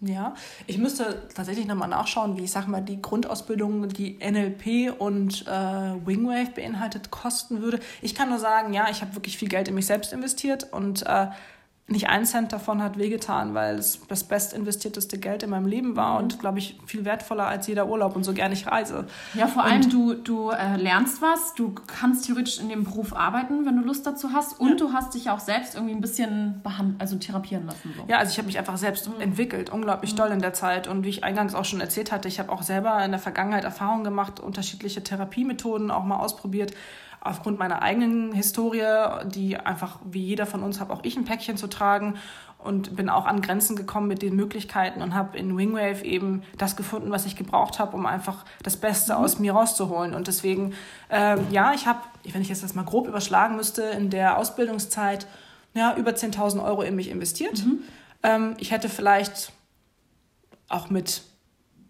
ja, 0.00 0.34
ich 0.66 0.76
müsste 0.76 1.22
tatsächlich 1.34 1.66
nochmal 1.66 1.88
nachschauen, 1.88 2.36
wie 2.36 2.44
ich 2.44 2.50
sag 2.50 2.66
mal, 2.66 2.82
die 2.82 3.00
Grundausbildung, 3.00 3.88
die 3.88 4.18
NLP 4.18 5.00
und 5.00 5.46
äh, 5.46 5.50
Wingwave 5.50 6.50
beinhaltet, 6.54 7.10
kosten 7.10 7.62
würde. 7.62 7.80
Ich 8.02 8.14
kann 8.14 8.28
nur 8.28 8.38
sagen, 8.38 8.74
ja, 8.74 8.88
ich 8.90 9.00
habe 9.00 9.14
wirklich 9.14 9.38
viel 9.38 9.48
Geld 9.48 9.68
in 9.68 9.74
mich 9.74 9.86
selbst 9.86 10.12
investiert 10.12 10.72
und 10.72 11.06
äh, 11.06 11.28
nicht 11.86 12.08
ein 12.08 12.24
Cent 12.24 12.50
davon 12.50 12.82
hat 12.82 12.98
wehgetan, 12.98 13.52
weil 13.52 13.74
es 13.74 14.00
das 14.08 14.24
best 14.24 14.54
investierteste 14.54 15.18
Geld 15.18 15.42
in 15.42 15.50
meinem 15.50 15.66
Leben 15.66 15.96
war 15.96 16.18
und, 16.18 16.38
glaube 16.40 16.58
ich, 16.58 16.80
viel 16.86 17.04
wertvoller 17.04 17.46
als 17.46 17.66
jeder 17.66 17.88
Urlaub 17.88 18.16
und 18.16 18.24
so 18.24 18.32
gerne 18.32 18.54
ich 18.54 18.66
reise. 18.66 19.06
Ja, 19.34 19.46
vor 19.48 19.64
allem 19.64 19.90
du, 19.90 20.14
du 20.14 20.48
äh, 20.48 20.76
lernst 20.76 21.20
was, 21.20 21.52
du 21.54 21.74
kannst 21.86 22.24
theoretisch 22.24 22.58
in 22.58 22.70
dem 22.70 22.84
Beruf 22.84 23.14
arbeiten, 23.14 23.66
wenn 23.66 23.76
du 23.76 23.82
Lust 23.82 24.06
dazu 24.06 24.32
hast 24.32 24.58
und 24.58 24.70
ja. 24.70 24.74
du 24.76 24.92
hast 24.94 25.12
dich 25.12 25.28
auch 25.28 25.40
selbst 25.40 25.74
irgendwie 25.74 25.94
ein 25.94 26.00
bisschen 26.00 26.62
behandelt, 26.62 27.02
also 27.02 27.16
therapieren 27.16 27.66
lassen. 27.66 27.92
So. 27.94 28.04
Ja, 28.08 28.16
also 28.16 28.30
ich 28.30 28.38
habe 28.38 28.46
mich 28.46 28.58
einfach 28.58 28.78
selbst 28.78 29.06
mhm. 29.06 29.20
entwickelt, 29.20 29.68
unglaublich 29.68 30.12
mhm. 30.12 30.16
doll 30.16 30.30
in 30.30 30.40
der 30.40 30.54
Zeit 30.54 30.88
und 30.88 31.04
wie 31.04 31.10
ich 31.10 31.22
eingangs 31.22 31.54
auch 31.54 31.66
schon 31.66 31.82
erzählt 31.82 32.12
hatte, 32.12 32.28
ich 32.28 32.38
habe 32.38 32.50
auch 32.50 32.62
selber 32.62 33.04
in 33.04 33.10
der 33.10 33.20
Vergangenheit 33.20 33.64
Erfahrungen 33.64 34.04
gemacht, 34.04 34.40
unterschiedliche 34.40 35.04
Therapiemethoden 35.04 35.90
auch 35.90 36.04
mal 36.04 36.16
ausprobiert 36.16 36.72
aufgrund 37.24 37.58
meiner 37.58 37.82
eigenen 37.82 38.32
Historie, 38.32 38.84
die 39.26 39.56
einfach 39.56 39.98
wie 40.04 40.22
jeder 40.22 40.46
von 40.46 40.62
uns 40.62 40.78
habe 40.78 40.92
auch 40.92 41.00
ich 41.02 41.16
ein 41.16 41.24
Päckchen 41.24 41.56
zu 41.56 41.66
tragen 41.66 42.14
und 42.58 42.96
bin 42.96 43.08
auch 43.08 43.26
an 43.26 43.42
Grenzen 43.42 43.76
gekommen 43.76 44.08
mit 44.08 44.22
den 44.22 44.36
Möglichkeiten 44.36 45.02
und 45.02 45.14
habe 45.14 45.36
in 45.36 45.56
Wingwave 45.56 46.04
eben 46.04 46.42
das 46.56 46.76
gefunden, 46.76 47.10
was 47.10 47.26
ich 47.26 47.36
gebraucht 47.36 47.78
habe, 47.78 47.96
um 47.96 48.06
einfach 48.06 48.44
das 48.62 48.76
Beste 48.76 49.14
mhm. 49.14 49.18
aus 49.18 49.38
mir 49.38 49.52
rauszuholen. 49.52 50.14
Und 50.14 50.28
deswegen, 50.28 50.74
äh, 51.10 51.36
ja, 51.50 51.72
ich 51.74 51.86
habe, 51.86 52.00
wenn 52.30 52.42
ich 52.42 52.48
jetzt 52.48 52.62
das 52.62 52.74
mal 52.74 52.84
grob 52.84 53.06
überschlagen 53.06 53.56
müsste, 53.56 53.82
in 53.82 54.10
der 54.10 54.38
Ausbildungszeit 54.38 55.26
ja, 55.74 55.94
über 55.96 56.12
10.000 56.12 56.64
Euro 56.64 56.82
in 56.82 56.94
mich 56.94 57.10
investiert. 57.10 57.64
Mhm. 57.64 57.80
Ähm, 58.22 58.54
ich 58.58 58.70
hätte 58.70 58.88
vielleicht 58.88 59.52
auch 60.68 60.88
mit 60.88 61.22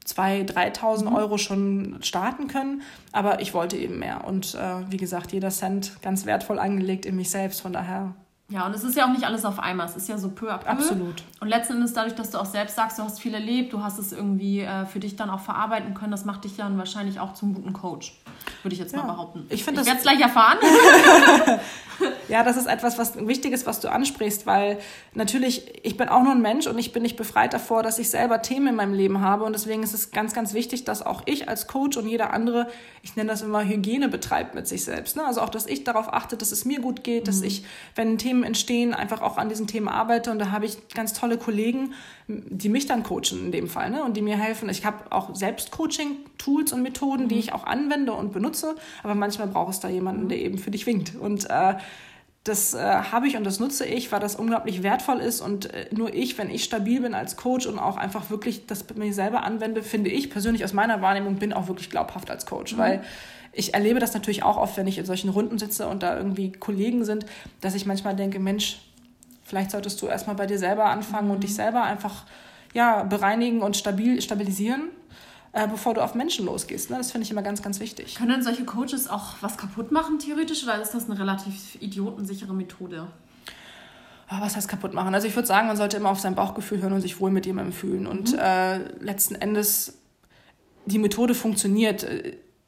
2.000, 0.07 0.53
3.000 0.53 1.09
mhm. 1.09 1.15
Euro 1.15 1.39
schon 1.39 1.99
starten 2.03 2.49
können. 2.49 2.83
Aber 3.13 3.41
ich 3.41 3.55
wollte 3.55 3.77
eben 3.77 3.99
mehr. 3.99 4.25
Und 4.25 4.55
äh, 4.55 4.91
wie 4.91 4.97
gesagt, 4.97 5.33
jeder 5.33 5.51
Cent 5.51 6.01
ganz 6.03 6.27
wertvoll 6.27 6.59
angelegt 6.59 7.07
in 7.07 7.17
mich 7.17 7.31
selbst. 7.31 7.61
Von 7.61 7.73
daher 7.73 8.15
ja, 8.55 8.67
und 8.67 8.75
es 8.77 8.85
ist 8.85 8.97
ja 8.97 9.07
auch 9.07 9.11
nicht 9.11 9.25
alles 9.25 9.45
auf 9.45 9.59
einmal, 9.59 9.85
es 9.89 9.97
ist 9.97 10.09
ja 10.09 10.17
so 10.17 10.29
peu 10.31 10.49
à 10.49 10.59
peu. 10.59 10.69
Absolut. 10.69 11.25
Und 11.41 11.49
letzten 11.49 11.73
Endes 11.73 11.93
dadurch, 11.93 12.15
dass 12.15 12.31
du 12.31 12.39
auch 12.39 12.47
selbst 12.47 12.77
sagst, 12.77 13.01
du 13.01 13.03
hast 13.03 13.19
viel 13.19 13.35
erlebt, 13.35 13.73
du 13.73 13.83
hast 13.83 13.99
es 13.99 14.13
irgendwie 14.13 14.61
äh, 14.61 14.87
für 14.87 15.01
dich 15.01 15.17
dann 15.17 15.29
auch 15.29 15.41
verarbeiten 15.41 15.93
können, 15.95 16.13
das 16.13 16.25
macht 16.25 16.45
dich 16.45 16.55
dann 16.57 16.79
wahrscheinlich 16.79 17.19
auch 17.19 17.35
zum 17.35 17.53
guten 17.53 17.73
Coach, 17.73 18.15
würde 18.63 18.75
ich 18.75 18.79
jetzt 18.79 18.95
ja. 18.95 19.03
mal 19.03 19.13
behaupten. 19.13 19.45
Ich, 19.49 19.63
ich 19.63 19.67
werde 19.67 19.81
es 19.81 20.03
gleich 20.03 20.21
erfahren. 20.21 20.59
ja, 22.29 22.45
das 22.45 22.57
ist 22.57 22.67
etwas, 22.67 22.97
was 22.97 23.17
Wichtiges, 23.27 23.67
was 23.67 23.81
du 23.81 23.91
ansprichst, 23.91 24.47
weil 24.47 24.79
natürlich, 25.15 25.85
ich 25.85 25.97
bin 25.97 26.09
auch 26.09 26.23
nur 26.23 26.33
ein 26.33 26.43
Mensch 26.43 26.69
und 26.69 26.79
ich 26.79 26.93
bin 26.93 27.03
nicht 27.03 27.17
befreit 27.17 27.55
davor, 27.55 27.83
dass 27.83 27.99
ich 27.99 28.09
selber 28.09 28.41
Themen 28.41 28.69
in 28.69 28.75
meinem 28.77 28.95
Leben 28.95 29.21
habe. 29.21 29.43
Und 29.43 29.55
deswegen 29.55 29.83
ist 29.83 29.95
es 29.95 30.13
ganz, 30.13 30.33
ganz 30.33 30.55
wichtig, 30.55 30.85
dass 30.85 31.05
auch 31.05 31.23
ich 31.27 31.49
als 31.49 31.67
Coach 31.67 31.97
und 31.97 32.07
jeder 32.07 32.33
andere, 32.33 32.69
ich 33.03 33.17
nenne 33.17 33.31
das 33.31 33.43
immer 33.43 33.65
Hygiene 33.65 34.09
betreibt 34.09 34.55
mit 34.55 34.69
sich 34.69 34.85
selbst. 34.85 35.17
Ne? 35.17 35.25
Also 35.25 35.41
auch, 35.41 35.49
dass 35.49 35.67
ich 35.67 35.83
darauf 35.83 36.13
achte, 36.13 36.37
dass 36.37 36.53
es 36.53 36.65
mir 36.65 36.81
gut 36.81 37.03
geht, 37.03 37.23
mhm. 37.23 37.27
dass 37.27 37.43
ich, 37.43 37.65
wenn 37.97 38.13
ein 38.13 38.19
Thema 38.19 38.35
Themen 38.35 38.44
entstehen, 38.45 38.95
einfach 38.95 39.23
auch 39.23 39.37
an 39.37 39.49
diesen 39.49 39.67
Themen 39.67 39.89
arbeite. 39.89 40.31
Und 40.31 40.39
da 40.39 40.51
habe 40.51 40.67
ich 40.67 40.89
ganz 40.89 41.13
tolle 41.13 41.39
Kollegen, 41.39 41.95
die 42.29 42.69
mich 42.69 42.87
dann 42.87 43.03
coachen 43.03 43.47
in 43.47 43.53
dem 43.53 43.69
Fall 43.69 43.91
ne? 43.91 44.05
und 44.05 44.17
die 44.17 44.23
mir 44.23 44.37
helfen. 44.37 44.69
Ich 44.69 44.85
habe 44.85 45.11
auch 45.11 45.35
selbst 45.35 45.71
Coaching-Tools 45.71 46.73
und 46.73 46.83
Methoden, 46.83 47.29
die 47.29 47.35
mhm. 47.35 47.41
ich 47.41 47.53
auch 47.53 47.65
anwende 47.65 48.13
und 48.13 48.33
benutze. 48.33 48.77
Aber 49.03 49.15
manchmal 49.15 49.49
braucht 49.49 49.75
es 49.75 49.81
da 49.81 49.89
jemanden, 49.89 50.29
der 50.29 50.39
eben 50.39 50.59
für 50.59 50.71
dich 50.71 50.87
winkt. 50.87 51.15
Und 51.17 51.49
äh, 51.51 51.75
das 52.45 52.75
äh, 52.75 52.79
habe 52.79 53.27
ich 53.27 53.39
und 53.39 53.45
das 53.45 53.59
nutze 53.59 53.87
ich, 53.87 54.13
weil 54.13 54.21
das 54.21 54.37
unglaublich 54.37 54.83
wertvoll 54.83 55.19
ist 55.21 55.41
und 55.41 55.73
äh, 55.73 55.87
nur 55.93 56.13
ich, 56.13 56.37
wenn 56.37 56.51
ich 56.51 56.63
stabil 56.63 57.01
bin 57.01 57.15
als 57.15 57.37
Coach 57.37 57.67
und 57.67 57.79
auch 57.79 57.97
einfach 57.97 58.29
wirklich 58.29 58.67
das 58.67 58.83
bei 58.83 58.95
mir 58.95 59.15
selber 59.15 59.45
anwende, 59.45 59.83
finde 59.83 60.11
ich 60.11 60.29
persönlich 60.29 60.63
aus 60.63 60.75
meiner 60.75 61.01
Wahrnehmung 61.01 61.37
bin 61.37 61.55
auch 61.55 61.69
wirklich 61.69 61.89
glaubhaft 61.89 62.31
als 62.31 62.45
Coach, 62.45 62.75
mhm. 62.75 62.79
weil 62.79 63.05
ich 63.55 63.75
erlebe 63.75 64.01
das 64.01 64.15
natürlich 64.15 64.43
auch 64.43 64.57
oft, 64.57 64.77
wenn 64.77 64.87
ich 64.87 64.99
in 64.99 65.07
solchen 65.07 65.31
Runden 65.31 65.59
sitze 65.59 65.87
und 65.89 66.03
da 66.03 66.17
irgendwie 66.17 66.53
Kollegen 66.53 67.05
sind, 67.05 67.27
dass 67.61 67.75
ich 67.75 67.87
manchmal 67.87 68.17
denke, 68.17 68.39
Mensch, 68.39 68.81
vielleicht 69.45 69.71
solltest 69.71 70.01
du 70.03 70.07
erstmal 70.07 70.37
bei 70.37 70.47
dir 70.47 70.59
selber 70.59 70.87
anfangen 70.87 71.31
und 71.31 71.43
dich 71.43 71.55
selber 71.55 71.83
einfach 71.83 72.25
ja, 72.73 73.05
bereinigen 73.05 73.63
und 73.63 73.77
stabil, 73.77 74.21
stabilisieren. 74.21 74.91
äh, 75.55 75.69
bevor 75.69 75.95
du 75.95 76.03
auf 76.03 76.15
Menschen 76.15 76.47
losgehst. 76.47 76.91
Ne? 76.91 76.99
Das 76.99 77.13
finde 77.13 77.25
ich 77.25 77.31
immer 77.31 77.43
ganz, 77.43 77.63
ganz 77.63 77.81
wichtig. 77.81 78.17
Können 78.17 78.43
solche 78.43 78.65
Coaches 78.65 79.09
auch 79.09 79.35
was 79.41 79.57
kaputt 79.57 79.93
machen, 79.93 80.19
theoretisch, 80.19 80.65
oder 80.65 80.83
ist 80.83 80.93
das 80.93 81.09
eine 81.09 81.19
relativ 81.19 81.81
idiotensichere 81.81 82.53
Methode? 82.53 83.07
Oh, 84.31 84.37
was 84.41 84.57
heißt 84.57 84.69
kaputt 84.69 84.95
machen? 84.95 85.15
Also 85.15 85.29
ich 85.29 85.37
würde 85.37 85.47
sagen, 85.47 85.69
man 85.69 85.77
sollte 85.77 85.97
immer 85.97 86.11
auf 86.11 86.19
sein 86.19 86.35
Bauchgefühl 86.35 86.83
hören 86.83 86.93
und 86.93 87.01
sich 87.01 87.21
wohl 87.21 87.31
mit 87.31 87.47
jemandem 87.47 87.73
fühlen. 87.73 88.07
Und 88.07 88.33
mhm. 88.33 88.39
äh, 88.39 88.79
letzten 88.99 89.37
Endes, 89.37 89.99
die 90.87 90.99
Methode 90.99 91.35
funktioniert. 91.35 92.05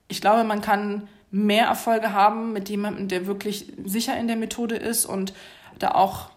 Ich 0.08 0.20
glaube, 0.20 0.44
man 0.44 0.60
kann 0.60 1.08
mehr 1.30 1.66
Erfolge 1.66 2.12
haben 2.12 2.52
mit 2.52 2.68
jemandem, 2.68 3.08
der 3.08 3.26
wirklich 3.26 3.72
sicher 3.84 4.16
in 4.18 4.26
der 4.26 4.36
Methode 4.36 4.76
ist 4.76 5.04
und 5.04 5.34
da 5.78 5.90
auch 5.90 6.30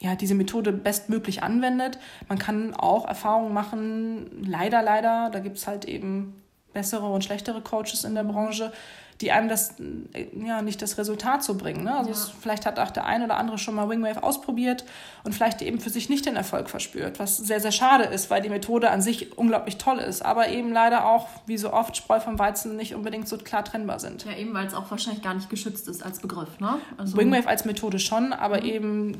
ja, 0.00 0.14
diese 0.14 0.34
Methode 0.34 0.72
bestmöglich 0.72 1.42
anwendet. 1.42 1.98
Man 2.28 2.38
kann 2.38 2.74
auch 2.74 3.06
Erfahrungen 3.06 3.52
machen, 3.52 4.44
leider, 4.46 4.82
leider, 4.82 5.30
da 5.30 5.40
gibt 5.40 5.58
es 5.58 5.66
halt 5.66 5.84
eben 5.84 6.42
bessere 6.72 7.06
und 7.06 7.22
schlechtere 7.22 7.60
Coaches 7.60 8.04
in 8.04 8.14
der 8.14 8.24
Branche, 8.24 8.72
die 9.20 9.32
einem 9.32 9.48
das 9.48 9.74
ja 10.32 10.62
nicht 10.62 10.80
das 10.80 10.96
Resultat 10.96 11.42
so 11.44 11.54
bringen. 11.56 11.84
Ne? 11.84 11.94
Also 11.94 12.10
ja. 12.10 12.16
es, 12.16 12.32
vielleicht 12.40 12.64
hat 12.64 12.78
auch 12.78 12.90
der 12.90 13.04
ein 13.04 13.22
oder 13.22 13.36
andere 13.36 13.58
schon 13.58 13.74
mal 13.74 13.88
Wingwave 13.88 14.22
ausprobiert 14.22 14.84
und 15.24 15.34
vielleicht 15.34 15.60
eben 15.60 15.78
für 15.78 15.90
sich 15.90 16.08
nicht 16.08 16.24
den 16.24 16.36
Erfolg 16.36 16.70
verspürt, 16.70 17.18
was 17.18 17.36
sehr, 17.36 17.60
sehr 17.60 17.72
schade 17.72 18.04
ist, 18.04 18.30
weil 18.30 18.40
die 18.40 18.48
Methode 18.48 18.90
an 18.90 19.02
sich 19.02 19.36
unglaublich 19.36 19.76
toll 19.76 19.98
ist, 19.98 20.24
aber 20.24 20.48
eben 20.48 20.72
leider 20.72 21.06
auch, 21.06 21.28
wie 21.46 21.58
so 21.58 21.72
oft, 21.72 21.96
Spreu 21.96 22.20
vom 22.20 22.38
Weizen 22.38 22.76
nicht 22.76 22.94
unbedingt 22.94 23.28
so 23.28 23.36
klar 23.36 23.64
trennbar 23.64 23.98
sind. 23.98 24.24
Ja, 24.24 24.32
eben 24.36 24.54
weil 24.54 24.66
es 24.66 24.74
auch 24.74 24.90
wahrscheinlich 24.90 25.22
gar 25.22 25.34
nicht 25.34 25.50
geschützt 25.50 25.86
ist 25.88 26.02
als 26.02 26.20
Begriff. 26.20 26.58
Ne? 26.58 26.78
Also 26.96 27.16
Wingwave 27.18 27.46
als 27.46 27.64
Methode 27.66 27.98
schon, 27.98 28.32
aber 28.32 28.60
mhm. 28.60 28.66
eben 28.66 29.18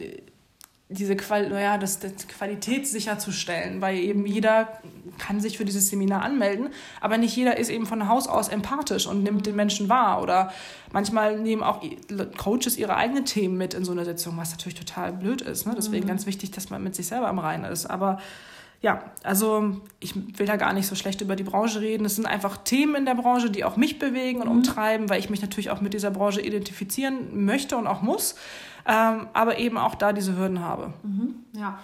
diese 0.91 1.15
Qual 1.15 1.53
ja, 1.53 1.79
das, 1.79 2.01
das 2.01 2.27
Qualität 2.27 2.87
sicherzustellen, 2.87 3.81
weil 3.81 3.97
eben 3.97 4.27
jeder 4.27 4.81
kann 5.19 5.41
sich 5.41 5.57
für 5.57 5.65
dieses 5.65 5.89
Seminar 5.89 6.23
anmelden, 6.23 6.71
aber 7.01 7.17
nicht 7.17 7.37
jeder 7.37 7.59
ist 7.59 7.71
eben 7.71 7.87
von 7.87 8.09
Haus 8.09 8.27
aus 8.27 8.49
empathisch 8.49 9.07
und 9.07 9.23
nimmt 9.23 9.47
den 9.47 9.55
Menschen 9.55 9.89
wahr. 9.89 10.21
Oder 10.21 10.53
manchmal 10.93 11.39
nehmen 11.39 11.63
auch 11.63 11.81
Coaches 12.37 12.77
ihre 12.77 12.97
eigenen 12.97 13.25
Themen 13.25 13.57
mit 13.57 13.73
in 13.73 13.85
so 13.85 13.93
eine 13.93 14.05
Sitzung, 14.05 14.37
was 14.37 14.51
natürlich 14.51 14.79
total 14.79 15.13
blöd 15.13 15.43
ist. 15.43 15.65
Ne? 15.65 15.75
Deswegen 15.77 16.05
mhm. 16.05 16.09
ganz 16.09 16.27
wichtig, 16.27 16.51
dass 16.51 16.71
man 16.71 16.83
mit 16.83 16.97
sich 16.97 17.07
selber 17.07 17.29
am 17.29 17.39
Reinen 17.39 17.71
ist. 17.71 17.87
Aber 17.87 18.19
ja, 18.83 19.05
also 19.23 19.77
ich 20.01 20.15
will 20.17 20.47
da 20.47 20.57
gar 20.57 20.73
nicht 20.73 20.89
so 20.89 20.97
schlecht 20.97 21.21
über 21.21 21.37
die 21.37 21.45
Branche 21.45 21.81
reden. 21.81 22.05
Es 22.05 22.17
sind 22.17 22.27
einfach 22.27 22.57
Themen 22.57 22.97
in 22.97 23.05
der 23.05 23.15
Branche, 23.15 23.51
die 23.51 23.63
auch 23.63 23.77
mich 23.77 24.01
bewegen 24.01 24.41
und 24.41 24.49
mhm. 24.49 24.57
umtreiben, 24.57 25.09
weil 25.09 25.21
ich 25.21 25.31
mich 25.31 25.41
natürlich 25.41 25.71
auch 25.71 25.81
mit 25.81 25.95
dieser 25.95 26.11
Branche 26.11 26.41
identifizieren 26.41 27.45
möchte 27.45 27.77
und 27.77 27.87
auch 27.87 28.03
muss 28.03 28.35
ähm, 28.87 29.29
aber 29.33 29.59
eben 29.59 29.79
auch 29.79 29.95
da 29.95 30.13
diese 30.13 30.37
Hürden 30.37 30.61
habe. 30.61 30.93
Mhm, 31.03 31.35
ja. 31.53 31.79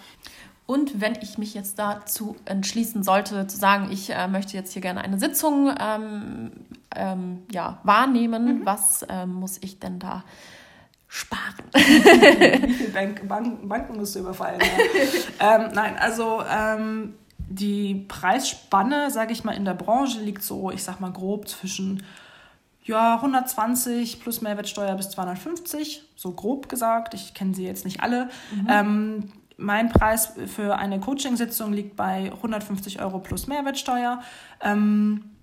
Und 0.65 0.99
wenn 0.99 1.13
ich 1.21 1.37
mich 1.37 1.53
jetzt 1.53 1.79
dazu 1.79 2.35
entschließen 2.43 3.01
sollte, 3.01 3.47
zu 3.47 3.57
sagen, 3.57 3.89
ich 3.89 4.09
äh, 4.09 4.27
möchte 4.27 4.57
jetzt 4.57 4.73
hier 4.73 4.81
gerne 4.81 5.01
eine 5.01 5.17
Sitzung 5.17 5.73
ähm, 5.79 6.51
ähm, 6.93 7.43
ja, 7.51 7.79
wahrnehmen, 7.83 8.59
mhm. 8.59 8.65
was 8.65 9.05
ähm, 9.07 9.33
muss 9.33 9.59
ich 9.61 9.79
denn 9.79 9.97
da 9.99 10.25
sparen? 11.07 11.63
Wie 11.73 11.79
viele 12.73 12.89
Bank 12.93 13.27
Bank 13.27 13.69
Banken 13.69 13.95
musst 13.95 14.15
du 14.15 14.19
überfallen? 14.19 14.59
Ja? 14.59 14.67
Ähm, 15.57 15.71
nein, 15.73 15.95
also 15.99 16.43
ähm, 16.49 17.13
die 17.37 18.05
Preisspanne, 18.07 19.11
sage 19.11 19.31
ich 19.31 19.43
mal, 19.43 19.53
in 19.53 19.65
der 19.65 19.73
Branche 19.73 20.19
liegt 20.19 20.43
so, 20.43 20.71
ich 20.71 20.83
sag 20.83 20.99
mal 20.99 21.11
grob 21.11 21.47
zwischen 21.47 22.03
ja, 22.87 23.15
120 23.15 24.21
plus 24.21 24.41
Mehrwertsteuer 24.41 24.95
bis 24.95 25.09
250, 25.09 26.03
so 26.15 26.31
grob 26.31 26.69
gesagt. 26.69 27.13
Ich 27.13 27.33
kenne 27.33 27.53
sie 27.53 27.65
jetzt 27.65 27.85
nicht 27.85 28.01
alle. 28.01 28.29
Mhm. 28.53 28.67
Ähm, 28.69 29.31
mein 29.57 29.89
Preis 29.89 30.33
für 30.47 30.77
eine 30.77 30.99
Coachingsitzung 30.99 31.73
liegt 31.73 31.95
bei 31.95 32.31
150 32.31 33.01
Euro 33.01 33.19
plus 33.19 33.47
Mehrwertsteuer. 33.47 34.21
Ähm, 34.61 35.36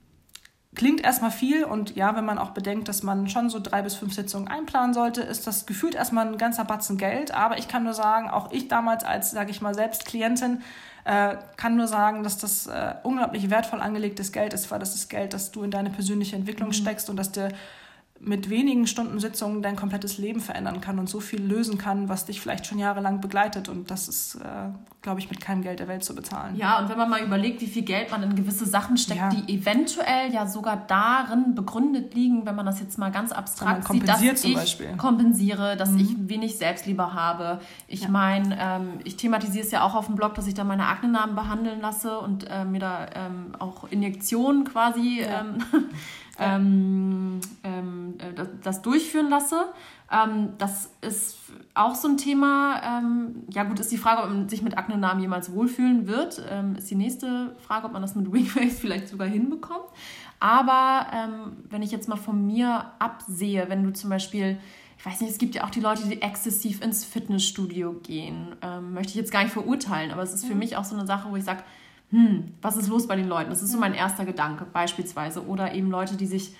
klingt 0.74 1.02
erstmal 1.02 1.30
viel 1.30 1.64
und 1.64 1.94
ja, 1.96 2.16
wenn 2.16 2.24
man 2.24 2.38
auch 2.38 2.50
bedenkt, 2.50 2.88
dass 2.88 3.02
man 3.02 3.28
schon 3.28 3.50
so 3.50 3.60
drei 3.60 3.82
bis 3.82 3.94
fünf 3.94 4.14
Sitzungen 4.14 4.48
einplanen 4.48 4.94
sollte, 4.94 5.20
ist 5.20 5.46
das 5.46 5.66
gefühlt 5.66 5.94
erstmal 5.94 6.26
ein 6.26 6.38
ganzer 6.38 6.64
Batzen 6.64 6.98
Geld. 6.98 7.32
Aber 7.32 7.58
ich 7.58 7.68
kann 7.68 7.84
nur 7.84 7.94
sagen, 7.94 8.28
auch 8.28 8.50
ich 8.52 8.68
damals 8.68 9.04
als, 9.04 9.30
sage 9.30 9.50
ich 9.50 9.60
mal, 9.60 9.74
selbst 9.74 10.04
Klientin 10.04 10.62
äh, 11.04 11.36
kann 11.56 11.76
nur 11.76 11.86
sagen, 11.86 12.22
dass 12.22 12.38
das 12.38 12.66
äh, 12.66 12.94
unglaublich 13.02 13.50
wertvoll 13.50 13.80
angelegtes 13.80 14.32
Geld 14.32 14.52
ist, 14.52 14.70
weil 14.70 14.78
das 14.78 14.94
ist 14.94 15.08
Geld, 15.08 15.32
das 15.32 15.52
du 15.52 15.62
in 15.62 15.70
deine 15.70 15.90
persönliche 15.90 16.36
Entwicklung 16.36 16.70
mhm. 16.70 16.74
steckst 16.74 17.10
und 17.10 17.16
dass 17.16 17.30
dir 17.30 17.50
mit 18.24 18.48
wenigen 18.48 18.86
Stunden 18.86 19.20
Sitzungen 19.20 19.62
dein 19.62 19.76
komplettes 19.76 20.18
Leben 20.18 20.40
verändern 20.40 20.80
kann 20.80 20.98
und 20.98 21.08
so 21.08 21.20
viel 21.20 21.42
lösen 21.42 21.76
kann, 21.76 22.08
was 22.08 22.24
dich 22.24 22.40
vielleicht 22.40 22.66
schon 22.66 22.78
jahrelang 22.78 23.20
begleitet. 23.20 23.68
Und 23.68 23.90
das 23.90 24.08
ist, 24.08 24.36
äh, 24.36 24.70
glaube 25.02 25.20
ich, 25.20 25.28
mit 25.28 25.40
keinem 25.40 25.62
Geld 25.62 25.78
der 25.80 25.88
Welt 25.88 26.04
zu 26.04 26.14
bezahlen. 26.14 26.56
Ja, 26.56 26.78
und 26.78 26.88
wenn 26.88 26.96
man 26.96 27.10
mal 27.10 27.22
überlegt, 27.22 27.60
wie 27.60 27.66
viel 27.66 27.82
Geld 27.82 28.10
man 28.10 28.22
in 28.22 28.34
gewisse 28.34 28.64
Sachen 28.66 28.96
steckt, 28.96 29.20
ja. 29.20 29.28
die 29.28 29.54
eventuell 29.54 30.32
ja 30.32 30.46
sogar 30.46 30.84
darin 30.86 31.54
begründet 31.54 32.14
liegen, 32.14 32.46
wenn 32.46 32.54
man 32.54 32.64
das 32.64 32.80
jetzt 32.80 32.98
mal 32.98 33.10
ganz 33.10 33.30
abstrakt 33.30 33.86
sieht, 33.88 34.08
dass 34.08 34.22
ich 34.22 34.54
Beispiel. 34.54 34.96
kompensiere, 34.96 35.76
dass 35.76 35.90
mhm. 35.90 35.98
ich 36.00 36.28
wenig 36.28 36.56
Selbstliebe 36.56 37.12
habe. 37.12 37.60
Ich 37.88 38.02
ja. 38.02 38.08
meine, 38.08 38.56
ähm, 38.58 38.88
ich 39.04 39.16
thematisiere 39.16 39.66
es 39.66 39.70
ja 39.70 39.82
auch 39.82 39.94
auf 39.94 40.06
dem 40.06 40.14
Blog, 40.14 40.34
dass 40.34 40.46
ich 40.46 40.54
da 40.54 40.64
meine 40.64 40.86
Aknenarben 40.86 41.34
behandeln 41.34 41.80
lasse 41.80 42.18
und 42.18 42.48
äh, 42.48 42.64
mir 42.64 42.80
da 42.80 43.06
ähm, 43.14 43.52
auch 43.58 43.84
Injektionen 43.90 44.64
quasi 44.64 45.20
ja. 45.20 45.42
ähm, 45.42 45.58
ähm, 46.38 47.40
ähm, 47.62 48.14
äh, 48.18 48.32
das, 48.34 48.48
das, 48.62 48.82
durchführen 48.82 49.30
lasse. 49.30 49.66
Ähm, 50.10 50.50
das 50.58 50.90
ist 51.00 51.38
auch 51.74 51.94
so 51.94 52.08
ein 52.08 52.16
Thema. 52.16 52.80
Ähm, 52.84 53.44
ja 53.52 53.64
gut, 53.64 53.80
ist 53.80 53.92
die 53.92 53.98
Frage, 53.98 54.22
ob 54.22 54.28
man 54.28 54.48
sich 54.48 54.62
mit 54.62 54.76
Aknenamen 54.76 55.20
jemals 55.20 55.52
wohlfühlen 55.52 56.06
wird. 56.06 56.42
Ähm, 56.50 56.76
ist 56.76 56.90
die 56.90 56.96
nächste 56.96 57.54
Frage, 57.66 57.86
ob 57.86 57.92
man 57.92 58.02
das 58.02 58.14
mit 58.14 58.32
Wingwave 58.32 58.70
vielleicht 58.70 59.08
sogar 59.08 59.28
hinbekommt. 59.28 59.86
Aber 60.40 61.06
wenn 61.70 61.80
ich 61.80 61.90
jetzt 61.90 62.06
mal 62.06 62.16
von 62.16 62.46
mir 62.46 62.92
absehe, 62.98 63.64
wenn 63.70 63.82
du 63.82 63.94
zum 63.94 64.10
Beispiel 64.10 64.58
ich 65.04 65.10
weiß 65.10 65.20
nicht, 65.20 65.32
es 65.32 65.38
gibt 65.38 65.54
ja 65.54 65.64
auch 65.64 65.70
die 65.70 65.80
Leute, 65.80 66.08
die 66.08 66.22
exzessiv 66.22 66.82
ins 66.82 67.04
Fitnessstudio 67.04 67.92
gehen. 68.02 68.56
Ähm, 68.62 68.94
möchte 68.94 69.10
ich 69.10 69.16
jetzt 69.16 69.32
gar 69.32 69.42
nicht 69.42 69.52
verurteilen, 69.52 70.10
aber 70.10 70.22
es 70.22 70.32
ist 70.32 70.46
für 70.46 70.54
mhm. 70.54 70.60
mich 70.60 70.78
auch 70.78 70.84
so 70.84 70.96
eine 70.96 71.06
Sache, 71.06 71.30
wo 71.30 71.36
ich 71.36 71.44
sage, 71.44 71.62
hm, 72.14 72.54
was 72.62 72.76
ist 72.76 72.88
los 72.88 73.08
bei 73.08 73.16
den 73.16 73.26
Leuten? 73.26 73.50
Das 73.50 73.60
ist 73.60 73.72
so 73.72 73.78
mein 73.78 73.92
erster 73.92 74.24
Gedanke 74.24 74.64
beispielsweise. 74.72 75.44
Oder 75.48 75.74
eben 75.74 75.90
Leute, 75.90 76.16
die 76.16 76.28
sich 76.28 76.54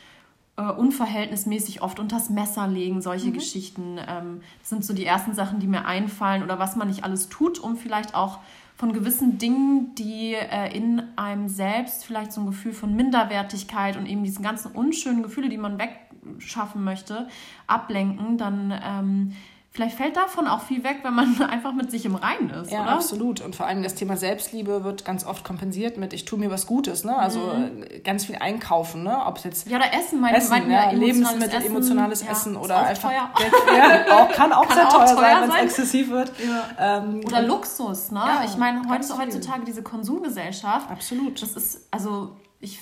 äh, 0.57 0.65
unverhältnismäßig 0.65 1.81
oft 1.81 2.01
unters 2.01 2.29
Messer 2.29 2.67
legen, 2.67 3.01
solche 3.01 3.29
mhm. 3.29 3.35
Geschichten. 3.35 3.99
Ähm, 4.05 4.41
das 4.59 4.71
sind 4.71 4.85
so 4.85 4.93
die 4.93 5.07
ersten 5.07 5.33
Sachen, 5.33 5.61
die 5.61 5.69
mir 5.69 5.85
einfallen 5.87 6.43
oder 6.43 6.59
was 6.59 6.75
man 6.75 6.89
nicht 6.89 7.05
alles 7.05 7.29
tut, 7.29 7.61
um 7.61 7.77
vielleicht 7.77 8.17
auch 8.17 8.41
von 8.75 8.93
gewissen 8.93 9.39
Dingen, 9.39 9.95
die 9.95 10.35
äh, 10.35 10.77
in 10.77 11.05
einem 11.15 11.49
selbst 11.49 12.05
vielleicht 12.05 12.33
so 12.33 12.41
ein 12.41 12.47
Gefühl 12.47 12.73
von 12.73 12.97
Minderwertigkeit 12.97 13.97
und 13.97 14.07
eben 14.07 14.25
diesen 14.25 14.43
ganzen 14.43 14.73
unschönen 14.73 15.23
Gefühle, 15.23 15.49
die 15.49 15.59
man 15.59 15.79
wegschaffen 15.79 16.83
möchte, 16.83 17.29
ablenken, 17.69 18.39
dann 18.39 18.75
ähm, 18.85 19.33
Vielleicht 19.75 19.97
fällt 19.97 20.17
davon 20.17 20.47
auch 20.47 20.63
viel 20.63 20.85
weg, 20.85 20.99
wenn 21.03 21.15
man 21.15 21.43
einfach 21.51 21.73
mit 21.73 21.91
sich 21.91 22.07
im 22.07 22.15
Reinen 22.15 22.49
ist, 22.51 22.71
ja, 22.71 22.83
oder? 22.83 22.93
absolut. 22.93 23.41
Und 23.41 23.57
vor 23.57 23.67
allem 23.67 23.83
das 23.83 23.97
Thema 23.97 24.17
Selbstliebe 24.17 24.85
wird 24.85 25.05
ganz 25.05 25.27
oft 25.27 25.43
kompensiert 25.43 25.97
mit, 25.97 26.13
ich 26.13 26.25
tue 26.25 26.39
mir 26.39 26.49
was 26.49 26.69
Gutes, 26.69 27.03
ne? 27.03 27.19
Also 27.19 27.41
mhm. 27.41 27.85
ganz 28.05 28.25
viel 28.25 28.37
einkaufen, 28.37 29.03
ne? 29.03 29.27
Ob 29.27 29.39
es 29.39 29.45
jetzt 29.45 29.69
ja 29.69 29.79
oder 29.79 29.93
Essen, 29.93 30.21
mein, 30.21 30.33
Essen, 30.37 30.51
mein, 30.51 30.71
ja, 30.71 30.93
Lebensmittel, 30.93 31.59
Essen, 31.59 31.67
emotionales 31.67 32.23
ja, 32.23 32.31
Essen 32.31 32.57
oder 32.57 32.87
einfach 32.87 33.11
Geld, 33.37 33.53
ja, 33.77 34.17
auch, 34.17 34.31
kann 34.31 34.53
auch 34.53 34.63
kann 34.69 34.77
sehr 34.77 34.89
auch 34.89 35.13
teuer, 35.13 35.17
sein, 35.17 35.43
wenn 35.43 35.51
es 35.51 35.63
exzessiv 35.65 36.09
wird. 36.09 36.31
Ja. 36.39 36.99
Ähm, 36.99 37.23
oder 37.27 37.43
Luxus, 37.43 38.13
ne? 38.13 38.23
ich 38.45 38.57
meine 38.57 38.89
heutzutage 38.89 39.65
diese 39.65 39.83
Konsumgesellschaft. 39.83 40.89
Absolut. 40.89 41.43
Das 41.43 41.57
ist 41.57 41.89
also 41.91 42.37
ich 42.61 42.79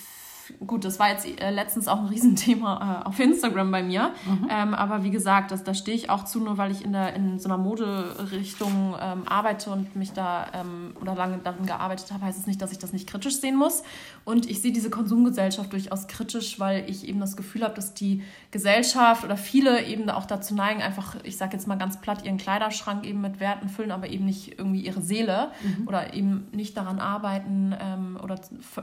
gut, 0.66 0.84
das 0.84 0.98
war 0.98 1.10
jetzt 1.10 1.26
äh, 1.40 1.50
letztens 1.50 1.88
auch 1.88 1.98
ein 1.98 2.06
Riesenthema 2.06 3.02
äh, 3.02 3.08
auf 3.08 3.18
Instagram 3.18 3.70
bei 3.70 3.82
mir. 3.82 4.12
Mhm. 4.26 4.48
Ähm, 4.50 4.74
aber 4.74 5.04
wie 5.04 5.10
gesagt, 5.10 5.50
das, 5.50 5.64
da 5.64 5.74
stehe 5.74 5.96
ich 5.96 6.10
auch 6.10 6.24
zu, 6.24 6.40
nur 6.40 6.58
weil 6.58 6.70
ich 6.70 6.84
in, 6.84 6.92
der, 6.92 7.14
in 7.14 7.38
so 7.38 7.48
einer 7.48 7.58
Moderichtung 7.58 8.94
ähm, 9.00 9.22
arbeite 9.26 9.70
und 9.70 9.96
mich 9.96 10.12
da 10.12 10.46
ähm, 10.52 10.94
oder 11.00 11.14
lange 11.14 11.38
darin 11.38 11.66
gearbeitet 11.66 12.12
habe, 12.12 12.24
heißt 12.24 12.38
es 12.38 12.46
nicht, 12.46 12.60
dass 12.62 12.72
ich 12.72 12.78
das 12.78 12.92
nicht 12.92 13.08
kritisch 13.08 13.36
sehen 13.36 13.56
muss. 13.56 13.82
Und 14.24 14.48
ich 14.48 14.60
sehe 14.62 14.72
diese 14.72 14.90
Konsumgesellschaft 14.90 15.72
durchaus 15.72 16.06
kritisch, 16.06 16.60
weil 16.60 16.88
ich 16.88 17.08
eben 17.08 17.20
das 17.20 17.36
Gefühl 17.36 17.62
habe, 17.62 17.74
dass 17.74 17.94
die 17.94 18.22
Gesellschaft 18.50 19.24
oder 19.24 19.36
viele 19.36 19.84
eben 19.84 20.08
auch 20.10 20.26
dazu 20.26 20.54
neigen, 20.54 20.82
einfach, 20.82 21.16
ich 21.24 21.36
sage 21.36 21.54
jetzt 21.54 21.66
mal 21.66 21.76
ganz 21.76 22.00
platt, 22.00 22.24
ihren 22.24 22.36
Kleiderschrank 22.36 23.04
eben 23.04 23.20
mit 23.20 23.40
Werten 23.40 23.68
füllen, 23.68 23.90
aber 23.90 24.08
eben 24.08 24.24
nicht 24.24 24.58
irgendwie 24.58 24.80
ihre 24.80 25.02
Seele 25.02 25.50
mhm. 25.62 25.88
oder 25.88 26.14
eben 26.14 26.48
nicht 26.52 26.76
daran 26.76 26.98
arbeiten 26.98 27.74
ähm, 27.80 28.18
oder 28.22 28.36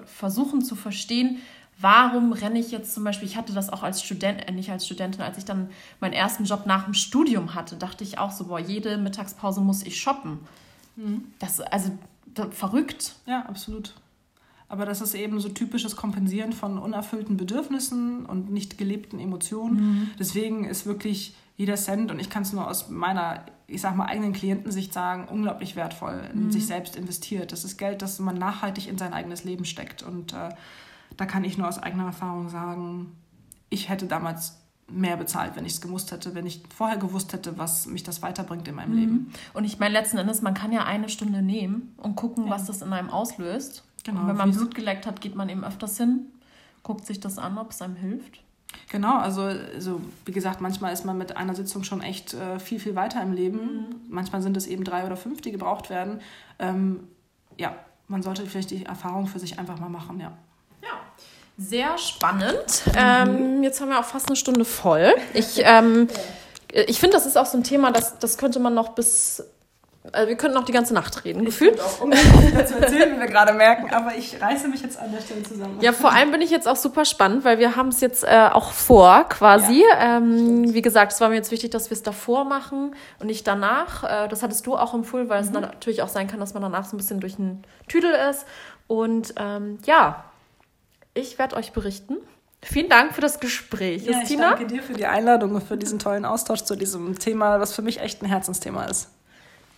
versuchen 0.05 0.61
zu 0.61 0.75
verstehen, 0.75 1.39
warum 1.79 2.33
renne 2.33 2.59
ich 2.59 2.71
jetzt 2.71 2.93
zum 2.93 3.03
Beispiel, 3.03 3.27
ich 3.27 3.37
hatte 3.37 3.53
das 3.53 3.69
auch 3.69 3.83
als 3.83 4.03
Student, 4.03 4.47
äh, 4.47 4.51
nicht 4.51 4.69
als 4.69 4.85
Studentin, 4.85 5.21
als 5.21 5.37
ich 5.37 5.45
dann 5.45 5.69
meinen 5.99 6.13
ersten 6.13 6.43
Job 6.43 6.65
nach 6.65 6.85
dem 6.85 6.93
Studium 6.93 7.55
hatte, 7.55 7.75
dachte 7.75 8.03
ich 8.03 8.17
auch 8.17 8.31
so, 8.31 8.45
boah, 8.45 8.59
jede 8.59 8.97
Mittagspause 8.97 9.61
muss 9.61 9.83
ich 9.83 9.99
shoppen. 9.99 10.39
Mhm. 10.95 11.25
Das, 11.39 11.61
also 11.61 11.91
das, 12.33 12.47
verrückt. 12.51 13.15
Ja, 13.25 13.43
absolut. 13.43 13.93
Aber 14.67 14.85
das 14.85 15.01
ist 15.01 15.15
eben 15.15 15.39
so 15.39 15.49
typisches 15.49 15.95
Kompensieren 15.95 16.53
von 16.53 16.77
unerfüllten 16.77 17.37
Bedürfnissen 17.37 18.25
und 18.25 18.51
nicht 18.51 18.77
gelebten 18.77 19.19
Emotionen. 19.19 19.75
Mhm. 19.75 20.09
Deswegen 20.19 20.65
ist 20.65 20.85
wirklich 20.85 21.33
jeder 21.57 21.75
Cent, 21.75 22.11
und 22.11 22.19
ich 22.19 22.29
kann 22.29 22.43
es 22.43 22.53
nur 22.53 22.67
aus 22.67 22.89
meiner, 22.89 23.45
ich 23.67 23.81
sag 23.81 23.95
mal, 23.95 24.05
eigenen 24.05 24.31
Klientensicht 24.31 24.93
sagen, 24.93 25.27
unglaublich 25.27 25.75
wertvoll 25.75 26.21
in 26.33 26.45
mhm. 26.45 26.51
sich 26.51 26.67
selbst 26.67 26.95
investiert. 26.95 27.51
Das 27.51 27.65
ist 27.65 27.77
Geld, 27.77 28.01
das 28.01 28.19
man 28.19 28.37
nachhaltig 28.37 28.87
in 28.87 28.97
sein 28.97 29.13
eigenes 29.13 29.43
Leben 29.43 29.65
steckt. 29.65 30.03
Und 30.03 30.33
äh, 30.33 30.49
da 31.19 31.25
kann 31.25 31.43
ich 31.43 31.57
nur 31.57 31.67
aus 31.67 31.77
eigener 31.77 32.05
Erfahrung 32.05 32.47
sagen, 32.47 33.11
ich 33.69 33.89
hätte 33.89 34.05
damals 34.05 34.57
mehr 34.87 35.17
bezahlt, 35.17 35.57
wenn 35.57 35.65
ich 35.65 35.73
es 35.73 35.81
gewusst 35.81 36.13
hätte, 36.13 36.33
wenn 36.33 36.45
ich 36.45 36.63
vorher 36.73 36.97
gewusst 36.97 37.33
hätte, 37.33 37.57
was 37.57 37.87
mich 37.87 38.03
das 38.03 38.21
weiterbringt 38.21 38.67
in 38.69 38.75
meinem 38.75 38.93
mhm. 38.93 38.97
Leben. 38.97 39.33
Und 39.53 39.65
ich 39.65 39.79
meine, 39.79 39.93
letzten 39.93 40.17
Endes, 40.17 40.41
man 40.41 40.53
kann 40.53 40.71
ja 40.71 40.85
eine 40.85 41.09
Stunde 41.09 41.41
nehmen 41.41 41.93
und 41.97 42.15
gucken, 42.15 42.45
ja. 42.45 42.51
was 42.51 42.65
das 42.65 42.81
in 42.81 42.93
einem 42.93 43.09
auslöst. 43.09 43.83
Genau. 44.05 44.21
Und 44.21 44.27
wenn 44.27 44.37
man 44.37 44.51
Blut 44.51 44.73
geleckt 44.73 45.05
hat, 45.05 45.19
geht 45.19 45.35
man 45.35 45.49
eben 45.49 45.65
öfters 45.65 45.97
hin, 45.97 46.27
guckt 46.83 47.05
sich 47.05 47.19
das 47.19 47.37
an, 47.37 47.57
ob 47.57 47.71
es 47.71 47.81
einem 47.81 47.97
hilft. 47.97 48.41
Genau, 48.89 49.17
also, 49.17 49.41
also 49.41 49.99
wie 50.25 50.31
gesagt, 50.31 50.61
manchmal 50.61 50.93
ist 50.93 51.03
man 51.03 51.17
mit 51.17 51.35
einer 51.35 51.53
Sitzung 51.53 51.83
schon 51.83 51.99
echt 52.01 52.33
äh, 52.33 52.59
viel, 52.59 52.79
viel 52.79 52.95
weiter 52.95 53.21
im 53.21 53.33
Leben. 53.33 53.57
Mhm. 53.57 53.85
Manchmal 54.07 54.41
sind 54.41 54.55
es 54.55 54.67
eben 54.67 54.85
drei 54.85 55.05
oder 55.05 55.17
fünf, 55.17 55.41
die 55.41 55.51
gebraucht 55.51 55.89
werden. 55.89 56.21
Ähm, 56.59 57.01
ja, 57.57 57.75
man 58.07 58.23
sollte 58.23 58.45
vielleicht 58.45 58.71
die 58.71 58.85
Erfahrung 58.85 59.27
für 59.27 59.39
sich 59.39 59.59
einfach 59.59 59.81
mal 59.81 59.89
machen, 59.89 60.21
ja. 60.21 60.31
Sehr 61.59 61.97
spannend. 61.97 62.83
Mhm. 62.85 62.93
Ähm, 62.95 63.63
jetzt 63.63 63.81
haben 63.81 63.89
wir 63.89 63.99
auch 63.99 64.05
fast 64.05 64.27
eine 64.27 64.37
Stunde 64.37 64.63
voll. 64.63 65.13
Ich, 65.33 65.61
ähm, 65.65 66.07
ich 66.71 66.99
finde, 66.99 67.17
das 67.17 67.25
ist 67.25 67.37
auch 67.37 67.45
so 67.45 67.57
ein 67.57 67.63
Thema, 67.63 67.91
das, 67.91 68.17
das 68.17 68.37
könnte 68.37 68.59
man 68.59 68.73
noch 68.73 68.89
bis 68.89 69.43
also 70.13 70.29
wir 70.29 70.37
könnten 70.37 70.55
noch 70.55 70.63
die 70.63 70.71
ganze 70.71 70.93
Nacht 70.93 71.25
reden, 71.25 71.43
gefühlt. 71.43 71.75
Ich 71.75 71.81
auch 71.81 72.01
ungefähr 72.01 72.65
zu 72.65 72.79
erzählen, 72.79 73.15
wie 73.15 73.19
wir 73.19 73.27
gerade 73.27 73.53
merken, 73.53 73.93
aber 73.93 74.15
ich 74.15 74.41
reiße 74.41 74.69
mich 74.69 74.81
jetzt 74.81 74.97
an 74.97 75.11
der 75.11 75.19
Stelle 75.19 75.43
zusammen. 75.43 75.77
Ja, 75.81 75.91
vor 75.91 76.13
allem 76.13 76.31
bin 76.31 76.41
ich 76.41 76.49
jetzt 76.49 76.67
auch 76.67 76.77
super 76.77 77.03
spannend, 77.03 77.43
weil 77.43 77.59
wir 77.59 77.75
haben 77.75 77.89
es 77.89 77.99
jetzt 77.99 78.23
äh, 78.23 78.49
auch 78.51 78.71
vor, 78.71 79.25
quasi. 79.27 79.83
Ja, 79.91 80.17
ähm, 80.17 80.73
wie 80.73 80.81
gesagt, 80.81 81.11
es 81.11 81.21
war 81.21 81.29
mir 81.29 81.35
jetzt 81.35 81.51
wichtig, 81.51 81.71
dass 81.71 81.89
wir 81.89 81.95
es 81.95 82.01
davor 82.01 82.45
machen 82.45 82.95
und 83.19 83.27
nicht 83.27 83.45
danach. 83.45 84.03
Äh, 84.03 84.27
das 84.29 84.41
hattest 84.41 84.65
du 84.65 84.77
auch 84.77 84.93
empfohlen, 84.93 85.27
weil 85.27 85.41
mhm. 85.41 85.47
es 85.47 85.53
natürlich 85.53 86.01
auch 86.01 86.07
sein 86.07 86.27
kann, 86.27 86.39
dass 86.39 86.53
man 86.53 86.63
danach 86.63 86.85
so 86.85 86.95
ein 86.95 86.97
bisschen 86.97 87.19
durch 87.19 87.35
den 87.35 87.63
Tüdel 87.87 88.11
ist. 88.31 88.45
Und 88.87 89.33
ähm, 89.37 89.79
ja, 89.85 90.23
ich 91.19 91.37
werde 91.37 91.55
euch 91.55 91.71
berichten. 91.71 92.17
Vielen 92.61 92.89
Dank 92.89 93.13
für 93.13 93.21
das 93.21 93.39
Gespräch, 93.39 94.05
ja, 94.05 94.19
Justina. 94.19 94.53
Ich 94.53 94.57
danke 94.57 94.67
dir 94.67 94.83
für 94.83 94.93
die 94.93 95.05
Einladung 95.05 95.55
und 95.55 95.63
für 95.63 95.77
diesen 95.77 95.97
tollen 95.99 96.25
Austausch 96.25 96.63
zu 96.63 96.75
diesem 96.75 97.17
Thema, 97.17 97.59
was 97.59 97.73
für 97.73 97.81
mich 97.81 98.01
echt 98.01 98.21
ein 98.21 98.25
Herzensthema 98.25 98.85
ist. 98.85 99.09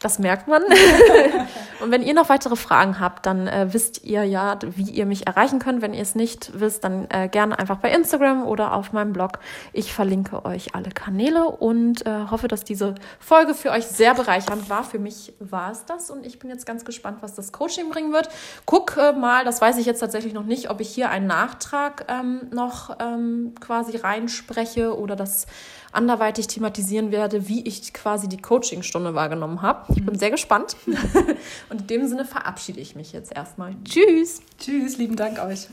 Das 0.01 0.17
merkt 0.17 0.47
man. 0.47 0.63
und 1.81 1.91
wenn 1.91 2.01
ihr 2.01 2.15
noch 2.15 2.27
weitere 2.27 2.55
Fragen 2.55 2.99
habt, 2.99 3.27
dann 3.27 3.47
äh, 3.47 3.67
wisst 3.71 4.03
ihr 4.03 4.23
ja, 4.23 4.57
wie 4.75 4.89
ihr 4.89 5.05
mich 5.05 5.27
erreichen 5.27 5.59
könnt. 5.59 5.83
Wenn 5.83 5.93
ihr 5.93 6.01
es 6.01 6.15
nicht 6.15 6.59
wisst, 6.59 6.83
dann 6.83 7.07
äh, 7.11 7.29
gerne 7.29 7.57
einfach 7.59 7.77
bei 7.77 7.91
Instagram 7.91 8.47
oder 8.47 8.73
auf 8.73 8.93
meinem 8.93 9.13
Blog. 9.13 9.39
Ich 9.73 9.93
verlinke 9.93 10.43
euch 10.43 10.73
alle 10.73 10.89
Kanäle 10.89 11.45
und 11.45 12.03
äh, 12.07 12.25
hoffe, 12.31 12.47
dass 12.47 12.63
diese 12.63 12.95
Folge 13.19 13.53
für 13.53 13.69
euch 13.69 13.85
sehr 13.85 14.15
bereichernd 14.15 14.71
war. 14.71 14.83
Für 14.83 14.97
mich 14.97 15.33
war 15.39 15.71
es 15.71 15.85
das 15.85 16.09
und 16.09 16.25
ich 16.25 16.39
bin 16.39 16.49
jetzt 16.49 16.65
ganz 16.65 16.83
gespannt, 16.83 17.19
was 17.21 17.35
das 17.35 17.51
Coaching 17.51 17.91
bringen 17.91 18.11
wird. 18.11 18.29
Guck 18.65 18.97
äh, 18.97 19.13
mal, 19.13 19.45
das 19.45 19.61
weiß 19.61 19.77
ich 19.77 19.85
jetzt 19.85 19.99
tatsächlich 19.99 20.33
noch 20.33 20.45
nicht, 20.45 20.71
ob 20.71 20.81
ich 20.81 20.89
hier 20.89 21.11
einen 21.11 21.27
Nachtrag 21.27 22.05
ähm, 22.07 22.47
noch 22.51 22.97
ähm, 22.99 23.53
quasi 23.59 23.97
reinspreche 23.97 24.97
oder 24.97 25.15
das 25.15 25.45
anderweitig 25.91 26.47
thematisieren 26.47 27.11
werde, 27.11 27.47
wie 27.47 27.65
ich 27.67 27.93
quasi 27.93 28.29
die 28.29 28.41
Coachingstunde 28.41 29.13
wahrgenommen 29.15 29.61
habe. 29.61 29.93
Ich 29.95 30.05
bin 30.05 30.17
sehr 30.17 30.31
gespannt. 30.31 30.75
Und 31.69 31.81
in 31.81 31.87
dem 31.87 32.07
Sinne 32.07 32.25
verabschiede 32.25 32.79
ich 32.79 32.95
mich 32.95 33.11
jetzt 33.11 33.35
erstmal. 33.35 33.75
Tschüss. 33.83 34.41
Tschüss, 34.59 34.97
lieben 34.97 35.15
Dank 35.15 35.39
euch. 35.39 35.67